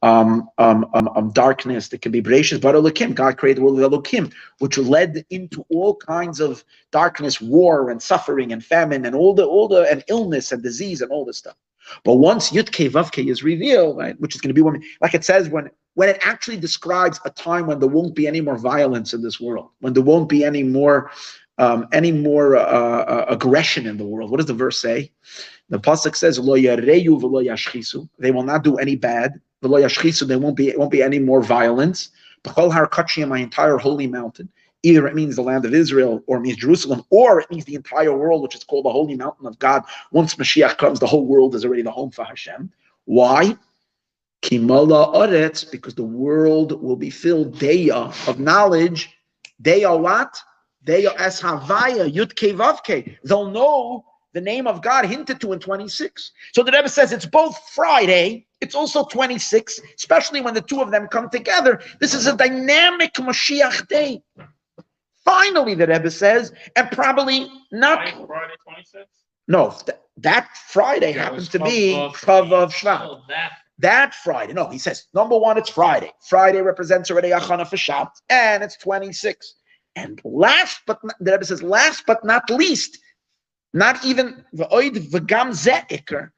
um, 0.01 0.49
um, 0.57 0.85
um, 0.93 1.09
um, 1.15 1.31
darkness. 1.31 1.87
that 1.89 2.01
can 2.01 2.11
be 2.11 2.21
Bereshit 2.21 2.61
Bara 2.61 2.79
Elokim. 2.79 3.15
God 3.15 3.37
created 3.37 3.61
the 3.61 3.65
world 3.65 3.79
of 3.81 3.91
Elokim, 3.91 4.31
which 4.59 4.77
led 4.77 5.25
into 5.29 5.65
all 5.69 5.95
kinds 5.95 6.39
of 6.39 6.63
darkness, 6.91 7.41
war 7.41 7.89
and 7.89 8.01
suffering 8.01 8.51
and 8.51 8.63
famine 8.63 9.05
and 9.05 9.15
all 9.15 9.33
the 9.33 9.45
all 9.45 9.67
the 9.67 9.89
and 9.89 10.03
illness 10.07 10.51
and 10.51 10.61
disease 10.61 11.01
and 11.01 11.11
all 11.11 11.25
this 11.25 11.37
stuff. 11.37 11.55
But 12.03 12.15
once 12.15 12.51
Yud 12.51 12.69
Ke 12.69 12.91
Vav 12.91 13.27
is 13.27 13.43
revealed, 13.43 13.97
right, 13.97 14.19
which 14.19 14.35
is 14.35 14.41
going 14.41 14.49
to 14.49 14.53
be 14.53 14.61
when, 14.61 14.83
like 15.01 15.13
it 15.13 15.23
says, 15.23 15.49
when 15.49 15.69
when 15.95 16.09
it 16.09 16.19
actually 16.21 16.57
describes 16.57 17.19
a 17.25 17.31
time 17.31 17.65
when 17.65 17.79
there 17.79 17.89
won't 17.89 18.13
be 18.13 18.27
any 18.27 18.41
more 18.41 18.57
violence 18.57 19.13
in 19.13 19.21
this 19.23 19.39
world, 19.39 19.69
when 19.79 19.93
there 19.93 20.03
won't 20.03 20.29
be 20.29 20.43
any 20.43 20.61
more 20.61 21.09
um, 21.57 21.87
any 21.91 22.11
more 22.11 22.55
uh, 22.55 22.61
uh, 22.61 23.25
aggression 23.29 23.87
in 23.87 23.97
the 23.97 24.05
world. 24.05 24.29
What 24.29 24.37
does 24.37 24.45
the 24.45 24.53
verse 24.53 24.79
say? 24.79 25.11
The 25.69 25.79
pasuk 25.79 26.15
says, 26.15 26.37
"Lo 26.39 26.55
yareyu 26.55 27.19
v'lo 27.19 27.43
yashchisu." 27.43 28.07
They 28.19 28.31
will 28.31 28.43
not 28.43 28.63
do 28.63 28.77
any 28.77 28.95
bad, 28.95 29.41
there 29.61 30.39
won't 30.39 30.55
be 30.55 30.75
won't 30.75 30.91
be 30.91 31.01
any 31.01 31.19
more 31.19 31.41
violence. 31.41 32.09
B'chol 32.43 32.71
har 32.71 33.27
my 33.27 33.39
entire 33.39 33.77
holy 33.77 34.07
mountain. 34.07 34.49
Either 34.83 35.07
it 35.07 35.15
means 35.15 35.35
the 35.35 35.41
land 35.41 35.65
of 35.65 35.73
Israel, 35.73 36.23
or 36.27 36.37
it 36.37 36.41
means 36.41 36.57
Jerusalem, 36.57 37.03
or 37.09 37.41
it 37.41 37.49
means 37.49 37.65
the 37.65 37.75
entire 37.75 38.15
world, 38.15 38.43
which 38.43 38.55
is 38.55 38.63
called 38.63 38.85
the 38.85 38.91
holy 38.91 39.15
mountain 39.15 39.47
of 39.47 39.57
God. 39.57 39.83
Once 40.11 40.35
Mashiach 40.35 40.77
comes, 40.77 40.99
the 40.99 41.07
whole 41.07 41.25
world 41.25 41.55
is 41.55 41.65
already 41.65 41.81
the 41.81 41.91
home 41.91 42.11
for 42.11 42.23
Hashem. 42.23 42.71
Why? 43.05 43.57
Kimala 44.43 45.13
Oretz, 45.15 45.69
because 45.69 45.95
the 45.95 46.03
world 46.03 46.81
will 46.81 46.95
be 46.95 47.09
filled 47.09 47.57
daya 47.57 48.29
of 48.29 48.39
knowledge. 48.39 49.09
Deya 49.61 49.99
what? 49.99 50.39
Deya 50.85 51.15
as 51.15 51.41
Havaya, 51.41 52.13
Yud. 52.13 53.17
They'll 53.23 53.49
know 53.49 54.05
the 54.33 54.41
name 54.41 54.67
of 54.67 54.81
God 54.81 55.05
hinted 55.05 55.41
to 55.41 55.53
in 55.53 55.59
26. 55.59 56.31
So 56.53 56.63
the 56.63 56.71
Rebbe 56.71 56.89
says 56.89 57.11
it's 57.11 57.25
both 57.25 57.57
Friday 57.73 58.47
it's 58.61 58.75
also 58.75 59.05
26, 59.05 59.79
especially 59.97 60.41
when 60.41 60.53
the 60.53 60.61
two 60.61 60.81
of 60.81 60.91
them 60.91 61.07
come 61.07 61.29
together. 61.29 61.79
This 61.99 62.13
is 62.13 62.25
a 62.27 62.35
dynamic 62.35 63.13
Mashiach 63.13 63.87
day. 63.87 64.21
Finally, 65.23 65.75
the 65.75 65.87
Rebbe 65.87 66.09
says, 66.09 66.53
and 66.75 66.89
probably 66.91 67.51
not. 67.71 68.09
Friday 68.27 68.55
26? 68.63 69.05
No, 69.47 69.75
th- 69.85 69.97
that 70.17 70.49
Friday 70.69 71.13
yeah, 71.13 71.23
happens 71.23 71.49
to 71.49 71.59
be 71.59 71.91
Chav 71.91 72.51
of 72.51 72.73
Shvat. 72.73 73.01
Oh, 73.01 73.21
that. 73.27 73.51
that 73.79 74.15
Friday. 74.15 74.53
No, 74.53 74.67
he 74.69 74.79
says, 74.79 75.07
number 75.13 75.37
one, 75.37 75.57
it's 75.57 75.69
Friday. 75.69 76.11
Friday 76.27 76.61
represents 76.61 77.11
already 77.11 77.29
Achana 77.29 77.67
for 77.67 77.75
Shabbat, 77.75 78.11
and 78.29 78.63
it's 78.63 78.77
26. 78.77 79.55
And 79.95 80.19
last 80.23 80.81
but 80.87 81.03
not, 81.03 81.15
the 81.19 81.31
Rebbe 81.31 81.45
says, 81.45 81.61
last 81.61 82.03
but 82.07 82.23
not 82.25 82.49
least, 82.49 82.99
not 83.77 84.03
even 84.05 84.43
V'oid 84.55 84.95
V'gam 85.11 85.49
Ze'ikr, 85.51 86.31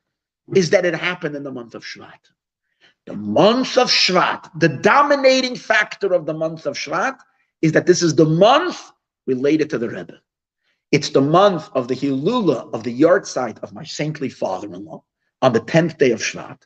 is 0.56 0.70
that 0.72 0.86
it 0.86 0.96
happened 0.96 1.36
in 1.36 1.44
the 1.44 1.52
month 1.52 1.76
of 1.76 1.84
Shvat. 1.84 2.24
The 3.06 3.16
month 3.16 3.78
of 3.78 3.90
Shvat, 3.90 4.50
the 4.60 4.70
dominating 4.70 5.56
factor 5.56 6.14
of 6.14 6.26
the 6.26 6.34
month 6.34 6.66
of 6.66 6.76
Shvat 6.76 7.18
is 7.62 7.72
that 7.74 7.86
this 7.86 8.02
is 8.02 8.16
the 8.16 8.26
month 8.26 8.92
related 9.26 9.70
to 9.72 9.78
the 9.78 9.90
Rebbe. 9.90 10.20
It's 10.92 11.10
the 11.10 11.22
month 11.22 11.70
of 11.74 11.88
the 11.88 11.96
Hilula, 11.96 12.74
of 12.74 12.84
the 12.84 13.00
yahrzeit 13.00 13.60
of 13.60 13.74
my 13.74 13.84
saintly 13.84 14.30
father-in-law, 14.30 15.04
on 15.42 15.54
the 15.54 15.62
10th 15.62 15.98
day 15.98 16.12
of 16.12 16.20
Shvat, 16.20 16.62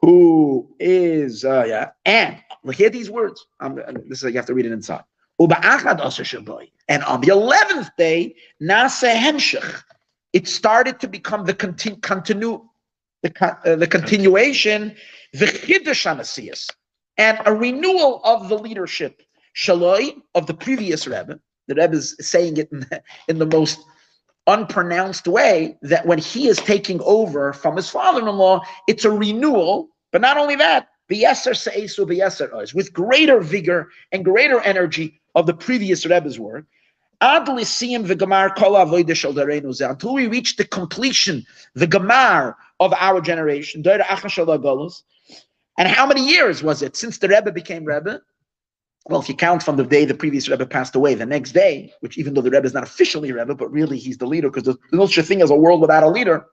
who 0.00 0.74
is 0.80 1.44
uh, 1.44 1.64
yeah, 1.66 1.90
and 2.04 2.36
look 2.64 2.74
hear 2.74 2.90
these 2.90 3.10
words. 3.10 3.46
Um, 3.60 3.80
this 4.08 4.22
is 4.22 4.30
you 4.30 4.36
have 4.36 4.46
to 4.46 4.54
read 4.54 4.66
it 4.66 4.72
inside. 4.72 5.04
And 6.92 7.02
on 7.04 7.22
the 7.22 7.28
eleventh 7.28 7.88
day, 7.96 8.36
nasa 8.60 9.14
hemshech, 9.14 9.82
it 10.34 10.46
started 10.46 11.00
to 11.00 11.08
become 11.08 11.46
the 11.46 11.54
continu, 11.54 11.98
continu 12.00 12.62
the, 13.22 13.32
uh, 13.46 13.76
the 13.76 13.86
continuation, 13.86 14.94
the 15.32 15.46
and 17.16 17.38
a 17.46 17.54
renewal 17.54 18.20
of 18.24 18.50
the 18.50 18.58
leadership, 18.58 19.22
shaloi 19.56 20.20
of 20.34 20.46
the 20.46 20.52
previous 20.52 21.06
Rebbe. 21.06 21.40
The 21.68 21.76
Rebbe 21.76 21.94
is 21.94 22.14
saying 22.20 22.58
it 22.58 22.70
in 22.70 22.80
the, 22.80 23.02
in 23.26 23.38
the 23.38 23.46
most 23.46 23.78
unpronounced 24.46 25.26
way 25.26 25.78
that 25.80 26.04
when 26.04 26.18
he 26.18 26.46
is 26.46 26.58
taking 26.58 27.00
over 27.04 27.54
from 27.54 27.76
his 27.76 27.88
father-in-law, 27.88 28.60
it's 28.86 29.06
a 29.06 29.10
renewal. 29.10 29.88
But 30.10 30.20
not 30.20 30.36
only 30.36 30.56
that, 30.56 30.88
with 32.74 32.92
greater 32.92 33.40
vigor 33.40 33.88
and 34.12 34.24
greater 34.24 34.60
energy 34.60 35.22
of 35.34 35.46
the 35.46 35.54
previous 35.54 36.04
Rebbe's 36.04 36.38
work. 36.38 36.66
Until 37.24 37.54
we 40.14 40.26
reach 40.26 40.56
the 40.56 40.66
completion, 40.68 41.46
the 41.74 41.86
Gemar 41.86 42.56
of 42.80 42.92
our 42.94 43.20
generation. 43.20 43.80
And 43.86 44.02
how 45.88 46.06
many 46.06 46.26
years 46.26 46.64
was 46.64 46.82
it 46.82 46.96
since 46.96 47.18
the 47.18 47.28
Rebbe 47.28 47.52
became 47.52 47.84
Rebbe? 47.84 48.20
Well, 49.06 49.20
if 49.20 49.28
you 49.28 49.36
count 49.36 49.62
from 49.62 49.76
the 49.76 49.84
day 49.84 50.04
the 50.04 50.14
previous 50.14 50.48
Rebbe 50.48 50.66
passed 50.66 50.96
away, 50.96 51.14
the 51.14 51.24
next 51.24 51.52
day, 51.52 51.92
which 52.00 52.18
even 52.18 52.34
though 52.34 52.40
the 52.40 52.50
Rebbe 52.50 52.66
is 52.66 52.74
not 52.74 52.82
officially 52.82 53.30
Rebbe, 53.30 53.54
but 53.54 53.70
really 53.70 53.98
he's 53.98 54.18
the 54.18 54.26
leader, 54.26 54.50
because 54.50 54.64
there's 54.64 54.78
no 54.90 55.06
such 55.06 55.26
thing 55.26 55.42
as 55.42 55.50
a 55.50 55.54
world 55.54 55.80
without 55.80 56.02
a 56.02 56.08
leader. 56.08 56.46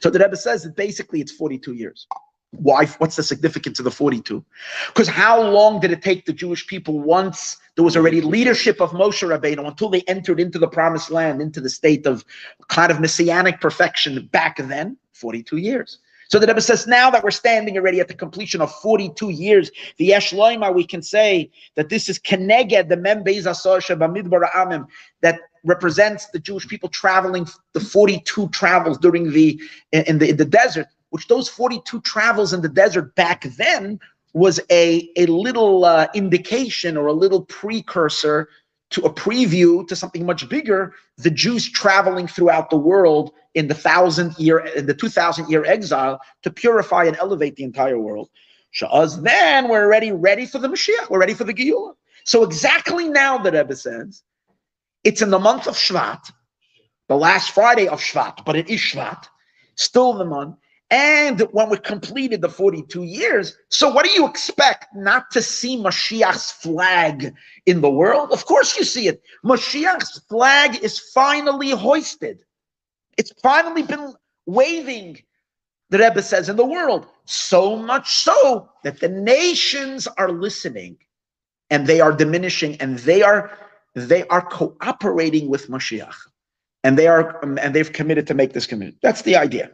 So 0.00 0.08
the 0.08 0.18
Rebbe 0.18 0.36
says 0.36 0.62
that 0.62 0.76
basically 0.76 1.20
it's 1.20 1.32
42 1.32 1.74
years. 1.74 2.06
Why? 2.52 2.86
What's 2.98 3.16
the 3.16 3.22
significance 3.22 3.78
of 3.78 3.84
the 3.84 3.90
42? 3.90 4.44
Because 4.88 5.08
how 5.08 5.42
long 5.42 5.80
did 5.80 5.90
it 5.90 6.02
take 6.02 6.26
the 6.26 6.34
Jewish 6.34 6.66
people 6.66 7.00
once 7.00 7.56
there 7.76 7.84
was 7.84 7.96
already 7.96 8.20
leadership 8.20 8.80
of 8.80 8.90
Moshe 8.90 9.26
Rabbeinu 9.26 9.66
until 9.66 9.88
they 9.88 10.02
entered 10.02 10.38
into 10.38 10.58
the 10.58 10.68
promised 10.68 11.10
land, 11.10 11.40
into 11.40 11.60
the 11.60 11.70
state 11.70 12.06
of 12.06 12.24
kind 12.68 12.92
of 12.92 13.00
messianic 13.00 13.60
perfection 13.60 14.28
back 14.32 14.58
then? 14.58 14.98
42 15.12 15.56
years. 15.56 15.98
So 16.28 16.38
the 16.38 16.46
Rebbe 16.46 16.60
says 16.62 16.86
now 16.86 17.10
that 17.10 17.22
we're 17.22 17.30
standing 17.30 17.76
already 17.76 18.00
at 18.00 18.08
the 18.08 18.14
completion 18.14 18.62
of 18.62 18.72
42 18.76 19.30
years, 19.30 19.70
the 19.98 20.06
Yesh 20.06 20.32
Loima, 20.32 20.74
we 20.74 20.86
can 20.86 21.02
say 21.02 21.50
that 21.74 21.90
this 21.90 22.08
is 22.08 22.18
Keneged, 22.18 22.88
the 22.88 22.96
Asosha 22.96 23.98
Bamidbar 23.98 24.50
Amim, 24.52 24.86
that 25.20 25.40
represents 25.64 26.26
the 26.26 26.38
Jewish 26.38 26.66
people 26.66 26.88
traveling 26.88 27.46
the 27.74 27.80
42 27.80 28.48
travels 28.48 28.98
during 28.98 29.30
the 29.30 29.60
in 29.92 30.18
the 30.18 30.30
in 30.30 30.36
the 30.38 30.46
desert, 30.46 30.86
which 31.12 31.28
those 31.28 31.46
42 31.46 32.00
travels 32.00 32.54
in 32.54 32.62
the 32.62 32.70
desert 32.70 33.14
back 33.14 33.42
then 33.58 34.00
was 34.32 34.58
a, 34.70 35.10
a 35.16 35.26
little 35.26 35.84
uh, 35.84 36.06
indication 36.14 36.96
or 36.96 37.06
a 37.06 37.12
little 37.12 37.44
precursor 37.44 38.48
to 38.88 39.02
a 39.02 39.12
preview 39.12 39.86
to 39.88 39.94
something 39.94 40.24
much 40.24 40.48
bigger, 40.48 40.94
the 41.18 41.30
Jews 41.30 41.70
traveling 41.70 42.26
throughout 42.26 42.70
the 42.70 42.78
world 42.78 43.32
in 43.52 43.68
the 43.68 43.74
thousand 43.74 44.38
year, 44.38 44.60
in 44.60 44.86
the 44.86 44.94
2000 44.94 45.50
year 45.50 45.66
exile 45.66 46.18
to 46.44 46.50
purify 46.50 47.04
and 47.04 47.16
elevate 47.18 47.56
the 47.56 47.64
entire 47.64 47.98
world. 47.98 48.30
Sha'az, 48.74 49.22
then 49.22 49.68
we're 49.68 49.84
already 49.84 50.12
ready 50.12 50.46
for 50.46 50.58
the 50.60 50.68
Mashiach, 50.68 51.10
we're 51.10 51.20
ready 51.20 51.34
for 51.34 51.44
the 51.44 51.52
Geula. 51.52 51.94
So 52.24 52.42
exactly 52.42 53.10
now, 53.10 53.36
the 53.36 53.52
Rebbe 53.52 53.76
says, 53.76 54.22
it's 55.04 55.20
in 55.20 55.28
the 55.28 55.38
month 55.38 55.66
of 55.66 55.74
Shvat, 55.74 56.32
the 57.08 57.16
last 57.16 57.50
Friday 57.50 57.86
of 57.86 58.00
Shvat, 58.00 58.46
but 58.46 58.56
it 58.56 58.70
is 58.70 58.80
Shvat, 58.80 59.26
still 59.74 60.14
the 60.14 60.24
month. 60.24 60.56
And 60.92 61.40
when 61.52 61.70
we 61.70 61.78
completed 61.78 62.42
the 62.42 62.50
42 62.50 63.04
years, 63.04 63.56
so 63.70 63.88
what 63.88 64.04
do 64.04 64.12
you 64.12 64.28
expect 64.28 64.94
not 64.94 65.30
to 65.30 65.40
see 65.40 65.78
Mashiach's 65.78 66.50
flag 66.50 67.34
in 67.64 67.80
the 67.80 67.88
world? 67.88 68.30
Of 68.30 68.44
course 68.44 68.76
you 68.76 68.84
see 68.84 69.08
it. 69.08 69.22
Mashiach's 69.42 70.20
flag 70.28 70.84
is 70.84 70.98
finally 70.98 71.70
hoisted. 71.70 72.42
It's 73.16 73.32
finally 73.42 73.84
been 73.84 74.12
waving, 74.44 75.22
the 75.88 75.98
Rebbe 75.98 76.22
says, 76.22 76.50
in 76.50 76.56
the 76.56 76.66
world. 76.66 77.06
So 77.24 77.74
much 77.74 78.16
so 78.16 78.68
that 78.84 79.00
the 79.00 79.08
nations 79.08 80.06
are 80.18 80.30
listening 80.30 80.98
and 81.70 81.86
they 81.86 82.02
are 82.02 82.12
diminishing 82.12 82.76
and 82.82 82.98
they 82.98 83.22
are 83.22 83.50
they 83.94 84.26
are 84.28 84.42
cooperating 84.42 85.48
with 85.48 85.68
Mashiach. 85.68 86.16
And 86.84 86.98
they 86.98 87.06
are 87.06 87.42
and 87.42 87.74
they've 87.74 87.92
committed 87.92 88.26
to 88.26 88.34
make 88.34 88.52
this 88.52 88.66
commitment. 88.66 88.98
That's 89.00 89.22
the 89.22 89.36
idea. 89.36 89.70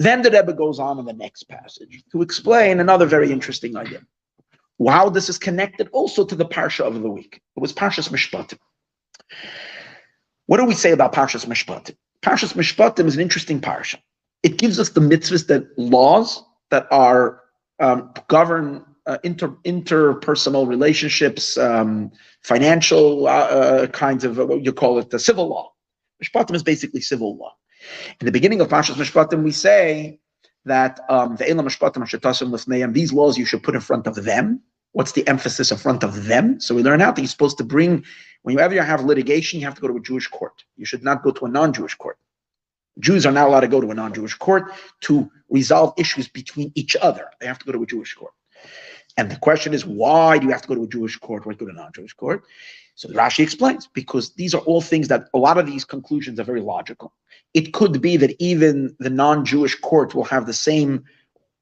Then 0.00 0.22
the 0.22 0.30
Rebbe 0.30 0.54
goes 0.54 0.78
on 0.78 0.98
in 0.98 1.04
the 1.04 1.12
next 1.12 1.42
passage 1.42 2.02
to 2.10 2.22
explain 2.22 2.80
another 2.80 3.04
very 3.04 3.30
interesting 3.30 3.76
idea. 3.76 4.00
How 4.88 5.10
this 5.10 5.28
is 5.28 5.36
connected 5.36 5.90
also 5.92 6.24
to 6.24 6.34
the 6.34 6.46
Parsha 6.46 6.86
of 6.86 7.02
the 7.02 7.10
week. 7.10 7.42
It 7.54 7.60
was 7.60 7.74
Parshas 7.74 8.08
Mishpatim. 8.08 8.58
What 10.46 10.56
do 10.56 10.64
we 10.64 10.72
say 10.72 10.92
about 10.92 11.12
Parshas 11.12 11.44
Mishpatim? 11.44 11.96
Parshas 12.22 12.54
Mishpatim 12.54 13.04
is 13.04 13.14
an 13.14 13.20
interesting 13.20 13.60
parsha. 13.60 13.96
It 14.42 14.56
gives 14.56 14.80
us 14.80 14.88
the 14.88 15.02
mitzvahs 15.02 15.46
that 15.48 15.66
laws 15.78 16.42
that 16.70 16.86
are 16.90 17.42
um, 17.78 18.10
govern 18.28 18.82
uh, 19.04 19.18
inter, 19.22 19.48
interpersonal 19.66 20.66
relationships, 20.66 21.58
um, 21.58 22.10
financial 22.42 23.26
uh, 23.26 23.30
uh, 23.30 23.86
kinds 23.88 24.24
of 24.24 24.38
what 24.38 24.64
you 24.64 24.72
call 24.72 24.98
it, 24.98 25.10
the 25.10 25.18
civil 25.18 25.48
law. 25.48 25.74
Mishpatim 26.24 26.54
is 26.54 26.62
basically 26.62 27.02
civil 27.02 27.36
law. 27.36 27.54
In 28.20 28.26
the 28.26 28.32
beginning 28.32 28.60
of 28.60 28.68
Parshas 28.68 28.96
Mishpatim, 28.96 29.42
we 29.42 29.52
say 29.52 30.20
that 30.64 31.00
um, 31.08 31.36
these 31.36 33.12
laws 33.12 33.38
you 33.38 33.44
should 33.44 33.62
put 33.62 33.74
in 33.74 33.80
front 33.80 34.06
of 34.06 34.14
them. 34.16 34.62
What's 34.92 35.12
the 35.12 35.26
emphasis 35.28 35.70
in 35.70 35.78
front 35.78 36.02
of 36.02 36.24
them? 36.24 36.60
So 36.60 36.74
we 36.74 36.82
learn 36.82 37.00
out 37.00 37.14
that 37.16 37.22
you're 37.22 37.28
supposed 37.28 37.58
to 37.58 37.64
bring, 37.64 38.04
whenever 38.42 38.74
you 38.74 38.80
have 38.80 39.04
litigation, 39.04 39.60
you 39.60 39.66
have 39.66 39.76
to 39.76 39.80
go 39.80 39.88
to 39.88 39.96
a 39.96 40.00
Jewish 40.00 40.26
court. 40.26 40.64
You 40.76 40.84
should 40.84 41.04
not 41.04 41.22
go 41.22 41.30
to 41.30 41.46
a 41.46 41.48
non-Jewish 41.48 41.94
court. 41.94 42.18
Jews 42.98 43.24
are 43.24 43.32
not 43.32 43.48
allowed 43.48 43.60
to 43.60 43.68
go 43.68 43.80
to 43.80 43.90
a 43.90 43.94
non-Jewish 43.94 44.34
court 44.34 44.72
to 45.02 45.30
resolve 45.48 45.94
issues 45.96 46.28
between 46.28 46.72
each 46.74 46.96
other. 47.00 47.30
They 47.40 47.46
have 47.46 47.58
to 47.60 47.64
go 47.64 47.72
to 47.72 47.82
a 47.82 47.86
Jewish 47.86 48.14
court. 48.14 48.32
And 49.16 49.30
the 49.30 49.36
question 49.36 49.72
is, 49.74 49.86
why 49.86 50.38
do 50.38 50.46
you 50.46 50.52
have 50.52 50.62
to 50.62 50.68
go 50.68 50.74
to 50.74 50.84
a 50.84 50.88
Jewish 50.88 51.16
court 51.16 51.46
or 51.46 51.54
go 51.54 51.66
to 51.66 51.70
a 51.70 51.74
non-Jewish 51.74 52.14
court? 52.14 52.44
So 52.94 53.08
Rashi 53.10 53.42
explains, 53.42 53.86
because 53.86 54.34
these 54.34 54.54
are 54.54 54.62
all 54.62 54.80
things 54.80 55.08
that 55.08 55.28
a 55.32 55.38
lot 55.38 55.58
of 55.58 55.66
these 55.66 55.84
conclusions 55.84 56.38
are 56.38 56.44
very 56.44 56.60
logical. 56.60 57.12
It 57.54 57.72
could 57.72 58.00
be 58.00 58.16
that 58.18 58.36
even 58.38 58.94
the 58.98 59.10
non-Jewish 59.10 59.76
court 59.80 60.14
will 60.14 60.24
have 60.24 60.46
the 60.46 60.52
same 60.52 61.04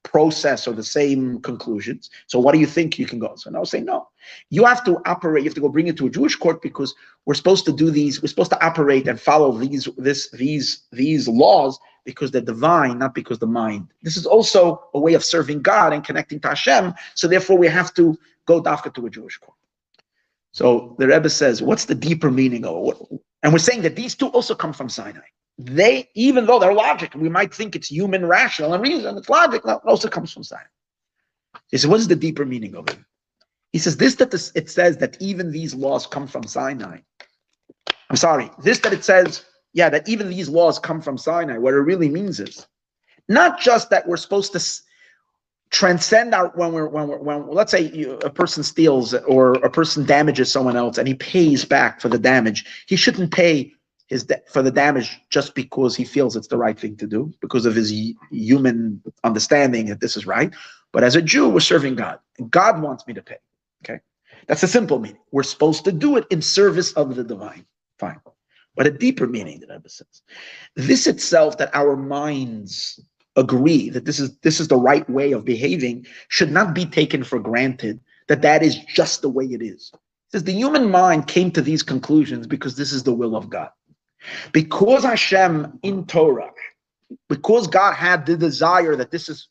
process 0.03 0.67
or 0.67 0.73
the 0.73 0.83
same 0.83 1.39
conclusions. 1.41 2.09
So 2.27 2.39
what 2.39 2.53
do 2.53 2.59
you 2.59 2.65
think 2.65 2.97
you 2.97 3.05
can 3.05 3.19
go? 3.19 3.35
So 3.35 3.49
now 3.49 3.59
I'll 3.59 3.65
say 3.65 3.81
no. 3.81 4.07
You 4.49 4.65
have 4.65 4.83
to 4.85 4.97
operate, 5.05 5.43
you 5.43 5.49
have 5.49 5.55
to 5.55 5.61
go 5.61 5.69
bring 5.69 5.87
it 5.87 5.97
to 5.97 6.07
a 6.07 6.09
Jewish 6.09 6.35
court 6.35 6.61
because 6.61 6.95
we're 7.25 7.33
supposed 7.33 7.65
to 7.65 7.73
do 7.73 7.91
these, 7.91 8.21
we're 8.21 8.27
supposed 8.27 8.51
to 8.51 8.65
operate 8.65 9.07
and 9.07 9.19
follow 9.19 9.51
these 9.51 9.87
this 9.97 10.29
these 10.31 10.83
these 10.91 11.27
laws 11.27 11.79
because 12.05 12.31
they're 12.31 12.41
divine, 12.41 12.97
not 12.97 13.13
because 13.13 13.39
the 13.39 13.47
mind. 13.47 13.87
This 14.01 14.17
is 14.17 14.25
also 14.25 14.83
a 14.93 14.99
way 14.99 15.13
of 15.13 15.23
serving 15.23 15.61
God 15.61 15.93
and 15.93 16.03
connecting 16.03 16.39
to 16.41 16.49
Hashem. 16.49 16.93
So 17.15 17.27
therefore 17.27 17.57
we 17.57 17.67
have 17.67 17.93
to 17.95 18.17
go 18.45 18.61
dafka 18.61 18.93
to 18.95 19.05
a 19.05 19.09
Jewish 19.09 19.37
court. 19.37 19.57
So 20.51 20.95
the 20.99 21.07
Rebbe 21.07 21.29
says, 21.29 21.61
what's 21.61 21.85
the 21.85 21.95
deeper 21.95 22.31
meaning 22.31 22.65
of 22.65 22.89
it? 22.89 22.97
And 23.43 23.53
we're 23.53 23.59
saying 23.59 23.83
that 23.83 23.95
these 23.95 24.15
two 24.15 24.27
also 24.27 24.55
come 24.55 24.73
from 24.73 24.89
Sinai 24.89 25.21
they, 25.59 26.09
even 26.15 26.45
though 26.45 26.57
they're 26.57 26.73
logic, 26.73 27.13
we 27.15 27.27
might 27.27 27.53
think 27.53 27.75
it's 27.75 27.91
human, 27.91 28.25
rational, 28.25 28.73
and 28.73 28.81
reason, 28.81 29.17
it's 29.17 29.29
logic, 29.29 29.61
it 29.65 29.79
also 29.85 30.07
comes 30.07 30.31
from 30.31 30.43
Sinai. 30.43 30.63
He 31.69 31.77
says, 31.77 31.87
what 31.87 31.99
is 31.99 32.07
the 32.07 32.15
deeper 32.15 32.45
meaning 32.45 32.75
of 32.75 32.87
it? 32.87 32.97
He 33.73 33.77
says, 33.77 33.97
this 33.97 34.15
that 34.15 34.31
this, 34.31 34.53
it 34.55 34.69
says 34.69 34.97
that 34.97 35.21
even 35.21 35.51
these 35.51 35.75
laws 35.75 36.07
come 36.07 36.27
from 36.27 36.43
Sinai. 36.43 36.99
I'm 38.09 38.15
sorry, 38.15 38.49
this 38.63 38.79
that 38.79 38.93
it 38.93 39.03
says, 39.03 39.43
yeah, 39.73 39.89
that 39.89 40.07
even 40.07 40.29
these 40.29 40.47
laws 40.47 40.79
come 40.79 41.01
from 41.01 41.17
Sinai, 41.17 41.57
what 41.57 41.73
it 41.73 41.77
really 41.77 42.09
means 42.09 42.39
is 42.39 42.65
not 43.27 43.59
just 43.59 43.89
that 43.89 44.07
we're 44.07 44.17
supposed 44.17 44.53
to 44.53 44.59
transcend 45.71 46.33
our 46.33 46.49
when 46.55 46.71
we're 46.71 46.87
when 46.87 47.07
we're 47.07 47.19
when 47.19 47.47
let's 47.47 47.71
say 47.71 47.81
you, 47.81 48.13
a 48.23 48.29
person 48.29 48.63
steals 48.63 49.13
or 49.13 49.53
a 49.53 49.69
person 49.69 50.05
damages 50.05 50.51
someone 50.51 50.75
else 50.75 50.97
and 50.97 51.07
he 51.07 51.13
pays 51.13 51.63
back 51.63 52.01
for 52.01 52.09
the 52.09 52.17
damage 52.17 52.65
he 52.87 52.95
shouldn't 52.95 53.31
pay 53.31 53.71
his 54.09 54.23
debt 54.23 54.49
for 54.49 54.61
the 54.61 54.71
damage 54.71 55.21
just 55.29 55.53
because 55.53 55.95
he 55.95 56.03
feels 56.03 56.35
it's 56.35 56.47
the 56.47 56.57
right 56.57 56.77
thing 56.77 56.97
to 56.97 57.07
do, 57.07 57.31
because 57.41 57.65
of 57.65 57.75
his 57.75 57.93
human 58.31 59.01
understanding 59.23 59.85
that 59.85 60.01
this 60.01 60.17
is 60.17 60.25
right. 60.25 60.53
But 60.91 61.03
as 61.03 61.15
a 61.15 61.21
Jew, 61.21 61.47
we're 61.47 61.59
serving 61.59 61.95
God. 61.95 62.19
God 62.49 62.81
wants 62.81 63.05
me 63.05 63.13
to 63.13 63.21
pay. 63.21 63.37
Okay. 63.83 63.99
That's 64.47 64.63
a 64.63 64.67
simple 64.67 64.99
meaning. 64.99 65.21
We're 65.31 65.43
supposed 65.43 65.85
to 65.85 65.91
do 65.91 66.17
it 66.17 66.25
in 66.31 66.41
service 66.41 66.91
of 66.93 67.15
the 67.15 67.23
divine. 67.23 67.65
Fine. 67.99 68.19
But 68.75 68.87
a 68.87 68.91
deeper 68.91 69.27
meaning, 69.27 69.59
the 69.59 69.67
Rebbe 69.67 69.89
says. 69.89 70.23
This 70.75 71.05
itself, 71.05 71.59
that 71.59 71.69
our 71.75 71.95
minds 71.95 72.99
agree 73.39 73.89
that 73.89 74.05
this 74.05 74.19
is 74.19 74.37
this 74.39 74.59
is 74.59 74.67
the 74.67 74.75
right 74.75 75.09
way 75.09 75.31
of 75.31 75.45
behaving, 75.45 76.05
should 76.27 76.51
not 76.51 76.73
be 76.73 76.85
taken 76.85 77.23
for 77.23 77.39
granted 77.39 77.99
that 78.27 78.41
that 78.43 78.61
is 78.61 78.77
just 78.85 79.21
the 79.21 79.29
way 79.29 79.45
it 79.45 79.61
is. 79.61 79.91
It 79.93 80.31
says 80.31 80.43
the 80.43 80.51
human 80.51 80.91
mind 80.91 81.27
came 81.27 81.51
to 81.51 81.61
these 81.61 81.81
conclusions 81.81 82.45
because 82.45 82.75
this 82.75 82.93
is 82.93 83.03
the 83.03 83.13
will 83.13 83.35
of 83.35 83.49
God. 83.49 83.69
Because 84.51 85.03
Hashem 85.03 85.79
in 85.81 86.05
Torah, 86.05 86.51
because 87.29 87.67
God 87.67 87.93
had 87.93 88.25
the 88.25 88.37
desire 88.37 88.95
that 88.95 89.11
this 89.11 89.29
is, 89.29 89.47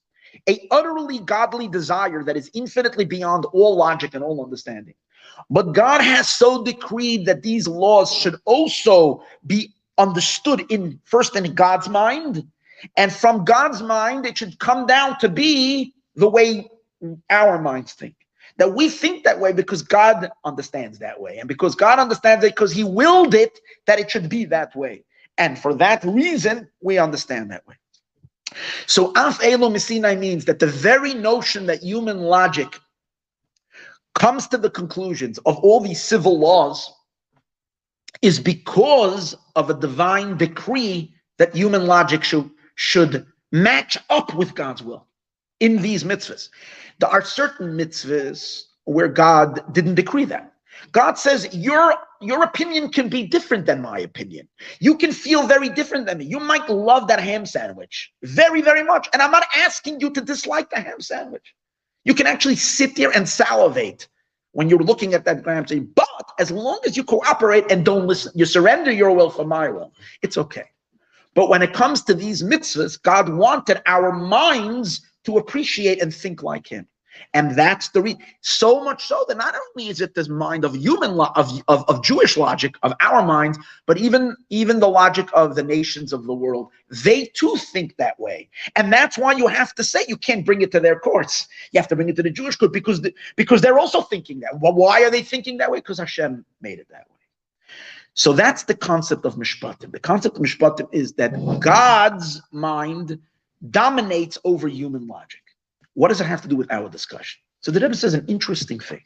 a 0.48 0.69
utterly 0.70 1.19
godly 1.20 1.69
desire 1.69 2.23
that 2.23 2.36
is 2.36 2.51
infinitely 2.55 3.06
beyond 3.06 3.47
all 3.47 3.77
logic 3.77 4.15
and 4.15 4.23
all 4.23 4.44
understanding. 4.44 4.94
But 5.51 5.73
God 5.73 6.01
has 6.01 6.28
so 6.28 6.62
decreed 6.62 7.27
that 7.27 7.43
these 7.43 7.66
laws 7.66 8.15
should 8.15 8.36
also 8.44 9.23
be 9.47 9.74
understood 9.97 10.65
in 10.70 11.01
first 11.05 11.35
in 11.35 11.55
God's 11.55 11.89
mind, 11.89 12.47
and 12.96 13.12
from 13.12 13.44
God's 13.44 13.82
mind, 13.82 14.26
it 14.26 14.38
should 14.38 14.59
come 14.59 14.86
down 14.86 15.18
to 15.18 15.28
be 15.28 15.94
the 16.14 16.28
way 16.28 16.68
our 17.30 17.60
minds 17.60 17.92
think. 17.92 18.14
That 18.59 18.74
we 18.74 18.88
think 18.88 19.24
that 19.24 19.38
way 19.38 19.52
because 19.52 19.82
God 19.82 20.30
understands 20.44 20.98
that 20.98 21.20
way, 21.20 21.38
and 21.38 21.46
because 21.48 21.74
God 21.74 21.98
understands 21.98 22.44
it 22.44 22.55
because 22.55 22.72
He 22.72 22.84
willed 22.84 23.34
it 23.34 23.59
that 23.86 24.00
it 24.00 24.10
should 24.10 24.28
be 24.28 24.44
that 24.46 24.74
way. 24.74 25.05
And 25.36 25.59
for 25.59 25.72
that 25.74 26.02
reason, 26.05 26.68
we 26.82 26.98
understand 26.98 27.50
that 27.50 27.66
way. 27.66 27.76
So 28.86 29.12
Af 29.14 29.38
Elo 29.42 29.70
Messinai 29.70 30.18
means 30.18 30.46
that 30.46 30.59
the 30.59 30.66
very 30.66 31.14
notion 31.14 31.66
that 31.66 31.82
human 31.82 32.20
logic 32.20 32.78
comes 34.14 34.48
to 34.48 34.59
the 34.59 34.70
conclusions 34.70 35.38
of 35.38 35.59
all 35.59 35.80
these 35.80 36.02
civil 36.02 36.38
laws 36.38 36.92
is 38.22 38.40
because 38.40 39.36
of 39.55 39.70
a 39.70 39.74
divine 39.74 40.36
decree 40.36 41.14
that 41.38 41.55
human 41.55 41.86
logic 41.86 42.24
should, 42.24 42.50
should 42.78 43.26
match 43.50 43.98
up 44.09 44.32
with 44.34 44.55
God's 44.55 44.84
will 44.84 45.09
in 45.59 45.82
these 45.82 46.05
mitzvahs. 46.05 46.48
There 47.00 47.10
are 47.10 47.22
certain 47.22 47.76
mitzvahs 47.76 48.62
where 48.84 49.09
God 49.09 49.74
didn't 49.74 49.96
decree 49.96 50.24
that. 50.26 50.52
God 50.92 51.18
says 51.18 51.52
your 51.52 51.94
your 52.20 52.44
opinion 52.44 52.90
can 52.90 53.09
be 53.09 53.24
different 53.26 53.66
than 53.66 53.82
my 53.82 53.98
opinion. 53.98 54.48
You 54.78 54.96
can 54.96 55.10
feel 55.10 55.46
very 55.46 55.68
different 55.68 56.06
than 56.06 56.18
me. 56.18 56.26
You 56.26 56.38
might 56.38 56.68
love 56.68 57.09
that 57.09 57.20
ham 57.20 57.46
sandwich 57.46 58.12
very 58.22 58.62
very 58.62 58.84
much, 58.84 59.09
and 59.12 59.20
I'm 59.20 59.32
not 59.32 59.46
asking 59.56 60.00
you 60.00 60.10
to 60.10 60.20
dislike 60.20 60.70
the 60.70 60.80
ham 60.80 61.00
sandwich. 61.00 61.55
You 62.05 62.14
can 62.14 62.28
actually 62.28 62.56
sit 62.56 62.94
there 62.94 63.10
and 63.10 63.28
salivate 63.28 64.06
when 64.52 64.68
you're 64.68 64.78
looking 64.78 65.14
at 65.14 65.24
that 65.24 65.42
gram 65.42 65.66
saying, 65.66 65.90
but 65.96 66.32
as 66.38 66.52
long 66.52 66.78
as 66.86 66.96
you 66.96 67.02
cooperate 67.02 67.70
and 67.72 67.84
don't 67.84 68.06
listen, 68.06 68.32
you 68.36 68.46
surrender 68.46 68.92
your 68.92 69.10
will 69.10 69.30
for 69.30 69.44
my 69.44 69.68
will, 69.68 69.92
it's 70.22 70.38
okay. 70.38 70.64
But 71.39 71.51
when 71.51 71.62
it 71.62 71.73
comes 71.73 72.02
to 72.02 72.15
these 72.15 72.43
mitzvahs, 72.43 73.01
God 73.01 73.28
wanted 73.28 73.81
our 73.86 74.10
minds 74.10 75.02
to 75.23 75.39
appreciate 75.39 76.02
and 76.02 76.12
think 76.12 76.43
like 76.43 76.66
him. 76.66 76.89
And 77.32 77.52
that's 77.52 77.90
the 77.90 78.02
reason. 78.02 78.20
So 78.40 78.82
much 78.82 79.06
so 79.06 79.24
that 79.28 79.36
not 79.36 79.55
only 79.55 79.89
is 79.89 80.01
it 80.01 80.16
this 80.16 80.28
mind 80.28 80.65
of 80.65 80.74
human 80.74 81.12
lo- 81.12 81.31
of, 81.36 81.62
of, 81.69 81.89
of 81.89 82.02
Jewish 82.02 82.36
logic 82.36 82.74
of 82.82 82.93
our 83.01 83.24
minds, 83.24 83.56
but 83.86 83.98
even 83.98 84.36
even 84.51 84.81
the 84.81 84.89
logic 84.89 85.28
of 85.32 85.55
the 85.55 85.62
nations 85.62 86.12
of 86.12 86.27
the 86.27 86.35
world, 86.35 86.70
they 87.05 87.27
too 87.27 87.55
think 87.55 87.97
that 87.98 88.19
way. 88.19 88.48
And 88.74 88.93
that's 88.93 89.16
why 89.16 89.31
you 89.31 89.47
have 89.47 89.77
to 89.77 89.85
say 89.85 90.05
you 90.09 90.16
can't 90.16 90.44
bring 90.44 90.62
it 90.62 90.73
to 90.73 90.81
their 90.81 90.98
courts. 90.98 91.47
You 91.70 91.78
have 91.78 91.89
to 91.90 91.94
bring 91.94 92.09
it 92.09 92.16
to 92.16 92.24
the 92.24 92.31
Jewish 92.31 92.56
court 92.56 92.73
because 92.73 93.01
the, 93.01 93.15
because 93.36 93.60
they're 93.60 93.78
also 93.78 94.01
thinking 94.01 94.40
that. 94.40 94.59
Well, 94.59 94.74
why 94.74 95.05
are 95.05 95.10
they 95.10 95.23
thinking 95.23 95.59
that 95.59 95.70
way? 95.70 95.78
Because 95.78 96.01
Hashem 96.01 96.44
made 96.60 96.81
it 96.81 96.89
that 96.90 97.06
way. 97.09 97.18
So 98.19 98.32
that's 98.32 98.65
the 98.65 98.74
concept 98.74 99.24
of 99.24 99.36
mishpatim. 99.36 99.93
The 99.93 100.01
concept 100.01 100.36
of 100.36 100.43
mishpatim 100.43 100.89
is 100.90 101.12
that 101.15 101.32
God's 101.61 102.43
mind 102.51 103.16
dominates 103.70 104.36
over 104.45 104.66
human 104.66 105.07
logic. 105.07 105.40
What 105.95 106.09
does 106.09 106.20
it 106.20 106.24
have 106.24 106.43
to 106.43 106.49
do 106.49 106.57
with 106.57 106.70
our 106.73 106.89
discussion? 106.89 107.40
So 107.61 107.70
the 107.70 107.78
Rebbe 107.78 107.95
says 107.95 108.15
an 108.15 108.27
interesting 108.27 108.81
thing. 108.81 109.05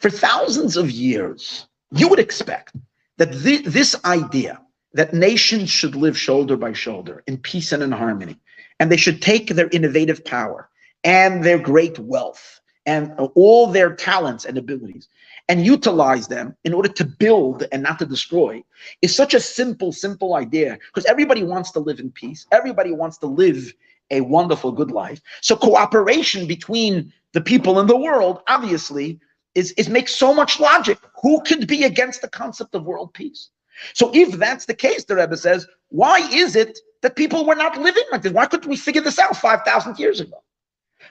For 0.00 0.08
thousands 0.08 0.78
of 0.78 0.90
years, 0.90 1.66
you 1.90 2.08
would 2.08 2.18
expect 2.18 2.74
that 3.18 3.32
th- 3.32 3.66
this 3.66 4.02
idea 4.06 4.58
that 4.94 5.12
nations 5.12 5.68
should 5.68 5.94
live 5.94 6.16
shoulder 6.16 6.56
by 6.56 6.72
shoulder 6.72 7.22
in 7.26 7.36
peace 7.36 7.70
and 7.70 7.82
in 7.82 7.92
harmony, 7.92 8.38
and 8.80 8.90
they 8.90 8.96
should 8.96 9.20
take 9.20 9.48
their 9.48 9.68
innovative 9.72 10.24
power 10.24 10.70
and 11.04 11.44
their 11.44 11.58
great 11.58 11.98
wealth 11.98 12.61
and 12.86 13.12
all 13.34 13.66
their 13.66 13.94
talents 13.94 14.44
and 14.44 14.58
abilities 14.58 15.08
and 15.48 15.64
utilize 15.64 16.28
them 16.28 16.56
in 16.64 16.74
order 16.74 16.88
to 16.88 17.04
build 17.04 17.64
and 17.72 17.82
not 17.82 17.98
to 17.98 18.06
destroy 18.06 18.62
is 19.02 19.14
such 19.14 19.34
a 19.34 19.40
simple, 19.40 19.92
simple 19.92 20.34
idea 20.34 20.78
because 20.88 21.04
everybody 21.06 21.42
wants 21.42 21.70
to 21.72 21.80
live 21.80 22.00
in 22.00 22.10
peace. 22.10 22.46
Everybody 22.52 22.92
wants 22.92 23.18
to 23.18 23.26
live 23.26 23.72
a 24.10 24.20
wonderful, 24.20 24.72
good 24.72 24.90
life. 24.90 25.20
So 25.40 25.56
cooperation 25.56 26.46
between 26.46 27.12
the 27.32 27.40
people 27.40 27.80
in 27.80 27.86
the 27.86 27.96
world, 27.96 28.42
obviously, 28.48 29.20
is, 29.54 29.72
is 29.72 29.88
makes 29.88 30.14
so 30.14 30.34
much 30.34 30.60
logic. 30.60 30.98
Who 31.22 31.40
could 31.42 31.66
be 31.66 31.84
against 31.84 32.22
the 32.22 32.28
concept 32.28 32.74
of 32.74 32.84
world 32.84 33.14
peace? 33.14 33.50
So 33.94 34.10
if 34.14 34.32
that's 34.32 34.66
the 34.66 34.74
case, 34.74 35.04
the 35.04 35.16
Rebbe 35.16 35.36
says, 35.36 35.66
why 35.88 36.18
is 36.32 36.56
it 36.56 36.78
that 37.02 37.16
people 37.16 37.44
were 37.44 37.54
not 37.54 37.78
living 37.78 38.04
like 38.12 38.22
this? 38.22 38.32
Why 38.32 38.46
couldn't 38.46 38.68
we 38.68 38.76
figure 38.76 39.00
this 39.02 39.18
out 39.18 39.36
5,000 39.36 39.98
years 39.98 40.20
ago? 40.20 40.42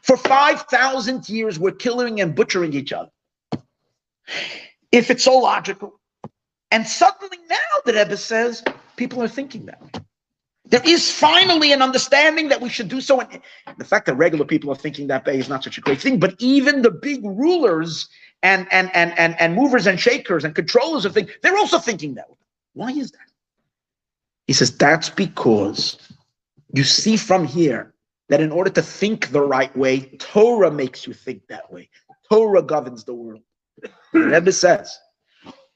For 0.02 0.18
5,000 0.18 1.30
years, 1.30 1.60
we're 1.60 1.72
killing 1.72 2.22
and 2.22 2.36
butchering 2.36 2.74
each 2.74 2.92
other. 2.92 3.12
If 4.92 5.10
it's 5.12 5.24
so 5.24 5.38
logical. 5.38 6.00
And 6.72 6.88
suddenly 6.88 7.38
now, 7.50 7.58
the 7.86 7.94
Rebbe 7.94 8.18
says, 8.18 8.64
people 8.96 9.22
are 9.22 9.28
thinking 9.28 9.66
that. 9.68 10.02
There 10.66 10.82
is 10.86 11.12
finally 11.12 11.74
an 11.74 11.82
understanding 11.82 12.48
that 12.48 12.62
we 12.62 12.70
should 12.70 12.88
do 12.88 13.02
so. 13.02 13.20
And 13.20 13.42
the 13.78 13.84
fact 13.84 14.06
that 14.06 14.16
regular 14.16 14.46
people 14.46 14.72
are 14.72 14.76
thinking 14.76 15.08
that 15.08 15.26
way 15.26 15.38
is 15.38 15.50
not 15.50 15.64
such 15.64 15.78
a 15.78 15.82
great 15.82 16.00
thing, 16.00 16.18
but 16.18 16.36
even 16.40 16.82
the 16.82 16.92
big 16.92 17.24
rulers 17.26 18.08
and 18.42 18.68
and 18.72 18.90
and 18.96 19.18
and, 19.20 19.40
and 19.40 19.54
movers 19.54 19.86
and 19.86 20.00
shakers 20.00 20.46
and 20.46 20.56
controllers 20.56 21.04
of 21.04 21.14
things, 21.14 21.30
they're 21.42 21.58
also 21.58 21.78
thinking 21.78 22.16
that. 22.16 22.28
Why 22.74 22.92
is 22.92 23.12
that? 23.12 23.20
He 24.48 24.54
says 24.54 24.76
that's 24.78 25.10
because 25.10 25.98
you 26.74 26.86
see 26.86 27.18
from 27.18 27.46
here 27.46 27.91
that 28.32 28.40
in 28.40 28.50
order 28.50 28.70
to 28.70 28.82
think 28.82 29.28
the 29.32 29.42
right 29.42 29.76
way, 29.76 30.00
Torah 30.18 30.72
makes 30.72 31.06
you 31.06 31.14
think 31.14 31.46
that 31.48 31.70
way. 31.70 31.90
Torah 32.30 32.64
governs 32.64 33.04
the 33.04 33.14
world. 33.14 33.42
Rebbe 34.14 34.54
says 34.54 34.98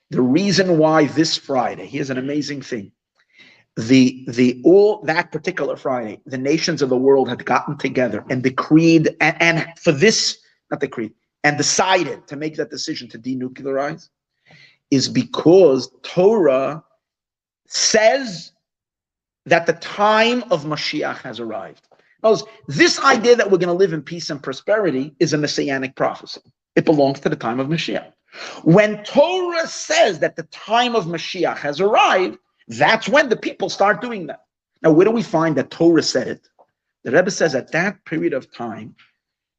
the 0.10 0.22
reason 0.22 0.78
why 0.78 1.06
this 1.06 1.36
Friday, 1.36 1.86
here's 1.86 2.10
an 2.10 2.18
amazing 2.18 2.62
thing 2.62 2.94
the 3.76 4.24
the 4.30 4.62
all 4.64 5.02
that 5.02 5.34
particular 5.34 5.76
Friday, 5.76 6.22
the 6.26 6.38
nations 6.38 6.82
of 6.82 6.88
the 6.88 6.96
world 6.96 7.28
had 7.28 7.44
gotten 7.44 7.78
together 7.78 8.24
and 8.30 8.42
decreed 8.42 9.14
and, 9.20 9.36
and 9.42 9.68
for 9.78 9.92
this 9.92 10.38
not 10.72 10.80
decreed 10.80 11.12
and 11.44 11.58
decided 11.58 12.26
to 12.28 12.38
make 12.38 12.56
that 12.56 12.70
decision 12.70 13.10
to 13.10 13.20
denuclearize 13.20 14.08
is 14.92 15.10
because 15.10 15.92
Torah 16.04 16.82
says 17.68 18.54
that 19.46 19.66
the 19.66 19.74
time 19.74 20.42
of 20.52 20.64
Mashiach 20.64 21.18
has 21.18 21.42
arrived. 21.42 21.86
This 22.68 23.00
idea 23.02 23.36
that 23.36 23.52
we're 23.52 23.58
going 23.58 23.68
to 23.68 23.74
live 23.74 23.94
in 23.94 24.02
peace 24.02 24.30
and 24.30 24.42
prosperity 24.42 25.14
is 25.20 25.34
a 25.34 25.38
messianic 25.38 25.96
prophecy. 25.96 26.42
It 26.76 26.86
belongs 26.86 27.20
to 27.22 27.30
the 27.30 27.36
time 27.36 27.60
of 27.60 27.68
Mashiach. 27.68 28.12
When 28.64 29.04
Torah 29.04 29.68
says 29.68 30.20
that 30.20 30.36
the 30.36 30.44
time 30.44 30.96
of 30.96 31.06
Mashiach 31.06 31.58
has 31.58 31.80
arrived, 31.80 32.38
that's 32.68 33.08
when 33.08 33.30
the 33.30 33.38
people 33.38 33.70
start 33.70 34.02
doing 34.02 34.28
that. 34.28 34.42
Now, 34.82 34.92
where 34.92 35.06
do 35.06 35.12
we 35.12 35.24
find 35.24 35.56
that 35.56 35.72
Torah 35.72 36.04
said 36.04 36.28
it? 36.28 36.48
The 37.04 37.12
Rebbe 37.12 37.32
says 37.32 37.56
at 37.56 37.72
that 37.72 38.04
period 38.06 38.34
of 38.34 38.52
time, 38.52 38.96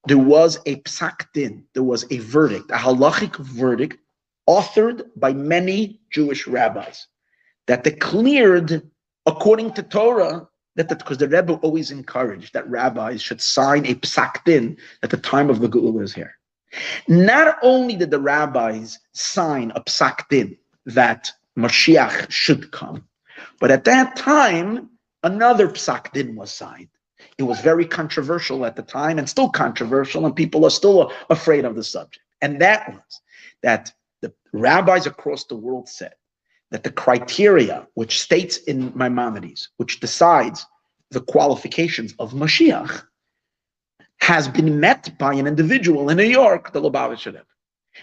there 0.07 0.19
was 0.19 0.59
a 0.67 0.77
psak 0.83 1.27
din, 1.33 1.65
there 1.75 1.83
was 1.83 2.05
a 2.11 2.19
verdict, 2.19 2.71
a 2.71 2.75
halachic 2.75 3.37
verdict, 3.37 3.99
authored 4.49 5.07
by 5.17 5.33
many 5.33 6.01
Jewish 6.11 6.47
rabbis 6.47 7.07
that 7.67 7.83
declared, 7.83 8.83
according 9.25 9.73
to 9.75 9.83
Torah, 9.83 10.49
that 10.77 10.89
because 10.89 11.19
the, 11.19 11.28
Rebbe 11.28 11.55
always 11.55 11.90
encouraged 11.90 12.53
that 12.53 12.69
rabbis 12.69 13.23
should 13.23 13.40
sign 13.40 13.86
a 13.86 13.94
psak 13.94 14.44
din 14.44 14.77
that 15.01 15.11
the 15.11 15.16
time 15.16 15.51
of 15.51 15.61
the 15.61 15.69
Geula 15.69 16.03
is 16.03 16.15
here. 16.15 16.36
Not 17.09 17.57
only 17.62 17.97
did 17.97 18.11
the 18.11 18.20
rabbis 18.20 18.98
sign 19.12 19.73
a 19.74 19.81
psak 19.81 20.28
din 20.28 20.57
that 20.85 21.31
Mashiach 21.59 22.31
should 22.31 22.70
come. 22.70 23.09
But 23.59 23.70
at 23.70 23.85
that 23.85 24.16
time, 24.16 24.90
another 25.23 25.69
psak 25.69 26.12
din 26.12 26.36
was 26.36 26.53
signed. 26.53 26.89
It 27.39 27.44
was 27.44 27.61
very 27.61 27.86
controversial 27.86 28.65
at 28.66 28.77
the 28.77 28.82
time 28.82 29.19
and 29.19 29.28
still 29.28 29.48
controversial, 29.48 30.27
and 30.27 30.36
people 30.36 30.65
are 30.65 30.70
still 30.70 31.12
afraid 31.31 31.65
of 31.65 31.74
the 31.74 31.85
subject. 31.85 32.24
And 32.43 32.61
that 32.61 32.89
was 32.93 33.20
that 33.62 33.93
the 34.20 34.32
rabbis 34.53 35.07
across 35.07 35.44
the 35.44 35.57
world 35.57 35.89
said 35.89 36.15
that 36.71 36.83
the 36.83 36.91
criteria 36.91 37.87
which 37.95 38.21
states 38.21 38.59
in 38.59 38.93
Maimonides, 38.95 39.69
which 39.77 40.01
decides 40.01 40.67
the 41.11 41.21
qualifications 41.21 42.15
of 42.19 42.33
Mashiach, 42.33 43.03
has 44.21 44.49
been 44.49 44.81
met 44.81 45.17
by 45.19 45.35
an 45.35 45.47
individual 45.47 46.11
in 46.11 46.17
New 46.17 46.25
York, 46.25 46.73
the 46.73 46.81
Lubavitcher 46.81 47.27
Rebbe. 47.27 47.45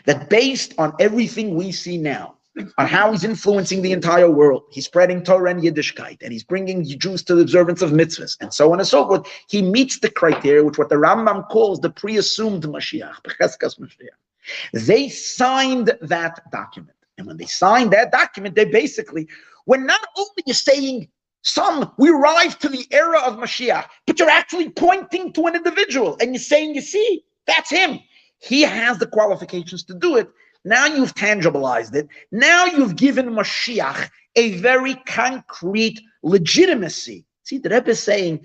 That 0.06 0.30
based 0.30 0.73
on 0.77 0.94
everything 0.99 1.56
we 1.56 1.72
see 1.72 1.98
now, 1.98 2.38
on 2.77 2.88
how 2.88 3.11
he's 3.11 3.23
influencing 3.23 3.81
the 3.81 3.91
entire 3.91 4.30
world. 4.30 4.64
He's 4.72 4.85
spreading 4.85 5.23
Torah 5.23 5.52
and 5.52 5.61
Yiddishkeit, 5.61 6.22
and 6.22 6.31
he's 6.31 6.44
bringing 6.44 6.85
Jews 6.85 7.23
to 7.23 7.35
the 7.35 7.41
observance 7.41 7.81
of 7.81 7.91
mitzvahs, 7.91 8.38
and 8.41 8.53
so 8.53 8.72
on 8.72 8.80
and 8.80 8.88
so 8.88 9.07
forth. 9.07 9.27
He 9.49 9.61
meets 9.61 9.99
the 9.99 10.10
criteria, 10.10 10.64
which 10.64 10.77
what 10.77 10.90
the 10.90 10.95
Rambam 10.95 11.48
calls 11.49 11.80
the 11.80 11.90
pre-assumed 11.90 12.64
Mashiach, 12.64 13.15
Mashiach. 13.41 14.07
They 14.73 15.10
signed 15.10 15.98
that 16.02 16.52
document. 16.52 16.92
And 17.18 17.27
when 17.27 17.38
they 17.38 17.45
signed 17.45 17.91
that 17.91 18.11
document, 18.11 18.56
they 18.56 18.65
basically 18.65 19.27
were 19.65 19.77
not 19.77 20.02
only 20.18 20.44
you're 20.45 20.56
saying 20.56 21.10
Some, 21.44 21.91
we 21.98 22.10
arrive 22.10 22.57
to 22.60 22.69
the 22.69 22.88
era 22.91 23.19
of 23.19 23.35
Mashiach, 23.35 23.85
but 24.07 24.18
you're 24.18 24.30
actually 24.30 24.69
pointing 24.69 25.34
to 25.34 25.45
an 25.48 25.56
individual 25.56 26.18
and 26.19 26.34
you're 26.34 26.40
saying, 26.40 26.73
you 26.73 26.81
see, 26.81 27.23
that's 27.45 27.69
him. 27.69 27.99
He 28.40 28.61
has 28.61 28.98
the 28.98 29.07
qualifications 29.07 29.84
to 29.85 29.94
do 29.94 30.15
it. 30.15 30.30
Now 30.64 30.85
you've 30.85 31.14
tangibilized 31.15 31.94
it. 31.95 32.07
Now 32.31 32.65
you've 32.65 32.95
given 32.95 33.30
Mashiach 33.30 34.10
a 34.38 34.57
very 34.60 34.95
concrete 35.06 35.99
legitimacy. 36.23 37.26
See, 37.44 37.57
the 37.57 37.69
Rebbe 37.69 37.91
is 37.91 37.99
saying 37.99 38.40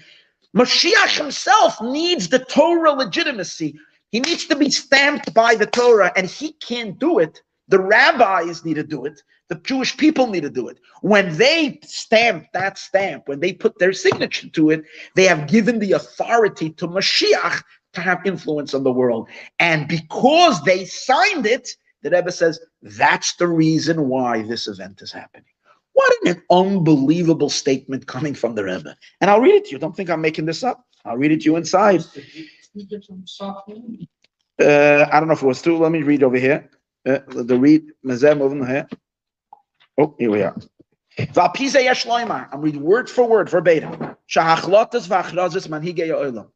Mashiach 0.57 1.17
himself 1.17 1.81
needs 1.81 2.29
the 2.29 2.41
Torah 2.41 2.91
legitimacy. 2.91 3.79
He 4.11 4.19
needs 4.19 4.47
to 4.47 4.57
be 4.57 4.71
stamped 4.71 5.33
by 5.35 5.55
the 5.55 5.67
Torah, 5.67 6.13
and 6.17 6.27
he 6.27 6.53
can't 6.55 6.99
do 6.99 7.21
it. 7.21 7.43
The 7.69 7.81
rabbis 7.81 8.65
need 8.65 8.75
to 8.75 8.83
do 8.83 9.05
it. 9.05 9.23
The 9.49 9.57
Jewish 9.57 9.97
people 9.97 10.27
need 10.27 10.43
to 10.43 10.51
do 10.51 10.69
it. 10.69 10.79
When 11.03 11.37
they 11.37 11.79
stamp 11.83 12.47
that 12.53 12.79
stamp, 12.79 13.29
when 13.29 13.41
they 13.41 13.53
put 13.53 13.79
their 13.79 13.93
signature 13.93 14.49
to 14.49 14.71
it, 14.71 14.85
they 15.15 15.25
have 15.25 15.49
given 15.49 15.79
the 15.79 15.93
authority 15.93 16.71
to 16.71 16.89
Mashiach 16.89 17.63
to 17.95 18.01
have 18.01 18.21
influence 18.27 18.75
on 18.75 18.85
the 18.85 18.93
world. 18.93 19.29
And 19.59 19.89
because 19.89 20.63
they 20.63 20.85
signed 20.85 21.47
it, 21.47 21.71
the 22.03 22.11
Rebbe 22.11 22.31
says 22.31 22.61
that's 22.83 23.35
the 23.37 23.49
reason 23.49 24.09
why 24.09 24.43
this 24.43 24.67
event 24.69 25.03
is 25.03 25.13
happening. 25.13 25.45
What 25.95 26.15
an 26.27 26.43
unbelievable 26.51 27.51
statement 27.51 28.07
coming 28.07 28.35
from 28.35 28.55
the 28.55 28.65
Rebbe. 28.65 28.97
And 29.21 29.31
I'll 29.31 29.41
read 29.41 29.55
it 29.55 29.65
to 29.67 29.71
you. 29.73 29.79
Don't 29.79 29.97
think 29.97 30.11
I'm 30.11 30.21
making 30.21 30.47
this 30.47 30.63
up. 30.63 30.85
I'll 31.05 31.17
read 31.17 31.33
it 31.33 31.41
to 31.41 31.45
you 31.47 31.57
inside. 31.57 32.05
Uh, 34.61 35.07
I 35.11 35.19
don't 35.19 35.29
know 35.29 35.35
if 35.35 35.43
it 35.43 35.47
was 35.47 35.63
two. 35.63 35.77
Let 35.77 35.91
me 35.91 36.03
read 36.03 36.23
over 36.23 36.37
here. 36.37 36.71
Uh, 37.07 37.21
the 37.29 37.59
read 37.59 37.85
Mazem 38.05 38.41
over 38.41 38.67
here. 38.67 38.89
Oh, 39.97 40.15
here 40.19 40.31
we 40.31 40.43
are. 40.43 40.57
I'm 41.19 42.61
reading 42.61 42.83
word 42.83 43.11
for 43.11 43.29
word, 43.29 43.49
verbatim. 43.49 44.17
Shahachlotas 44.29 45.09
manhigei. 45.09 46.47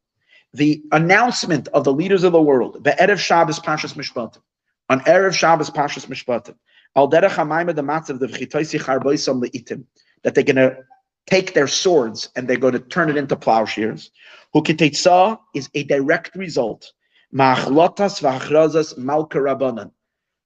The 0.53 0.83
announcement 0.91 1.67
of 1.69 1.83
the 1.83 1.93
leaders 1.93 2.23
of 2.23 2.31
the 2.33 2.41
world. 2.41 2.85
Shabbos 2.85 3.59
Pashas 3.59 3.95
Mishpatim. 3.95 4.41
On 4.89 4.99
Erev 5.01 5.33
Shabbos 5.33 5.69
Pashas 5.69 6.05
Mishpatim. 6.07 6.55
Al 6.95 7.09
derech 7.09 7.31
hamayim 7.31 7.67
the 7.75 8.13
the 8.13 8.27
v'chitoisi 8.27 8.79
charboisam 8.81 9.43
leitim. 9.43 9.85
That 10.23 10.35
they're 10.35 10.43
going 10.43 10.57
to 10.57 10.77
take 11.25 11.53
their 11.53 11.67
swords 11.67 12.29
and 12.35 12.47
they're 12.47 12.57
going 12.57 12.73
to 12.73 12.79
turn 12.79 13.09
it 13.09 13.17
into 13.17 13.35
plowshares. 13.35 14.11
Hukitetza 14.53 15.39
is 15.55 15.69
a 15.73 15.83
direct 15.83 16.35
result. 16.35 16.93
Ma'achlotas 17.33 18.21
v'achrazas 18.21 18.97
malka 18.97 19.39
rabbanan 19.39 19.91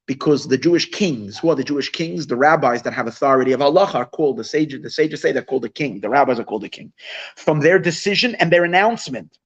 because 0.08 0.48
the 0.48 0.58
Jewish 0.58 0.90
kings, 0.90 1.38
who 1.38 1.50
are 1.52 1.56
the 1.56 1.64
Jewish 1.64 1.90
kings, 1.90 2.28
the 2.28 2.38
rabbis 2.38 2.82
that 2.84 2.94
have 2.94 3.08
authority 3.08 3.52
of 3.52 3.62
Allah 3.62 3.92
are 3.94 4.06
called 4.06 4.38
the 4.38 4.44
sages. 4.44 4.82
The 4.82 4.90
sages 4.90 5.22
say 5.22 5.32
they're 5.32 5.44
called 5.44 5.64
the 5.64 5.70
king. 5.70 6.00
The 6.00 6.10
rabbis 6.10 6.40
are 6.40 6.46
called 6.46 6.64
the 6.64 6.70
king. 6.70 6.94
From 7.36 7.60
their 7.60 7.78
decision 7.78 8.34
and 8.36 8.52
their 8.52 8.64
announcement. 8.64 9.38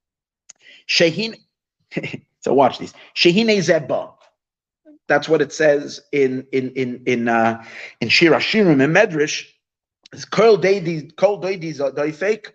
Shehin. 0.88 1.36
so 2.40 2.54
watch 2.54 2.78
these. 2.78 2.94
Shehine 3.16 3.58
Zeba. 3.58 4.14
That's 5.08 5.28
what 5.28 5.42
it 5.42 5.52
says 5.52 6.00
in 6.14 6.46
in 6.54 6.70
in 6.72 7.02
in 7.06 7.28
uh, 7.28 7.66
in 8.00 8.08
Shir 8.08 8.32
Hashirim 8.32 8.82
and 8.82 8.96
Medrash. 8.96 9.46
It's 10.14 10.26
kol 10.26 10.58
deidi 10.58 11.14
kol 11.16 11.42
deidi 11.42 11.74
daifek. 11.74 12.52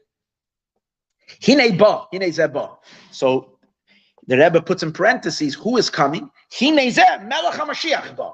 Hine 1.45 1.77
ba 1.77 2.07
hine 2.12 2.31
zeba. 2.31 2.78
So 3.11 3.59
the 4.27 4.39
Rebbe 4.39 4.62
puts 4.62 4.83
in 4.83 4.93
parentheses 4.93 5.55
who 5.55 5.77
is 5.77 5.91
coming. 5.91 6.31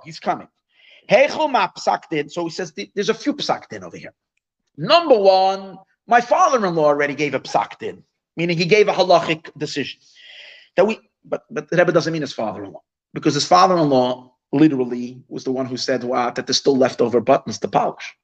He's 0.04 0.20
coming. 0.20 0.48
So 1.08 2.44
he 2.44 2.50
says 2.50 2.72
there's 2.94 3.08
a 3.08 3.14
few 3.14 3.34
psakdin 3.34 3.82
over 3.82 3.96
here. 3.96 4.14
Number 4.76 5.18
one, 5.18 5.78
my 6.06 6.20
father-in-law 6.20 6.84
already 6.84 7.14
gave 7.14 7.34
a 7.34 7.40
psakdin, 7.40 8.02
meaning 8.36 8.56
he 8.56 8.64
gave 8.64 8.88
a 8.88 8.92
halachic 8.92 9.50
decision. 9.58 10.00
That 10.76 10.86
we, 10.86 11.00
but 11.24 11.44
but 11.50 11.68
the 11.70 11.76
Rebbe 11.76 11.92
doesn't 11.92 12.12
mean 12.12 12.22
his 12.22 12.32
father-in-law 12.32 12.82
because 13.14 13.34
his 13.34 13.46
father-in-law 13.46 14.32
literally 14.52 15.22
was 15.28 15.44
the 15.44 15.52
one 15.52 15.66
who 15.66 15.76
said 15.76 16.04
wow, 16.04 16.30
that 16.30 16.46
there's 16.46 16.58
still 16.58 16.76
leftover 16.76 17.20
buttons 17.20 17.58
to 17.58 17.68
polish. 17.68 18.14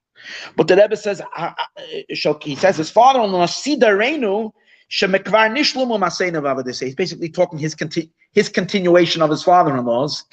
But 0.56 0.68
the 0.68 0.76
Rebbe 0.76 0.96
says 0.96 1.20
uh, 1.36 1.52
uh, 1.56 2.34
he 2.42 2.56
says 2.56 2.76
his 2.76 2.90
father-in-law 2.90 3.46
Sidarenu 3.46 4.52
He's 4.90 5.02
basically 6.94 7.28
talking 7.28 7.58
his 7.58 7.74
conti- 7.74 8.10
his 8.32 8.48
continuation 8.48 9.22
of 9.22 9.30
his 9.30 9.42
father-in-law's. 9.42 10.24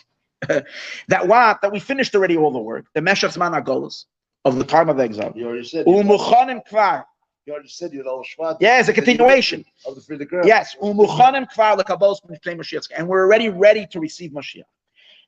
that 0.47 1.27
what 1.27 1.61
that 1.61 1.71
we 1.71 1.79
finished 1.79 2.15
already 2.15 2.37
all 2.37 2.51
the 2.51 2.59
work. 2.59 2.85
The 2.93 3.01
Meshach 3.01 3.37
Man 3.37 3.53
Agolas 3.53 4.05
of 4.45 4.57
the 4.57 4.63
time 4.63 4.89
of 4.89 4.99
exile. 4.99 5.33
You 5.35 5.47
already 5.47 5.65
said. 5.65 5.85
Umuchanim 5.85 6.61
kvar. 6.69 7.03
You 7.45 7.53
already 7.53 7.69
said 7.69 7.93
you're 7.93 8.07
all 8.07 8.23
Shvat. 8.23 8.57
Yeah, 8.59 8.79
it's 8.79 8.89
a 8.89 8.93
continuation. 8.93 9.65
Of 9.85 9.95
the 9.95 10.01
Frierdiker 10.01 10.31
Rebbe. 10.31 10.47
Yes, 10.47 10.75
umuchanim 10.81 11.47
kvar 11.51 11.77
lekabos 11.77 12.17
b'nifnei 12.25 12.57
Mashiach, 12.57 12.89
and 12.95 13.07
we're 13.07 13.23
already 13.23 13.49
ready 13.49 13.87
to 13.87 13.99
receive 13.99 14.31
Mashiach. 14.31 14.63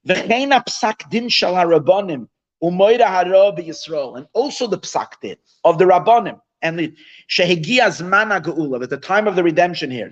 V'cheina 0.07 0.65
psak 0.65 1.09
din 1.09 1.29
shal 1.29 1.53
harabonim 1.53 2.27
umoira 2.63 3.05
hara 3.05 3.51
Yisrael, 3.57 4.17
and 4.17 4.27
also 4.33 4.67
the 4.67 4.77
psak 4.77 5.19
din 5.21 5.37
of 5.63 5.77
the 5.77 5.85
rabbonim 5.85 6.39
and 6.61 6.79
the 6.79 6.93
Shehigias 7.29 8.07
Mana 8.07 8.41
Geula, 8.41 8.84
at 8.84 8.89
the 8.89 8.97
time 8.97 9.27
of 9.27 9.35
the 9.35 9.43
redemption 9.43 9.91
here. 9.91 10.11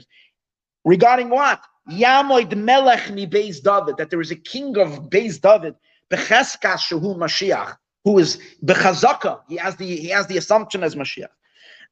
Regarding 0.84 1.30
what? 1.30 1.62
Yamoid 1.92 2.56
Melech 2.56 3.10
mi 3.12 3.28
Beis 3.28 3.62
David, 3.62 3.98
that 3.98 4.10
there 4.10 4.22
is 4.22 4.32
a 4.32 4.36
king 4.36 4.78
of 4.78 5.10
Beis 5.10 5.40
David, 5.40 5.76
Becheskas 6.12 6.80
Shehu 6.80 7.18
Mashiach, 7.18 7.78
who 8.04 8.18
is 8.20 8.40
Bechazaka. 8.64 9.42
He 9.48 9.58
has 9.58 9.76
the 9.76 9.86
he 9.86 10.08
has 10.10 10.28
the 10.28 10.38
assumption 10.38 10.84
as 10.84 10.96
Mashiach. 10.96 11.30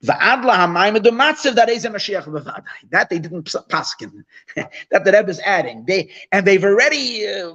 Va'adla 0.04 0.56
hamayim 0.56 1.02
the 1.02 1.52
that 1.52 1.70
is 1.70 1.86
a 1.86 1.90
Mashiach 1.90 2.26
b'vadai. 2.26 2.64
That 2.90 3.10
they 3.10 3.20
didn't 3.20 3.46
paskin. 3.46 4.24
that 4.56 5.06
the 5.06 5.12
Rebbe 5.12 5.30
is 5.30 5.40
adding. 5.46 5.86
They 5.86 6.12
and 6.32 6.46
they've 6.46 6.64
already 6.64 7.28
uh, 7.28 7.54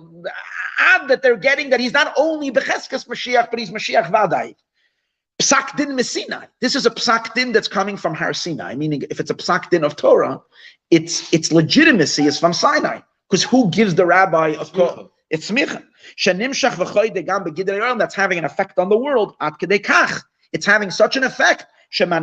add 0.79 1.09
that 1.09 1.23
they're 1.23 1.37
getting 1.37 1.71
that 1.71 1.81
he's 1.81 1.93
not 1.93 2.15
only 2.17 2.51
becheskas 2.51 3.07
Mashiach, 3.07 3.51
but 3.51 3.59
he's 3.59 3.71
Mashiach 3.71 4.11
vadai. 4.11 4.55
Psak 5.41 5.77
din 5.77 5.95
Messina. 5.95 6.49
This 6.61 6.75
is 6.75 6.85
a 6.85 6.91
psak 6.91 7.33
din 7.35 7.53
that's 7.53 7.69
coming 7.69 7.97
from 7.97 8.13
Har 8.15 8.33
Sinai, 8.33 8.75
meaning 8.75 9.05
if 9.09 9.21
it's 9.21 9.31
a 9.31 9.35
psak 9.35 9.71
din 9.71 9.85
of 9.85 9.95
Torah, 9.95 10.41
its 10.91 11.33
its 11.33 11.53
legitimacy 11.53 12.25
is 12.25 12.39
from 12.41 12.53
Sinai. 12.53 13.01
Because 13.29 13.45
who 13.45 13.71
gives 13.71 13.95
the 13.95 14.05
rabbi 14.05 14.49
a 14.49 14.65
call? 14.65 15.13
It's 15.31 15.51
smicha. 15.51 15.85
V'choy 16.19 17.27
gam 17.27 17.99
That's 17.99 18.15
having 18.15 18.39
an 18.39 18.45
effect 18.45 18.79
on 18.79 18.89
the 18.89 18.97
world. 18.97 19.35
At 19.41 19.59
kach. 19.59 20.23
It's 20.53 20.65
having 20.67 20.91
such 20.91 21.17
an 21.17 21.25
effect. 21.25 21.67
That 21.99 22.19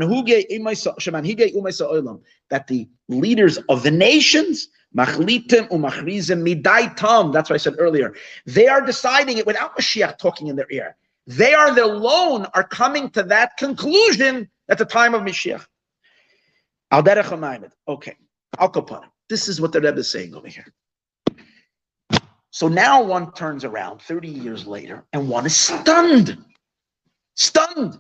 the 2.68 2.90
leaders 3.08 3.58
of 3.70 3.84
the 3.84 3.92
nations, 3.92 4.68
machlitim 4.96 5.70
umachrizim 5.70 6.44
midai 6.44 6.96
tam. 6.96 7.32
That's 7.32 7.50
what 7.50 7.56
I 7.56 7.58
said 7.58 7.76
earlier. 7.80 8.14
They 8.46 8.68
are 8.68 8.82
deciding 8.82 9.38
it 9.38 9.46
without 9.46 9.78
Mashiach 9.78 10.18
talking 10.18 10.48
in 10.48 10.56
their 10.56 10.68
ear. 10.72 10.96
They 11.28 11.54
are 11.54 11.74
the 11.74 11.86
alone 11.86 12.46
are 12.54 12.64
coming 12.64 13.10
to 13.12 13.24
that 13.24 13.58
conclusion 13.58 14.50
at 14.70 14.78
the 14.78 14.86
time 14.86 15.16
of 15.16 15.22
Mashiach. 15.22 15.66
Al 16.92 17.04
derech 17.04 17.72
Okay, 17.88 18.16
Al. 18.60 19.06
This 19.28 19.48
is 19.48 19.60
what 19.60 19.72
the 19.72 19.82
Rebbe 19.82 20.00
is 20.00 20.12
saying 20.12 20.36
over 20.36 20.48
here. 20.48 20.66
So 22.52 22.68
now 22.68 23.04
one 23.04 23.34
turns 23.34 23.66
around 23.66 24.02
30 24.02 24.30
years 24.30 24.66
later 24.66 25.04
and 25.12 25.28
one 25.28 25.46
is 25.46 25.56
stunned. 25.56 26.38
Stunned. 27.36 28.00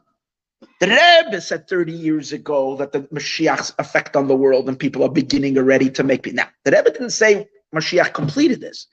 The 0.79 0.87
Rebbe 0.87 1.41
said 1.41 1.67
30 1.67 1.91
years 1.91 2.31
ago 2.31 2.77
that 2.77 2.91
the 2.91 3.01
Mashiach's 3.01 3.73
effect 3.79 4.15
on 4.15 4.27
the 4.27 4.35
world 4.35 4.69
and 4.69 4.79
people 4.79 5.03
are 5.03 5.09
beginning 5.09 5.57
already 5.57 5.89
to 5.89 6.03
make 6.03 6.25
it. 6.27 6.35
Now, 6.35 6.47
the 6.63 6.71
Rebbe 6.71 6.91
didn't 6.91 7.09
say 7.09 7.47
Mashiach 7.73 8.13
completed 8.13 8.61
this. 8.61 8.87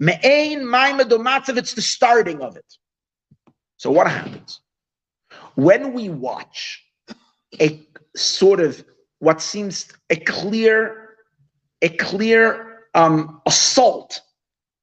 Me'ein 0.00 0.60
maimadomatzav, 0.60 1.56
it's 1.56 1.72
the 1.74 1.82
starting 1.82 2.42
of 2.42 2.56
it. 2.56 2.76
So 3.76 3.90
what 3.90 4.06
happens? 4.06 4.60
When 5.54 5.92
we 5.92 6.08
watch 6.08 6.84
a 7.60 7.86
sort 8.16 8.60
of 8.60 8.84
what 9.18 9.40
seems 9.40 9.88
a 10.10 10.16
clear, 10.16 11.16
a 11.82 11.88
clear 11.90 12.84
um, 12.94 13.40
assault 13.46 14.20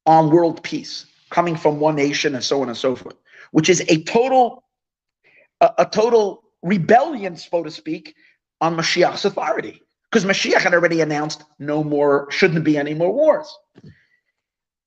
on 0.06 0.30
world 0.30 0.64
peace 0.64 1.06
coming 1.30 1.56
from 1.56 1.80
one 1.80 1.96
nation 1.96 2.36
and 2.36 2.44
so 2.44 2.62
on 2.62 2.70
and 2.70 2.78
so 2.78 2.96
forth, 2.96 3.16
which 3.52 3.70
is 3.70 3.82
a 3.90 4.04
total, 4.04 4.64
a, 5.62 5.72
a 5.80 5.86
total 5.86 6.44
rebellion, 6.62 7.36
so 7.36 7.64
to 7.64 7.72
speak, 7.72 8.16
on 8.62 8.76
Mashiach's 8.76 9.26
authority. 9.26 9.82
Because 10.12 10.26
Mashiach 10.26 10.62
had 10.62 10.74
already 10.76 11.02
announced 11.02 11.44
no 11.58 11.84
more, 11.84 12.28
shouldn't 12.30 12.64
be 12.64 12.78
any 12.78 12.94
more 12.94 13.12
wars. 13.12 13.58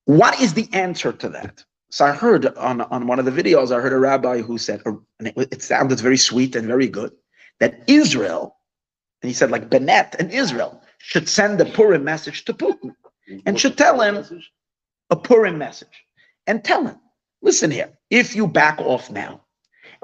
What 0.04 0.40
is 0.40 0.54
the 0.54 0.68
answer 0.72 1.12
to 1.12 1.28
that? 1.30 1.64
So 1.90 2.04
I 2.06 2.12
heard 2.12 2.46
on, 2.56 2.82
on 2.82 3.06
one 3.06 3.18
of 3.18 3.24
the 3.24 3.30
videos, 3.30 3.72
I 3.76 3.80
heard 3.80 3.92
a 3.92 3.98
rabbi 3.98 4.42
who 4.42 4.58
said, 4.58 4.82
and 4.86 5.28
it, 5.28 5.34
it 5.52 5.62
sounded 5.62 6.00
very 6.00 6.16
sweet 6.18 6.56
and 6.56 6.66
very 6.66 6.88
good, 6.88 7.12
that 7.60 7.84
Israel, 7.88 8.56
and 9.22 9.28
he 9.30 9.34
said 9.34 9.50
like 9.50 9.70
Bennett 9.70 10.16
and 10.18 10.32
Israel 10.32 10.82
should 10.98 11.28
send 11.28 11.60
a 11.60 11.66
Purim 11.66 12.04
message 12.04 12.44
to 12.46 12.54
Putin 12.54 12.94
and 13.46 13.60
should 13.60 13.78
tell 13.78 14.00
him 14.00 14.24
a 15.10 15.16
Purim 15.16 15.58
message 15.58 16.04
and 16.46 16.64
tell 16.64 16.86
him, 16.86 16.98
listen 17.42 17.70
here, 17.70 17.92
if 18.10 18.36
you 18.36 18.46
back 18.48 18.80
off 18.80 19.10
now 19.10 19.40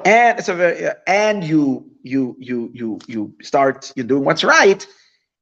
and 0.04 0.38
it's 0.38 0.48
a 0.48 0.54
very 0.54 0.88
and 1.06 1.44
you 1.44 1.90
you 2.02 2.36
you 2.40 2.70
you 2.74 2.98
you 3.08 3.34
start 3.42 3.92
you're 3.96 4.06
doing 4.06 4.24
what's 4.24 4.44
right 4.44 4.86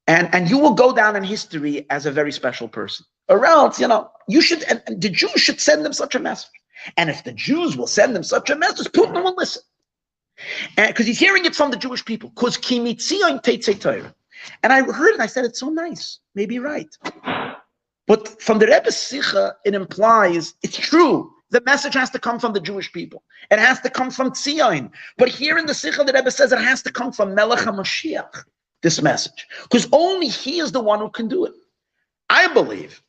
and 0.08 0.34
and 0.34 0.50
you 0.50 0.58
will 0.58 0.74
go 0.74 0.94
down 0.94 1.16
in 1.16 1.24
history 1.24 1.86
as 1.90 2.06
a 2.06 2.12
very 2.12 2.32
special 2.32 2.68
person 2.68 3.06
or 3.30 3.46
else 3.46 3.80
you 3.80 3.88
know 3.88 4.10
you 4.28 4.42
should 4.42 4.62
and, 4.64 4.82
and 4.86 5.00
the 5.00 5.08
jews 5.08 5.40
should 5.40 5.60
send 5.60 5.84
them 5.84 5.92
such 5.92 6.14
a 6.14 6.18
message 6.18 6.50
and 6.98 7.08
if 7.08 7.24
the 7.24 7.32
jews 7.32 7.76
will 7.76 7.86
send 7.86 8.14
them 8.14 8.22
such 8.22 8.50
a 8.50 8.56
message 8.56 8.88
putin 8.88 9.24
will 9.24 9.34
listen 9.36 9.62
because 10.76 11.06
he's 11.06 11.18
hearing 11.18 11.44
it 11.46 11.54
from 11.54 11.70
the 11.70 11.76
jewish 11.76 12.04
people 12.04 12.30
because 12.30 12.58
and 14.62 14.72
i 14.72 14.82
heard 14.82 15.14
it 15.14 15.20
i 15.20 15.26
said 15.26 15.44
it's 15.44 15.60
so 15.60 15.70
nice 15.70 16.18
maybe 16.34 16.58
right 16.58 16.96
but 18.10 18.42
from 18.42 18.58
the 18.58 18.66
Rebbe's 18.66 18.96
Sikha, 18.96 19.54
it 19.64 19.72
implies 19.72 20.54
it's 20.64 20.76
true. 20.76 21.30
The 21.50 21.60
message 21.60 21.94
has 21.94 22.10
to 22.10 22.18
come 22.18 22.40
from 22.40 22.52
the 22.52 22.60
Jewish 22.60 22.92
people. 22.92 23.22
It 23.52 23.60
has 23.60 23.80
to 23.82 23.88
come 23.88 24.10
from 24.10 24.32
Tzion. 24.32 24.90
But 25.16 25.28
here 25.28 25.58
in 25.58 25.66
the 25.66 25.74
Sikha, 25.74 26.02
the 26.02 26.12
Rebbe 26.12 26.32
says 26.32 26.50
it 26.50 26.58
has 26.58 26.82
to 26.82 26.90
come 26.90 27.12
from 27.12 27.36
Melech 27.36 27.60
HaMashiach, 27.60 28.42
this 28.82 29.00
message. 29.00 29.46
Because 29.62 29.86
only 29.92 30.26
he 30.26 30.58
is 30.58 30.72
the 30.72 30.80
one 30.80 30.98
who 30.98 31.08
can 31.08 31.28
do 31.28 31.44
it. 31.44 31.52
I 32.28 32.52
believe 32.52 33.00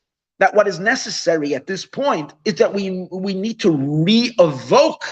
that 0.42 0.56
what 0.56 0.66
is 0.66 0.80
necessary 0.80 1.54
at 1.54 1.68
this 1.68 1.86
point 1.86 2.32
is 2.44 2.54
that 2.54 2.74
we, 2.74 3.06
we 3.12 3.32
need 3.32 3.60
to 3.60 3.70
re-evoke 3.70 5.04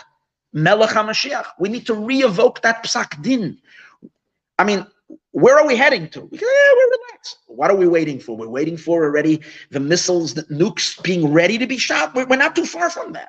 Melech 0.53 0.91
HaMashiach. 0.91 1.47
We 1.61 1.69
need 1.69 1.87
to 1.87 1.95
re-evoke 1.95 2.63
that 2.63 2.83
Psak 2.83 3.23
Din. 3.23 3.57
I 4.59 4.65
mean, 4.65 4.85
where 5.31 5.57
are 5.57 5.65
we 5.65 5.77
heading 5.77 6.09
to? 6.09 6.23
Because, 6.23 6.49
yeah, 6.53 6.73
we're 6.75 6.91
relaxed. 6.99 7.39
What 7.47 7.71
are 7.71 7.77
we 7.77 7.87
waiting 7.87 8.19
for? 8.19 8.37
We're 8.37 8.49
waiting 8.49 8.77
for 8.77 9.05
already 9.05 9.41
the 9.71 9.79
missiles, 9.79 10.35
the 10.35 10.43
nukes 10.47 11.01
being 11.01 11.33
ready 11.33 11.59
to 11.59 11.67
be 11.69 11.79
shot. 11.79 12.13
We're, 12.13 12.27
we're 12.27 12.35
not 12.35 12.57
too 12.57 12.67
far 12.67 12.91
from 12.91 13.13
that. 13.13 13.29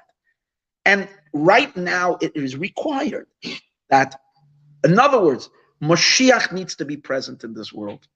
And 0.85 1.07
right 1.33 1.77
now, 1.77 2.17
it 2.19 2.31
is 2.33 2.57
required 2.57 3.27
that, 3.91 4.19
in 4.83 4.97
other 4.97 5.21
words, 5.21 5.51
Moshiach 5.83 6.51
needs 6.51 6.75
to 6.77 6.85
be 6.85 6.97
present 6.97 7.43
in 7.43 7.53
this 7.53 7.71
world. 7.71 8.07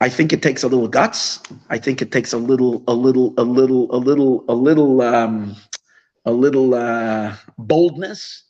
I 0.00 0.08
think 0.08 0.32
it 0.32 0.42
takes 0.42 0.62
a 0.62 0.68
little 0.68 0.88
guts. 0.88 1.40
I 1.68 1.78
think 1.78 2.00
it 2.02 2.10
takes 2.12 2.32
a 2.32 2.38
little, 2.38 2.82
a 2.88 2.94
little, 2.94 3.34
a 3.36 3.44
little, 3.44 3.94
a 3.94 3.98
little, 3.98 4.44
a 4.48 4.54
little, 4.54 5.02
um, 5.02 5.56
a 6.24 6.32
little 6.32 6.74
uh, 6.74 7.36
boldness 7.58 8.44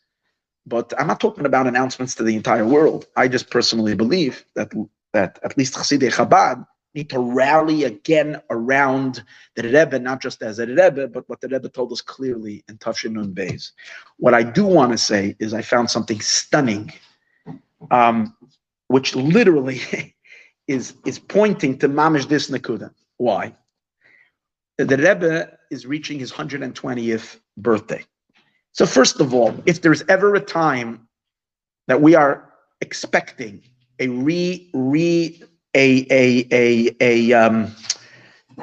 but 0.67 0.93
I'm 0.99 1.07
not 1.09 1.21
talking 1.21 1.47
about 1.47 1.67
announcements 1.67 2.15
to 2.17 2.23
the 2.23 2.37
entire 2.37 2.67
world. 2.67 3.07
I 3.17 3.29
just 3.29 3.51
personally 3.51 3.95
believe 3.95 4.45
that 4.55 4.73
that 5.13 5.39
at 5.43 5.59
least 5.59 5.75
Chassidei 5.75 6.13
Chabad 6.13 6.65
need 6.95 7.11
to 7.11 7.19
rally 7.19 7.85
again 7.85 8.41
around 8.51 9.25
the 9.57 9.63
Rebbe, 9.65 9.99
not 9.99 10.21
just 10.23 10.43
as 10.43 10.59
a 10.61 10.67
Rebbe, 10.67 11.09
but 11.09 11.29
what 11.29 11.41
the 11.41 11.49
Rebbe 11.49 11.69
told 11.69 11.93
us 11.93 12.01
clearly 12.01 12.65
in 12.69 12.79
Tafshinun 12.79 13.35
Beis. 13.35 13.73
What 14.19 14.35
I 14.35 14.43
do 14.45 14.65
want 14.67 14.93
to 14.93 14.99
say 14.99 15.37
is 15.41 15.55
I 15.55 15.63
found 15.63 15.91
something 15.91 16.21
stunning, 16.21 16.93
um, 17.91 18.37
which 18.89 19.17
literally 19.17 19.81
is 20.71 20.95
is 21.05 21.19
pointing 21.19 21.77
to 21.79 21.89
Mamish 21.89 22.29
this 22.29 22.49
Nakuda. 22.49 22.93
Why? 23.17 23.55
The 24.79 24.97
Rebbe 24.97 25.59
is 25.71 25.85
reaching 25.85 26.19
his 26.19 26.33
120th 26.33 27.39
birthday. 27.57 28.05
So, 28.73 28.87
first 28.87 29.21
of 29.21 29.35
all, 29.35 29.53
if 29.67 29.83
there's 29.83 30.03
ever 30.09 30.35
a 30.37 30.41
time 30.41 31.09
that 31.89 32.01
we 32.01 32.15
are 32.15 32.53
expecting 32.81 33.63
a 33.99 34.07
re 34.09 34.71
re 34.73 35.43
a 35.75 36.07
a 36.11 36.47
a 36.53 36.97
a 37.01 37.33
um 37.33 37.75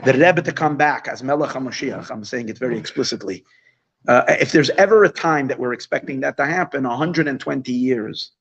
the 0.05 0.13
Rebbe 0.13 0.41
to 0.41 0.53
come 0.53 0.77
back 0.77 1.09
as 1.09 1.21
Melech 1.21 1.51
HaMashiach, 1.51 2.09
I'm 2.09 2.23
saying 2.23 2.47
it 2.47 2.57
very 2.57 2.77
explicitly. 2.77 3.43
Uh, 4.07 4.23
if 4.29 4.53
there's 4.53 4.69
ever 4.71 5.03
a 5.03 5.09
time 5.09 5.47
that 5.47 5.59
we're 5.59 5.73
expecting 5.73 6.21
that 6.21 6.37
to 6.37 6.45
happen, 6.45 6.83
120 6.83 7.73
years 7.73 8.31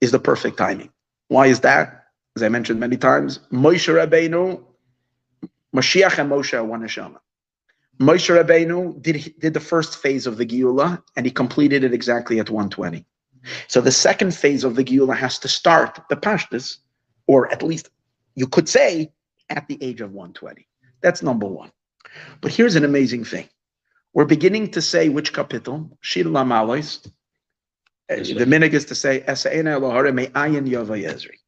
is 0.00 0.12
the 0.12 0.20
perfect 0.20 0.56
timing. 0.58 0.90
Why 1.28 1.46
is 1.46 1.60
that? 1.60 2.05
As 2.36 2.42
I 2.42 2.50
mentioned 2.50 2.78
many 2.78 2.98
times, 2.98 3.40
Moshe 3.50 3.88
Rabbeinu, 3.88 4.62
Mashiach 5.74 6.18
and 6.18 6.30
Moshe 6.30 6.52
are 6.52 6.64
one 6.64 6.82
neshama. 6.82 7.16
Moshe 7.98 8.28
Rabbeinu 8.28 9.00
did, 9.00 9.34
did 9.38 9.54
the 9.54 9.60
first 9.60 9.96
phase 9.96 10.26
of 10.26 10.36
the 10.36 10.44
Geula 10.44 11.02
and 11.16 11.24
he 11.24 11.32
completed 11.32 11.82
it 11.82 11.94
exactly 11.94 12.38
at 12.38 12.50
120. 12.50 13.06
So 13.68 13.80
the 13.80 13.90
second 13.90 14.34
phase 14.34 14.64
of 14.64 14.76
the 14.76 14.84
Geula 14.84 15.16
has 15.16 15.38
to 15.38 15.48
start 15.48 15.98
the 16.10 16.16
Pashtus, 16.16 16.76
or 17.26 17.50
at 17.50 17.62
least 17.62 17.88
you 18.34 18.46
could 18.46 18.68
say 18.68 19.12
at 19.48 19.66
the 19.66 19.82
age 19.82 20.02
of 20.02 20.12
120. 20.12 20.68
That's 21.00 21.22
number 21.22 21.46
one. 21.46 21.72
But 22.42 22.52
here's 22.52 22.76
an 22.76 22.84
amazing 22.84 23.24
thing. 23.24 23.48
We're 24.12 24.26
beginning 24.26 24.72
to 24.72 24.82
say 24.82 25.08
which 25.08 25.32
kapitel, 25.32 25.90
Shir 26.00 26.24
Lamalois. 26.24 27.02
The 28.08 28.44
minig 28.44 28.72
is 28.72 28.84
to 28.86 28.94
say, 28.94 29.20
Esa'ena 29.26 29.80
Elohare 29.80 30.14
Me'ayin 30.14 30.68
Yava 30.68 31.02
Yezri. 31.02 31.38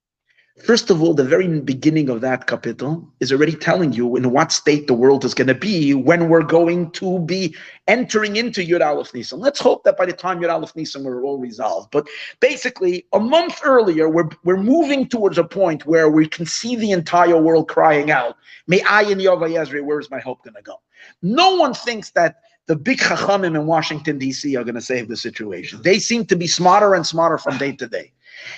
First 0.65 0.91
of 0.91 1.03
all, 1.03 1.15
the 1.15 1.25
very 1.25 1.61
beginning 1.61 2.09
of 2.09 2.21
that 2.21 2.47
kapitel 2.47 3.07
is 3.21 3.33
already 3.33 3.55
telling 3.55 3.93
you 3.93 4.17
in 4.17 4.31
what 4.31 4.53
state 4.53 4.87
the 4.87 4.95
world 4.95 5.25
is 5.25 5.35
going 5.35 5.47
to 5.47 5.55
be 5.55 5.95
when 5.95 6.29
we're 6.29 6.43
going 6.43 6.91
to 6.93 7.21
be 7.21 7.55
entering 7.87 8.37
into 8.37 8.61
Yud 8.61 8.85
Aleph 8.85 9.15
Nisan. 9.15 9.39
Let's 9.41 9.61
hope 9.61 9.85
that 9.85 9.97
by 9.97 10.07
the 10.07 10.13
time 10.13 10.41
Yud 10.41 10.53
Aleph 10.53 10.75
Nisan 10.75 11.05
we're 11.05 11.25
all 11.25 11.39
resolved. 11.39 11.91
But 11.91 12.07
basically, 12.41 13.07
a 13.13 13.21
month 13.21 13.61
earlier, 13.65 14.09
we're, 14.09 14.29
we're 14.45 14.57
moving 14.57 15.09
towards 15.09 15.39
a 15.39 15.45
point 15.45 15.87
where 15.87 16.11
we 16.11 16.27
can 16.27 16.45
see 16.45 16.77
the 16.77 16.91
entire 16.91 17.41
world 17.41 17.69
crying 17.69 18.11
out, 18.11 18.37
May 18.69 18.83
I 18.83 19.03
in 19.03 19.19
Yova 19.19 19.49
Yezri, 19.49 19.83
where's 19.83 20.11
my 20.11 20.21
hope 20.21 20.45
going 20.45 20.55
to 20.55 20.63
go? 20.63 20.77
No 21.23 21.57
one 21.57 21.73
thinks 21.73 22.11
that 22.11 22.37
the 22.67 22.77
big 22.77 22.99
chachamim 22.99 23.57
in 23.57 23.67
Washington, 23.67 24.19
D.C. 24.19 24.55
are 24.57 24.63
going 24.63 24.75
to 24.75 24.81
save 24.81 25.09
the 25.09 25.17
situation. 25.17 25.81
They 25.83 25.99
seem 25.99 26.27
to 26.27 26.37
be 26.37 26.47
smarter 26.47 26.95
and 26.95 27.07
smarter 27.07 27.39
from 27.39 27.57
day 27.57 27.73
to 27.73 27.87
day. 27.87 28.13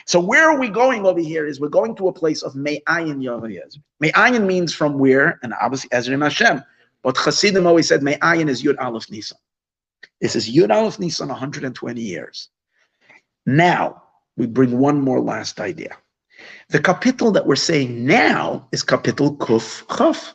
So 0.06 0.20
where 0.20 0.48
are 0.50 0.58
we 0.58 0.68
going 0.68 1.06
over 1.06 1.20
here? 1.20 1.46
Is 1.46 1.60
we're 1.60 1.68
going 1.68 1.94
to 1.96 2.08
a 2.08 2.12
place 2.12 2.42
of 2.42 2.54
Me'ayin 2.54 3.22
Yavayez. 3.22 3.78
Me'ayin 4.00 4.46
means 4.46 4.74
from 4.74 4.98
where, 4.98 5.38
and 5.42 5.54
obviously 5.60 5.90
Ezrim 5.90 6.22
Hashem. 6.22 6.62
But 7.02 7.16
Chassidim 7.16 7.66
always 7.66 7.88
said 7.88 8.02
Me'ayin 8.02 8.48
is 8.48 8.62
Yud 8.62 8.78
Aleph 8.78 9.10
Nisan. 9.10 9.38
This 10.20 10.36
is 10.36 10.50
Yud 10.50 10.74
Aleph 10.74 10.98
Nisan 10.98 11.28
120 11.28 12.00
years. 12.00 12.48
Now, 13.46 14.02
we 14.36 14.46
bring 14.46 14.78
one 14.78 15.00
more 15.00 15.20
last 15.20 15.60
idea. 15.60 15.96
The 16.68 16.78
kapitel 16.78 17.32
that 17.34 17.46
we're 17.46 17.56
saying 17.56 18.04
now 18.06 18.68
is 18.72 18.84
kapitel 18.84 19.36
Kuf 19.38 19.84
Chaf. 19.96 20.34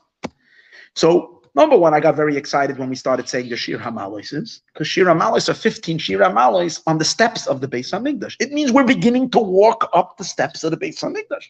So 0.96 1.35
Number 1.56 1.78
one, 1.78 1.94
I 1.94 2.02
got 2.02 2.18
very 2.18 2.36
excited 2.36 2.78
when 2.78 2.90
we 2.90 2.98
started 2.98 3.30
saying 3.30 3.48
the 3.48 3.56
Shir 3.56 3.78
Hamalois 3.78 4.60
because 4.74 4.88
Shir 4.88 5.06
Hamalois 5.06 5.48
are 5.48 5.54
15 5.54 5.98
Shir 5.98 6.20
Hamalois 6.20 6.82
on 6.86 6.98
the 6.98 7.06
steps 7.06 7.48
of 7.48 7.62
the 7.62 7.68
Beis 7.68 7.92
Hamikdash. 7.92 8.36
It 8.42 8.52
means 8.52 8.74
we're 8.74 8.84
beginning 8.84 9.30
to 9.32 9.40
walk 9.40 9.90
up 9.94 10.18
the 10.18 10.26
steps 10.26 10.66
of 10.66 10.72
the 10.72 10.78
Beis 10.78 11.00
Hamikdash. 11.00 11.46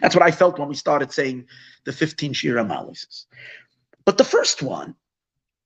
That's 0.00 0.14
what 0.14 0.24
I 0.24 0.30
felt 0.30 0.60
when 0.60 0.68
we 0.68 0.76
started 0.76 1.12
saying 1.12 1.46
the 1.84 1.92
15 1.92 2.34
Shir 2.34 2.54
Hamalois. 2.54 3.24
But 4.04 4.16
the 4.16 4.24
first 4.24 4.62
one 4.62 4.94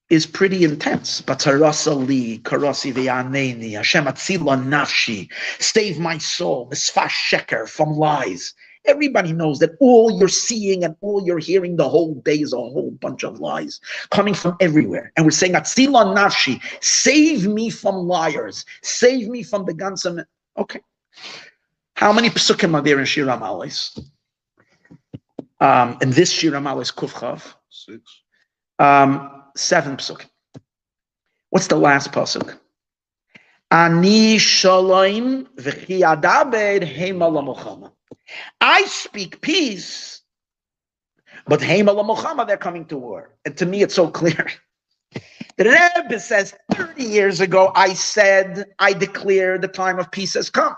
is 0.08 0.24
pretty 0.24 0.64
intense. 0.64 1.20
Batarasa 1.20 1.94
li, 1.94 2.38
karasi 2.38 2.94
v'yaneni, 2.94 3.72
Hashem 3.76 4.06
atzila 4.06 4.64
nafshi, 4.64 5.30
save 5.58 6.00
my 6.00 6.16
soul, 6.16 6.68
misfash 6.70 7.10
sheker 7.30 7.68
from 7.68 7.90
lies. 7.90 8.54
Everybody 8.86 9.32
knows 9.32 9.58
that 9.58 9.76
all 9.78 10.18
you're 10.18 10.28
seeing 10.28 10.84
and 10.84 10.96
all 11.00 11.24
you're 11.24 11.38
hearing 11.38 11.76
the 11.76 11.88
whole 11.88 12.14
day 12.14 12.36
is 12.36 12.52
a 12.52 12.56
whole 12.56 12.90
bunch 13.00 13.24
of 13.24 13.38
lies 13.38 13.80
coming 14.10 14.34
from 14.34 14.56
everywhere. 14.60 15.12
And 15.16 15.26
we're 15.26 15.30
saying, 15.30 15.52
Atzila 15.52 16.16
Nafshi, 16.16 16.62
save 16.82 17.46
me 17.46 17.70
from 17.70 17.96
liars, 18.08 18.64
save 18.82 19.28
me 19.28 19.42
from 19.42 19.66
the 19.66 19.74
Gansam. 19.74 20.24
Okay. 20.56 20.80
How 21.94 22.12
many 22.12 22.30
psukim 22.30 22.74
are 22.74 22.80
there 22.80 22.98
in 22.98 23.04
Shir 23.04 23.26
Hamalois? 23.26 24.02
Um, 25.60 25.98
in 26.00 26.10
this 26.10 26.32
Shir 26.32 26.52
Hamalois 26.52 26.92
Kufchav? 26.94 27.54
Six. 27.68 28.00
Um, 28.78 29.42
seven 29.56 29.98
psukim. 29.98 30.26
What's 31.50 31.66
the 31.66 31.76
last 31.76 32.12
pasuk? 32.12 32.58
Ani 33.70 34.38
shalom 34.38 35.46
v'chi 35.56 36.00
adaber 36.00 36.82
hema 36.82 37.92
I 38.60 38.84
speak 38.84 39.40
peace, 39.40 40.22
but 41.46 41.60
heima 41.60 41.94
lamilchama, 41.94 42.46
they're 42.46 42.56
coming 42.56 42.86
to 42.86 42.98
war. 42.98 43.34
And 43.44 43.56
to 43.58 43.66
me, 43.66 43.82
it's 43.82 43.94
so 43.94 44.08
clear. 44.08 44.46
The 45.56 45.64
Rebbe 45.64 46.18
says 46.20 46.54
30 46.72 47.04
years 47.04 47.40
ago, 47.42 47.70
I 47.74 47.92
said, 47.92 48.64
I 48.78 48.94
declare 48.94 49.58
the 49.58 49.68
time 49.68 49.98
of 49.98 50.10
peace 50.10 50.32
has 50.34 50.48
come. 50.48 50.74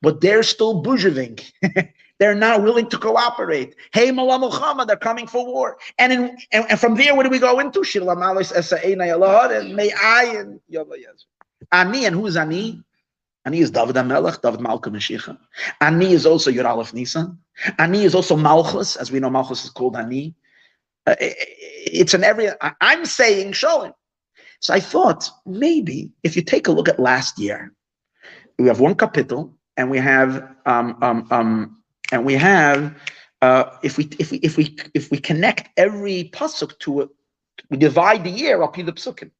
But 0.00 0.20
they're 0.20 0.44
still 0.44 0.82
bourgeoising. 0.82 1.40
they're 2.20 2.36
not 2.36 2.62
willing 2.62 2.88
to 2.90 2.98
cooperate. 2.98 3.74
Hey, 3.92 4.12
Mala 4.12 4.38
Muhammad, 4.38 4.88
they're 4.88 4.96
coming 4.96 5.26
for 5.26 5.44
war. 5.44 5.78
And, 5.98 6.12
in, 6.12 6.38
and, 6.52 6.66
and 6.70 6.78
from 6.78 6.94
there, 6.94 7.16
where 7.16 7.24
do 7.24 7.30
we 7.30 7.40
go 7.40 7.58
into? 7.58 7.82
and 9.50 9.74
may 9.74 9.92
I 9.92 10.24
and 10.36 10.60
Ani, 11.72 12.04
and 12.04 12.14
who 12.14 12.26
is 12.26 12.36
Ani? 12.36 12.82
Ani 13.46 13.60
is 13.60 13.70
David 13.70 13.96
HaMelech, 13.96 14.42
David 14.42 14.60
Malka 14.60 14.90
Mashiach. 14.90 15.36
Ani 15.80 16.12
is 16.12 16.26
also 16.26 16.50
Yud 16.50 16.68
Aleph 16.68 16.92
Nisan. 16.92 17.38
Ani 17.78 18.04
is 18.04 18.14
also 18.14 18.36
Malchus, 18.36 18.96
as 18.96 19.10
we 19.10 19.20
know 19.20 19.30
Malchus 19.30 19.64
is 19.64 19.70
called 19.70 19.96
Ani. 19.96 20.34
Uh, 21.06 21.16
it's 21.20 22.14
an 22.14 22.24
every, 22.24 22.48
I'm 22.80 23.06
saying, 23.06 23.52
Shalom, 23.52 23.92
So 24.60 24.74
I 24.74 24.80
thought 24.80 25.30
maybe 25.46 26.10
if 26.22 26.36
you 26.36 26.42
take 26.42 26.68
a 26.68 26.72
look 26.72 26.88
at 26.88 27.00
last 27.00 27.38
year, 27.38 27.72
we 28.58 28.68
have 28.68 28.80
one 28.80 28.94
kapitel 28.94 29.54
and 29.76 29.90
we 29.90 29.98
have 29.98 30.54
um 30.66 30.98
um 31.02 31.26
um 31.30 31.82
and 32.12 32.24
we 32.26 32.34
have 32.34 32.94
uh 33.40 33.64
if 33.82 33.96
we 33.96 34.08
if 34.18 34.30
we 34.30 34.38
if 34.38 34.56
we 34.58 34.76
if 34.94 35.10
we 35.10 35.18
connect 35.18 35.70
every 35.78 36.30
pasuk 36.34 36.78
to 36.80 37.00
it, 37.00 37.08
we 37.70 37.78
divide 37.78 38.24
the 38.24 38.30
year 38.30 38.62
up 38.62 38.78
in 38.78 38.84
the 38.86 38.92
psukim. 38.92 39.30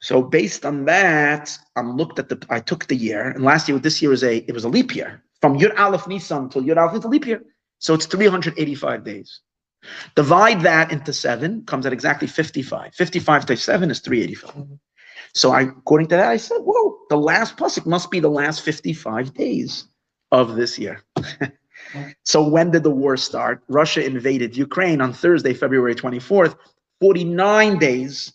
So 0.00 0.22
based 0.22 0.64
on 0.64 0.84
that, 0.84 1.56
I'm 1.76 1.96
looked 1.96 2.18
at 2.18 2.28
the 2.28 2.44
I 2.50 2.60
took 2.60 2.86
the 2.86 2.96
year, 2.96 3.30
and 3.30 3.44
last 3.44 3.68
year 3.68 3.78
this 3.78 4.00
year 4.00 4.10
was 4.10 4.22
a 4.22 4.36
it 4.36 4.52
was 4.52 4.64
a 4.64 4.68
leap 4.68 4.94
year 4.94 5.22
from 5.40 5.58
Yud 5.58 5.78
Aleph 5.78 6.06
Nisan 6.06 6.48
till 6.48 6.62
Yud 6.62 6.76
Aleph 6.76 6.96
it's 6.96 7.04
a 7.04 7.08
leap 7.08 7.26
year. 7.26 7.42
So 7.80 7.94
it's 7.94 8.06
385 8.06 9.04
days. 9.04 9.40
Divide 10.16 10.62
that 10.62 10.90
into 10.90 11.12
seven, 11.12 11.64
comes 11.64 11.86
at 11.86 11.92
exactly 11.92 12.26
55. 12.26 12.94
55 12.94 13.46
times 13.46 13.62
seven 13.62 13.90
is 13.90 14.00
385. 14.00 14.78
So 15.34 15.52
I, 15.52 15.62
according 15.62 16.08
to 16.08 16.16
that, 16.16 16.28
I 16.28 16.36
said, 16.36 16.58
whoa, 16.58 16.98
the 17.10 17.16
last 17.16 17.56
pasuk 17.56 17.86
must 17.86 18.10
be 18.10 18.18
the 18.18 18.30
last 18.30 18.62
55 18.62 19.34
days 19.34 19.84
of 20.32 20.56
this 20.56 20.78
year. 20.78 21.04
so 22.24 22.48
when 22.48 22.72
did 22.72 22.82
the 22.82 22.90
war 22.90 23.16
start? 23.16 23.62
Russia 23.68 24.04
invaded 24.04 24.56
Ukraine 24.56 25.00
on 25.00 25.12
Thursday, 25.12 25.54
February 25.54 25.94
24th, 25.94 26.56
49 27.00 27.78
days 27.78 28.32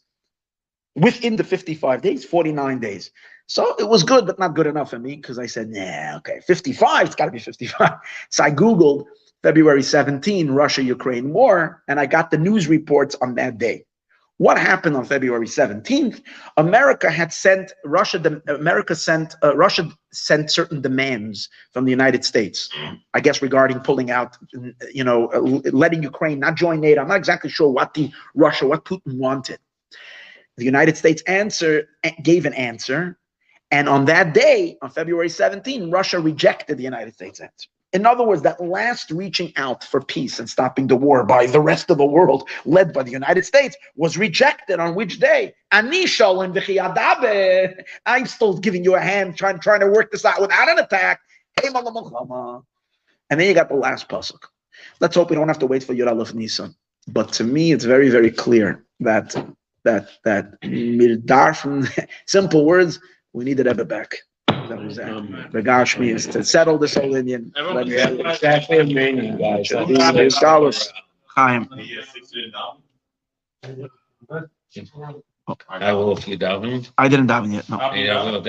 within 0.95 1.35
the 1.35 1.43
55 1.43 2.01
days, 2.01 2.25
49 2.25 2.79
days. 2.79 3.11
So 3.47 3.75
it 3.77 3.87
was 3.89 4.03
good, 4.03 4.25
but 4.25 4.39
not 4.39 4.55
good 4.55 4.67
enough 4.67 4.89
for 4.89 4.99
me 4.99 5.15
because 5.15 5.37
I 5.37 5.47
said, 5.47 5.69
nah, 5.69 6.17
okay, 6.17 6.39
55, 6.45 7.07
it's 7.07 7.15
got 7.15 7.25
to 7.25 7.31
be 7.31 7.39
55. 7.39 7.91
So 8.29 8.43
I 8.43 8.51
Googled 8.51 9.05
February 9.43 9.83
17, 9.83 10.51
Russia 10.51 10.83
Ukraine 10.83 11.33
war, 11.33 11.83
and 11.87 11.99
I 11.99 12.05
got 12.05 12.31
the 12.31 12.37
news 12.37 12.67
reports 12.67 13.15
on 13.21 13.35
that 13.35 13.57
day. 13.57 13.85
What 14.37 14.57
happened 14.57 14.97
on 14.97 15.05
February 15.05 15.45
17th? 15.45 16.21
America 16.57 17.11
had 17.11 17.31
sent 17.31 17.71
Russia. 17.85 18.17
The, 18.17 18.41
America 18.47 18.95
sent 18.95 19.35
uh, 19.43 19.55
Russia 19.55 19.89
sent 20.11 20.49
certain 20.49 20.81
demands 20.81 21.49
from 21.71 21.85
the 21.85 21.91
United 21.91 22.25
States. 22.25 22.69
I 23.13 23.19
guess 23.19 23.41
regarding 23.41 23.79
pulling 23.81 24.09
out, 24.09 24.37
you 24.91 25.03
know, 25.03 25.27
uh, 25.27 25.39
letting 25.71 26.01
Ukraine 26.01 26.39
not 26.39 26.55
join 26.55 26.81
NATO. 26.81 27.01
I'm 27.01 27.09
not 27.09 27.17
exactly 27.17 27.49
sure 27.49 27.69
what 27.69 27.93
the 27.93 28.11
Russia, 28.33 28.65
what 28.67 28.85
Putin 28.85 29.17
wanted. 29.17 29.59
The 30.57 30.65
United 30.65 30.97
States 30.97 31.21
answer 31.23 31.87
gave 32.21 32.45
an 32.45 32.53
answer, 32.53 33.17
and 33.71 33.89
on 33.89 34.05
that 34.05 34.33
day, 34.35 34.77
on 34.83 34.91
February 34.91 35.29
17, 35.29 35.89
Russia 35.89 36.19
rejected 36.19 36.77
the 36.77 36.83
United 36.83 37.15
States 37.15 37.39
answer. 37.39 37.69
In 37.91 38.05
other 38.07 38.23
words, 38.23 38.41
that 38.41 38.59
last 38.59 39.11
reaching 39.11 39.53
out 39.55 39.83
for 39.83 40.01
peace 40.01 40.39
and 40.39 40.49
stopping 40.49 40.87
the 40.87 40.95
war 40.95 41.23
by 41.23 41.45
the 41.45 41.59
rest 41.59 41.91
of 41.91 41.97
the 41.97 42.05
world, 42.05 42.49
led 42.65 42.91
by 42.91 43.03
the 43.03 43.11
United 43.11 43.45
States, 43.45 43.75
was 43.95 44.17
rejected 44.17 44.79
on 44.79 44.95
which 44.95 45.19
day? 45.19 45.53
I'm 45.71 45.91
still 48.25 48.57
giving 48.57 48.83
you 48.83 48.95
a 48.95 48.99
hand, 48.99 49.37
trying, 49.37 49.59
trying 49.59 49.79
to 49.81 49.87
work 49.87 50.11
this 50.11 50.25
out 50.25 50.41
without 50.41 50.69
an 50.69 50.79
attack. 50.79 51.19
And 51.63 51.75
then 53.29 53.47
you 53.47 53.53
got 53.53 53.69
the 53.69 53.75
last 53.75 54.09
pasuk. 54.09 54.43
Let's 54.99 55.15
hope 55.15 55.29
we 55.29 55.35
don't 55.35 55.47
have 55.47 55.59
to 55.59 55.67
wait 55.67 55.83
for 55.83 55.93
Yud 55.93 56.09
Aleph 56.09 56.33
Nisan. 56.33 56.75
But 57.07 57.31
to 57.33 57.43
me, 57.43 57.73
it's 57.73 57.85
very, 57.85 58.09
very 58.09 58.31
clear 58.31 58.83
that 59.01 59.35
that 59.83 60.09
that 60.23 60.59
mirdar 60.61 61.55
from 61.55 61.87
simple 62.25 62.65
words, 62.65 62.99
we 63.33 63.45
need 63.45 63.57
the 63.57 63.63
Rebbe 63.63 63.85
back. 63.85 64.15
That 64.47 64.81
was 64.81 64.95
that. 64.95 65.51
The 65.51 65.61
Gashmi 65.61 66.13
is 66.13 66.25
to 66.27 66.43
settle 66.43 66.77
this 66.77 66.95
whole 66.95 67.15
Indian. 67.15 67.51
Everyone- 67.57 67.87
Let 67.87 68.35
Exactly 68.35 68.77
a 68.79 68.83
meaning, 68.85 69.37
guys. 69.37 69.69
The 69.69 70.29
scholars. 70.29 70.91
Chaim. 71.35 71.67
I 75.69 75.91
will 75.93 76.17
if 76.17 76.27
you 76.27 76.37
daven. 76.37 76.89
I 76.97 77.07
didn't 77.07 77.27
daven 77.27 77.53
yet. 77.53 77.69
No. 77.69 77.77
Yeah, 77.93 78.23
well, 78.23 78.41